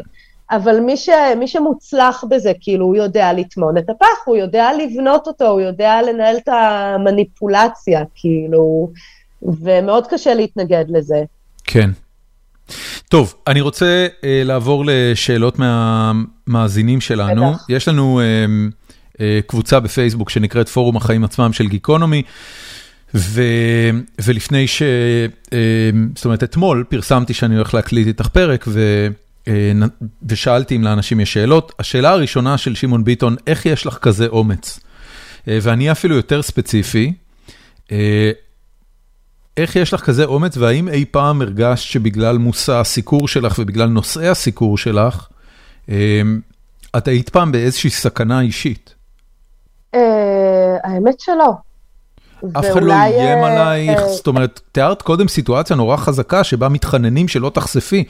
אבל 0.51 0.81
מי, 0.81 0.97
ש, 0.97 1.09
מי 1.36 1.48
שמוצלח 1.48 2.24
בזה, 2.31 2.52
כאילו, 2.60 2.86
הוא 2.86 2.97
יודע 2.97 3.32
לטמון 3.32 3.78
את 3.78 3.90
הפח, 3.90 4.06
הוא 4.24 4.36
יודע 4.36 4.70
לבנות 4.78 5.27
אותו, 5.27 5.48
הוא 5.48 5.60
יודע 5.60 6.02
לנהל 6.02 6.36
את 6.36 6.48
המניפולציה, 6.48 8.02
כאילו, 8.14 8.90
ומאוד 9.43 10.06
קשה 10.06 10.35
להתנגד 10.35 10.85
לזה. 10.89 11.22
כן. 11.64 11.90
טוב, 13.09 13.35
אני 13.47 13.60
רוצה 13.60 14.06
uh, 14.10 14.24
לעבור 14.24 14.85
לשאלות 14.86 15.59
מהמאזינים 15.59 17.01
שלנו. 17.01 17.52
בטח. 17.52 17.66
יש 17.68 17.89
לנו 17.89 18.20
uh, 18.20 19.12
uh, 19.14 19.20
קבוצה 19.47 19.81
בפייסבוק 19.81 20.31
שנקראת 20.31 20.68
פורום 20.68 20.97
החיים 20.97 21.24
עצמם 21.24 21.52
של 21.52 21.68
גיקונומי. 21.68 22.22
ולפני 23.15 24.66
ש... 24.66 24.82
אה, 25.53 25.91
זאת 26.15 26.24
אומרת, 26.24 26.43
אתמול 26.43 26.85
פרסמתי 26.89 27.35
שאני 27.35 27.57
הולך 27.57 27.74
להקליט 27.74 28.07
איתך 28.07 28.28
פרק, 28.28 28.69
אה, 29.47 29.53
ושאלתי 30.28 30.77
אם 30.77 30.85
לאנשים 30.85 31.20
יש 31.20 31.32
שאלות. 31.32 31.73
השאלה 31.78 32.11
הראשונה 32.11 32.59
של 32.59 32.74
שמעון 32.74 33.05
ביטון, 33.05 33.37
איך 33.47 33.66
יש 33.66 33.87
לך 33.87 33.99
כזה 33.99 34.27
אומץ? 34.27 34.81
אה, 35.49 35.59
ואני 35.62 35.93
אפילו 35.93 36.16
יותר 36.16 36.43
ספציפי, 36.43 37.12
איך 39.57 39.77
יש 39.77 39.95
לך 39.95 40.01
כזה 40.01 40.24
אומץ, 40.24 40.57
והאם 40.57 40.89
אי 40.89 41.05
פעם 41.11 41.43
הרגשת 41.43 41.91
שבגלל 41.91 42.39
מושא 42.39 42.73
הסיקור 42.73 43.28
שלך 43.28 43.59
ובגלל 43.59 43.89
נושאי 43.89 44.28
הסיקור 44.28 44.78
שלך, 44.78 45.28
את 46.97 47.09
היית 47.09 47.28
פעם 47.28 47.53
באיזושהי 47.53 47.91
סכנה 47.91 48.41
אישית? 48.41 48.95
האמת 50.85 51.20
שלא. 51.20 51.70
אף 52.53 52.65
אחד 52.73 52.83
לא 52.83 52.93
איים 52.93 53.39
אה, 53.39 53.47
עלייך, 53.47 54.01
זאת 54.07 54.27
אומרת, 54.27 54.61
תיארת 54.73 55.03
קודם 55.03 55.29
סיטואציה 55.29 55.77
נורא 55.77 55.97
חזקה 55.97 56.45
שבה 56.45 56.69
מתחננים 56.69 57.29
שלא 57.29 57.51
תחשפי. 57.55 58.05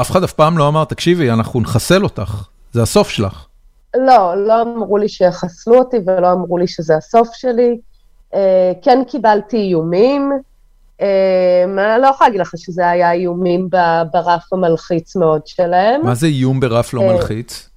אף 0.00 0.10
אחד 0.10 0.22
אף 0.22 0.32
פעם 0.32 0.58
לא 0.58 0.68
אמר, 0.68 0.84
תקשיבי, 0.84 1.30
אנחנו 1.30 1.60
נחסל 1.60 2.02
אותך, 2.02 2.48
זה 2.72 2.82
הסוף 2.82 3.08
שלך. 3.08 3.46
לא, 3.96 4.46
לא 4.46 4.62
אמרו 4.62 4.98
לי 4.98 5.08
שיחסלו 5.08 5.78
אותי 5.78 5.96
ולא 6.06 6.32
אמרו 6.32 6.58
לי 6.58 6.66
שזה 6.66 6.96
הסוף 6.96 7.28
שלי. 7.32 7.78
אה, 8.34 8.72
כן 8.82 9.02
קיבלתי 9.08 9.56
איומים. 9.56 10.32
אה, 11.00 11.64
אני 11.64 12.02
לא 12.02 12.06
יכולה 12.06 12.28
להגיד 12.28 12.40
לך 12.40 12.52
שזה 12.56 12.90
היה 12.90 13.12
איומים 13.12 13.68
ברף 14.12 14.52
המלחיץ 14.52 15.16
מאוד 15.16 15.46
שלהם. 15.46 16.00
מה 16.04 16.14
זה 16.14 16.26
איום 16.26 16.60
ברף 16.60 16.94
לא 16.94 17.02
מלחיץ? 17.02 17.70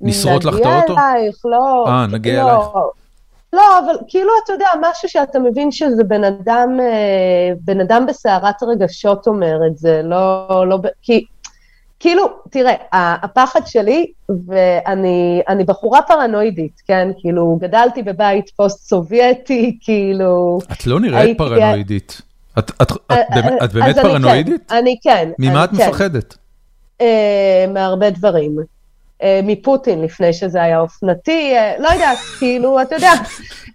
לשרוט 0.00 0.44
לך 0.44 0.56
את 0.56 0.66
האוטו? 0.66 0.92
נגיע 0.92 1.12
אלייך, 1.14 1.36
לא. 1.44 1.84
אה, 1.88 2.06
נגיע 2.06 2.42
לא. 2.42 2.50
אלייך. 2.50 2.68
לא, 3.52 3.78
אבל 3.78 3.94
כאילו, 4.08 4.30
אתה 4.44 4.52
יודע, 4.52 4.66
משהו 4.80 5.08
שאתה 5.08 5.38
מבין 5.38 5.70
שזה 5.70 6.04
בן 6.04 6.24
אדם, 6.24 6.78
אה, 6.80 7.52
בן 7.60 7.80
אדם 7.80 8.06
בסערת 8.06 8.62
רגשות 8.62 9.26
אומר 9.26 9.56
את 9.66 9.78
זה, 9.78 10.00
לא, 10.04 10.64
לא, 10.68 10.78
כי, 11.02 11.24
כאילו, 12.00 12.28
תראה, 12.50 12.74
הפחד 12.92 13.60
שלי, 13.66 14.12
ואני 14.46 15.64
בחורה 15.66 16.02
פרנואידית, 16.02 16.82
כן? 16.86 17.08
כאילו, 17.20 17.58
גדלתי 17.60 18.02
בבית 18.02 18.50
פוסט-סובייטי, 18.56 19.78
כאילו... 19.80 20.58
את 20.72 20.86
לא 20.86 21.00
נראית. 21.00 21.38
פרנואידית. 21.38 22.22
את, 22.58 22.70
את, 22.70 22.82
את, 22.82 22.92
אה, 23.10 23.64
את 23.64 23.72
באמת 23.72 23.96
פרנואידית? 23.98 24.72
אני 24.72 24.96
כן. 25.02 25.30
ממה 25.38 25.64
את 25.64 25.70
כן. 25.70 25.88
מפחדת? 25.88 26.36
אה, 27.00 27.66
מהרבה 27.74 28.10
דברים. 28.10 28.56
אה, 29.22 29.40
מפוטין 29.42 30.02
לפני 30.02 30.32
שזה 30.32 30.62
היה 30.62 30.80
אופנתי, 30.80 31.56
אה, 31.56 31.74
לא 31.78 31.88
יודעת, 31.88 32.18
כאילו, 32.38 32.82
אתה 32.82 32.94
יודע, 32.94 33.12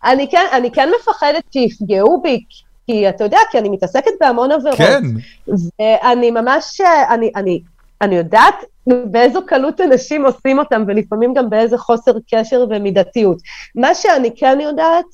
אני 0.05 0.27
כן, 0.31 0.45
אני 0.51 0.71
כן 0.71 0.89
מפחדת 0.99 1.43
שיפגעו 1.53 2.21
בי, 2.21 2.43
כי 2.87 3.09
אתה 3.09 3.23
יודע, 3.23 3.39
כי 3.51 3.57
אני 3.57 3.69
מתעסקת 3.69 4.11
בהמון 4.21 4.51
עבירות. 4.51 4.77
כן. 4.77 5.03
ואני 5.47 6.31
ממש, 6.31 6.81
אני, 7.09 7.31
אני, 7.35 7.61
אני 8.01 8.15
יודעת 8.15 8.55
באיזו 8.87 9.45
קלות 9.45 9.81
אנשים 9.81 10.25
עושים 10.25 10.59
אותם, 10.59 10.83
ולפעמים 10.87 11.33
גם 11.33 11.49
באיזה 11.49 11.77
חוסר 11.77 12.11
קשר 12.31 12.65
ומידתיות. 12.69 13.37
מה 13.75 13.95
שאני 13.95 14.35
כן 14.35 14.59
יודעת, 14.61 15.05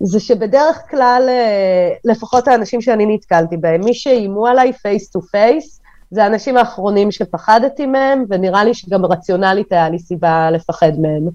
זה 0.00 0.20
שבדרך 0.20 0.82
כלל, 0.90 1.26
אה, 1.28 1.90
לפחות 2.04 2.48
האנשים 2.48 2.80
שאני 2.80 3.06
נתקלתי 3.14 3.56
בהם, 3.56 3.80
מי 3.84 3.94
שאיימו 3.94 4.46
עליי 4.46 4.72
face 4.72 5.10
to 5.10 5.22
face, 5.22 5.80
זה 6.10 6.24
האנשים 6.24 6.56
האחרונים 6.56 7.10
שפחדתי 7.10 7.86
מהם, 7.86 8.24
ונראה 8.28 8.64
לי 8.64 8.74
שגם 8.74 9.04
רציונלית 9.04 9.72
היה 9.72 9.90
לי 9.90 9.98
סיבה 9.98 10.50
לפחד 10.50 10.92
מהם. 10.98 11.28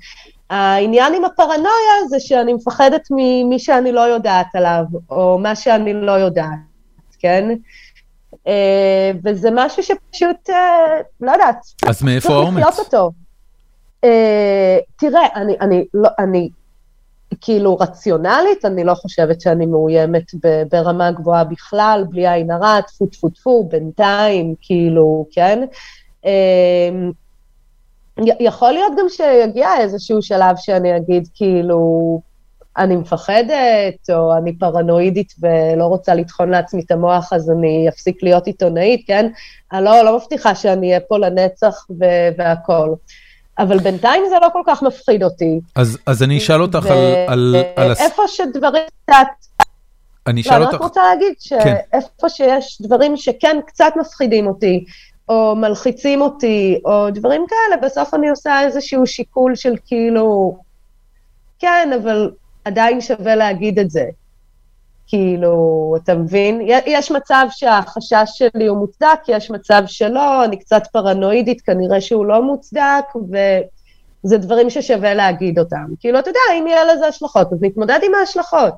העניין 0.49 1.14
עם 1.14 1.26
הפרנויה 1.26 2.07
זה 2.10 2.19
שאני 2.19 2.53
מפחדת 2.53 3.07
ממי 3.11 3.60
שאני 3.60 3.91
לא 3.91 4.02
יודעת 4.02 4.56
עליו, 4.56 4.84
או 5.10 5.39
מה 5.39 5.56
שאני 5.56 5.93
לא 5.93 6.11
יודעת, 6.11 6.60
כן? 7.19 7.49
אה, 8.48 9.11
וזה 9.23 9.49
משהו 9.53 9.84
שפשוט, 9.84 10.49
אה, 10.49 11.02
לא 11.22 11.31
יודעת. 11.31 11.57
אז 11.88 12.03
מאיפה 12.03 12.34
האומץ? 12.34 12.64
אה, 14.03 14.77
תראה, 14.95 15.27
אני, 15.35 15.56
אני, 15.61 15.85
לא, 15.93 16.10
אני 16.19 16.49
כאילו 17.41 17.77
רציונלית, 17.77 18.65
אני 18.65 18.84
לא 18.84 18.93
חושבת 18.93 19.41
שאני 19.41 19.65
מאוימת 19.65 20.31
ברמה 20.72 21.11
גבוהה 21.11 21.43
בכלל, 21.43 22.03
בלי 22.09 22.27
עין 22.27 22.51
הרע, 22.51 22.81
טפו 22.81 23.05
טפו 23.07 23.30
טפו, 23.30 23.63
בינתיים, 23.63 24.55
כאילו, 24.61 25.26
כן? 25.31 25.63
אמ, 26.26 27.11
יכול 28.39 28.72
להיות 28.72 28.93
גם 28.99 29.05
שיגיע 29.09 29.69
איזשהו 29.80 30.22
שלב 30.22 30.55
שאני 30.57 30.97
אגיד, 30.97 31.27
כאילו, 31.34 32.22
אני 32.77 32.95
מפחדת, 32.95 34.09
או 34.13 34.38
אני 34.38 34.57
פרנואידית 34.57 35.34
ולא 35.39 35.85
רוצה 35.85 36.15
לטחון 36.15 36.49
לעצמי 36.49 36.81
את 36.81 36.91
המוח, 36.91 37.34
אז 37.34 37.51
אני 37.51 37.89
אפסיק 37.89 38.23
להיות 38.23 38.47
עיתונאית, 38.47 39.07
כן? 39.07 39.31
אני 39.73 39.85
לא, 39.85 40.01
לא 40.01 40.18
מבטיחה 40.18 40.55
שאני 40.55 40.88
אהיה 40.88 40.99
פה 40.99 41.18
לנצח 41.18 41.88
והכול. 42.38 42.95
אבל 43.60 43.80
בינתיים 43.80 44.23
זה 44.30 44.36
לא 44.41 44.48
כל 44.53 44.61
כך 44.68 44.84
מפחיד 44.84 45.23
אותי. 45.23 45.60
אז, 45.76 45.98
אז 46.06 46.23
אני 46.23 46.38
אשאל 46.38 46.61
אותך 46.61 46.86
ו- 46.86 46.90
על... 47.28 47.56
על, 47.56 47.56
על 47.76 47.91
איפה 47.91 48.23
שדברים 48.28 48.84
קצת... 49.06 49.28
אני 50.28 50.41
אשאל 50.41 50.60
לא, 50.60 50.64
אותך... 50.64 50.73
אני 50.73 50.76
רק 50.76 50.82
רוצה 50.82 51.02
להגיד 51.03 51.34
שאיפה 51.40 52.22
כן. 52.22 52.30
שיש 52.30 52.82
דברים 52.82 53.18
שכן 53.18 53.57
קצת 53.68 53.94
מפחידים 53.99 54.48
אותי, 54.48 54.86
או 55.30 55.56
מלחיצים 55.56 56.22
אותי, 56.22 56.80
או 56.86 57.10
דברים 57.10 57.45
כאלה, 57.49 57.82
בסוף 57.82 58.14
אני 58.14 58.30
עושה 58.30 58.61
איזשהו 58.61 59.07
שיקול 59.07 59.56
של 59.56 59.76
כאילו, 59.86 60.57
כן, 61.60 61.90
אבל 62.02 62.32
עדיין 62.65 63.02
שווה 63.02 63.36
להגיד 63.36 63.80
את 63.80 63.90
זה. 63.90 64.06
כאילו, 65.07 65.95
אתה 66.03 66.15
מבין? 66.15 66.61
יש 66.86 67.11
מצב 67.11 67.45
שהחשש 67.49 68.26
שלי 68.26 68.68
הוא 68.68 68.78
מוצדק, 68.78 69.19
יש 69.28 69.52
מצב 69.52 69.84
שלא, 69.88 70.45
אני 70.45 70.60
קצת 70.60 70.84
פרנואידית, 70.91 71.61
כנראה 71.61 72.02
שהוא 72.02 72.26
לא 72.26 72.44
מוצדק, 72.44 73.06
זה 74.23 74.38
דברים 74.38 74.69
ששווה 74.69 75.14
להגיד 75.14 75.60
אותם. 75.60 75.86
כאילו, 75.99 76.19
אתה 76.19 76.30
יודע, 76.30 76.40
אם 76.60 76.68
יהיה 76.68 76.94
לזה 76.94 77.07
השלכות, 77.07 77.53
אז 77.53 77.57
נתמודד 77.61 77.99
עם 78.03 78.11
ההשלכות. 78.19 78.73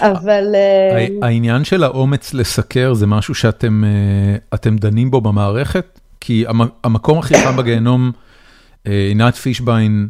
אבל... 0.00 0.54
אה, 0.54 1.06
העניין 1.22 1.64
של 1.64 1.84
האומץ 1.84 2.34
לסקר 2.34 2.94
זה 2.94 3.06
משהו 3.06 3.34
שאתם 3.34 3.84
אה, 4.54 4.70
דנים 4.70 5.10
בו 5.10 5.20
במערכת? 5.20 6.00
כי 6.20 6.44
המקום 6.84 7.18
הכי 7.18 7.34
חם 7.34 7.56
בגיהנום, 7.56 8.12
אה, 8.86 8.92
עינת 8.92 9.34
פישביין 9.34 10.08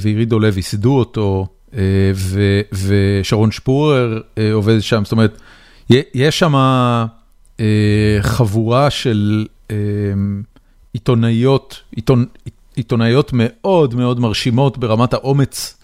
ועירית 0.00 0.28
דולב 0.28 0.56
ייסדו 0.56 0.98
אותו, 0.98 1.46
ושרון 2.72 3.50
שפורר 3.50 4.20
עובד 4.52 4.80
שם, 4.80 5.04
זאת 5.04 5.12
אומרת, 5.12 5.40
יש 6.14 6.38
שם 6.38 6.54
חבורה 8.20 8.90
של 8.90 9.46
עיתונאיות, 10.92 11.80
עיתונ... 11.96 12.24
עיתונאיות 12.76 13.30
מאוד 13.34 13.94
מאוד 13.94 14.20
מרשימות 14.20 14.78
ברמת 14.78 15.14
האומץ 15.14 15.78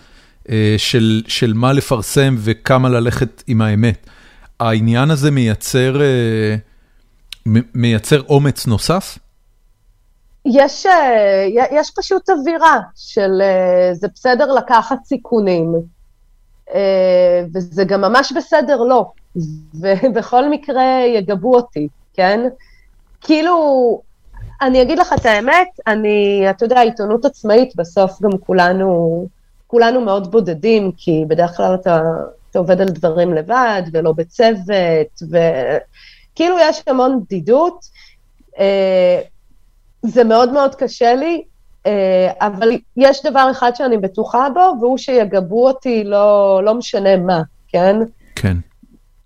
אה, 0.50 0.74
של 0.78 1.22
של 1.28 1.52
מה 1.52 1.72
לפרסם 1.72 2.36
וכמה 2.38 2.88
ללכת 2.88 3.42
עם 3.46 3.62
האמת. 3.62 4.06
העניין 4.60 5.10
הזה 5.10 5.30
מייצר 5.30 6.00
אה, 6.02 6.56
מייצר 7.74 8.22
אומץ 8.28 8.66
נוסף? 8.66 9.18
יש 10.47 10.86
אה, 10.86 11.47
יש 11.70 11.90
פשוט 11.97 12.31
אווירה 12.31 12.81
של 12.94 13.43
זה 13.93 14.09
בסדר 14.14 14.52
לקחת 14.52 14.97
סיכונים, 15.05 15.74
וזה 17.55 17.85
גם 17.85 18.01
ממש 18.01 18.32
בסדר 18.32 18.77
לא, 18.77 19.10
ובכל 19.74 20.48
מקרה 20.55 21.01
יגבו 21.06 21.56
אותי, 21.56 21.89
כן? 22.14 22.40
כאילו, 23.20 24.01
אני 24.62 24.82
אגיד 24.82 24.98
לך 24.98 25.12
את 25.12 25.27
האמת, 25.27 25.68
אני, 25.86 26.47
אתה 26.51 26.64
יודע, 26.64 26.81
עיתונות 26.81 27.24
עצמאית, 27.24 27.77
בסוף 27.77 28.23
גם 28.23 28.39
כולנו, 28.39 29.27
כולנו 29.66 30.01
מאוד 30.01 30.31
בודדים, 30.31 30.93
כי 30.97 31.24
בדרך 31.28 31.56
כלל 31.56 31.74
אתה, 31.74 32.01
אתה 32.51 32.59
עובד 32.59 32.81
על 32.81 32.89
דברים 32.89 33.35
לבד, 33.35 33.82
ולא 33.93 34.12
בצוות, 34.12 35.23
וכאילו 35.23 36.56
יש 36.60 36.82
המון 36.86 37.20
בדידות. 37.24 37.85
אה, 38.59 39.20
זה 40.02 40.24
מאוד 40.24 40.52
מאוד 40.52 40.74
קשה 40.74 41.14
לי, 41.14 41.43
אה, 41.86 42.32
אבל 42.40 42.70
יש 42.97 43.23
דבר 43.24 43.48
אחד 43.51 43.74
שאני 43.74 43.97
בטוחה 43.97 44.48
בו, 44.55 44.74
והוא 44.81 44.98
שיגבו 44.98 45.66
אותי 45.66 46.05
לא, 46.05 46.60
לא 46.64 46.74
משנה 46.74 47.16
מה, 47.16 47.43
כן? 47.68 47.97
כן. 48.36 48.56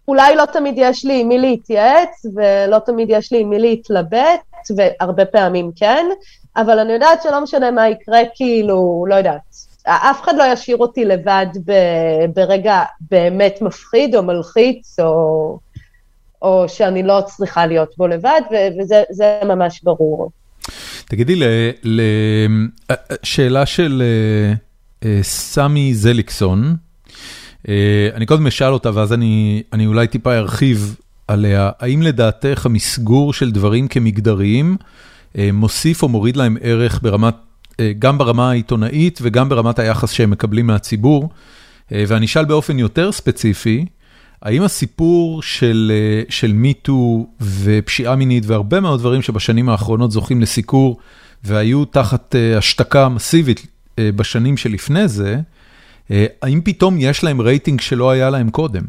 אולי 0.08 0.36
לא 0.36 0.44
תמיד 0.44 0.74
יש 0.76 1.04
לי 1.04 1.20
עם 1.20 1.28
מי 1.28 1.38
להתייעץ, 1.38 2.26
ולא 2.34 2.78
תמיד 2.78 3.08
יש 3.10 3.32
לי 3.32 3.40
עם 3.40 3.50
מי 3.50 3.58
להתלבט, 3.58 4.40
והרבה 4.76 5.24
פעמים 5.24 5.70
כן, 5.76 6.06
אבל 6.56 6.78
אני 6.78 6.92
יודעת 6.92 7.22
שלא 7.22 7.40
משנה 7.40 7.70
מה 7.70 7.88
יקרה, 7.88 8.20
כאילו, 8.34 9.04
לא 9.08 9.14
יודעת. 9.14 9.40
אף 9.84 10.22
אחד 10.22 10.34
לא 10.36 10.44
ישאיר 10.52 10.76
אותי 10.76 11.04
לבד 11.04 11.46
ב, 11.64 11.72
ברגע 12.34 12.82
באמת 13.10 13.58
מפחיד 13.60 14.16
או 14.16 14.22
מלחיץ, 14.22 15.00
או, 15.00 15.58
או 16.42 16.68
שאני 16.68 17.02
לא 17.02 17.20
צריכה 17.26 17.66
להיות 17.66 17.94
בו 17.98 18.06
לבד, 18.06 18.40
וזה 18.78 19.40
ממש 19.44 19.82
ברור. 19.82 20.30
תגידי, 21.04 21.36
ל, 21.36 21.44
ל, 21.84 22.00
שאלה 23.22 23.66
של 23.66 24.02
אה, 24.02 24.54
אה, 25.08 25.22
סמי 25.22 25.94
זליקסון, 25.94 26.76
אה, 27.68 28.08
אני 28.14 28.26
קודם 28.26 28.46
אשאל 28.46 28.72
אותה 28.72 28.90
ואז 28.94 29.12
אני 29.12 29.62
אני 29.72 29.86
אולי 29.86 30.06
טיפה 30.06 30.34
ארחיב 30.34 30.96
עליה. 31.28 31.70
האם 31.80 32.02
לדעתך 32.02 32.66
המסגור 32.66 33.32
של 33.32 33.50
דברים 33.50 33.88
כמגדריים 33.88 34.76
אה, 35.38 35.50
מוסיף 35.52 36.02
או 36.02 36.08
מוריד 36.08 36.36
להם 36.36 36.56
ערך 36.60 37.00
ברמת, 37.02 37.34
אה, 37.80 37.92
גם 37.98 38.18
ברמה 38.18 38.50
העיתונאית 38.50 39.18
וגם 39.22 39.48
ברמת 39.48 39.78
היחס 39.78 40.10
שהם 40.10 40.30
מקבלים 40.30 40.66
מהציבור? 40.66 41.30
ואני 41.92 42.26
אשאל 42.26 42.44
באופן 42.44 42.78
יותר 42.78 43.12
ספציפי, 43.12 43.86
האם 44.42 44.62
הסיפור 44.62 45.42
של 45.42 45.92
של 46.28 46.52
מיטו 46.52 47.26
ופשיעה 47.40 48.16
מינית 48.16 48.44
והרבה 48.46 48.80
מאוד 48.80 49.00
דברים 49.00 49.22
שבשנים 49.22 49.68
האחרונות 49.68 50.10
זוכים 50.10 50.40
לסיקור 50.40 50.98
והיו 51.44 51.84
תחת 51.84 52.34
השתקה 52.58 53.08
מסיבית 53.08 53.66
בשנים 54.00 54.56
שלפני 54.56 55.08
זה, 55.08 55.36
אה, 56.10 56.26
האם 56.42 56.60
פתאום 56.64 56.96
יש 56.98 57.24
להם 57.24 57.40
רייטינג 57.40 57.80
שלא 57.80 58.10
היה 58.10 58.30
להם 58.30 58.50
קודם? 58.50 58.82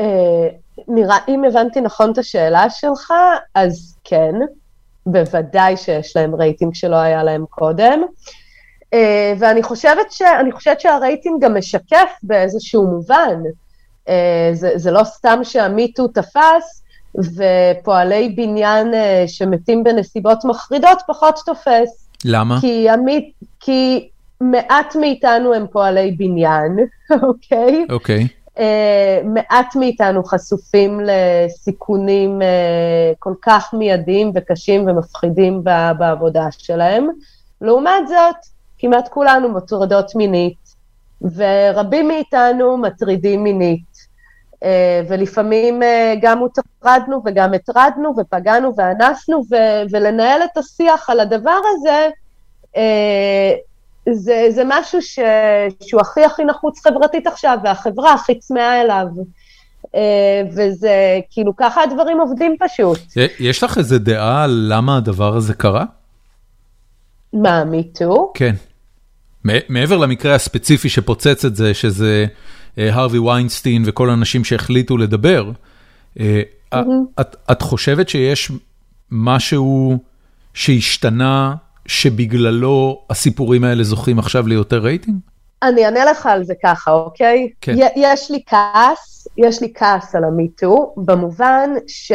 אה, 0.00 0.48
נראה, 0.88 1.16
אם 1.28 1.44
הבנתי 1.44 1.80
נכון 1.80 2.12
את 2.12 2.18
השאלה 2.18 2.70
שלך, 2.70 3.12
אז 3.54 3.96
כן, 4.04 4.34
בוודאי 5.06 5.76
שיש 5.76 6.16
להם 6.16 6.34
רייטינג 6.34 6.74
שלא 6.74 6.96
היה 6.96 7.22
להם 7.22 7.44
קודם. 7.50 8.02
אה, 8.94 9.32
ואני 9.38 9.62
חושבת, 9.62 10.12
ש, 10.12 10.22
חושבת 10.52 10.80
שהרייטינג 10.80 11.44
גם 11.44 11.56
משקף 11.56 12.10
באיזשהו 12.22 12.86
מובן. 12.86 13.42
זה, 14.52 14.70
זה 14.76 14.90
לא 14.90 15.04
סתם 15.04 15.40
שהמיטו 15.42 16.08
תפס, 16.08 16.82
ופועלי 17.14 18.28
בניין 18.28 18.94
שמתים 19.26 19.84
בנסיבות 19.84 20.44
מחרידות 20.44 21.02
פחות 21.06 21.40
תופס. 21.46 22.08
למה? 22.24 22.60
כי, 22.60 22.90
המית, 22.90 23.32
כי 23.60 24.08
מעט 24.40 24.96
מאיתנו 24.96 25.54
הם 25.54 25.66
פועלי 25.72 26.10
בניין, 26.10 26.78
אוקיי? 27.28 27.86
אוקיי. 27.90 28.28
Uh, 28.56 28.60
מעט 29.24 29.76
מאיתנו 29.76 30.24
חשופים 30.24 31.00
לסיכונים 31.00 32.42
uh, 32.42 32.44
כל 33.18 33.34
כך 33.42 33.74
מיידיים 33.74 34.32
וקשים 34.34 34.88
ומפחידים 34.88 35.64
בעבודה 35.98 36.46
שלהם. 36.50 37.08
לעומת 37.60 38.08
זאת, 38.08 38.36
כמעט 38.78 39.08
כולנו 39.08 39.48
מטורדות 39.48 40.14
מינית, 40.14 40.74
ורבים 41.22 42.08
מאיתנו 42.08 42.76
מטרידים 42.76 43.44
מינית. 43.44 43.89
Uh, 44.64 44.66
ולפעמים 45.08 45.82
uh, 45.82 45.86
גם 46.22 46.38
הוטרדנו 46.38 47.22
וגם 47.26 47.54
הטרדנו 47.54 48.14
ופגענו 48.18 48.72
ואנסנו, 48.76 49.42
ולנהל 49.90 50.42
את 50.42 50.58
השיח 50.58 51.10
על 51.10 51.20
הדבר 51.20 51.60
הזה, 51.74 52.08
uh, 52.74 52.78
זה, 54.12 54.46
זה 54.50 54.62
משהו 54.66 55.02
ש, 55.02 55.18
שהוא 55.80 56.00
הכי 56.00 56.24
הכי 56.24 56.44
נחוץ 56.44 56.80
חברתית 56.86 57.26
עכשיו, 57.26 57.58
והחברה 57.64 58.12
הכי 58.14 58.38
צמאה 58.38 58.80
אליו. 58.80 59.06
אה, 59.94 60.42
וזה, 60.56 61.20
כאילו, 61.30 61.56
ככה 61.56 61.82
הדברים 61.82 62.20
עובדים 62.20 62.56
פשוט. 62.60 62.98
יש 63.38 63.62
לך 63.62 63.78
איזה 63.78 63.98
דעה 63.98 64.44
על 64.44 64.66
למה 64.68 64.96
הדבר 64.96 65.36
הזה 65.36 65.54
קרה? 65.54 65.84
מה, 67.32 67.64
מיטו? 67.64 68.32
כן. 68.34 68.54
מעבר 69.68 69.96
למקרה 69.96 70.34
הספציפי 70.34 70.88
שפוצץ 70.88 71.44
את 71.44 71.56
זה, 71.56 71.74
שזה 71.74 72.26
אה, 72.28 72.34
הרווי 72.76 73.18
ויינסטין 73.18 73.82
וכל 73.86 74.10
האנשים 74.10 74.44
שהחליטו 74.44 74.96
לדבר, 74.96 75.50
אה, 76.20 76.42
את, 77.20 77.36
את 77.50 77.62
חושבת 77.62 78.08
שיש 78.08 78.52
משהו 79.10 79.98
שהשתנה 80.54 81.54
שבגללו 81.86 83.02
הסיפורים 83.10 83.64
האלה 83.64 83.84
זוכים 83.84 84.18
עכשיו 84.18 84.46
ליותר 84.46 84.78
רייטינג? 84.78 85.18
אני 85.62 85.84
אענה 85.84 86.04
לך 86.04 86.26
על 86.26 86.44
זה 86.44 86.54
ככה, 86.64 86.90
אוקיי? 86.90 87.50
כן. 87.60 87.74
יש 87.96 88.30
לי 88.30 88.42
כעס, 88.46 89.28
יש 89.36 89.62
לי 89.62 89.72
כעס 89.74 90.14
על 90.14 90.24
המיטו, 90.24 90.94
במובן 90.96 91.70
ש... 91.86 92.12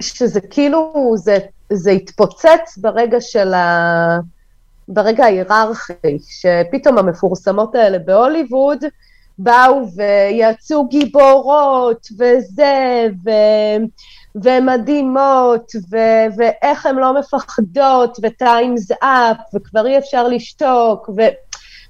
שזה 0.00 0.40
כאילו, 0.40 1.14
זה, 1.16 1.38
זה 1.72 1.90
התפוצץ 1.90 2.76
ברגע 2.76 3.20
של 3.20 3.54
ה... 3.54 4.18
ברגע 4.92 5.24
ההיררכי, 5.24 6.18
שפתאום 6.28 6.98
המפורסמות 6.98 7.74
האלה 7.74 7.98
בהוליווד 7.98 8.84
באו 9.38 9.82
ויצאו 9.96 10.86
גיבורות 10.88 12.06
וזה, 12.18 13.06
ו... 13.24 13.30
והן 14.34 14.68
מדהימות, 14.68 15.72
ו- 15.90 16.26
ואיך 16.36 16.86
הן 16.86 16.96
לא 16.96 17.20
מפחדות, 17.20 18.18
וטיימס 18.22 18.90
אפ, 18.90 19.36
וכבר 19.54 19.86
אי 19.86 19.98
אפשר 19.98 20.28
לשתוק, 20.28 21.10
ו- 21.16 21.34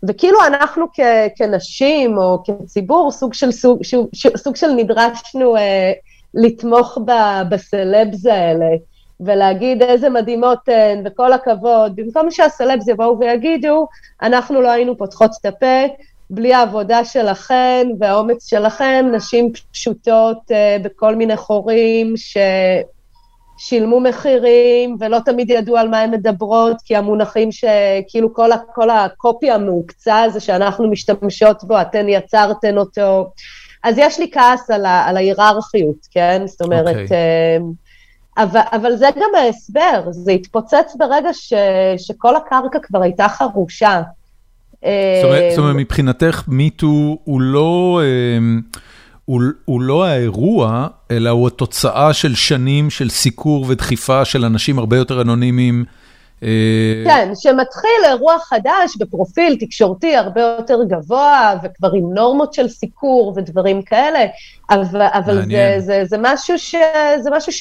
וכאילו 0.08 0.38
אנחנו 0.46 0.86
כ- 0.94 1.30
כנשים 1.36 2.18
או 2.18 2.42
כציבור, 2.44 3.10
סוג 3.10 3.34
של, 3.34 3.52
סוג, 3.52 3.80
סוג 4.36 4.56
של 4.56 4.70
נדרשנו 4.70 5.56
אה, 5.56 5.92
לתמוך 6.34 6.98
ב- 7.04 7.42
בסלבס 7.50 8.26
האלה, 8.26 8.66
ולהגיד 9.26 9.82
איזה 9.82 10.08
מדהימות 10.08 10.68
הן, 10.68 11.02
וכל 11.04 11.32
הכבוד, 11.32 11.96
במקום 11.96 12.30
שהסלבס 12.30 12.88
יבואו 12.88 13.18
ויגידו, 13.18 13.86
אנחנו 14.22 14.60
לא 14.60 14.70
היינו 14.70 14.98
פותחות 14.98 15.30
את 15.40 15.46
הפה, 15.46 15.86
בלי 16.30 16.54
העבודה 16.54 17.04
שלכן 17.04 17.86
והאומץ 17.98 18.48
שלכן, 18.48 19.06
נשים 19.12 19.52
פשוטות 19.72 20.38
uh, 20.50 20.82
בכל 20.82 21.14
מיני 21.14 21.36
חורים 21.36 22.14
ששילמו 23.60 24.00
מחירים 24.00 24.96
ולא 25.00 25.18
תמיד 25.24 25.50
ידעו 25.50 25.76
על 25.76 25.88
מה 25.88 26.00
הן 26.00 26.10
מדברות, 26.10 26.76
כי 26.84 26.96
המונחים 26.96 27.52
שכאילו 27.52 28.34
כל, 28.34 28.50
כל 28.74 28.90
הקופי 28.90 29.50
המעוקצע 29.50 30.18
הזה 30.18 30.40
שאנחנו 30.40 30.90
משתמשות 30.90 31.64
בו, 31.64 31.80
אתן 31.80 32.08
יצרתן 32.08 32.78
אותו. 32.78 33.32
אז 33.84 33.98
יש 33.98 34.18
לי 34.18 34.30
כעס 34.32 34.70
על, 34.70 34.86
ה, 34.86 35.04
על 35.04 35.16
ההיררכיות, 35.16 36.06
כן? 36.10 36.42
זאת 36.46 36.62
אומרת, 36.62 36.96
okay. 36.96 37.00
אוקיי. 37.00 37.58
uh, 37.58 37.89
אבל, 38.42 38.60
אבל 38.72 38.96
זה 38.96 39.06
גם 39.16 39.30
ההסבר, 39.38 40.02
זה 40.10 40.32
התפוצץ 40.32 40.96
ברגע 40.98 41.28
ש, 41.32 41.52
שכל 41.98 42.36
הקרקע 42.36 42.78
כבר 42.82 43.02
הייתה 43.02 43.28
חרושה. 43.28 44.02
זאת 44.82 45.24
אומרת, 45.24 45.50
זאת 45.50 45.58
אומרת 45.58 45.76
מבחינתך 45.76 46.42
מיטו 46.48 47.18
הוא 47.24 47.40
לא... 47.40 48.00
הוא, 49.24 49.42
הוא 49.64 49.80
לא 49.80 50.04
האירוע, 50.04 50.86
אלא 51.10 51.30
הוא 51.30 51.46
התוצאה 51.46 52.12
של 52.12 52.34
שנים 52.34 52.90
של 52.90 53.10
סיקור 53.10 53.64
ודחיפה 53.68 54.24
של 54.24 54.44
אנשים 54.44 54.78
הרבה 54.78 54.96
יותר 54.96 55.20
אנונימיים. 55.20 55.84
כן, 57.04 57.30
שמתחיל 57.34 58.04
אירוע 58.04 58.38
חדש 58.38 58.96
בפרופיל 58.98 59.56
תקשורתי 59.60 60.16
הרבה 60.16 60.40
יותר 60.40 60.78
גבוה, 60.88 61.54
וכבר 61.62 61.90
עם 61.94 62.14
נורמות 62.14 62.54
של 62.54 62.68
סיקור 62.68 63.34
ודברים 63.36 63.82
כאלה, 63.82 64.18
אבל, 64.70 65.02
אבל 65.02 65.42
זה, 65.50 65.74
זה, 65.78 66.02
זה, 66.04 66.16
משהו 66.20 66.58
ש, 66.58 66.74
זה 67.22 67.30
משהו 67.30 67.52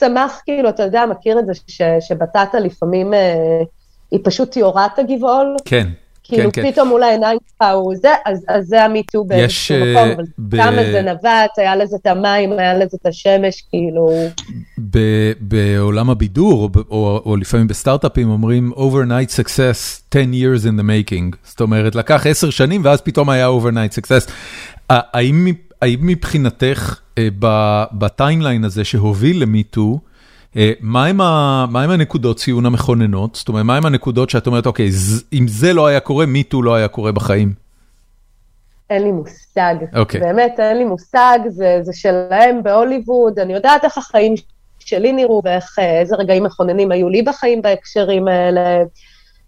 שצמח, 0.00 0.40
כאילו, 0.44 0.68
אתה 0.68 0.82
יודע, 0.82 1.04
מכיר 1.10 1.38
את 1.38 1.46
זה, 1.46 1.52
ש, 1.66 1.82
שבטטה 2.00 2.60
לפעמים 2.60 3.14
אה, 3.14 3.62
היא 4.10 4.20
פשוט 4.24 4.56
יורת 4.56 4.98
הגבעול? 4.98 5.56
כן. 5.64 5.88
כאילו 6.22 6.52
כן, 6.52 6.70
פתאום 6.70 6.86
כן. 6.86 6.90
מול 6.90 7.02
העיניים 7.02 7.38
שלך 7.48 7.68
הוא 7.72 7.94
זה, 7.96 8.08
אז, 8.26 8.44
אז 8.48 8.66
זה 8.66 8.84
המיטו 8.84 9.24
באיזשהו 9.24 9.76
מקום, 9.76 10.08
אבל 10.14 10.24
ב... 10.38 10.56
כמה 10.56 10.84
זה 10.92 11.02
נבט, 11.02 11.50
היה 11.58 11.76
לזה 11.76 11.96
את 11.96 12.06
המים, 12.06 12.52
היה 12.52 12.74
לזה 12.74 12.96
את 13.00 13.06
השמש, 13.06 13.62
כאילו... 13.70 14.10
ב- 14.90 15.32
בעולם 15.40 16.10
הבידור, 16.10 16.70
או, 16.76 16.80
או, 16.90 17.22
או 17.26 17.36
לפעמים 17.36 17.66
בסטארט-אפים 17.66 18.30
אומרים 18.30 18.72
overnight 18.76 19.30
success 19.40 20.00
10 20.10 20.18
years 20.32 20.62
in 20.62 20.80
the 20.80 20.82
making, 20.82 21.36
זאת 21.44 21.60
אומרת 21.60 21.94
לקח 21.94 22.26
10 22.26 22.50
שנים 22.50 22.84
ואז 22.84 23.00
פתאום 23.00 23.30
היה 23.30 23.48
overnight 23.48 23.98
success. 24.00 24.30
האם, 24.88 25.46
האם 25.82 25.98
מבחינתך 26.02 27.00
אה, 27.18 27.28
ב 27.92 28.00
timeline 28.00 28.64
הזה 28.64 28.84
שהוביל 28.84 29.42
ל 29.42 29.50
MeToo, 29.50 30.00
אה, 30.56 30.72
מהם 30.80 31.20
הנקודות 31.76 32.36
ציון 32.36 32.66
המכוננות? 32.66 33.34
זאת 33.34 33.48
אומרת, 33.48 33.64
מהם 33.64 33.86
הנקודות 33.86 34.30
שאת 34.30 34.46
אומרת, 34.46 34.66
אוקיי, 34.66 34.90
אם 35.32 35.48
זה 35.48 35.72
לא 35.72 35.86
היה 35.86 36.00
קורה, 36.00 36.26
MeToo 36.26 36.62
לא 36.62 36.74
היה 36.74 36.88
קורה 36.88 37.12
בחיים? 37.12 37.52
אין 38.90 39.02
לי 39.02 39.12
מושג. 39.12 39.74
אוקיי. 39.96 40.20
באמת, 40.20 40.60
אין 40.60 40.78
לי 40.78 40.84
מושג, 40.84 41.38
זה, 41.48 41.78
זה 41.82 41.92
שלהם 41.92 42.62
בהוליווד, 42.62 43.38
אני 43.38 43.52
יודעת 43.52 43.84
איך 43.84 43.98
החיים 43.98 44.34
שלי 44.78 45.12
נראו 45.12 45.42
ואיזה 45.44 46.16
רגעים 46.16 46.44
מכוננים 46.44 46.92
היו 46.92 47.08
לי 47.08 47.22
בחיים 47.22 47.62
בהקשרים 47.62 48.28
האלה. 48.28 48.82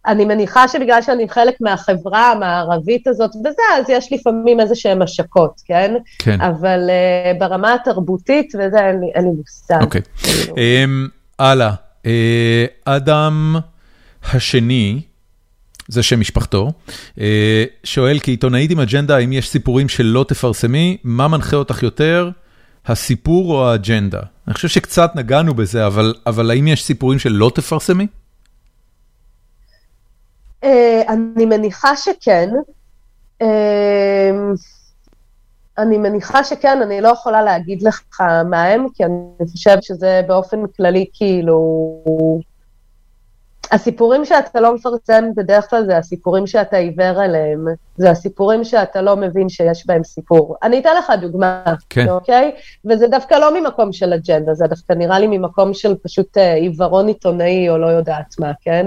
אני 0.06 0.24
מניחה 0.24 0.68
שבגלל 0.68 1.02
שאני 1.02 1.28
חלק 1.28 1.54
מהחברה 1.60 2.32
המערבית 2.32 3.06
הזאת 3.06 3.30
וזה, 3.36 3.62
אז 3.78 3.84
יש 3.88 4.12
לפעמים 4.12 4.60
איזה 4.60 4.74
שהן 4.74 5.02
השקות, 5.02 5.60
כן? 5.64 5.94
כן. 6.18 6.40
אבל 6.40 6.90
אה, 6.90 7.38
ברמה 7.40 7.74
התרבותית 7.74 8.52
וזה, 8.54 8.78
אין 8.78 9.00
לי, 9.00 9.06
אין 9.14 9.24
לי 9.24 9.30
מושג. 9.30 9.82
אוקיי. 9.82 10.00
Okay. 10.00 10.48
Um, 10.48 11.10
הלאה. 11.38 11.72
Uh, 12.02 12.06
אדם 12.84 13.56
השני, 14.32 15.00
זה 15.88 16.02
שם 16.02 16.20
משפחתו, 16.20 16.72
uh, 17.16 17.20
שואל 17.84 18.18
כעיתונאית 18.22 18.70
עם 18.70 18.80
אג'נדה, 18.80 19.16
האם 19.16 19.32
יש 19.32 19.48
סיפורים 19.48 19.88
שלא 19.88 20.24
תפרסמי, 20.28 20.96
מה 21.04 21.28
מנחה 21.28 21.56
אותך 21.56 21.82
יותר, 21.82 22.30
הסיפור 22.86 23.52
או 23.52 23.70
האג'נדה? 23.70 24.20
אני 24.46 24.54
חושב 24.54 24.68
שקצת 24.68 25.12
נגענו 25.14 25.54
בזה, 25.54 25.86
אבל, 25.86 26.14
אבל 26.26 26.50
האם 26.50 26.68
יש 26.68 26.84
סיפורים 26.84 27.18
שלא 27.18 27.50
תפרסמי? 27.54 28.06
אה, 30.64 31.02
אני 31.08 31.46
מניחה 31.46 31.96
שכן. 31.96 32.50
אה, 33.42 34.30
אני 35.78 35.98
מניחה 35.98 36.44
שכן, 36.44 36.82
אני 36.82 37.00
לא 37.00 37.08
יכולה 37.08 37.42
להגיד 37.42 37.82
לך 37.82 38.20
מה 38.50 38.64
הם, 38.64 38.86
כי 38.94 39.04
אני 39.04 39.50
חושבת 39.50 39.82
שזה 39.82 40.20
באופן 40.26 40.66
כללי 40.76 41.06
כאילו... 41.14 42.02
הסיפורים 43.72 44.24
שאתה 44.24 44.60
לא 44.60 44.74
מפרסם 44.74 45.24
בדרך 45.36 45.70
כלל 45.70 45.84
זה 45.86 45.96
הסיפורים 45.96 46.46
שאתה 46.46 46.76
עיוור 46.76 47.24
אליהם, 47.24 47.66
זה 47.96 48.10
הסיפורים 48.10 48.64
שאתה 48.64 49.02
לא 49.02 49.16
מבין 49.16 49.48
שיש 49.48 49.86
בהם 49.86 50.04
סיפור. 50.04 50.56
אני 50.62 50.78
אתן 50.78 50.96
לך 50.98 51.12
דוגמה, 51.20 51.64
כן. 51.90 52.08
אוקיי? 52.08 52.52
וזה 52.84 53.06
דווקא 53.08 53.34
לא 53.34 53.60
ממקום 53.60 53.92
של 53.92 54.12
אג'נדה, 54.12 54.54
זה 54.54 54.66
דווקא 54.66 54.92
נראה 54.92 55.18
לי 55.18 55.26
ממקום 55.26 55.74
של 55.74 55.94
פשוט 56.02 56.38
אה, 56.38 56.54
עיוורון 56.54 57.08
עיתונאי 57.08 57.68
או 57.68 57.78
לא 57.78 57.86
יודעת 57.86 58.34
מה, 58.38 58.52
כן? 58.60 58.86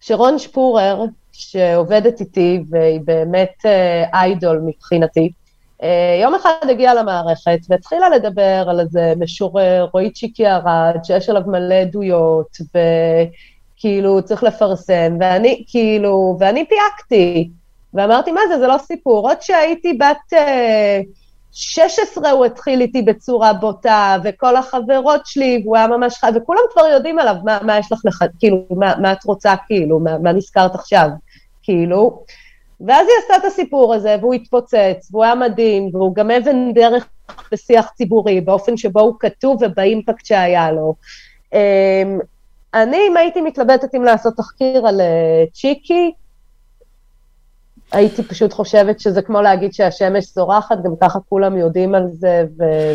שרון 0.00 0.38
שפורר, 0.38 1.04
שעובדת 1.32 2.20
איתי 2.20 2.60
והיא 2.70 3.00
באמת 3.04 3.54
אה, 3.66 4.04
איידול 4.12 4.62
מבחינתי, 4.66 5.30
אה, 5.82 6.18
יום 6.22 6.34
אחד 6.34 6.70
הגיעה 6.70 6.94
למערכת 6.94 7.58
והתחילה 7.68 8.08
לדבר 8.08 8.64
על 8.68 8.80
איזה 8.80 9.12
משורר, 9.16 9.88
רועי 9.92 10.10
צ'יקי 10.10 10.46
ארד, 10.46 10.96
שיש 11.04 11.28
עליו 11.28 11.42
מלא 11.46 11.74
עדויות, 11.74 12.56
וכאילו 12.60 14.22
צריך 14.22 14.42
לפרסם, 14.42 15.16
ואני 15.20 15.64
כאילו, 15.66 16.36
ואני 16.40 16.64
פייקתי, 16.68 17.50
ואמרתי, 17.94 18.32
מה 18.32 18.40
זה, 18.48 18.58
זה 18.58 18.66
לא 18.66 18.78
סיפור. 18.78 19.28
עוד 19.28 19.42
שהייתי 19.42 19.92
בת... 19.92 20.38
אה, 21.52 21.88
16 21.88 22.30
הוא 22.30 22.44
התחיל 22.44 22.80
איתי 22.80 23.02
בצורה 23.02 23.52
בוטה, 23.52 24.16
וכל 24.24 24.56
החברות 24.56 25.26
שלי, 25.26 25.62
והוא 25.64 25.76
היה 25.76 25.86
ממש 25.86 26.14
חי, 26.14 26.30
וכולם 26.34 26.60
כבר 26.72 26.86
יודעים 26.86 27.18
עליו, 27.18 27.34
מה, 27.44 27.58
מה 27.62 27.78
יש 27.78 27.92
לך 27.92 28.00
לח... 28.04 28.18
כאילו, 28.38 28.64
מה, 28.70 28.94
מה 29.02 29.12
את 29.12 29.24
רוצה, 29.24 29.54
כאילו, 29.66 30.00
מה, 30.00 30.18
מה 30.18 30.32
נזכרת 30.32 30.74
עכשיו, 30.74 31.08
כאילו. 31.62 32.24
ואז 32.80 33.06
היא 33.06 33.16
עשתה 33.22 33.36
את 33.36 33.52
הסיפור 33.52 33.94
הזה, 33.94 34.16
והוא 34.20 34.34
התפוצץ, 34.34 35.08
והוא 35.10 35.24
היה 35.24 35.34
מדהים, 35.34 35.90
והוא 35.92 36.14
גם 36.14 36.30
אבן 36.30 36.72
דרך 36.72 37.08
בשיח 37.52 37.90
ציבורי, 37.94 38.40
באופן 38.40 38.76
שבו 38.76 39.00
הוא 39.00 39.14
כתוב 39.20 39.62
ובאימפקט 39.62 40.26
שהיה 40.26 40.72
לו. 40.72 40.94
אמ, 41.52 42.18
אני, 42.74 42.98
אם 43.08 43.16
הייתי 43.16 43.40
מתלבטת 43.40 43.94
אם 43.94 44.02
לעשות 44.02 44.36
תחקיר 44.36 44.86
על 44.86 45.00
אה, 45.00 45.44
צ'יקי, 45.52 46.12
הייתי 47.92 48.22
פשוט 48.22 48.52
חושבת 48.52 49.00
שזה 49.00 49.22
כמו 49.22 49.42
להגיד 49.42 49.72
שהשמש 49.72 50.34
זורחת, 50.34 50.76
גם 50.84 50.92
ככה 51.00 51.18
כולם 51.28 51.56
יודעים 51.56 51.94
על 51.94 52.06
זה, 52.12 52.44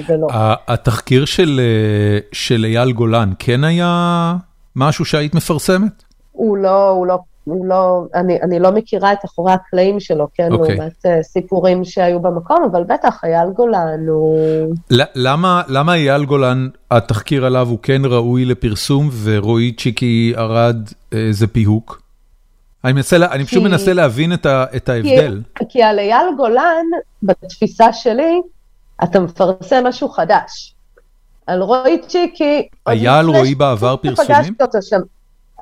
ולא. 0.10 0.28
התחקיר 0.68 1.26
של, 1.26 1.60
אה, 1.64 2.20
של 2.32 2.65
אייל 2.65 2.91
גולן 2.91 3.34
כן 3.40 3.64
היה 3.64 4.36
משהו 4.76 5.06
שהיית 5.06 5.36
מפרסמת? 5.36 6.03
הוא 6.32 6.57
לא, 6.57 6.90
הוא 6.90 7.07
לא, 7.07 7.20
הוא 7.44 7.65
לא, 7.65 8.06
אני, 8.15 8.41
אני 8.41 8.60
לא 8.60 8.72
מכירה 8.72 9.14
את 9.14 9.26
אחורי 9.26 9.53
הקלעים 9.53 9.99
שלו, 9.99 10.28
כן, 10.34 10.48
okay. 10.52 10.56
לעומת 10.56 11.06
uh, 11.06 11.10
סיפורים 11.22 11.84
שהיו 11.84 12.20
במקום, 12.20 12.57
אבל 12.72 12.84
בטח, 12.84 13.24
אייל 13.24 13.49
גולן 13.49 14.07
הוא... 14.07 14.76
למה, 15.15 15.61
למה 15.68 15.94
אייל 15.94 16.26
גולן, 16.26 16.68
התחקיר 16.91 17.45
עליו 17.45 17.68
הוא 17.70 17.80
כן 17.82 18.02
ראוי 18.06 18.45
לפרסום, 18.45 19.10
ורועי 19.24 19.72
צ'יקי 19.72 20.34
ארד 20.38 20.90
uh, 20.90 21.15
זה 21.32 21.48
פיהוק? 21.48 22.02
אני, 22.84 22.93
מנסה, 22.93 23.15
אני 23.31 23.45
פשוט 23.45 23.64
מנסה 23.64 23.93
להבין 23.93 24.34
את, 24.34 24.45
ה, 24.45 24.65
את 24.76 24.89
ההבדל. 24.89 25.41
כי, 25.55 25.65
כי 25.69 25.84
על 25.84 25.99
אייל 25.99 26.27
גולן, 26.38 26.85
בתפיסה 27.23 27.93
שלי, 27.93 28.41
אתה 29.03 29.19
מפרסם 29.19 29.84
משהו 29.88 30.10
חדש. 30.10 30.76
על 31.47 31.61
רועי 31.61 32.01
צ'יקי... 32.07 32.68
היה 32.85 33.19
על 33.19 33.27
רועי 33.27 33.55
בעבר 33.55 33.95
פרסומים? 33.97 34.53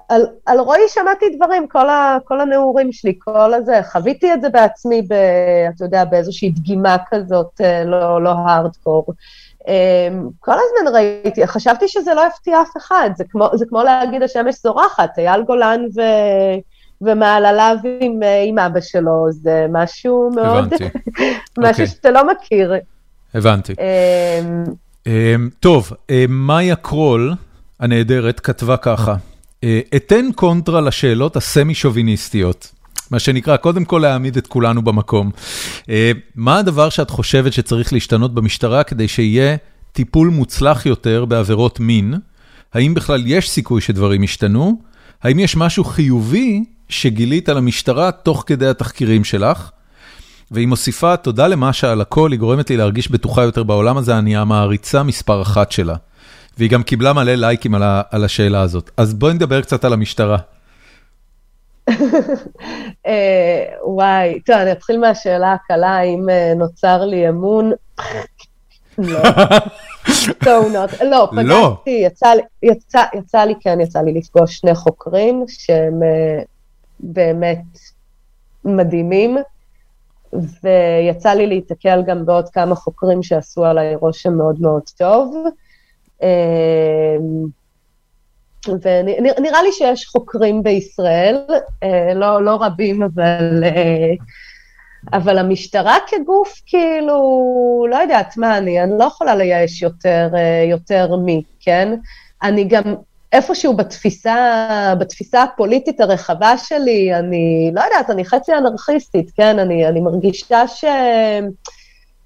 על, 0.09 0.25
על 0.45 0.59
רועי 0.59 0.81
שמעתי 0.87 1.25
דברים, 1.35 1.67
כל, 1.67 1.89
ה, 1.89 2.17
כל 2.25 2.41
הנעורים 2.41 2.91
שלי, 2.91 3.13
כל 3.19 3.53
הזה, 3.53 3.79
חוויתי 3.91 4.33
את 4.33 4.41
זה 4.41 4.49
בעצמי, 4.49 5.01
ב, 5.01 5.13
אתה 5.75 5.85
יודע, 5.85 6.05
באיזושהי 6.05 6.49
דגימה 6.49 6.97
כזאת, 7.09 7.61
אה, 7.61 7.83
לא, 7.83 8.23
לא 8.23 8.29
הארדקור. 8.29 9.05
אמ, 9.67 10.29
כל 10.39 10.51
הזמן 10.51 10.95
ראיתי, 10.95 11.47
חשבתי 11.47 11.87
שזה 11.87 12.13
לא 12.13 12.21
יפתיע 12.27 12.61
אף 12.61 12.77
אחד, 12.77 13.09
זה 13.15 13.23
כמו, 13.29 13.49
זה 13.53 13.65
כמו 13.65 13.83
להגיד 13.83 14.23
השמש 14.23 14.55
זורחת, 14.63 15.19
אייל 15.19 15.43
גולן 15.43 15.81
ו... 15.95 16.01
ומעלליו 17.01 17.77
עם, 17.99 18.19
עם 18.47 18.59
אבא 18.59 18.81
שלו, 18.81 19.25
זה 19.31 19.65
משהו 19.71 20.31
מאוד, 20.35 20.65
משהו 20.73 20.83
okay. 21.57 21.69
אוקיי. 21.69 21.87
שאתה 21.87 22.11
לא 22.11 22.21
מכיר. 22.31 22.73
הבנתי. 23.33 23.73
Um, 23.73 25.07
טוב, 25.59 25.91
uh, 25.91 26.11
מאיה 26.29 26.75
קרול 26.75 27.33
הנהדרת 27.79 28.39
כתבה 28.39 28.77
ככה, 28.77 29.15
uh, 29.15 29.65
אתן 29.95 30.25
קונטרה 30.35 30.81
לשאלות 30.81 31.35
הסמי-שוביניסטיות. 31.35 32.71
מה 33.11 33.19
שנקרא, 33.19 33.57
קודם 33.57 33.85
כל 33.85 33.99
להעמיד 34.01 34.37
את 34.37 34.47
כולנו 34.47 34.81
במקום. 34.81 35.31
מה 36.35 36.57
הדבר 36.57 36.89
שאת 36.89 37.09
חושבת 37.09 37.53
שצריך 37.53 37.93
להשתנות 37.93 38.33
במשטרה 38.33 38.83
כדי 38.83 39.07
שיהיה 39.07 39.55
טיפול 39.91 40.29
מוצלח 40.29 40.85
יותר 40.85 41.25
בעבירות 41.25 41.79
מין? 41.79 42.13
האם 42.73 42.93
בכלל 42.93 43.23
יש 43.25 43.49
סיכוי 43.49 43.81
שדברים 43.81 44.23
ישתנו? 44.23 44.81
האם 45.23 45.39
יש 45.39 45.55
משהו 45.55 45.83
חיובי 45.83 46.63
שגילית 46.91 47.49
על 47.49 47.57
המשטרה 47.57 48.11
תוך 48.11 48.43
כדי 48.47 48.67
התחקירים 48.67 49.23
שלך. 49.23 49.71
והיא 50.51 50.67
מוסיפה, 50.67 51.17
תודה 51.17 51.47
למשה 51.47 51.91
על 51.91 52.01
הכל, 52.01 52.31
היא 52.31 52.39
גורמת 52.39 52.69
לי 52.69 52.77
להרגיש 52.77 53.11
בטוחה 53.11 53.43
יותר 53.43 53.63
בעולם 53.63 53.97
הזה, 53.97 54.17
אני 54.17 54.37
המעריצה 54.37 55.03
מספר 55.03 55.41
אחת 55.41 55.71
שלה. 55.71 55.95
והיא 56.57 56.69
גם 56.69 56.83
קיבלה 56.83 57.13
מלא 57.13 57.35
לייקים 57.35 57.75
על, 57.75 57.83
ה, 57.83 58.01
על 58.11 58.23
השאלה 58.23 58.61
הזאת. 58.61 58.91
אז 58.97 59.13
בואי 59.13 59.33
נדבר 59.33 59.61
קצת 59.61 59.85
על 59.85 59.93
המשטרה. 59.93 60.37
אה, 63.07 63.65
וואי, 63.85 64.39
טוב, 64.45 64.55
אני 64.55 64.71
אתחיל 64.71 64.99
מהשאלה 64.99 65.53
הקלה, 65.53 65.89
האם 65.89 66.29
אה, 66.29 66.53
נוצר 66.55 67.05
לי 67.05 67.29
אמון. 67.29 67.71
לא. 68.97 69.19
לא, 70.45 70.65
לא, 71.01 71.29
פגשתי, 71.31 72.03
יצא 73.13 73.43
לי, 73.43 73.53
כן, 73.59 73.79
יצא 73.81 73.99
לי 73.99 74.13
לפגוש 74.13 74.57
שני 74.57 74.75
חוקרים 74.75 75.45
שהם 75.47 75.99
באמת 77.01 77.63
מדהימים, 78.65 79.37
ויצא 80.33 81.29
לי 81.29 81.47
להתקל 81.47 82.03
גם 82.07 82.25
בעוד 82.25 82.49
כמה 82.49 82.75
חוקרים 82.75 83.23
שעשו 83.23 83.65
עליי 83.65 83.95
רושם 83.95 84.33
מאוד 84.33 84.61
מאוד 84.61 84.83
טוב. 84.97 85.35
ונראה 88.67 89.63
לי 89.63 89.71
שיש 89.71 90.05
חוקרים 90.05 90.63
בישראל, 90.63 91.37
אה, 91.83 92.13
לא, 92.13 92.45
לא 92.45 92.57
רבים, 92.61 93.03
אבל, 93.03 93.63
אה, 93.63 94.13
אבל 95.13 95.37
המשטרה 95.37 95.95
כגוף, 96.07 96.61
כאילו, 96.65 97.85
לא 97.89 97.95
יודעת 97.95 98.37
מה, 98.37 98.57
אני, 98.57 98.83
אני 98.83 98.91
לא 98.99 99.03
יכולה 99.03 99.35
לייאש 99.35 99.81
יותר, 99.81 100.29
אה, 100.35 100.65
יותר 100.69 101.15
מי, 101.15 101.43
כן? 101.59 101.93
אני 102.43 102.63
גם 102.63 102.83
איפשהו 103.33 103.73
בתפיסה, 103.73 104.93
בתפיסה 104.99 105.43
הפוליטית 105.43 106.01
הרחבה 106.01 106.57
שלי, 106.57 107.15
אני, 107.15 107.71
לא 107.73 107.81
יודעת, 107.81 108.09
אני 108.09 108.25
חצי 108.25 108.53
אנרכיסטית, 108.53 109.31
כן? 109.35 109.59
אני, 109.59 109.87
אני 109.87 109.99
מרגישה 109.99 110.67
ש... 110.67 110.85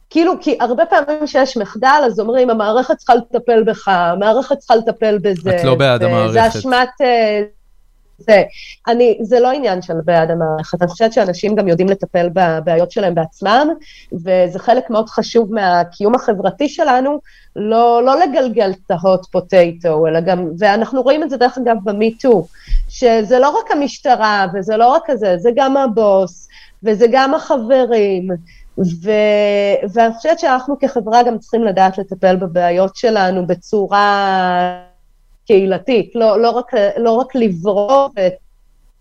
כאילו, 0.10 0.34
כי 0.42 0.58
הרבה 0.60 0.86
פעמים 0.86 1.28
שיש 1.28 1.58
מחדל, 1.58 2.04
אז 2.06 2.20
אומרים, 2.20 2.50
המערכת 2.50 2.98
צריכה 2.98 3.16
לטפל 3.16 3.64
בך, 3.64 3.88
המערכת 3.88 4.58
צריכה 4.58 4.76
לטפל 4.76 5.18
בזה. 5.18 5.56
את 5.56 5.64
לא 5.64 5.76
בעד 5.76 6.04
המערכת. 6.04 6.34
זה 6.34 6.48
אשמת... 6.48 6.90
זה, 8.18 8.44
אני, 8.88 9.18
זה 9.22 9.40
לא 9.40 9.52
עניין 9.52 9.82
של 9.82 9.94
בעד 10.06 10.32
המערכת, 10.32 10.82
אני 10.82 10.92
חושבת 10.92 11.14
שאנשים 11.14 11.56
גם 11.56 11.68
יודעים 11.68 11.90
לטפל 11.90 12.30
בבעיות 12.34 12.92
שלהם 12.92 13.16
בעצמם, 13.16 13.68
וזה 14.14 14.60
חלק 14.60 14.90
מאוד 14.90 15.10
חשוב 15.10 15.54
מהקיום 15.54 16.16
החברתי 16.16 16.70
שלנו, 16.70 17.20
לא, 17.56 18.02
לא 18.06 18.20
לגלגל 18.20 18.72
ההוט 18.90 19.26
פוטטו, 19.26 20.08
אלא 20.08 20.20
גם, 20.20 20.48
ואנחנו 20.60 21.02
רואים 21.02 21.24
את 21.24 21.30
זה 21.30 21.38
דרך 21.38 21.58
אגב 21.58 21.76
במיטו, 21.84 22.48
שזה 22.90 23.40
לא 23.40 23.50
רק 23.50 23.72
המשטרה, 23.72 24.48
וזה 24.54 24.78
לא 24.78 24.88
רק 24.88 25.04
זה, 25.14 25.38
זה 25.38 25.50
גם 25.56 25.78
הבוס, 25.78 26.48
וזה 26.84 27.06
גם 27.12 27.34
החברים, 27.34 28.28
ו... 28.78 29.12
ואני 29.94 30.14
חושבת 30.14 30.40
שאנחנו 30.40 30.80
כחברה 30.80 31.24
גם 31.24 31.38
צריכים 31.38 31.64
לדעת 31.64 31.98
לטפל 31.98 32.36
בבעיות 32.36 32.96
שלנו 32.96 33.48
בצורה 33.48 34.85
קהילתית, 35.48 36.12
לא, 36.16 36.42
לא, 36.42 36.50
רק, 36.50 36.72
לא 36.98 37.12
רק 37.12 37.36
לברור 37.36 38.10
את 38.28 38.34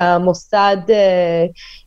המוסד, 0.01 0.77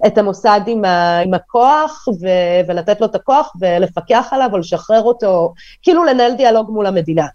את 0.07 0.17
המוסד 0.17 0.61
עם, 0.67 0.85
ה, 0.85 1.19
עם 1.19 1.33
הכוח 1.33 2.07
ו, 2.21 2.27
ולתת 2.67 3.01
לו 3.01 3.07
את 3.07 3.15
הכוח 3.15 3.53
ולפקח 3.59 4.27
עליו 4.31 4.49
או 4.53 4.57
לשחרר 4.57 5.01
אותו, 5.01 5.53
כאילו 5.81 6.03
לנהל 6.03 6.33
דיאלוג 6.33 6.71
מול 6.71 6.85
המדינה. 6.85 7.25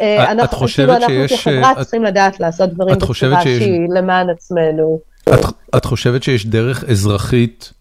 אנחנו, 0.00 0.44
את 0.44 0.54
חושבת 0.54 1.02
כאילו, 1.06 1.28
שיש... 1.28 1.32
אנחנו 1.32 1.52
כחברה 1.52 1.72
את... 1.72 1.78
צריכים 1.78 2.04
לדעת 2.04 2.40
לעשות 2.40 2.70
דברים 2.70 2.94
בצורה 2.94 3.42
שיש... 3.42 3.62
שהיא 3.62 3.88
למען 3.94 4.30
עצמנו. 4.30 5.00
את, 5.28 5.44
את 5.76 5.84
חושבת 5.84 6.22
שיש 6.22 6.46
דרך 6.46 6.84
אזרחית 6.84 7.72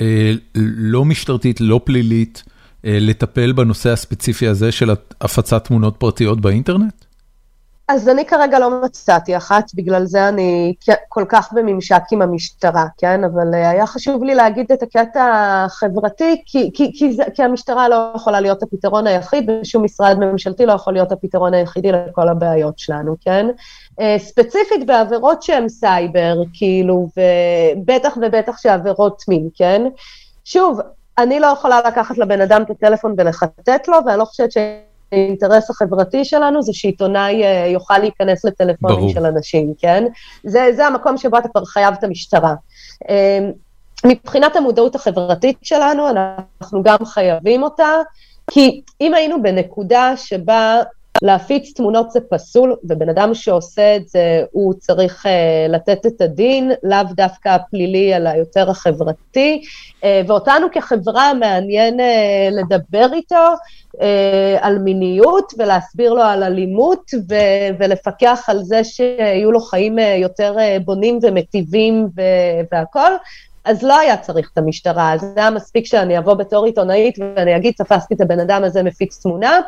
אה, 0.00 0.32
לא 0.54 1.04
משטרתית, 1.04 1.60
לא 1.60 1.80
פלילית, 1.84 2.42
אה, 2.84 2.98
לטפל 3.00 3.52
בנושא 3.52 3.90
הספציפי 3.90 4.48
הזה 4.48 4.72
של 4.72 4.90
הפצת 5.20 5.64
תמונות 5.64 5.96
פרטיות 5.98 6.40
באינטרנט? 6.40 6.94
אז 7.92 8.08
אני 8.08 8.24
כרגע 8.24 8.58
לא 8.58 8.82
מצאתי 8.84 9.36
אחת, 9.36 9.64
בגלל 9.74 10.04
זה 10.04 10.28
אני 10.28 10.74
כל 11.08 11.24
כך 11.28 11.52
בממשק 11.52 12.02
עם 12.12 12.22
המשטרה, 12.22 12.86
כן? 12.98 13.24
אבל 13.24 13.54
אה, 13.54 13.70
היה 13.70 13.86
חשוב 13.86 14.24
לי 14.24 14.34
להגיד 14.34 14.72
את 14.72 14.82
הקטע 14.82 15.30
החברתי, 15.64 16.42
כי, 16.46 16.70
כי, 16.74 16.90
כי, 16.94 17.16
כי 17.34 17.42
המשטרה 17.42 17.88
לא 17.88 18.12
יכולה 18.16 18.40
להיות 18.40 18.62
הפתרון 18.62 19.06
היחיד, 19.06 19.50
ושום 19.50 19.84
משרד 19.84 20.18
ממשלתי 20.18 20.66
לא 20.66 20.72
יכול 20.72 20.92
להיות 20.92 21.12
הפתרון 21.12 21.54
היחידי 21.54 21.92
לכל 21.92 22.28
הבעיות 22.28 22.78
שלנו, 22.78 23.16
כן? 23.20 23.46
אה, 24.00 24.16
ספציפית 24.18 24.86
בעבירות 24.86 25.42
שהן 25.42 25.68
סייבר, 25.68 26.36
כאילו, 26.52 27.08
ובטח 27.16 28.16
ובטח 28.22 28.58
שעבירות 28.58 29.22
מין, 29.28 29.48
כן? 29.54 29.82
שוב, 30.44 30.80
אני 31.18 31.40
לא 31.40 31.46
יכולה 31.46 31.80
לקחת 31.86 32.18
לבן 32.18 32.40
אדם 32.40 32.62
את 32.62 32.70
הטלפון 32.70 33.14
ולחטט 33.18 33.88
לו, 33.88 33.98
ואני 34.06 34.18
לא 34.18 34.24
חושבת 34.24 34.52
שהאינטרס 35.12 35.70
החברתי 35.70 36.24
שלנו 36.24 36.62
זה 36.62 36.72
שעיתונאי 36.72 37.44
אה, 37.44 37.66
יוכל 37.66 37.98
להיכנס 37.98 38.44
לטלפונים 38.44 38.98
ברור. 38.98 39.12
של 39.12 39.26
אנשים, 39.26 39.74
כן? 39.78 40.04
זה, 40.44 40.70
זה 40.76 40.86
המקום 40.86 41.16
שבו 41.18 41.38
אתה 41.38 41.48
כבר 41.48 41.64
חייב 41.64 41.94
את 41.98 42.04
המשטרה. 42.04 42.54
אה, 43.08 43.38
מבחינת 44.04 44.56
המודעות 44.56 44.94
החברתית 44.94 45.58
שלנו, 45.62 46.08
אנחנו 46.08 46.82
גם 46.82 47.04
חייבים 47.04 47.62
אותה, 47.62 47.90
כי 48.50 48.82
אם 49.00 49.14
היינו 49.14 49.42
בנקודה 49.42 50.16
שבה 50.16 50.80
להפיץ 51.22 51.72
תמונות 51.72 52.10
זה 52.10 52.20
פסול, 52.30 52.76
ובן 52.84 53.08
אדם 53.08 53.34
שעושה 53.34 53.96
את 53.96 54.08
זה, 54.08 54.44
הוא 54.52 54.74
צריך 54.74 55.26
uh, 55.26 55.72
לתת 55.72 56.06
את 56.06 56.20
הדין, 56.20 56.72
לאו 56.82 56.98
דווקא 57.16 57.48
הפלילי, 57.48 58.16
אלא 58.16 58.28
יותר 58.28 58.70
החברתי, 58.70 59.62
uh, 60.00 60.04
ואותנו 60.26 60.66
כחברה 60.72 61.34
מעניין 61.34 62.00
uh, 62.00 62.02
לדבר 62.50 63.06
איתו 63.12 63.46
uh, 63.96 63.98
על 64.60 64.78
מיניות 64.78 65.52
ולהסביר 65.58 66.12
לו 66.12 66.22
על 66.22 66.42
אלימות 66.42 67.10
ו- 67.30 67.76
ולפקח 67.78 68.44
על 68.48 68.62
זה 68.62 68.84
שיהיו 68.84 69.52
לו 69.52 69.60
חיים 69.60 69.98
uh, 69.98 70.02
יותר 70.02 70.56
uh, 70.56 70.82
בונים 70.84 71.18
ומטיבים 71.22 72.08
ו- 72.16 72.22
והכול. 72.72 73.16
אז 73.64 73.82
לא 73.82 73.98
היה 73.98 74.16
צריך 74.16 74.50
את 74.52 74.58
המשטרה, 74.58 75.12
אז 75.12 75.20
זה 75.20 75.26
היה 75.36 75.50
מספיק 75.50 75.86
שאני 75.86 76.18
אבוא 76.18 76.34
בתור 76.34 76.64
עיתונאית 76.64 77.18
ואני 77.18 77.56
אגיד, 77.56 77.74
תפסתי 77.76 78.14
את 78.14 78.20
הבן 78.20 78.40
אדם 78.40 78.64
הזה 78.64 78.82
מפיץ 78.82 79.22
תמונה, 79.22 79.60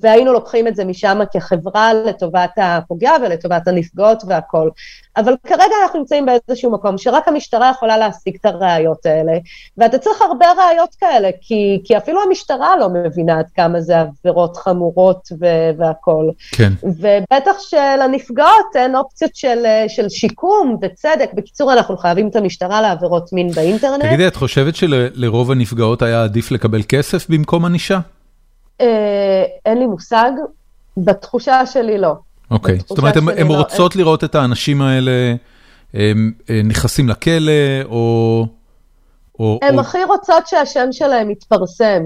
והיינו 0.00 0.32
לוקחים 0.32 0.68
את 0.68 0.76
זה 0.76 0.84
משם 0.84 1.20
כחברה 1.32 1.94
לטובת 1.94 2.50
הפוגע 2.56 3.12
ולטובת 3.22 3.68
הנפגעות 3.68 4.22
והכל. 4.28 4.68
אבל 5.16 5.34
כרגע 5.46 5.74
אנחנו 5.82 5.98
נמצאים 5.98 6.26
באיזשהו 6.26 6.72
מקום 6.72 6.98
שרק 6.98 7.28
המשטרה 7.28 7.70
יכולה 7.70 7.98
להשיג 7.98 8.36
את 8.40 8.46
הראיות 8.46 9.06
האלה, 9.06 9.32
ואתה 9.78 9.98
צריך 9.98 10.22
הרבה 10.22 10.46
ראיות 10.58 10.94
כאלה, 11.00 11.28
כי, 11.40 11.80
כי 11.84 11.96
אפילו 11.96 12.22
המשטרה 12.22 12.76
לא 12.76 12.88
מבינה 12.88 13.38
עד 13.38 13.46
כמה 13.56 13.80
זה 13.80 13.94
עבירות 14.00 14.56
חמורות 14.56 15.28
ו- 15.40 15.70
והכל. 15.78 16.28
כן. 16.52 16.72
ובטח 16.82 17.56
שלנפגעות 17.58 18.76
אין 18.76 18.96
אופציות 18.96 19.36
של, 19.36 19.64
של 19.88 20.08
שיקום 20.08 20.76
וצדק. 20.82 21.30
בקיצור, 21.34 21.72
אנחנו 21.72 21.96
חייבים 21.96 22.28
את 22.28 22.36
המשטרה 22.36 22.80
לעבירות 22.80 23.32
מין 23.32 23.50
באינטרנט. 23.50 24.04
תגידי, 24.04 24.26
את 24.26 24.36
חושבת 24.36 24.76
שלרוב 24.76 25.50
הנפגעות 25.50 26.02
היה 26.02 26.24
עדיף 26.24 26.50
לקבל 26.50 26.82
כסף 26.88 27.26
במקום 27.28 27.64
ענישה? 27.64 27.98
אה, 28.80 29.44
אין 29.66 29.78
לי 29.78 29.86
מושג, 29.86 30.30
בתחושה 30.96 31.66
שלי 31.66 31.98
לא. 31.98 32.14
אוקיי, 32.50 32.78
זאת 32.88 32.98
אומרת, 32.98 33.16
הן 33.16 33.48
לא. 33.48 33.56
רוצות 33.56 33.96
לראות 33.96 34.24
את 34.24 34.34
האנשים 34.34 34.82
האלה 34.82 35.34
נכנסים 36.64 37.08
לכלא, 37.08 37.52
או... 37.84 38.46
הן 39.62 39.78
הכי 39.78 40.04
רוצות 40.04 40.46
שהשם 40.46 40.88
שלהם 40.92 41.30
יתפרסם. 41.30 42.02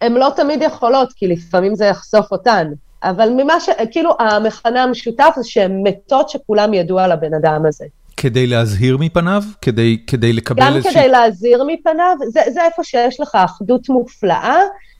הן 0.00 0.12
לא 0.12 0.32
תמיד 0.36 0.62
יכולות, 0.62 1.12
כי 1.12 1.26
לפעמים 1.26 1.74
זה 1.74 1.84
יחשוף 1.84 2.32
אותן. 2.32 2.66
אבל 3.02 3.28
ממה 3.36 3.60
ש... 3.60 3.68
כאילו, 3.90 4.16
המכנה 4.20 4.82
המשותף 4.82 5.32
זה 5.36 5.44
שהן 5.44 5.80
מתות 5.84 6.28
שכולם 6.28 6.74
ידעו 6.74 6.98
על 6.98 7.12
הבן 7.12 7.34
אדם 7.34 7.66
הזה. 7.66 7.84
כדי 8.16 8.46
להזהיר 8.46 8.96
מפניו? 8.96 9.42
כדי, 9.62 10.02
כדי 10.06 10.32
לקבל 10.32 10.76
איזושהי... 10.76 10.94
גם 10.94 11.00
כדי 11.00 11.08
להזהיר 11.08 11.64
מפניו, 11.66 12.16
זה, 12.28 12.40
זה 12.52 12.64
איפה 12.64 12.84
שיש 12.84 13.20
לך 13.20 13.34
אחדות 13.34 13.88
מופלאה, 13.88 14.56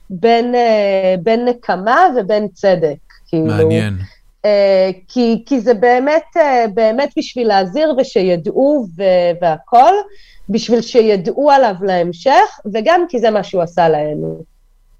בין, 0.09 0.55
אה, 0.55 1.15
בין 1.23 1.45
נקמה 1.45 1.99
ובין 2.17 2.47
צדק. 2.53 2.95
כאילו, 3.27 3.45
מעניין. 3.45 3.97
אה, 4.45 4.89
כי, 5.07 5.43
כי 5.45 5.59
זה 5.59 5.73
באמת, 5.73 6.23
אה, 6.37 6.65
באמת 6.73 7.09
בשביל 7.17 7.47
להזהיר 7.47 7.93
ושידעו 7.97 8.85
והכול, 9.41 9.93
בשביל 10.49 10.81
שידעו 10.81 11.51
עליו 11.51 11.73
להמשך, 11.81 12.59
וגם 12.73 13.01
כי 13.09 13.19
זה 13.19 13.29
מה 13.29 13.43
שהוא 13.43 13.61
עשה 13.61 13.89
להם. 13.89 14.17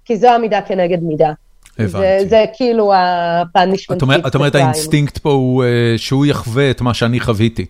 כי 0.04 0.16
זו 0.16 0.28
המידה 0.28 0.60
כנגד 0.62 1.02
מידה. 1.02 1.32
הבנתי. 1.78 1.90
זה, 1.98 2.18
זה 2.28 2.44
כאילו 2.54 2.92
ה 2.94 3.03
punishment. 3.03 4.02
את 4.26 4.34
אומרת 4.34 4.54
האינסטינקט 4.54 5.18
פה 5.18 5.30
הוא 5.30 5.64
שהוא 5.96 6.26
יחווה 6.26 6.70
את 6.70 6.80
מה 6.80 6.94
שאני 6.94 7.20
חוויתי. 7.20 7.66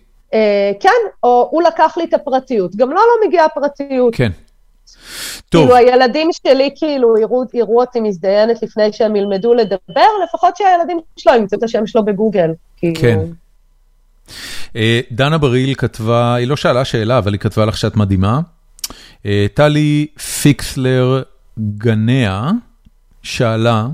כן, 0.79 0.89
או 1.23 1.47
הוא 1.51 1.63
לקח 1.63 1.97
לי 1.97 2.03
את 2.03 2.13
הפרטיות. 2.13 2.75
גם 2.75 2.89
לו 2.89 2.95
לא, 2.95 3.01
לא 3.01 3.27
מגיעה 3.27 3.49
פרטיות. 3.49 4.15
כן. 4.15 4.31
טוב. 5.49 5.61
כאילו 5.61 5.75
הילדים 5.75 6.29
שלי 6.31 6.69
כאילו 6.75 7.17
יראו, 7.17 7.43
יראו 7.53 7.81
אותי 7.81 7.99
מזדיינת 7.99 8.63
לפני 8.63 8.93
שהם 8.93 9.15
ילמדו 9.15 9.53
לדבר, 9.53 10.07
לפחות 10.23 10.55
שהילדים 10.57 10.99
שלו 11.17 11.33
ימצאו 11.33 11.57
את 11.57 11.63
השם 11.63 11.87
שלו 11.87 12.05
בגוגל. 12.05 12.51
כאילו. 12.77 13.01
כן. 13.01 13.19
אה, 14.75 14.99
דנה 15.11 15.37
בריל 15.37 15.73
כתבה, 15.73 16.35
היא 16.35 16.47
לא 16.47 16.55
שאלה 16.55 16.85
שאלה, 16.85 17.17
אבל 17.17 17.33
היא 17.33 17.39
כתבה 17.39 17.65
לך 17.65 17.77
שאת 17.77 17.95
מדהימה. 17.95 18.39
אה, 19.25 19.45
טלי 19.53 20.07
פיקסלר 20.41 21.23
גניה 21.59 22.51
שאלה, 23.23 23.87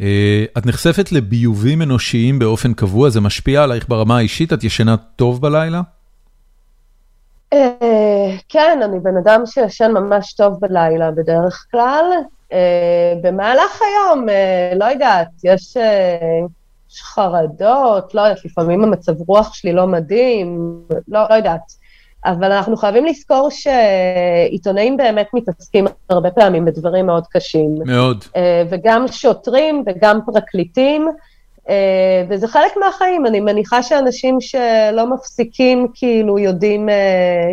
אה, 0.00 0.44
את 0.58 0.66
נחשפת 0.66 1.12
לביובים 1.12 1.82
אנושיים 1.82 2.38
באופן 2.38 2.74
קבוע, 2.74 3.10
זה 3.10 3.20
משפיע 3.20 3.62
עלייך 3.62 3.88
ברמה 3.88 4.16
האישית? 4.16 4.52
את 4.52 4.64
ישנה 4.64 4.96
טוב 4.96 5.40
בלילה? 5.40 5.80
כן, 8.48 8.80
אני 8.82 9.00
בן 9.00 9.16
אדם 9.16 9.42
שישן 9.46 9.92
ממש 9.92 10.32
טוב 10.32 10.60
בלילה 10.60 11.10
בדרך 11.10 11.66
כלל. 11.70 12.04
במהלך 13.22 13.82
היום, 13.82 14.26
לא 14.76 14.84
יודעת, 14.84 15.28
יש 15.44 15.76
חרדות, 17.00 18.14
לא 18.14 18.20
יודעת, 18.20 18.44
לפעמים 18.44 18.84
המצב 18.84 19.12
רוח 19.28 19.54
שלי 19.54 19.72
לא 19.72 19.86
מדהים, 19.86 20.78
לא, 21.08 21.20
לא 21.30 21.34
יודעת. 21.34 21.82
אבל 22.24 22.52
אנחנו 22.52 22.76
חייבים 22.76 23.06
לזכור 23.06 23.48
שעיתונאים 23.50 24.96
באמת 24.96 25.28
מתעסקים 25.32 25.86
הרבה 26.10 26.30
פעמים 26.30 26.64
בדברים 26.64 27.06
מאוד 27.06 27.26
קשים. 27.26 27.74
מאוד. 27.86 28.24
וגם 28.70 29.08
שוטרים 29.08 29.84
וגם 29.86 30.20
פרקליטים. 30.26 31.08
אה, 31.68 32.24
וזה 32.28 32.48
חלק 32.48 32.76
מהחיים, 32.76 33.26
אני 33.26 33.40
מניחה 33.40 33.82
שאנשים 33.82 34.40
שלא 34.40 35.14
מפסיקים 35.14 35.86
כאילו 35.94 36.38
יודעים... 36.38 36.88
אה, 36.88 37.52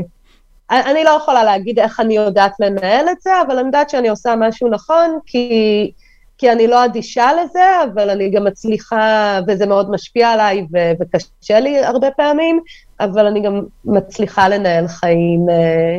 אני 0.72 1.04
לא 1.04 1.10
יכולה 1.10 1.44
להגיד 1.44 1.80
איך 1.80 2.00
אני 2.00 2.16
יודעת 2.16 2.52
לנהל 2.60 3.10
את 3.10 3.22
זה, 3.22 3.42
אבל 3.48 3.58
אני 3.58 3.66
יודעת 3.66 3.90
שאני 3.90 4.10
עושה 4.10 4.34
משהו 4.38 4.70
נכון, 4.70 5.20
כי, 5.26 5.92
כי 6.38 6.52
אני 6.52 6.68
לא 6.68 6.86
אדישה 6.86 7.30
לזה, 7.34 7.84
אבל 7.84 8.10
אני 8.10 8.30
גם 8.30 8.44
מצליחה, 8.44 9.40
וזה 9.48 9.66
מאוד 9.66 9.92
משפיע 9.92 10.30
עליי 10.30 10.66
ו, 10.74 10.78
וקשה 11.00 11.60
לי 11.60 11.86
הרבה 11.86 12.12
פעמים, 12.12 12.60
אבל 13.00 13.26
אני 13.26 13.42
גם 13.42 13.62
מצליחה 13.86 14.50
לנהל 14.50 14.88
חיים 14.88 15.50
אה, 15.50 15.98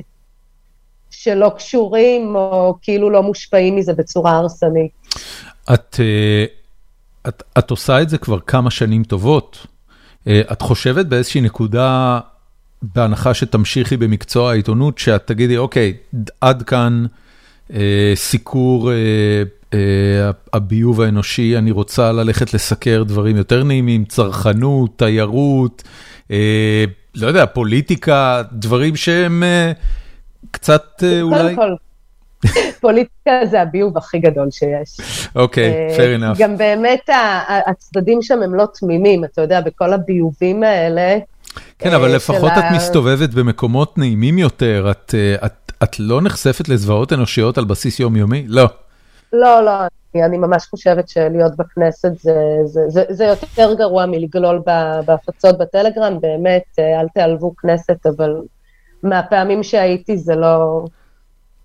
שלא 1.11 1.51
קשורים, 1.57 2.37
או 2.37 2.75
כאילו 2.83 3.11
לא 3.11 3.23
מושפעים 3.23 3.77
מזה 3.77 3.93
בצורה 3.93 4.33
הרסנית. 4.33 4.91
את... 5.75 5.75
את 5.75 6.01
את 7.29 7.71
עושה 7.71 8.03
את 8.03 8.09
זה 8.09 8.19
כבר 8.19 8.41
כמה 8.41 8.71
שנים 8.71 9.05
טובות. 9.05 9.67
אה, 10.27 10.41
את 10.53 10.63
חושבת 10.63 11.07
באיזושהי 11.07 11.41
נקודה, 11.41 12.21
בהנחה 12.83 13.35
שתמשיכי 13.35 13.97
במקצוע 13.97 14.51
העיתונות, 14.51 14.99
שאת 14.99 15.27
תגידי, 15.27 15.57
אוקיי, 15.57 15.97
עד 16.41 16.63
כאן 16.63 17.07
אה, 17.73 18.13
סיקור 18.15 18.93
אה, 18.93 20.31
הביוב 20.53 21.01
האנושי, 21.01 21.59
אני 21.59 21.71
רוצה 21.71 22.13
ללכת 22.13 22.55
לסקר 22.55 23.03
דברים 23.03 23.37
יותר 23.37 23.65
נעימים, 23.65 24.05
צרכנות, 24.05 24.99
תיירות, 24.99 25.83
לא 27.15 27.27
יודע, 27.27 27.47
פוליטיקה, 27.47 28.43
דברים 28.53 28.97
שהם 28.97 29.43
קצת 30.51 31.03
אולי... 31.23 31.55
קודם 31.55 31.57
כל. 31.57 31.90
פוליטיקה 32.81 33.41
זה 33.51 33.63
הביוב 33.63 33.99
הכי 33.99 34.19
גדול 34.19 34.51
שיש. 34.51 35.01
אוקיי, 35.37 35.89
okay, 35.89 35.97
fair 35.97 36.21
enough. 36.21 36.39
גם 36.39 36.57
באמת 36.57 37.11
הצדדים 37.67 38.23
שם 38.23 38.43
הם 38.43 38.55
לא 38.55 38.67
תמימים, 38.81 39.25
אתה 39.25 39.43
יודע, 39.43 39.61
בכל 39.61 39.93
הביובים 39.93 40.63
האלה. 40.63 41.19
כן, 41.79 41.93
אבל 41.93 42.15
לפחות 42.15 42.53
את 42.59 42.65
מסתובבת 42.77 43.31
במקומות 43.31 43.99
נעימים 43.99 44.39
יותר, 44.39 44.91
את 44.91 45.15
את, 45.45 45.73
את 45.83 46.01
לא 46.01 46.23
נחשפת 46.23 46.69
לזוועות 46.69 47.13
אנושיות 47.13 47.59
על 47.59 47.65
בסיס 47.65 48.01
יומיומי? 48.01 48.45
לא. 48.49 48.65
לא, 49.33 49.65
לא, 49.65 49.73
אני 50.15 50.39
ממש 50.39 50.67
חושבת 50.67 51.09
שלהיות 51.09 51.57
בכנסת 51.57 52.13
זה 52.21 52.35
זה, 52.65 52.81
זה, 52.89 53.05
זה 53.09 53.25
יותר 53.25 53.75
גרוע 53.75 54.07
מלגלול 54.07 54.63
בהפצות 55.07 55.59
בטלגרם, 55.59 56.21
באמת, 56.21 56.63
אל 56.79 57.09
תיעלבו 57.09 57.57
כנסת, 57.57 58.07
אבל 58.07 58.37
מהפעמים 59.03 59.63
שהייתי 59.63 60.19
זה 60.19 60.35
לא... 60.35 60.85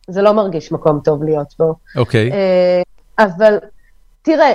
זה 0.07 0.21
לא 0.21 0.31
מרגיש 0.31 0.71
מקום 0.71 0.99
טוב 1.03 1.23
להיות 1.23 1.53
בו. 1.59 1.75
אוקיי. 1.95 2.29
Okay. 2.29 2.33
אה, 2.33 2.81
אבל 3.19 3.57
תראה, 4.21 4.53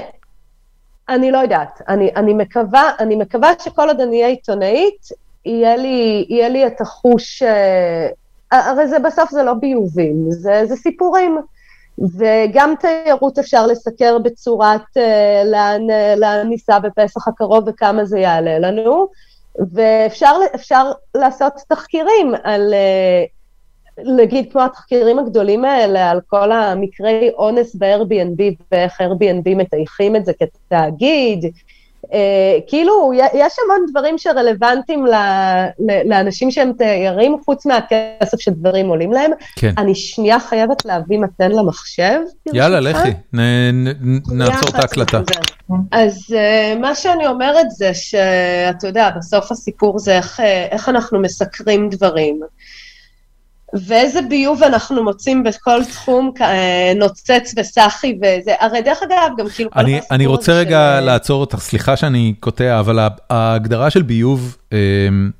אני 1.09 1.31
לא 1.31 1.39
יודעת, 1.39 1.83
אני, 1.89 2.11
אני, 2.17 2.35
מקווה, 2.35 2.91
אני 2.99 3.17
מקווה 3.17 3.53
שכל 3.59 3.89
עוד 3.89 4.01
אני 4.01 4.17
אהיה 4.17 4.29
עיתונאית, 4.29 5.09
יהיה 5.45 5.77
לי, 5.77 6.27
יהיה 6.29 6.49
לי 6.49 6.67
את 6.67 6.81
החוש, 6.81 7.43
אה, 7.43 8.09
הרי 8.51 8.89
זה 8.89 8.99
בסוף 8.99 9.31
זה 9.31 9.43
לא 9.43 9.55
ביובים, 9.55 10.31
זה, 10.31 10.63
זה 10.67 10.77
סיפורים. 10.77 11.39
וגם 12.19 12.75
תיירות 12.81 13.39
אפשר 13.39 13.67
לסקר 13.67 14.19
בצורת 14.19 14.81
uh, 14.81 15.45
לאן, 15.45 15.83
לאן 16.17 16.49
ניסע 16.49 16.79
בפסח 16.79 17.29
הקרוב 17.29 17.65
וכמה 17.67 18.05
זה 18.05 18.19
יעלה 18.19 18.59
לנו, 18.59 19.09
ואפשר 19.75 20.93
לעשות 21.15 21.53
תחקירים 21.69 22.35
על, 22.45 22.75
uh, 22.75 23.40
נגיד 23.99 24.53
כמו 24.53 24.63
התחקירים 24.63 25.19
הגדולים 25.19 25.65
האלה 25.65 26.11
על 26.11 26.21
כל 26.27 26.53
המקרי 26.53 27.31
אונס 27.39 27.75
ב-Airbnb 27.75 28.65
ואיך 28.73 29.01
Airbnb 29.01 29.55
מטייחים 29.57 30.17
את 30.17 30.27
זה 30.27 30.33
כתאגיד, 30.33 31.45
אה, 32.13 32.59
כאילו 32.67 33.13
יש 33.15 33.55
המון 33.65 33.87
דברים 33.91 34.19
שרלוונטיים 34.19 35.07
ל, 35.07 35.15
ל, 35.79 36.09
לאנשים 36.09 36.51
שהם 36.51 36.73
תיירים 36.79 37.37
חוץ 37.45 37.67
מהכסף 37.67 38.41
שדברים 38.41 38.89
עולים 38.89 39.13
להם. 39.13 39.31
כן. 39.57 39.73
אני 39.79 39.95
שנייה 39.95 40.41
חייבת 40.41 40.85
להביא 40.85 41.19
מתן 41.19 41.53
למחשב. 41.53 42.19
יאללה, 42.53 42.81
לכי, 42.81 43.11
נעצור 44.33 44.69
את 44.69 44.75
ההקלטה. 44.75 45.21
אז 45.93 46.27
uh, 46.29 46.79
מה 46.79 46.95
שאני 46.95 47.27
אומרת 47.27 47.71
זה 47.71 47.95
שאתה 47.95 48.87
יודע, 48.87 49.11
בסוף 49.19 49.53
הסיפור 49.53 49.99
זה 49.99 50.17
איך, 50.17 50.41
אה, 50.41 50.67
איך 50.71 50.89
אנחנו 50.89 51.21
מסקרים 51.21 51.89
דברים. 51.89 52.41
ואיזה 53.87 54.23
ביוב 54.23 54.63
אנחנו 54.63 55.05
מוצאים 55.05 55.43
בכל 55.43 55.85
תחום, 55.85 56.33
אה, 56.41 56.93
נוצץ 56.97 57.55
וסחי 57.57 58.19
וזה, 58.19 58.55
הרי 58.61 58.83
דרך 58.83 59.01
אגב, 59.03 59.31
גם 59.39 59.49
כאילו... 59.49 59.71
אני, 59.77 60.01
אני 60.11 60.27
רוצה 60.27 60.53
רגע 60.53 60.97
של... 60.99 61.05
לעצור 61.05 61.41
אותך, 61.41 61.59
סליחה 61.59 61.97
שאני 61.97 62.35
קוטע, 62.41 62.81
אבל 62.81 63.09
ההגדרה 63.31 63.91
של 63.91 64.03
ביוב, 64.03 64.57
אמ, 64.73 65.31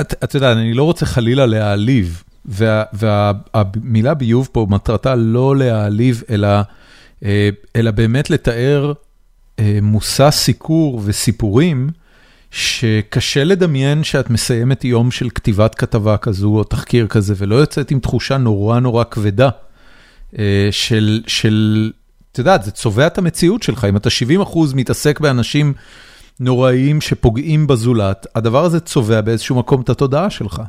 את, 0.00 0.14
את 0.24 0.34
יודעת, 0.34 0.56
אני 0.56 0.74
לא 0.74 0.82
רוצה 0.82 1.06
חלילה 1.06 1.46
להעליב, 1.46 2.22
והמילה 2.44 4.10
וה, 4.10 4.14
ביוב 4.14 4.48
פה 4.52 4.66
מטרתה 4.70 5.14
לא 5.14 5.56
להעליב, 5.56 6.22
אלא, 6.30 6.48
אה, 7.24 7.48
אלא 7.76 7.90
באמת 7.90 8.30
לתאר 8.30 8.92
אה, 9.58 9.78
מושא 9.82 10.30
סיקור 10.30 11.00
וסיפורים, 11.04 11.90
שקשה 12.54 13.44
לדמיין 13.44 14.04
שאת 14.04 14.30
מסיימת 14.30 14.84
יום 14.84 15.10
של 15.10 15.28
כתיבת 15.34 15.74
כתבה 15.74 16.16
כזו 16.16 16.48
או 16.48 16.64
תחקיר 16.64 17.06
כזה, 17.06 17.34
ולא 17.36 17.54
יוצאת 17.54 17.90
עם 17.90 18.00
תחושה 18.00 18.36
נורא 18.36 18.80
נורא 18.80 19.04
כבדה 19.04 19.48
אה, 20.38 20.68
של, 20.70 21.22
של, 21.26 21.90
את 22.32 22.38
יודעת, 22.38 22.62
זה 22.62 22.70
צובע 22.70 23.06
את 23.06 23.18
המציאות 23.18 23.62
שלך. 23.62 23.84
אם 23.84 23.96
אתה 23.96 24.10
70 24.10 24.40
אחוז 24.40 24.74
מתעסק 24.74 25.20
באנשים 25.20 25.72
נוראיים 26.40 27.00
שפוגעים 27.00 27.66
בזולת, 27.66 28.26
הדבר 28.34 28.64
הזה 28.64 28.80
צובע 28.80 29.20
באיזשהו 29.20 29.56
מקום 29.56 29.80
את 29.80 29.88
התודעה 29.88 30.30
שלך. 30.30 30.62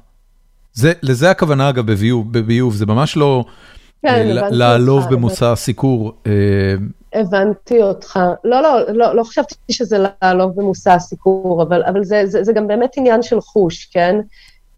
זה, 0.73 0.93
לזה 1.03 1.31
הכוונה 1.31 1.69
אגב 1.69 1.85
בביוב, 1.85 2.33
בביוב, 2.33 2.75
זה 2.75 2.85
ממש 2.85 3.17
לא 3.17 3.45
כן, 4.01 4.37
אה, 4.37 4.49
לעלוב 4.51 5.05
במושא 5.09 5.45
הסיקור. 5.45 6.21
הבנתי 7.15 7.81
אותך. 7.81 8.19
לא, 8.43 8.61
לא, 8.61 8.93
לא, 8.93 9.15
לא 9.15 9.23
חשבתי 9.23 9.55
שזה 9.71 9.97
לעלוב 10.21 10.55
במושא 10.55 10.91
הסיקור, 10.91 11.63
אבל, 11.63 11.83
אבל 11.83 12.03
זה, 12.03 12.25
זה, 12.25 12.43
זה 12.43 12.53
גם 12.53 12.67
באמת 12.67 12.91
עניין 12.97 13.23
של 13.23 13.41
חוש, 13.41 13.85
כן? 13.85 14.15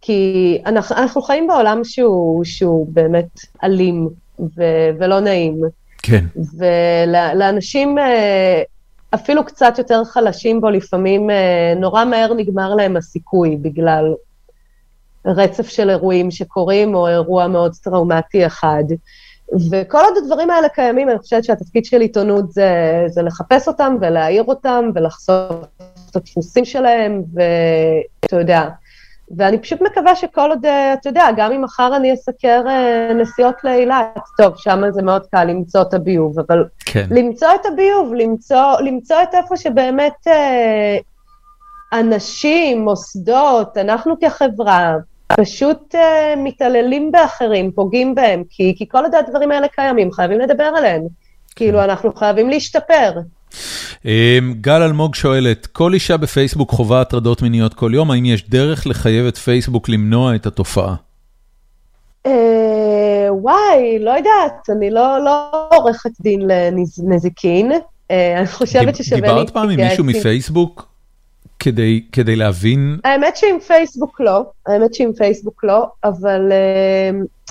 כי 0.01 0.61
אנחנו, 0.65 0.95
אנחנו 0.95 1.21
חיים 1.21 1.47
בעולם 1.47 1.83
שהוא, 1.83 2.43
שהוא 2.43 2.87
באמת 2.89 3.39
אלים 3.63 4.09
ו, 4.39 4.63
ולא 4.99 5.19
נעים. 5.19 5.61
כן. 5.97 6.25
ולאנשים 6.57 7.97
אה, 7.97 8.61
אפילו 9.13 9.45
קצת 9.45 9.73
יותר 9.77 10.03
חלשים 10.03 10.61
בו, 10.61 10.69
לפעמים 10.69 11.29
אה, 11.29 11.73
נורא 11.75 12.05
מהר 12.05 12.33
נגמר 12.33 12.75
להם 12.75 12.97
הסיכוי 12.97 13.57
בגלל 13.61 14.13
רצף 15.25 15.69
של 15.69 15.89
אירועים 15.89 16.31
שקורים, 16.31 16.95
או 16.95 17.07
אירוע 17.07 17.47
מאוד 17.47 17.75
טראומטי 17.83 18.45
אחד. 18.45 18.83
וכל 19.71 19.97
עוד 19.97 20.17
הדברים 20.17 20.49
האלה 20.49 20.69
קיימים, 20.69 21.09
אני 21.09 21.19
חושבת 21.19 21.43
שהתפקיד 21.43 21.85
של 21.85 22.01
עיתונות 22.01 22.51
זה, 22.51 22.71
זה 23.07 23.21
לחפש 23.21 23.67
אותם 23.67 23.97
ולהעיר 24.01 24.43
אותם 24.43 24.89
ולחשוף 24.95 25.65
את 26.09 26.15
הדפוסים 26.15 26.65
שלהם, 26.65 27.23
ואתה 27.33 28.35
יודע, 28.35 28.69
ואני 29.37 29.57
פשוט 29.57 29.81
מקווה 29.81 30.15
שכל 30.15 30.49
עוד, 30.49 30.65
אתה 30.65 31.09
יודע, 31.09 31.27
גם 31.37 31.51
אם 31.51 31.61
מחר 31.61 31.95
אני 31.95 32.13
אסקר 32.13 32.63
אה, 32.67 33.13
נסיעות 33.13 33.55
לאילת, 33.63 34.19
טוב, 34.37 34.53
שם 34.57 34.81
זה 34.89 35.01
מאוד 35.01 35.25
קל 35.31 35.43
למצוא 35.43 35.81
את 35.81 35.93
הביוב, 35.93 36.39
אבל 36.39 36.65
כן. 36.85 37.05
למצוא 37.11 37.47
את 37.61 37.65
הביוב, 37.65 38.13
למצוא, 38.13 38.81
למצוא 38.81 39.17
את 39.23 39.35
איפה 39.35 39.57
שבאמת 39.57 40.27
אה, 40.27 40.97
אנשים, 41.93 42.81
מוסדות, 42.81 43.77
אנחנו 43.77 44.15
כחברה, 44.19 44.95
פשוט 45.27 45.95
uh, 45.95 45.97
מתעללים 46.37 47.11
באחרים, 47.11 47.71
פוגעים 47.71 48.15
בהם, 48.15 48.43
כי, 48.49 48.73
כי 48.77 48.85
כל 48.87 49.03
עוד 49.03 49.15
הדברים 49.15 49.51
האלה 49.51 49.67
קיימים, 49.67 50.11
חייבים 50.11 50.39
לדבר 50.39 50.63
עליהם. 50.63 51.01
כאילו, 51.55 51.83
אנחנו 51.83 52.13
חייבים 52.15 52.49
להשתפר. 52.49 53.11
אמ, 54.05 54.53
גל 54.61 54.81
אלמוג 54.81 55.15
שואלת, 55.15 55.65
כל 55.65 55.93
אישה 55.93 56.17
בפייסבוק 56.17 56.71
חווה 56.71 57.01
הטרדות 57.01 57.41
מיניות 57.41 57.73
כל 57.73 57.91
יום, 57.93 58.11
האם 58.11 58.25
יש 58.25 58.49
דרך 58.49 58.87
לחייב 58.87 59.25
את 59.25 59.37
פייסבוק 59.37 59.89
למנוע 59.89 60.35
את 60.35 60.45
התופעה? 60.45 60.95
אה, 62.25 63.27
וואי, 63.29 63.99
לא 63.99 64.11
יודעת, 64.11 64.69
אני 64.69 64.89
לא, 64.89 65.19
לא 65.25 65.51
עורכת 65.71 66.09
דין 66.21 66.41
לנזיקין. 66.97 67.71
אה, 68.11 68.37
אני 68.37 68.47
חושבת 68.47 68.95
ששווה 68.95 69.17
להתייעץ. 69.17 69.37
דיברת 69.37 69.49
פעם 69.49 69.69
עם 69.69 69.79
מישהו 69.79 70.03
מפייסבוק? 70.03 70.87
כדי, 71.59 72.03
כדי 72.11 72.35
להבין... 72.35 72.99
האמת 73.03 73.37
שעם 73.37 73.59
פייסבוק 73.59 74.21
לא, 74.21 74.45
האמת 74.67 74.93
שעם 74.93 75.13
פייסבוק 75.13 75.63
לא, 75.63 75.87
אבל 76.03 76.51
uh, 76.51 77.47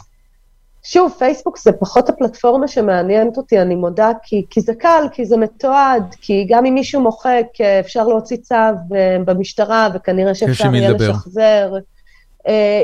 שוב, 0.82 1.14
פייסבוק 1.18 1.58
זה 1.58 1.72
פחות 1.72 2.08
הפלטפורמה 2.08 2.68
שמעניינת 2.68 3.36
אותי, 3.36 3.60
אני 3.60 3.74
מודה, 3.74 4.10
כי, 4.22 4.44
כי 4.50 4.60
זה 4.60 4.74
קל, 4.74 5.04
כי 5.12 5.24
זה 5.24 5.36
מתועד, 5.36 6.14
כי 6.20 6.46
גם 6.48 6.66
אם 6.66 6.74
מישהו 6.74 7.00
מוחק, 7.00 7.46
אפשר 7.80 8.08
להוציא 8.08 8.36
צו 8.36 8.54
במשטרה, 9.24 9.88
וכנראה 9.94 10.34
שאפשר 10.34 10.74
יהיה 10.74 10.90
לשחזר. 10.90 11.72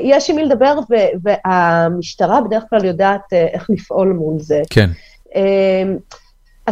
יש 0.03 0.31
עם 0.31 0.37
מי 0.37 0.45
לדבר, 0.45 0.79
והמשטרה 1.23 2.41
בדרך 2.41 2.65
כלל 2.71 2.85
יודעת 2.85 3.33
איך 3.33 3.71
לפעול 3.71 4.13
מול 4.13 4.39
זה. 4.39 4.63
כן. 4.71 4.91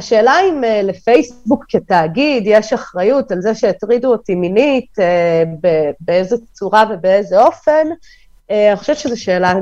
השאלה 0.01 0.35
אם 0.49 0.65
uh, 0.65 0.87
לפייסבוק 0.87 1.65
כתאגיד 1.69 2.43
יש 2.47 2.73
אחריות 2.73 3.33
על 3.33 3.41
זה 3.41 3.55
שהטרידו 3.55 4.13
אותי 4.13 4.35
מינית, 4.35 4.99
uh, 4.99 5.03
באיזה 6.01 6.37
צורה 6.53 6.85
ובאיזה 6.91 7.43
אופן, 7.43 7.87
uh, 7.91 8.53
אני 8.69 8.77
חושבת 8.77 8.97
שזו 8.99 9.23
שאלה 9.23 9.55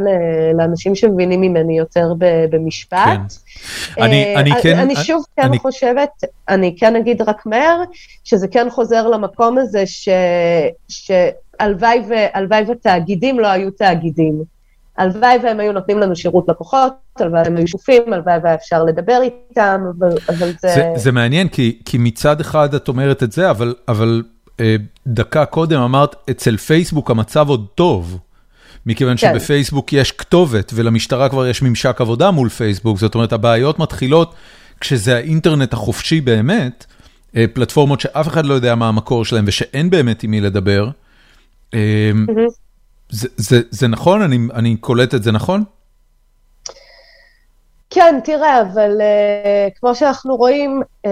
לאנשים 0.55 0.94
שמבינים 0.94 1.40
ממני 1.40 1.78
יותר 1.78 2.12
במשפט. 2.51 2.98
כן. 3.94 4.02
אני, 4.02 4.36
אני 4.36 4.51
כן... 4.62 4.78
אני 4.78 4.97
שוב 4.97 5.24
כן 5.36 5.43
אני... 5.43 5.59
חושבת, 5.59 6.10
אני 6.48 6.74
כן 6.78 6.97
אגיד 6.97 7.23
רק 7.23 7.47
מהר, 7.47 7.82
שזה 8.24 8.48
כן 8.48 8.70
חוזר 8.70 9.09
למקום 9.09 9.59
הזה 9.59 9.85
שהלוואי 10.89 12.01
ותאגידים 12.69 13.40
לא 13.40 13.47
היו 13.47 13.70
תאגידים. 13.70 14.58
הלוואי 14.99 15.39
והם 15.43 15.61
היו 15.61 15.73
נותנים 15.73 15.99
לנו 15.99 16.16
שירות 16.16 16.45
לקוחות, 16.49 16.93
הלוואי 17.20 17.43
והם 17.43 17.57
היו 17.57 17.69
שופים, 17.69 18.12
הלוואי 18.12 18.39
והיה 18.43 18.55
אפשר 18.55 18.85
לדבר 18.85 19.19
איתם, 19.23 19.81
אבל, 19.99 20.09
אבל 20.29 20.53
זה... 20.61 20.69
זה... 20.69 20.93
זה 20.97 21.12
מעניין, 21.12 21.49
כי, 21.49 21.79
כי 21.85 21.99
מצד 21.99 22.41
אחד 22.41 22.75
את 22.75 22.89
אומרת 22.89 23.23
את 23.23 23.33
זה, 23.33 23.51
אבל, 23.51 23.75
אבל 23.89 24.23
אה, 24.61 24.77
דקה 25.07 25.45
קודם 25.45 25.81
אמרת, 25.81 26.16
אצל 26.31 26.57
פייסבוק 26.57 27.11
המצב 27.11 27.49
עוד 27.49 27.66
טוב. 27.75 28.19
מכיוון 28.87 29.16
כן. 29.16 29.33
שבפייסבוק 29.35 29.93
יש 29.93 30.12
כתובת, 30.12 30.73
ולמשטרה 30.75 31.29
כבר 31.29 31.47
יש 31.47 31.62
ממשק 31.62 32.01
עבודה 32.01 32.31
מול 32.31 32.49
פייסבוק, 32.49 32.99
זאת 32.99 33.15
אומרת, 33.15 33.33
הבעיות 33.33 33.79
מתחילות 33.79 34.35
כשזה 34.81 35.16
האינטרנט 35.16 35.73
החופשי 35.73 36.20
באמת, 36.20 36.87
אה, 37.37 37.45
פלטפורמות 37.53 38.01
שאף 38.01 38.29
אחד 38.29 38.47
לא 38.47 38.55
יודע 38.55 38.75
מה 38.75 38.89
המקור 38.89 39.25
שלהם 39.25 39.45
ושאין 39.49 39.91
באמת 39.91 40.23
עם 40.23 40.31
מי 40.31 40.41
לדבר. 40.41 40.91
Mm-hmm. 41.73 42.68
זה, 43.11 43.29
זה, 43.37 43.61
זה 43.71 43.89
נכון? 43.89 44.23
אני, 44.23 44.39
אני 44.55 44.77
קולט 44.77 45.15
את 45.15 45.23
זה 45.23 45.33
נכון? 45.33 45.65
כן, 47.91 48.21
תראה, 48.25 48.63
אבל 48.63 49.01
uh, 49.01 49.79
כמו 49.81 49.95
שאנחנו 49.95 50.37
רואים, 50.37 50.83
uh, 50.83 51.09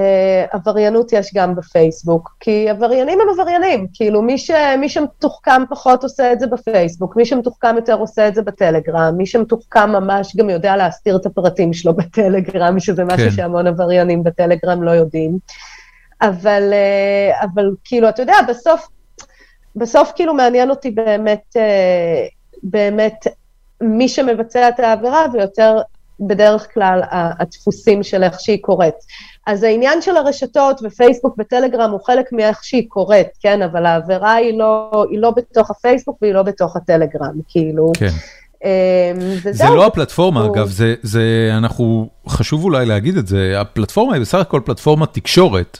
עבריינות 0.50 1.12
יש 1.12 1.30
גם 1.34 1.54
בפייסבוק, 1.54 2.36
כי 2.40 2.68
עבריינים 2.70 3.18
הם 3.20 3.26
עבריינים, 3.32 3.86
כאילו 3.94 4.22
מי, 4.22 4.38
ש, 4.38 4.50
מי 4.78 4.88
שמתוחכם 4.88 5.62
פחות 5.70 6.02
עושה 6.02 6.32
את 6.32 6.40
זה 6.40 6.46
בפייסבוק, 6.46 7.16
מי 7.16 7.24
שמתוחכם 7.24 7.76
יותר 7.76 7.94
עושה 7.94 8.28
את 8.28 8.34
זה 8.34 8.42
בטלגרם, 8.42 9.14
מי 9.16 9.26
שמתוחכם 9.26 9.90
ממש 9.90 10.36
גם 10.36 10.50
יודע 10.50 10.76
להסתיר 10.76 11.16
את 11.16 11.26
הפרטים 11.26 11.72
שלו 11.72 11.94
בטלגרם, 11.98 12.80
שזה 12.80 13.02
כן. 13.02 13.14
משהו 13.14 13.32
שהמון 13.32 13.66
עבריינים 13.66 14.22
בטלגרם 14.22 14.82
לא 14.82 14.90
יודעים. 14.90 15.38
אבל, 16.22 16.72
uh, 16.72 17.44
אבל 17.44 17.70
כאילו, 17.84 18.08
אתה 18.08 18.22
יודע, 18.22 18.36
בסוף 18.48 18.88
בסוף 19.76 20.12
כאילו 20.16 20.34
מעניין 20.34 20.70
אותי 20.70 20.90
באמת, 20.90 21.56
אה, 21.56 22.26
באמת 22.62 23.26
מי 23.80 24.08
שמבצע 24.08 24.68
את 24.68 24.80
העבירה 24.80 25.26
ויותר 25.32 25.80
בדרך 26.20 26.74
כלל 26.74 27.00
הדפוסים 27.10 28.02
של 28.02 28.22
איך 28.22 28.40
שהיא 28.40 28.62
קורית. 28.62 28.94
אז 29.46 29.62
העניין 29.62 30.02
של 30.02 30.16
הרשתות 30.16 30.80
ופייסבוק 30.82 31.36
וטלגרם 31.38 31.90
הוא 31.90 32.00
חלק 32.04 32.32
מאיך 32.32 32.64
שהיא 32.64 32.88
קורית, 32.88 33.28
כן? 33.40 33.62
אבל 33.62 33.86
העבירה 33.86 34.34
היא 34.34 34.58
לא, 34.58 35.06
היא 35.10 35.18
לא 35.18 35.30
בתוך 35.30 35.70
הפייסבוק 35.70 36.18
והיא 36.22 36.34
לא 36.34 36.42
בתוך 36.42 36.76
הטלגרם, 36.76 37.40
כאילו. 37.48 37.92
כן. 37.98 38.08
אה, 38.64 39.12
זה 39.50 39.64
לא 39.64 39.86
הפלטפורמה, 39.86 40.40
הוא... 40.40 40.56
אגב, 40.56 40.68
זה, 40.68 40.94
זה, 41.02 41.50
אנחנו, 41.56 42.08
חשוב 42.28 42.64
אולי 42.64 42.86
להגיד 42.86 43.16
את 43.16 43.26
זה, 43.26 43.60
הפלטפורמה 43.60 44.14
היא 44.14 44.20
בסך 44.20 44.38
הכל 44.38 44.60
פלטפורמת 44.64 45.14
תקשורת. 45.14 45.78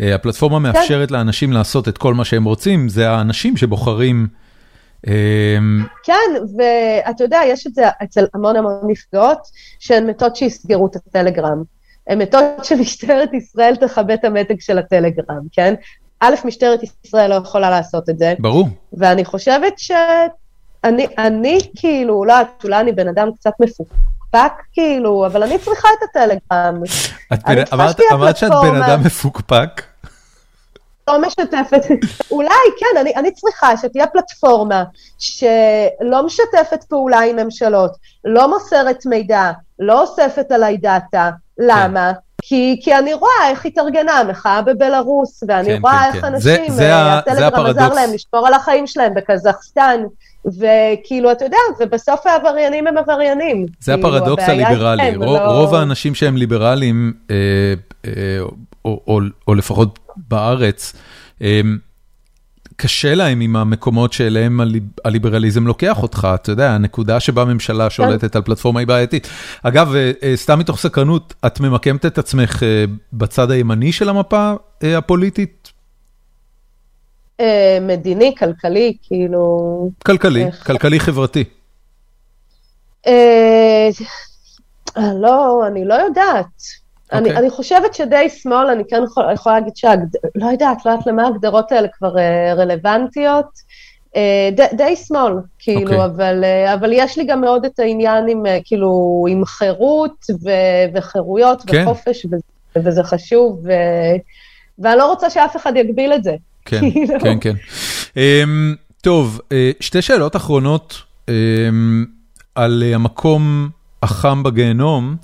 אה, 0.00 0.14
הפלטפורמה 0.14 0.58
כן. 0.58 0.62
מאפשרת 0.62 1.10
לאנשים 1.10 1.52
לעשות 1.52 1.88
את 1.88 1.98
כל 1.98 2.14
מה 2.14 2.24
שהם 2.24 2.44
רוצים, 2.44 2.88
זה 2.88 3.10
האנשים 3.10 3.56
שבוחרים. 3.56 4.26
אמ, 5.06 5.84
כן, 6.04 6.14
ואתה 6.56 7.24
יודע, 7.24 7.40
יש 7.46 7.66
את 7.66 7.74
זה 7.74 7.82
אצל 8.02 8.26
המון 8.34 8.56
המון 8.56 8.80
נפגעות, 8.86 9.38
שהן 9.78 10.10
מתות 10.10 10.36
שיסגרו 10.36 10.86
את 10.86 10.96
הטלגרם. 10.96 11.62
הן 12.06 12.22
מתות 12.22 12.64
שמשטרת 12.64 13.34
ישראל 13.34 13.76
תכבה 13.76 14.14
את 14.14 14.24
המתג 14.24 14.60
של 14.60 14.78
הטלגרם, 14.78 15.40
כן? 15.52 15.74
א', 16.20 16.34
משטרת 16.44 16.80
ישראל 17.04 17.30
לא 17.30 17.34
יכולה 17.34 17.70
לעשות 17.70 18.08
את 18.08 18.18
זה. 18.18 18.34
ברור. 18.38 18.68
ואני 18.92 19.24
חושבת 19.24 19.78
שאני, 19.78 21.06
אני 21.18 21.58
כאילו, 21.76 22.24
לא, 22.24 22.34
אולי 22.64 22.80
אני 22.80 22.92
בן 22.92 23.08
אדם 23.08 23.28
קצת 23.38 23.52
מפוקח. 23.60 23.96
מפוקפק 24.34 24.62
כאילו, 24.72 25.26
אבל 25.26 25.42
אני 25.42 25.58
צריכה 25.58 25.88
את 25.98 26.08
הטלגרם. 26.10 26.82
אמרת 28.12 28.36
שאת 28.36 28.50
בן 28.62 28.82
אדם 28.82 29.00
מפוקפק? 29.04 29.82
לא 31.08 31.20
משתפת, 31.20 31.82
אולי 32.30 32.48
כן, 32.80 33.00
אני, 33.00 33.12
אני 33.16 33.30
צריכה 33.32 33.76
שתהיה 33.76 34.06
פלטפורמה 34.06 34.84
שלא 35.18 36.26
משתפת 36.26 36.84
פעולה 36.88 37.20
עם 37.20 37.36
ממשלות, 37.36 37.92
לא 38.24 38.50
מוסרת 38.50 39.06
מידע, 39.06 39.50
לא 39.78 40.02
אוספת 40.02 40.52
עליי 40.52 40.76
דאטה, 40.76 41.30
למה? 41.58 42.12
כן. 42.14 42.20
כי, 42.42 42.80
כי 42.84 42.94
אני 42.94 43.14
רואה 43.14 43.48
איך 43.48 43.66
התארגנה 43.66 44.12
המחאה 44.12 44.62
בבלארוס, 44.62 45.42
ואני 45.48 45.68
כן, 45.68 45.78
רואה 45.82 46.00
כן, 46.00 46.06
איך 46.14 46.20
כן. 46.20 46.26
אנשים, 46.26 46.70
זה, 46.70 46.74
זה 46.74 46.96
הטלגרם 46.96 47.66
עזר 47.66 47.94
להם 47.94 48.10
לשמור 48.14 48.46
על 48.46 48.54
החיים 48.54 48.86
שלהם 48.86 49.14
בקזחסטן, 49.14 50.02
וכאילו, 50.46 51.32
אתה 51.32 51.44
יודע, 51.44 51.56
ובסוף 51.80 52.26
העבריינים 52.26 52.86
הם 52.86 52.98
עבריינים. 52.98 53.66
זה 53.80 53.92
כאילו, 53.94 54.08
הפרדוקס 54.08 54.48
הליברלי. 54.48 55.16
רוב, 55.16 55.36
לא... 55.36 55.60
רוב 55.60 55.74
האנשים 55.74 56.14
שהם 56.14 56.36
ליברליים, 56.36 57.12
אה, 57.30 57.36
אה, 58.06 58.12
או, 58.84 59.00
או, 59.06 59.20
או 59.48 59.54
לפחות 59.54 59.98
בארץ, 60.16 60.92
אה, 61.42 61.60
קשה 62.76 63.14
להם 63.14 63.40
עם 63.40 63.56
המקומות 63.56 64.12
שאליהם 64.12 64.60
הליברליזם 65.04 65.66
לוקח 65.66 66.02
אותך, 66.02 66.28
אתה 66.34 66.52
יודע, 66.52 66.70
הנקודה 66.70 67.20
שבה 67.20 67.44
ממשלה 67.44 67.84
כן. 67.84 67.90
שולטת 67.90 68.36
על 68.36 68.42
פלטפורמה 68.42 68.80
היא 68.80 68.88
בעייתית. 68.88 69.28
אגב, 69.62 69.94
אה, 69.94 70.32
סתם 70.36 70.58
מתוך 70.58 70.78
סקרנות, 70.78 71.34
את 71.46 71.60
ממקמת 71.60 72.06
את 72.06 72.18
עצמך 72.18 72.62
בצד 73.12 73.50
הימני 73.50 73.92
של 73.92 74.08
המפה 74.08 74.52
הפוליטית? 74.82 75.63
מדיני, 77.80 78.34
כלכלי, 78.38 78.96
כאילו... 79.02 79.88
כלכלי, 80.06 80.52
כלכלי 80.52 81.00
חברתי. 81.00 81.44
לא, 84.96 85.66
אני 85.66 85.84
לא 85.84 85.94
יודעת. 85.94 86.46
Okay. 86.46 87.16
אני, 87.16 87.28
אוקיי. 87.28 87.36
אני 87.36 87.50
חושבת 87.50 87.94
שדי 87.94 88.28
שמאל, 88.28 88.66
אני 88.66 88.82
כן 88.88 89.02
יכול, 89.04 89.24
יכולה 89.32 89.58
להגיד 89.58 89.76
שהגד... 89.76 90.06
לא 90.34 90.46
יודעת, 90.46 90.86
לא 90.86 90.90
יודעת 90.90 91.06
למה 91.06 91.22
ההגדרות 91.22 91.72
האלה 91.72 91.88
כבר 91.88 92.14
uh, 92.14 92.56
רלוונטיות. 92.56 93.46
Uh, 94.14 94.16
די, 94.56 94.64
די 94.72 94.96
שמאל, 94.96 95.32
כאילו, 95.58 95.90
okay. 95.90 95.94
אוקיי. 95.94 96.04
אבל, 96.04 96.44
uh, 96.44 96.74
אבל 96.74 96.90
יש 96.92 97.18
לי 97.18 97.24
גם 97.24 97.40
מאוד 97.40 97.64
את 97.64 97.78
העניין 97.78 98.28
עם, 98.28 98.46
uh, 98.46 98.48
כאילו, 98.64 99.24
עם 99.28 99.44
חירות 99.44 100.24
ו, 100.44 100.50
וחירויות 100.94 101.60
okay. 101.60 101.72
כן. 101.72 101.82
וחופש, 101.82 102.24
ו, 102.24 102.36
וזה 102.76 103.02
חשוב, 103.02 103.60
ו, 103.64 103.70
ואני 104.78 104.98
לא 104.98 105.06
רוצה 105.10 105.30
שאף 105.30 105.56
אחד 105.56 105.76
יגביל 105.76 106.12
את 106.12 106.24
זה. 106.24 106.34
כן, 106.64 106.80
כאילו. 106.92 107.20
כן, 107.20 107.38
כן. 107.40 107.54
Um, 108.14 108.76
טוב, 109.02 109.40
uh, 109.42 109.52
שתי 109.80 110.02
שאלות 110.02 110.36
אחרונות 110.36 111.02
um, 111.26 111.30
על 112.54 112.82
uh, 112.90 112.94
המקום 112.94 113.68
החם 114.02 114.42
בגיהנום. 114.42 115.16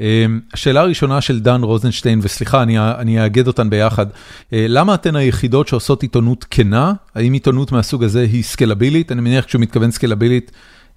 אמ, 0.00 0.40
השאלה 0.52 0.80
הראשונה 0.80 1.20
של 1.20 1.40
דן 1.40 1.62
רוזנשטיין, 1.62 2.20
וסליחה, 2.22 2.62
אני 2.62 2.78
אני 2.78 3.22
אאגד 3.22 3.46
אותן 3.46 3.70
ביחד, 3.70 4.06
אה, 4.52 4.66
למה 4.68 4.94
אתן 4.94 5.16
היחידות 5.16 5.68
שעושות 5.68 6.02
עיתונות 6.02 6.46
כנה? 6.50 6.92
האם 7.14 7.32
עיתונות 7.32 7.72
מהסוג 7.72 8.04
הזה 8.04 8.20
היא 8.20 8.42
סקלבילית? 8.42 9.12
אני 9.12 9.20
מניח 9.20 9.44
כשהוא 9.44 9.62
מתכוון 9.62 9.90
סקלבילית, 9.90 10.52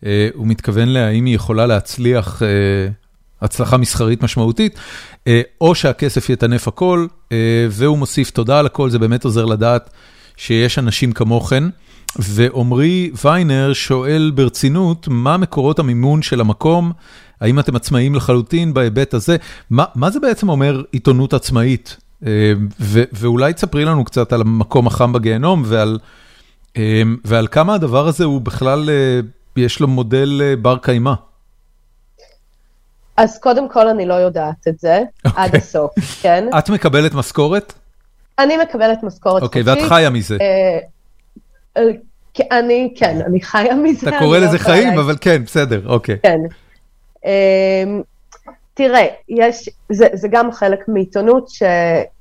אה, 0.05 0.29
הוא 0.33 0.47
מתכוון 0.47 0.89
להאם 0.89 1.25
היא 1.25 1.35
יכולה 1.35 1.65
להצליח 1.65 2.41
אה, 2.43 2.47
הצלחה 3.45 3.77
מסחרית 3.77 4.23
משמעותית, 4.23 4.79
או 5.61 5.75
שהכסף 5.75 6.29
יטנף 6.29 6.67
הכל, 6.67 7.07
והוא 7.69 7.97
מוסיף 7.97 8.29
תודה 8.31 8.59
על 8.59 8.65
הכל, 8.65 8.89
זה 8.89 8.99
באמת 8.99 9.25
עוזר 9.25 9.45
לדעת 9.45 9.89
שיש 10.37 10.79
אנשים 10.79 11.11
כמוכן. 11.11 11.63
ועמרי 12.19 13.11
ויינר 13.23 13.73
שואל 13.73 14.31
ברצינות, 14.35 15.07
מה 15.07 15.37
מקורות 15.37 15.79
המימון 15.79 16.21
של 16.21 16.41
המקום? 16.41 16.91
האם 17.41 17.59
אתם 17.59 17.75
עצמאיים 17.75 18.15
לחלוטין 18.15 18.73
בהיבט 18.73 19.13
הזה? 19.13 19.37
מה, 19.69 19.85
מה 19.95 20.09
זה 20.09 20.19
בעצם 20.19 20.49
אומר 20.49 20.83
עיתונות 20.91 21.33
עצמאית? 21.33 21.97
אה, 22.25 22.53
ו, 22.79 23.03
ואולי 23.13 23.53
תספרי 23.53 23.85
לנו 23.85 24.03
קצת 24.05 24.33
על 24.33 24.41
המקום 24.41 24.87
החם 24.87 25.13
בגיהנום 25.13 25.63
ועל, 25.65 25.99
אה, 26.77 27.01
ועל 27.25 27.47
כמה 27.51 27.73
הדבר 27.73 28.07
הזה 28.07 28.23
הוא 28.23 28.41
בכלל, 28.41 28.89
אה, 28.89 29.19
יש 29.57 29.79
לו 29.79 29.87
מודל 29.87 30.55
בר 30.61 30.77
קיימא. 30.77 31.13
אז 33.17 33.39
קודם 33.39 33.69
כל 33.69 33.87
אני 33.87 34.05
לא 34.05 34.13
יודעת 34.13 34.67
את 34.67 34.79
זה, 34.79 35.01
okay. 35.27 35.31
עד 35.35 35.45
אוקיי. 35.45 35.59
הסוף, 35.59 35.93
כן? 36.21 36.47
את 36.59 36.69
מקבלת 36.69 37.13
משכורת? 37.13 37.73
אני 38.39 38.57
מקבלת 38.57 39.03
משכורת 39.03 39.43
okay, 39.43 39.45
חודשית. 39.45 39.67
אוקיי, 39.67 39.83
ואת 39.83 39.89
חיה 39.89 40.09
מזה. 40.09 40.37
אני, 42.51 42.93
כן, 42.95 43.21
אני 43.25 43.41
חיה 43.41 43.75
מזה. 43.75 44.09
אתה 44.09 44.19
קורא 44.19 44.37
לזה 44.37 44.57
לא 44.57 44.63
חיים, 44.63 44.99
אבל 44.99 45.15
כן, 45.21 45.43
בסדר, 45.43 45.81
אוקיי. 45.85 46.17
כן. 46.23 46.39
תראה, 48.73 49.05
יש, 49.29 49.69
זה, 49.89 50.07
זה 50.13 50.27
גם 50.27 50.51
חלק 50.51 50.87
מעיתונות, 50.87 51.49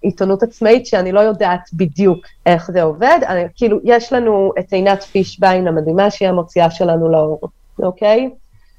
עיתונות 0.03 0.43
עצמאית, 0.43 0.87
שאני 0.87 1.13
לא 1.13 1.21
יודעת 1.21 1.71
בדיוק 1.73 2.27
איך 2.47 2.71
זה 2.71 2.83
עובד. 2.83 3.19
אני, 3.27 3.45
כאילו, 3.57 3.79
יש 3.85 4.13
לנו 4.13 4.53
את 4.59 4.73
עינת 4.73 5.03
פישביין 5.03 5.69
המדהימה, 5.69 6.11
שהיא 6.11 6.29
המוציאה 6.29 6.71
שלנו 6.71 7.09
לאור, 7.09 7.41
אוקיי? 7.79 8.31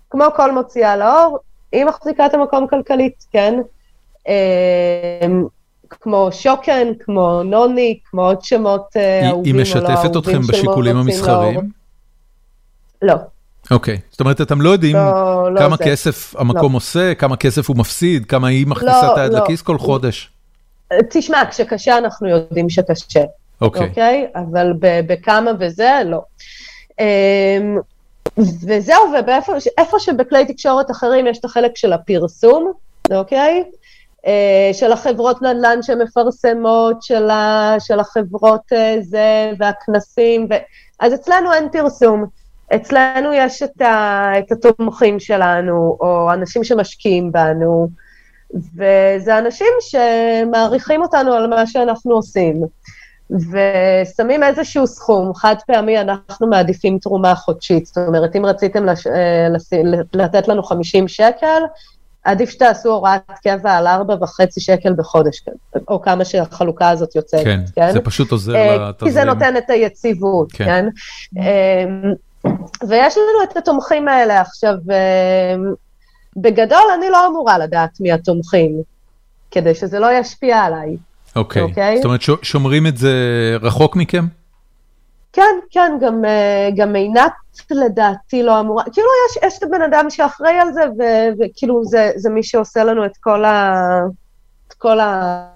כמו 0.09 0.25
כל 0.35 0.51
מוציאה 0.51 0.97
לאור, 0.97 1.39
היא 1.75 1.85
מחזיקה 1.85 2.25
את 2.25 2.33
המקום 2.33 2.67
כלכלית, 2.67 3.25
כן? 3.31 3.59
אמ, 4.27 5.45
כמו 5.89 6.29
שוקן, 6.31 6.87
כמו 6.99 7.43
נוני, 7.43 7.99
כמו 8.09 8.25
עוד 8.25 8.41
שמות 8.41 8.87
אה, 8.95 9.29
אהובים 9.29 9.29
או 9.29 9.31
לא 9.31 9.35
אהובים. 9.35 9.55
היא 9.55 9.61
משתפת 9.61 10.17
אתכם 10.17 10.41
בשיקולים 10.41 10.97
המסחריים? 10.97 11.69
לא. 13.01 13.15
אוקיי, 13.71 13.99
זאת 14.11 14.19
אומרת, 14.19 14.41
אתם 14.41 14.61
לא 14.61 14.69
יודעים 14.69 14.95
לא, 14.95 15.53
לא 15.53 15.59
כמה 15.59 15.75
זה. 15.75 15.83
כסף 15.83 16.35
המקום 16.35 16.71
לא. 16.71 16.77
עושה, 16.77 17.13
כמה 17.15 17.35
כסף 17.37 17.69
הוא 17.69 17.77
מפסיד, 17.77 18.25
כמה 18.25 18.47
היא 18.47 18.67
מכניסה 18.67 19.01
לא, 19.07 19.13
את 19.13 19.17
היד 19.17 19.33
לא. 19.33 19.39
לכיס 19.39 19.61
כל 19.61 19.77
חודש. 19.77 20.31
תשמע, 21.09 21.41
כשקשה 21.49 21.97
אנחנו 21.97 22.27
יודעים 22.27 22.69
שקשה. 22.69 23.23
אוקיי. 23.61 23.87
אוקיי? 23.87 24.27
אבל 24.35 24.73
בכמה 24.79 25.51
וזה, 25.59 25.91
לא. 26.05 26.21
וזהו, 28.37 29.01
ואיפה 29.27 29.99
שבכלי 29.99 30.45
תקשורת 30.45 30.91
אחרים 30.91 31.27
יש 31.27 31.37
את 31.37 31.45
החלק 31.45 31.77
של 31.77 31.93
הפרסום, 31.93 32.71
אוקיי? 33.11 33.63
אה, 34.25 34.69
של 34.73 34.91
החברות 34.91 35.41
נדל"ן 35.41 35.81
שמפרסמות, 35.81 37.03
של, 37.03 37.29
ה, 37.29 37.75
של 37.79 37.99
החברות 37.99 38.73
אה, 38.73 38.95
זה, 39.01 39.51
והכנסים, 39.59 40.47
ו... 40.49 40.53
אז 40.99 41.13
אצלנו 41.13 41.53
אין 41.53 41.69
פרסום. 41.71 42.25
אצלנו 42.75 43.33
יש 43.33 43.63
את, 43.63 43.81
ה, 43.81 44.31
את 44.39 44.51
התומכים 44.51 45.19
שלנו, 45.19 45.97
או 45.99 46.33
אנשים 46.33 46.63
שמשקיעים 46.63 47.31
בנו, 47.31 47.87
וזה 48.53 49.37
אנשים 49.37 49.67
שמעריכים 49.79 51.01
אותנו 51.01 51.33
על 51.33 51.47
מה 51.47 51.67
שאנחנו 51.67 52.15
עושים. 52.15 52.61
ושמים 53.29 54.43
איזשהו 54.43 54.87
סכום, 54.87 55.33
חד 55.35 55.55
פעמי 55.67 56.01
אנחנו 56.01 56.47
מעדיפים 56.47 56.99
תרומה 56.99 57.35
חודשית, 57.35 57.85
זאת 57.85 57.97
אומרת, 57.97 58.35
אם 58.35 58.45
רציתם 58.45 58.85
לש... 58.85 59.07
אה, 59.07 59.47
לתת 60.13 60.47
לנו 60.47 60.63
50 60.63 61.07
שקל, 61.07 61.61
עדיף 62.23 62.49
שתעשו 62.49 62.89
הוראת 62.89 63.21
קבע 63.43 63.71
על 63.71 63.87
4.5 63.87 64.45
שקל 64.59 64.93
בחודש? 64.93 65.43
או 65.87 66.01
כמה 66.01 66.25
שהחלוקה 66.25 66.89
הזאת 66.89 67.15
יוצאת, 67.15 67.43
כן? 67.43 67.61
כן, 67.75 67.91
זה 67.91 68.01
פשוט 68.01 68.31
עוזר 68.31 68.55
אה, 68.55 68.89
לתזרים. 68.89 69.11
כי 69.11 69.11
זה 69.11 69.23
נותן 69.23 69.57
את 69.57 69.69
היציבות, 69.69 70.51
כן? 70.51 70.65
כן? 70.65 70.85
אמ, 71.41 72.13
ויש 72.87 73.17
לנו 73.17 73.43
את 73.43 73.57
התומכים 73.57 74.07
האלה 74.07 74.41
עכשיו, 74.41 74.73
בגדול 76.37 76.83
אני 76.97 77.09
לא 77.09 77.27
אמורה 77.27 77.57
לדעת 77.57 77.99
מי 77.99 78.11
התומכים, 78.11 78.81
כדי 79.51 79.75
שזה 79.75 79.99
לא 79.99 80.07
ישפיע 80.13 80.57
עליי. 80.57 80.97
אוקיי, 81.35 81.61
okay. 81.61 81.65
אוקיי? 81.65 81.93
okay? 81.93 81.97
זאת 81.97 82.05
אומרת 82.05 82.21
שומרים 82.41 82.87
את 82.87 82.97
זה 82.97 83.13
רחוק 83.61 83.95
מכם? 83.95 84.25
כן, 85.33 85.55
כן, 85.71 85.97
גם, 86.01 86.25
אה, 86.25 86.69
גם 86.75 86.95
עינת 86.95 87.31
לדעתי 87.71 88.43
לא 88.43 88.59
אמורה, 88.59 88.83
כאילו 88.83 89.07
יש, 89.29 89.43
יש 89.43 89.57
את 89.57 89.63
הבן 89.63 89.81
אדם 89.81 90.09
שאחראי 90.09 90.53
על 90.53 90.73
זה, 90.73 90.81
ו, 90.99 91.03
וכאילו 91.39 91.85
זה, 91.85 92.11
זה 92.15 92.29
מי 92.29 92.43
שעושה 92.43 92.83
לנו 92.83 93.05
את 93.05 93.17
כל 93.19 93.45
ה... 93.45 93.75
את 94.67 94.73
כל 94.73 94.99
ה... 94.99 95.47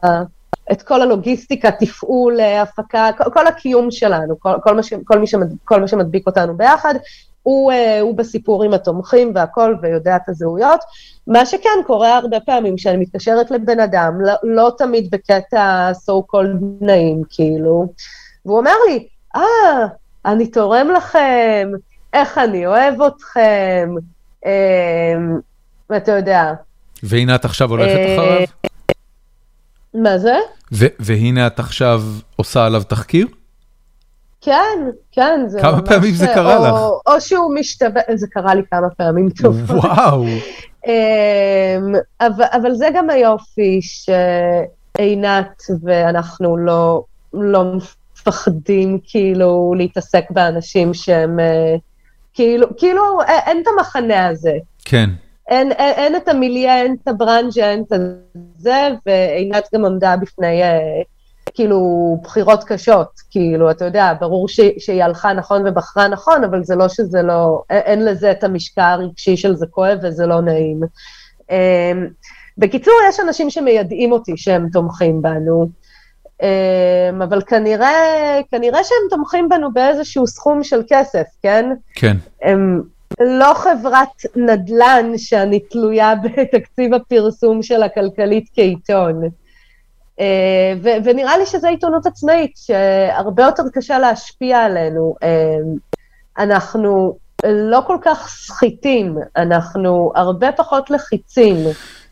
את 0.72 0.82
כל 0.82 1.02
הלוגיסטיקה, 1.02 1.72
תפעול, 1.72 2.40
הפקה, 2.40 3.10
כל, 3.18 3.24
כל 3.34 3.48
הקיום 3.48 3.92
שלנו, 3.92 4.40
כל, 4.40 4.54
כל, 4.64 4.76
מה 4.76 4.84
ש, 4.84 4.94
כל, 5.06 5.20
מי 5.20 5.28
שמד, 5.28 5.48
כל 5.66 5.82
מה 5.82 5.88
שמדביק 5.88 6.28
אותנו 6.28 6.58
ביחד, 6.58 6.96
הוא, 7.44 7.72
אה, 7.72 8.00
הוא 8.00 8.18
בסיפור 8.18 8.64
עם 8.64 8.74
התומכים 8.74 9.32
והכל 9.36 9.76
ויודע 9.82 10.16
את 10.16 10.30
הזהויות. 10.30 10.80
מה 11.28 11.46
שכן 11.46 11.80
קורה 11.88 12.18
הרבה 12.18 12.40
פעמים 12.40 12.78
שאני 12.78 12.98
מתקשרת 12.98 13.52
לבן 13.52 13.80
אדם, 13.80 14.22
לא, 14.22 14.34
לא 14.44 14.72
תמיד 14.78 15.12
בקטע 15.12 15.92
so 15.92 16.36
called 16.36 16.64
נעים, 16.82 17.22
כאילו, 17.30 17.94
והוא 18.46 18.58
אומר 18.58 18.76
לי, 18.88 19.08
אה, 19.36 19.42
ah, 19.42 19.90
אני 20.26 20.48
תורם 20.48 20.88
לכם, 20.98 21.72
איך 22.14 22.38
אני 22.38 22.68
אוהב 22.68 23.02
אתכם, 23.02 23.90
אה, 24.46 25.16
ואתה 25.90 26.12
יודע. 26.12 26.54
והנה 27.04 27.36
את 27.36 27.46
עכשיו 27.46 27.70
הולכת 27.70 27.96
אה, 27.96 28.16
אחריו? 28.16 28.48
מה 29.94 30.18
זה? 30.18 30.36
והנה 31.00 31.48
את 31.48 31.60
עכשיו 31.60 32.02
עושה 32.36 32.66
עליו 32.66 32.84
תחקיר? 32.84 33.28
כן, 34.42 34.90
כן, 35.12 35.40
זה 35.48 35.62
כמה 35.62 35.82
פעמים 35.82 36.14
זה 36.14 36.28
קרה 36.28 36.58
או, 36.58 36.64
לך? 36.64 37.14
או 37.14 37.22
שהוא 37.22 37.56
משתווה, 37.56 38.02
זה 38.16 38.28
קרה 38.28 38.56
לי 38.56 38.62
כמה 38.72 38.90
פעמים 38.90 39.30
טוב. 39.42 39.72
וואו. 39.72 40.24
אמ, 40.88 41.94
אבל, 42.22 42.46
אבל 42.52 42.74
זה 42.74 42.88
גם 42.94 43.10
היופי 43.10 43.80
שעינת 43.82 45.62
ואנחנו 45.84 46.58
לא, 46.58 47.04
לא 47.34 47.64
מפחדים 47.76 49.00
כאילו 49.04 49.74
להתעסק 49.78 50.26
באנשים 50.30 50.94
שהם 50.94 51.40
אה, 51.40 51.76
כאילו, 52.34 52.68
כאילו 52.78 53.02
אין 53.46 53.62
את 53.62 53.68
המחנה 53.68 54.28
הזה. 54.28 54.54
כן. 54.86 55.10
אין, 55.48 55.72
אין, 55.72 55.94
אין 55.98 56.16
את 56.16 56.28
המיליה, 56.28 56.82
אין 56.82 56.96
את 57.04 57.08
הברנז'ה, 57.08 57.72
אין 57.72 57.82
את 57.82 58.00
זה, 58.58 58.90
ועינת 59.06 59.68
גם 59.76 59.86
עמדה 59.86 60.16
בפני 60.18 60.64
אה, 60.64 61.02
כאילו 61.60 62.18
בחירות 62.24 62.64
קשות, 62.64 63.08
כאילו, 63.32 63.72
אתה 63.72 63.86
יודע, 63.86 64.14
ברור 64.20 64.50
ש, 64.50 64.60
שהיא 64.78 65.04
הלכה 65.04 65.34
נכון 65.34 65.68
ובחרה 65.68 66.08
נכון, 66.08 66.44
אבל 66.44 66.64
זה 66.64 66.76
לא 66.76 66.88
שזה 66.88 67.22
לא, 67.22 67.64
אין, 67.70 68.06
לזה 68.06 68.32
את 68.32 68.44
המשקע 68.44 68.88
הרגשי 68.88 69.38
של 69.38 69.56
זה 69.56 69.66
כואב 69.68 69.98
וזה 70.04 70.26
לא 70.26 70.42
נעים. 70.42 70.80
אה, 71.52 71.92
בקיצור, 72.58 72.94
יש 73.10 73.20
אנשים 73.20 73.50
שמיידעים 73.50 74.12
אותי 74.12 74.38
שהם 74.38 74.68
תומכים 74.74 75.22
בנו, 75.22 75.70
אה, 76.42 77.10
אבל 77.24 77.42
כנראה, 77.42 77.94
כנראה 78.52 78.84
שהם 78.84 79.10
תומכים 79.10 79.50
בנו 79.50 79.74
באיזשהו 79.74 80.28
סכום 80.28 80.64
של 80.64 80.82
כסף, 80.90 81.26
כן? 81.42 81.66
כן. 81.96 82.18
הם, 82.42 82.82
לא 83.20 83.54
חברת 83.54 84.26
נדל"ן 84.36 85.18
שאני 85.18 85.60
תלויה 85.60 86.14
בתקציב 86.16 86.94
הפרסום 86.94 87.64
של 87.64 87.84
הכלכלית 87.84 88.50
כעיתון. 88.54 89.22
אה, 90.20 90.74
ו- 90.84 91.06
ונראה 91.06 91.38
לי 91.38 91.46
שזו 91.46 91.68
עיתונות 91.68 92.06
עצמאית, 92.06 92.52
שהרבה 92.56 93.44
יותר 93.44 93.64
קשה 93.74 94.00
להשפיע 94.00 94.60
עלינו. 94.60 95.16
אה, 95.24 95.58
אנחנו 96.38 97.18
לא 97.46 97.82
כל 97.88 97.98
כך 98.02 98.28
סחיטים, 98.28 99.18
אנחנו 99.38 100.12
הרבה 100.16 100.52
פחות 100.52 100.90
לחיצים. 100.90 101.56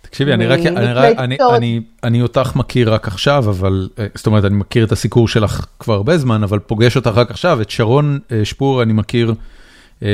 תקשיבי, 0.01 0.33
אני 0.33 0.47
רק, 0.47 0.59
אני, 0.59 1.13
אני, 1.17 1.37
אני, 1.55 1.81
אני 2.03 2.21
אותך 2.21 2.55
מכיר 2.55 2.93
רק 2.93 3.07
עכשיו, 3.07 3.49
אבל, 3.49 3.89
אה, 3.99 4.07
זאת 4.15 4.27
אומרת, 4.27 4.45
אני 4.45 4.55
מכיר 4.55 4.85
את 4.85 4.91
הסיקור 4.91 5.27
שלך 5.27 5.65
כבר 5.79 5.93
הרבה 5.93 6.17
זמן, 6.17 6.43
אבל 6.43 6.59
פוגש 6.59 6.95
אותך 6.95 7.11
רק 7.15 7.31
עכשיו, 7.31 7.61
את 7.61 7.69
שרון 7.69 8.19
שפור 8.43 8.83
אני 8.83 8.93
מכיר 8.93 9.33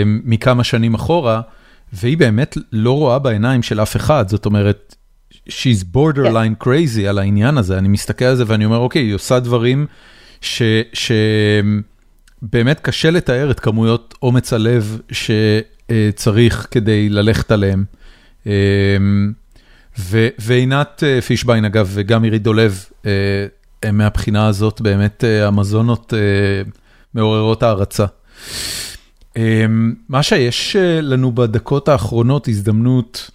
מכמה 0.03 0.63
שנים 0.63 0.93
אחורה, 0.93 1.41
והיא 1.93 2.17
באמת 2.17 2.57
לא 2.71 2.91
רואה 2.97 3.19
בעיניים 3.19 3.63
של 3.63 3.81
אף 3.81 3.95
אחד, 3.95 4.27
זאת 4.27 4.45
אומרת, 4.45 4.95
she's 5.49 5.95
borderline 5.95 6.63
כן. 6.63 6.71
crazy 6.71 7.01
על 7.09 7.19
העניין 7.19 7.57
הזה, 7.57 7.77
אני 7.77 7.87
מסתכל 7.87 8.25
על 8.25 8.35
זה 8.35 8.43
ואני 8.47 8.65
אומר, 8.65 8.77
אוקיי, 8.77 9.01
היא 9.01 9.15
עושה 9.15 9.39
דברים 9.39 9.85
שבאמת 10.41 11.79
קשה 12.81 13.11
לתאר 13.11 13.51
את 13.51 13.59
כמויות 13.59 14.13
אומץ 14.21 14.53
הלב 14.53 14.99
שצריך 15.11 16.67
כדי 16.71 17.09
ללכת 17.09 17.51
עליהם. 17.51 17.83
אמ, 18.45 19.31
ועינת 20.39 21.03
אה, 21.03 21.21
פישביין, 21.21 21.65
אגב, 21.65 21.89
וגם 21.93 22.21
מירי 22.21 22.39
דולב, 22.39 22.85
אה, 23.05 23.11
הם 23.83 23.97
מהבחינה 23.97 24.47
הזאת 24.47 24.81
באמת 24.81 25.23
אה, 25.23 25.47
המזונות 25.47 26.13
מעוררות 27.13 27.63
הערצה. 27.63 28.05
אמ, 29.37 29.93
מה 30.09 30.23
שיש 30.23 30.75
לנו 31.01 31.31
בדקות 31.31 31.87
האחרונות 31.87 32.47
הזדמנות 32.47 33.31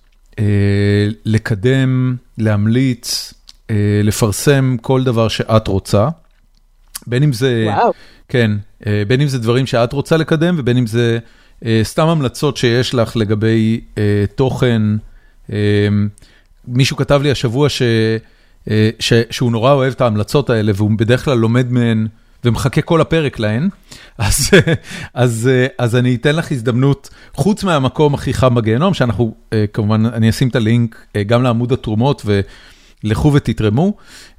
לקדם, 1.24 2.16
להמליץ, 2.38 3.34
אה, 3.70 4.00
לפרסם 4.04 4.76
כל 4.80 5.04
דבר 5.04 5.28
שאת 5.28 5.68
רוצה. 5.68 6.08
בין 7.06 7.22
אם 7.22 7.32
זה, 7.32 7.64
וואו. 7.66 7.92
כן, 8.28 8.50
בין 9.08 9.20
אם 9.20 9.28
זה 9.28 9.38
דברים 9.38 9.66
שאת 9.66 9.92
רוצה 9.92 10.16
לקדם 10.16 10.54
ובין 10.58 10.76
אם 10.76 10.86
זה 10.86 11.18
סתם 11.82 12.06
המלצות 12.06 12.56
שיש 12.56 12.94
לך 12.94 13.16
לגבי 13.16 13.80
תוכן. 14.34 14.82
מישהו 16.68 16.96
כתב 16.96 17.20
לי 17.22 17.30
השבוע 17.30 17.68
ש, 17.68 17.82
ש, 18.98 19.12
שהוא 19.30 19.52
נורא 19.52 19.72
אוהב 19.72 19.92
את 19.92 20.00
ההמלצות 20.00 20.50
האלה 20.50 20.72
והוא 20.74 20.90
בדרך 20.98 21.24
כלל 21.24 21.38
לומד 21.38 21.72
מהן. 21.72 22.06
ומחכה 22.44 22.82
כל 22.82 23.00
הפרק 23.00 23.38
להן, 23.38 23.68
אז, 24.18 24.50
אז, 25.14 25.50
אז 25.78 25.96
אני 25.96 26.14
אתן 26.14 26.36
לך 26.36 26.52
הזדמנות, 26.52 27.08
חוץ 27.34 27.64
מהמקום 27.64 28.14
הכי 28.14 28.34
חם 28.34 28.54
בגיהנום, 28.54 28.94
שאנחנו, 28.94 29.34
אה, 29.52 29.64
כמובן, 29.72 30.06
אני 30.06 30.30
אשים 30.30 30.48
את 30.48 30.56
הלינק 30.56 31.06
אה, 31.16 31.22
גם 31.22 31.42
לעמוד 31.42 31.72
התרומות, 31.72 32.22
ולכו 33.04 33.32
ותתרמו, 33.32 33.92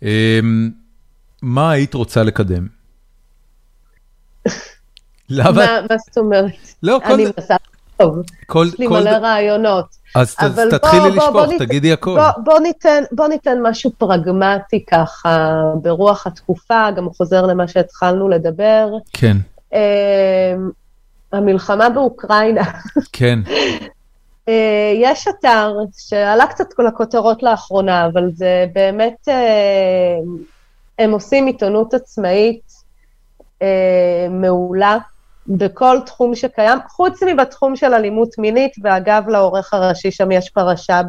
אה, 0.03 0.39
מה 1.41 1.71
היית 1.71 1.93
רוצה 1.93 2.23
לקדם? 2.23 2.67
למה? 5.29 5.81
מה 5.89 5.97
זאת 5.97 6.17
אומרת? 6.17 6.51
לא, 6.83 6.99
כל... 7.07 7.13
לכתוב, 7.13 8.21
יש 8.65 8.79
לי 8.79 8.87
מלא 8.87 9.09
רעיונות. 9.09 9.99
אז 10.15 10.35
תתחילי 10.71 11.09
לשפוך, 11.09 11.43
תגידי 11.59 11.93
הכל. 11.93 12.19
בוא 13.11 13.27
ניתן 13.27 13.57
משהו 13.63 13.91
פרגמטי 13.97 14.85
ככה, 14.85 15.61
ברוח 15.81 16.27
התקופה, 16.27 16.91
גם 16.91 17.09
חוזר 17.09 17.45
למה 17.45 17.67
שהתחלנו 17.67 18.29
לדבר. 18.29 18.89
כן. 19.13 19.37
המלחמה 21.33 21.89
באוקראינה. 21.89 22.63
כן. 23.13 23.39
יש 24.95 25.27
אתר 25.27 25.73
שעלה 25.97 26.47
קצת 26.47 26.65
לכותרות 26.79 27.43
לאחרונה, 27.43 28.05
אבל 28.05 28.29
זה 28.33 28.65
באמת, 28.73 29.27
הם 30.99 31.11
עושים 31.11 31.45
עיתונות 31.45 31.93
עצמאית 31.93 32.73
מעולה. 34.29 34.97
בכל 35.51 35.97
תחום 36.05 36.35
שקיים, 36.35 36.79
חוץ 36.89 37.23
מבתחום 37.23 37.75
של 37.75 37.93
אלימות 37.93 38.37
מינית, 38.37 38.71
ואגב, 38.83 39.23
לעורך 39.27 39.73
הראשי 39.73 40.11
שם 40.11 40.31
יש 40.31 40.49
פרשה 40.49 41.01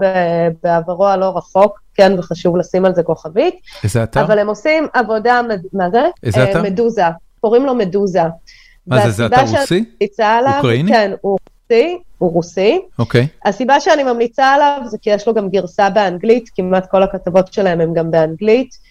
בעברו 0.63 1.07
הלא 1.07 1.37
רחוק, 1.37 1.81
כן, 1.95 2.19
וחשוב 2.19 2.57
לשים 2.57 2.85
על 2.85 2.95
זה 2.95 3.03
כוכבית. 3.03 3.55
איזה 3.85 4.03
אתר? 4.03 4.21
אבל 4.21 4.39
הם 4.39 4.49
עושים 4.49 4.87
עבודה, 4.93 5.41
מה 5.73 5.91
זה? 5.91 6.03
איזה 6.23 6.51
אתר? 6.51 6.63
מדוזה, 6.63 7.03
קוראים 7.41 7.67
לו 7.67 7.75
מדוזה. 7.75 8.23
מה 8.87 9.07
זה, 9.07 9.11
זה 9.11 9.27
אתר 9.27 9.41
רוסי? 9.41 9.85
עליו, 10.19 10.55
אוקראיני? 10.57 10.93
כן, 10.93 11.13
הוא 11.21 11.39
רוסי, 11.71 11.99
הוא 12.19 12.33
רוסי. 12.33 12.81
אוקיי. 12.99 13.27
הסיבה 13.45 13.81
שאני 13.81 14.03
ממליצה 14.05 14.47
עליו 14.47 14.81
זה 14.85 14.99
כי 15.03 15.11
יש 15.11 15.29
לו 15.29 15.35
גם 15.35 15.49
גרסה 15.49 15.91
באנגלית, 15.91 16.51
כמעט 16.55 16.91
כל 16.91 17.03
הכתבות 17.03 17.53
שלהם 17.53 17.81
הם 17.81 17.95
גם 17.95 18.11
באנגלית. 18.11 18.91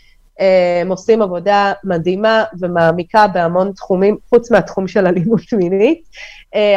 הם 0.82 0.90
עושים 0.92 1.22
עבודה 1.22 1.74
מדהימה 1.84 2.44
ומעמיקה 2.60 3.28
בהמון 3.28 3.72
תחומים, 3.72 4.18
חוץ 4.30 4.52
מהתחום 4.52 4.88
של 4.88 5.08
אלימות 5.08 5.42
מינית, 5.60 6.02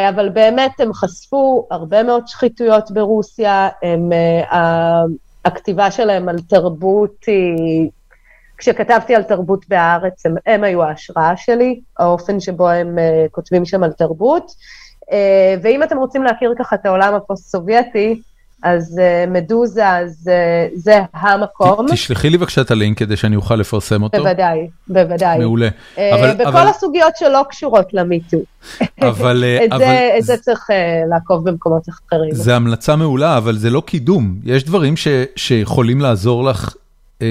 אבל 0.09 0.29
באמת 0.29 0.79
הם 0.79 0.93
חשפו 0.93 1.67
הרבה 1.71 2.03
מאוד 2.03 2.27
שחיתויות 2.27 2.91
ברוסיה, 2.91 3.69
הם, 3.83 4.09
הכתיבה 5.45 5.91
שלהם 5.91 6.29
על 6.29 6.39
תרבות 6.49 7.23
היא, 7.27 7.89
כשכתבתי 8.57 9.15
על 9.15 9.23
תרבות 9.23 9.65
בהארץ, 9.69 10.25
הם, 10.25 10.35
הם 10.45 10.63
היו 10.63 10.83
ההשראה 10.83 11.37
שלי, 11.37 11.79
האופן 11.99 12.39
שבו 12.39 12.69
הם 12.69 12.97
כותבים 13.31 13.65
שם 13.65 13.83
על 13.83 13.91
תרבות, 13.91 14.51
ואם 15.61 15.83
אתם 15.83 15.97
רוצים 15.97 16.23
להכיר 16.23 16.53
ככה 16.59 16.75
את 16.75 16.85
העולם 16.85 17.15
הפוסט-סובייטי, 17.15 18.21
אז 18.63 18.99
אה, 18.99 19.29
מדוזה, 19.29 19.89
אז 19.89 20.29
אה, 20.29 20.79
זה 20.79 20.99
המקום. 21.13 21.85
תשלחי 21.91 22.29
לי 22.29 22.37
בבקשה 22.37 22.61
את 22.61 22.71
הלינק 22.71 22.97
כדי 22.97 23.17
שאני 23.17 23.35
אוכל 23.35 23.55
לפרסם 23.55 24.03
אותו. 24.03 24.17
בוודאי, 24.17 24.67
בוודאי. 24.87 25.39
מעולה. 25.39 25.67
Uh, 25.67 25.99
אבל, 26.13 26.33
בכל 26.33 26.47
אבל... 26.47 26.67
הסוגיות 26.67 27.13
שלא 27.15 27.41
קשורות 27.49 27.93
למיטו. 27.93 28.37
אבל... 29.01 29.43
את, 29.65 29.71
אבל... 29.71 29.79
זה, 29.79 30.15
את 30.17 30.23
זה 30.23 30.37
צריך 30.37 30.69
uh, 30.69 30.73
לעקוב 31.09 31.49
במקומות 31.49 31.83
אחרים. 31.89 32.31
זה 32.31 32.55
המלצה 32.55 32.95
מעולה, 32.95 33.37
אבל 33.37 33.57
זה 33.57 33.69
לא 33.69 33.83
קידום. 33.85 34.35
יש 34.43 34.63
דברים 34.63 34.97
ש, 34.97 35.07
שיכולים 35.35 36.01
לעזור 36.01 36.43
לך. 36.43 36.75
Uh... 37.19 37.23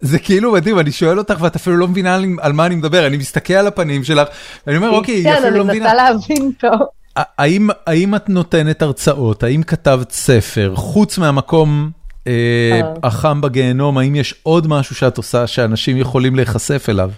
זה 0.00 0.18
כאילו 0.18 0.52
מדהים, 0.52 0.78
אני 0.78 0.92
שואל 0.92 1.18
אותך 1.18 1.36
ואת 1.40 1.56
אפילו 1.56 1.76
לא 1.76 1.88
מבינה 1.88 2.14
על, 2.14 2.24
על 2.40 2.52
מה 2.52 2.66
אני 2.66 2.74
מדבר, 2.74 3.06
אני 3.06 3.16
מסתכל 3.16 3.54
על 3.54 3.66
הפנים 3.66 4.04
שלך, 4.04 4.28
ואני 4.66 4.76
אומר, 4.76 4.90
אוקיי, 4.90 5.14
היא 5.14 5.32
אפילו 5.32 5.50
לא 5.56 5.64
מבינה. 5.64 5.90
כן, 5.90 5.98
אני 5.98 6.10
מנסה 6.10 6.28
להבין 6.28 6.52
פה. 6.60 6.68
האם, 7.16 7.68
האם 7.86 8.14
את 8.14 8.28
נותנת 8.28 8.82
הרצאות, 8.82 9.42
האם 9.42 9.62
כתבת 9.62 10.10
ספר, 10.10 10.72
חוץ 10.74 11.18
מהמקום 11.18 11.90
אה, 12.26 12.80
החם 13.02 13.40
בגיהנום, 13.40 13.98
האם 13.98 14.14
יש 14.14 14.34
עוד 14.42 14.66
משהו 14.66 14.94
שאת 14.94 15.16
עושה 15.16 15.46
שאנשים 15.46 15.96
יכולים 15.96 16.36
להיחשף 16.36 16.86
אליו? 16.88 17.10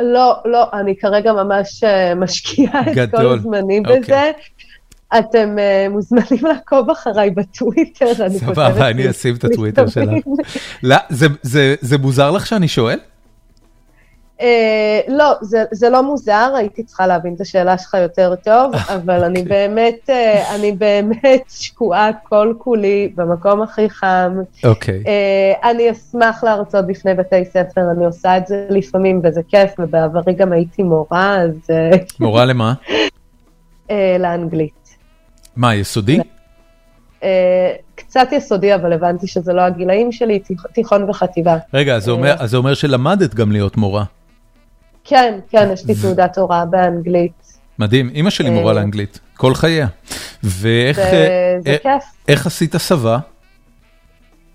לא, 0.00 0.36
לא, 0.44 0.66
אני 0.72 0.96
כרגע 0.96 1.32
ממש 1.32 1.84
משקיעה 2.16 2.80
את 2.80 3.10
כל 3.10 3.38
זמני 3.38 3.80
בזה. 3.80 4.30
אוקיי. 5.14 5.30
אתם 5.30 5.56
uh, 5.56 5.92
מוזמנים 5.92 6.46
לעקוב 6.54 6.90
אחריי 6.90 7.30
בטוויטר, 7.30 8.06
אני 8.26 8.40
כותבת... 8.40 8.54
סבבה, 8.54 8.90
אני 8.90 9.10
אשים 9.10 9.34
את 9.34 9.44
הטוויטר 9.44 9.86
שלך. 9.88 10.12
לא, 10.82 10.96
זה, 11.08 11.26
זה, 11.42 11.74
זה 11.80 11.98
מוזר 11.98 12.30
לך 12.30 12.46
שאני 12.46 12.68
שואל? 12.68 12.98
Uh, 14.38 14.42
לא, 15.08 15.34
זה, 15.40 15.64
זה 15.70 15.90
לא 15.90 16.02
מוזר, 16.02 16.52
הייתי 16.56 16.82
צריכה 16.82 17.06
להבין 17.06 17.34
את 17.34 17.40
השאלה 17.40 17.78
שלך 17.78 17.94
יותר 17.94 18.34
טוב, 18.44 18.72
אבל 18.88 19.24
אני 19.24 19.42
באמת, 19.42 20.10
uh, 20.10 20.54
אני 20.54 20.72
באמת 20.72 21.44
שקועה 21.48 22.10
כל 22.28 22.54
כולי 22.58 23.12
במקום 23.14 23.62
הכי 23.62 23.90
חם. 23.90 24.38
אוקיי. 24.64 25.02
Okay. 25.02 25.06
Uh, 25.06 25.68
אני 25.68 25.90
אשמח 25.90 26.44
להרצות 26.44 26.86
בפני 26.86 27.14
בתי 27.14 27.44
ספר, 27.44 27.80
אני 27.96 28.06
עושה 28.06 28.36
את 28.36 28.46
זה 28.46 28.66
לפעמים 28.70 29.20
וזה 29.24 29.40
כיף, 29.48 29.70
ובעברי 29.78 30.32
גם 30.32 30.52
הייתי 30.52 30.82
מורה, 30.82 31.36
אז... 31.36 31.52
מורה 32.20 32.44
למה? 32.44 32.72
לאנגלית. 34.18 34.79
מה, 35.60 35.74
יסודי? 35.74 36.18
Uh, 37.20 37.24
קצת 37.94 38.28
יסודי, 38.32 38.74
אבל 38.74 38.92
הבנתי 38.92 39.26
שזה 39.26 39.52
לא 39.52 39.62
הגילאים 39.62 40.12
שלי, 40.12 40.40
תיכון 40.72 41.10
וחטיבה. 41.10 41.56
רגע, 41.74 41.96
אז 41.96 42.04
זה 42.04 42.10
אומר, 42.10 42.34
אז 42.38 42.50
זה 42.50 42.56
אומר 42.56 42.74
שלמדת 42.74 43.34
גם 43.34 43.52
להיות 43.52 43.76
מורה. 43.76 44.04
כן, 45.04 45.38
כן, 45.48 45.68
יש 45.72 45.86
לי 45.86 45.94
תעודת 46.02 46.38
הוראה 46.38 46.64
באנגלית. 46.64 47.58
מדהים, 47.78 48.10
אימא 48.14 48.30
שלי 48.30 48.50
מורה 48.50 48.72
לאנגלית, 48.72 49.20
כל 49.36 49.54
חייה. 49.54 49.86
ואיך 50.42 50.96
זה 51.64 51.76
כיף. 51.82 52.04
איך 52.28 52.46
עשית 52.46 52.74
הסבה? 52.74 53.18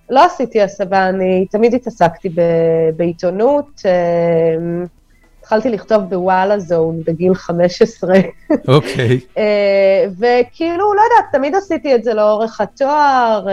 לא 0.09 0.25
עשיתי 0.25 0.61
הסבה, 0.61 1.09
אני 1.09 1.45
תמיד 1.51 1.73
התעסקתי 1.73 2.29
בעיתונות. 2.95 3.81
התחלתי 5.45 5.69
לכתוב 5.69 6.03
בוואלה 6.03 6.59
זון 6.59 7.01
בגיל 7.07 7.35
15. 7.35 8.15
אוקיי. 8.67 9.19
וכאילו, 10.19 10.93
לא 10.93 11.01
יודעת, 11.01 11.31
תמיד 11.31 11.55
עשיתי 11.55 11.95
את 11.95 12.03
זה 12.03 12.13
לאורך 12.13 12.61
התואר, 12.61 13.47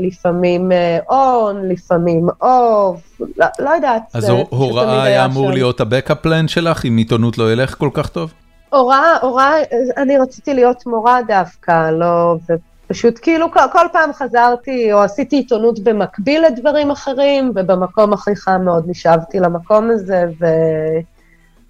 לפעמים 0.00 0.72
און, 1.10 1.68
לפעמים 1.68 2.26
אוף, 2.42 3.20
לא, 3.36 3.46
לא 3.58 3.70
יודעת. 3.70 4.02
אז 4.14 4.28
הוראה 4.48 5.02
היה 5.02 5.24
אמור 5.24 5.50
להיות 5.50 5.80
הבקאפ 5.80 6.18
פלן 6.20 6.48
שלך, 6.48 6.84
אם 6.84 6.96
עיתונות 6.96 7.38
לא 7.38 7.52
ילך 7.52 7.74
כל 7.78 7.90
כך 7.92 8.08
טוב? 8.08 8.32
הוראה, 8.70 9.16
הוראה, 9.22 9.54
אני 9.96 10.18
רציתי 10.18 10.54
להיות 10.54 10.86
מורה 10.86 11.20
דווקא, 11.28 11.90
לא, 11.90 12.36
פשוט 12.86 13.18
כאילו 13.22 13.52
כל, 13.52 13.60
כל 13.72 13.86
פעם 13.92 14.12
חזרתי, 14.12 14.92
או 14.92 14.98
עשיתי 14.98 15.36
עיתונות 15.36 15.78
במקביל 15.78 16.44
לדברים 16.46 16.90
אחרים, 16.90 17.52
ובמקום 17.54 18.12
הכי 18.12 18.36
חם 18.36 18.60
מאוד 18.64 18.84
נשאבתי 18.86 19.40
למקום 19.40 19.90
הזה, 19.90 20.24
ו... 20.40 20.46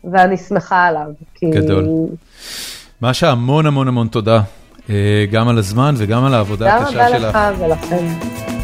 ואני 0.05 0.37
שמחה 0.37 0.85
עליו. 0.87 1.07
כי... 1.35 1.51
גדול. 1.51 1.87
משה, 3.03 3.31
המון 3.31 3.67
המון 3.67 3.89
המון 3.89 4.09
תודה, 4.09 4.43
גם 5.33 5.49
על 5.49 5.59
הזמן 5.59 5.95
וגם 5.99 6.25
על 6.25 6.35
העבודה 6.35 6.77
הקשה 6.77 6.91
שלך. 6.91 7.23
גם 7.23 7.29
רבה 7.29 7.51
לך 7.51 7.61
ולכם. 7.61 8.58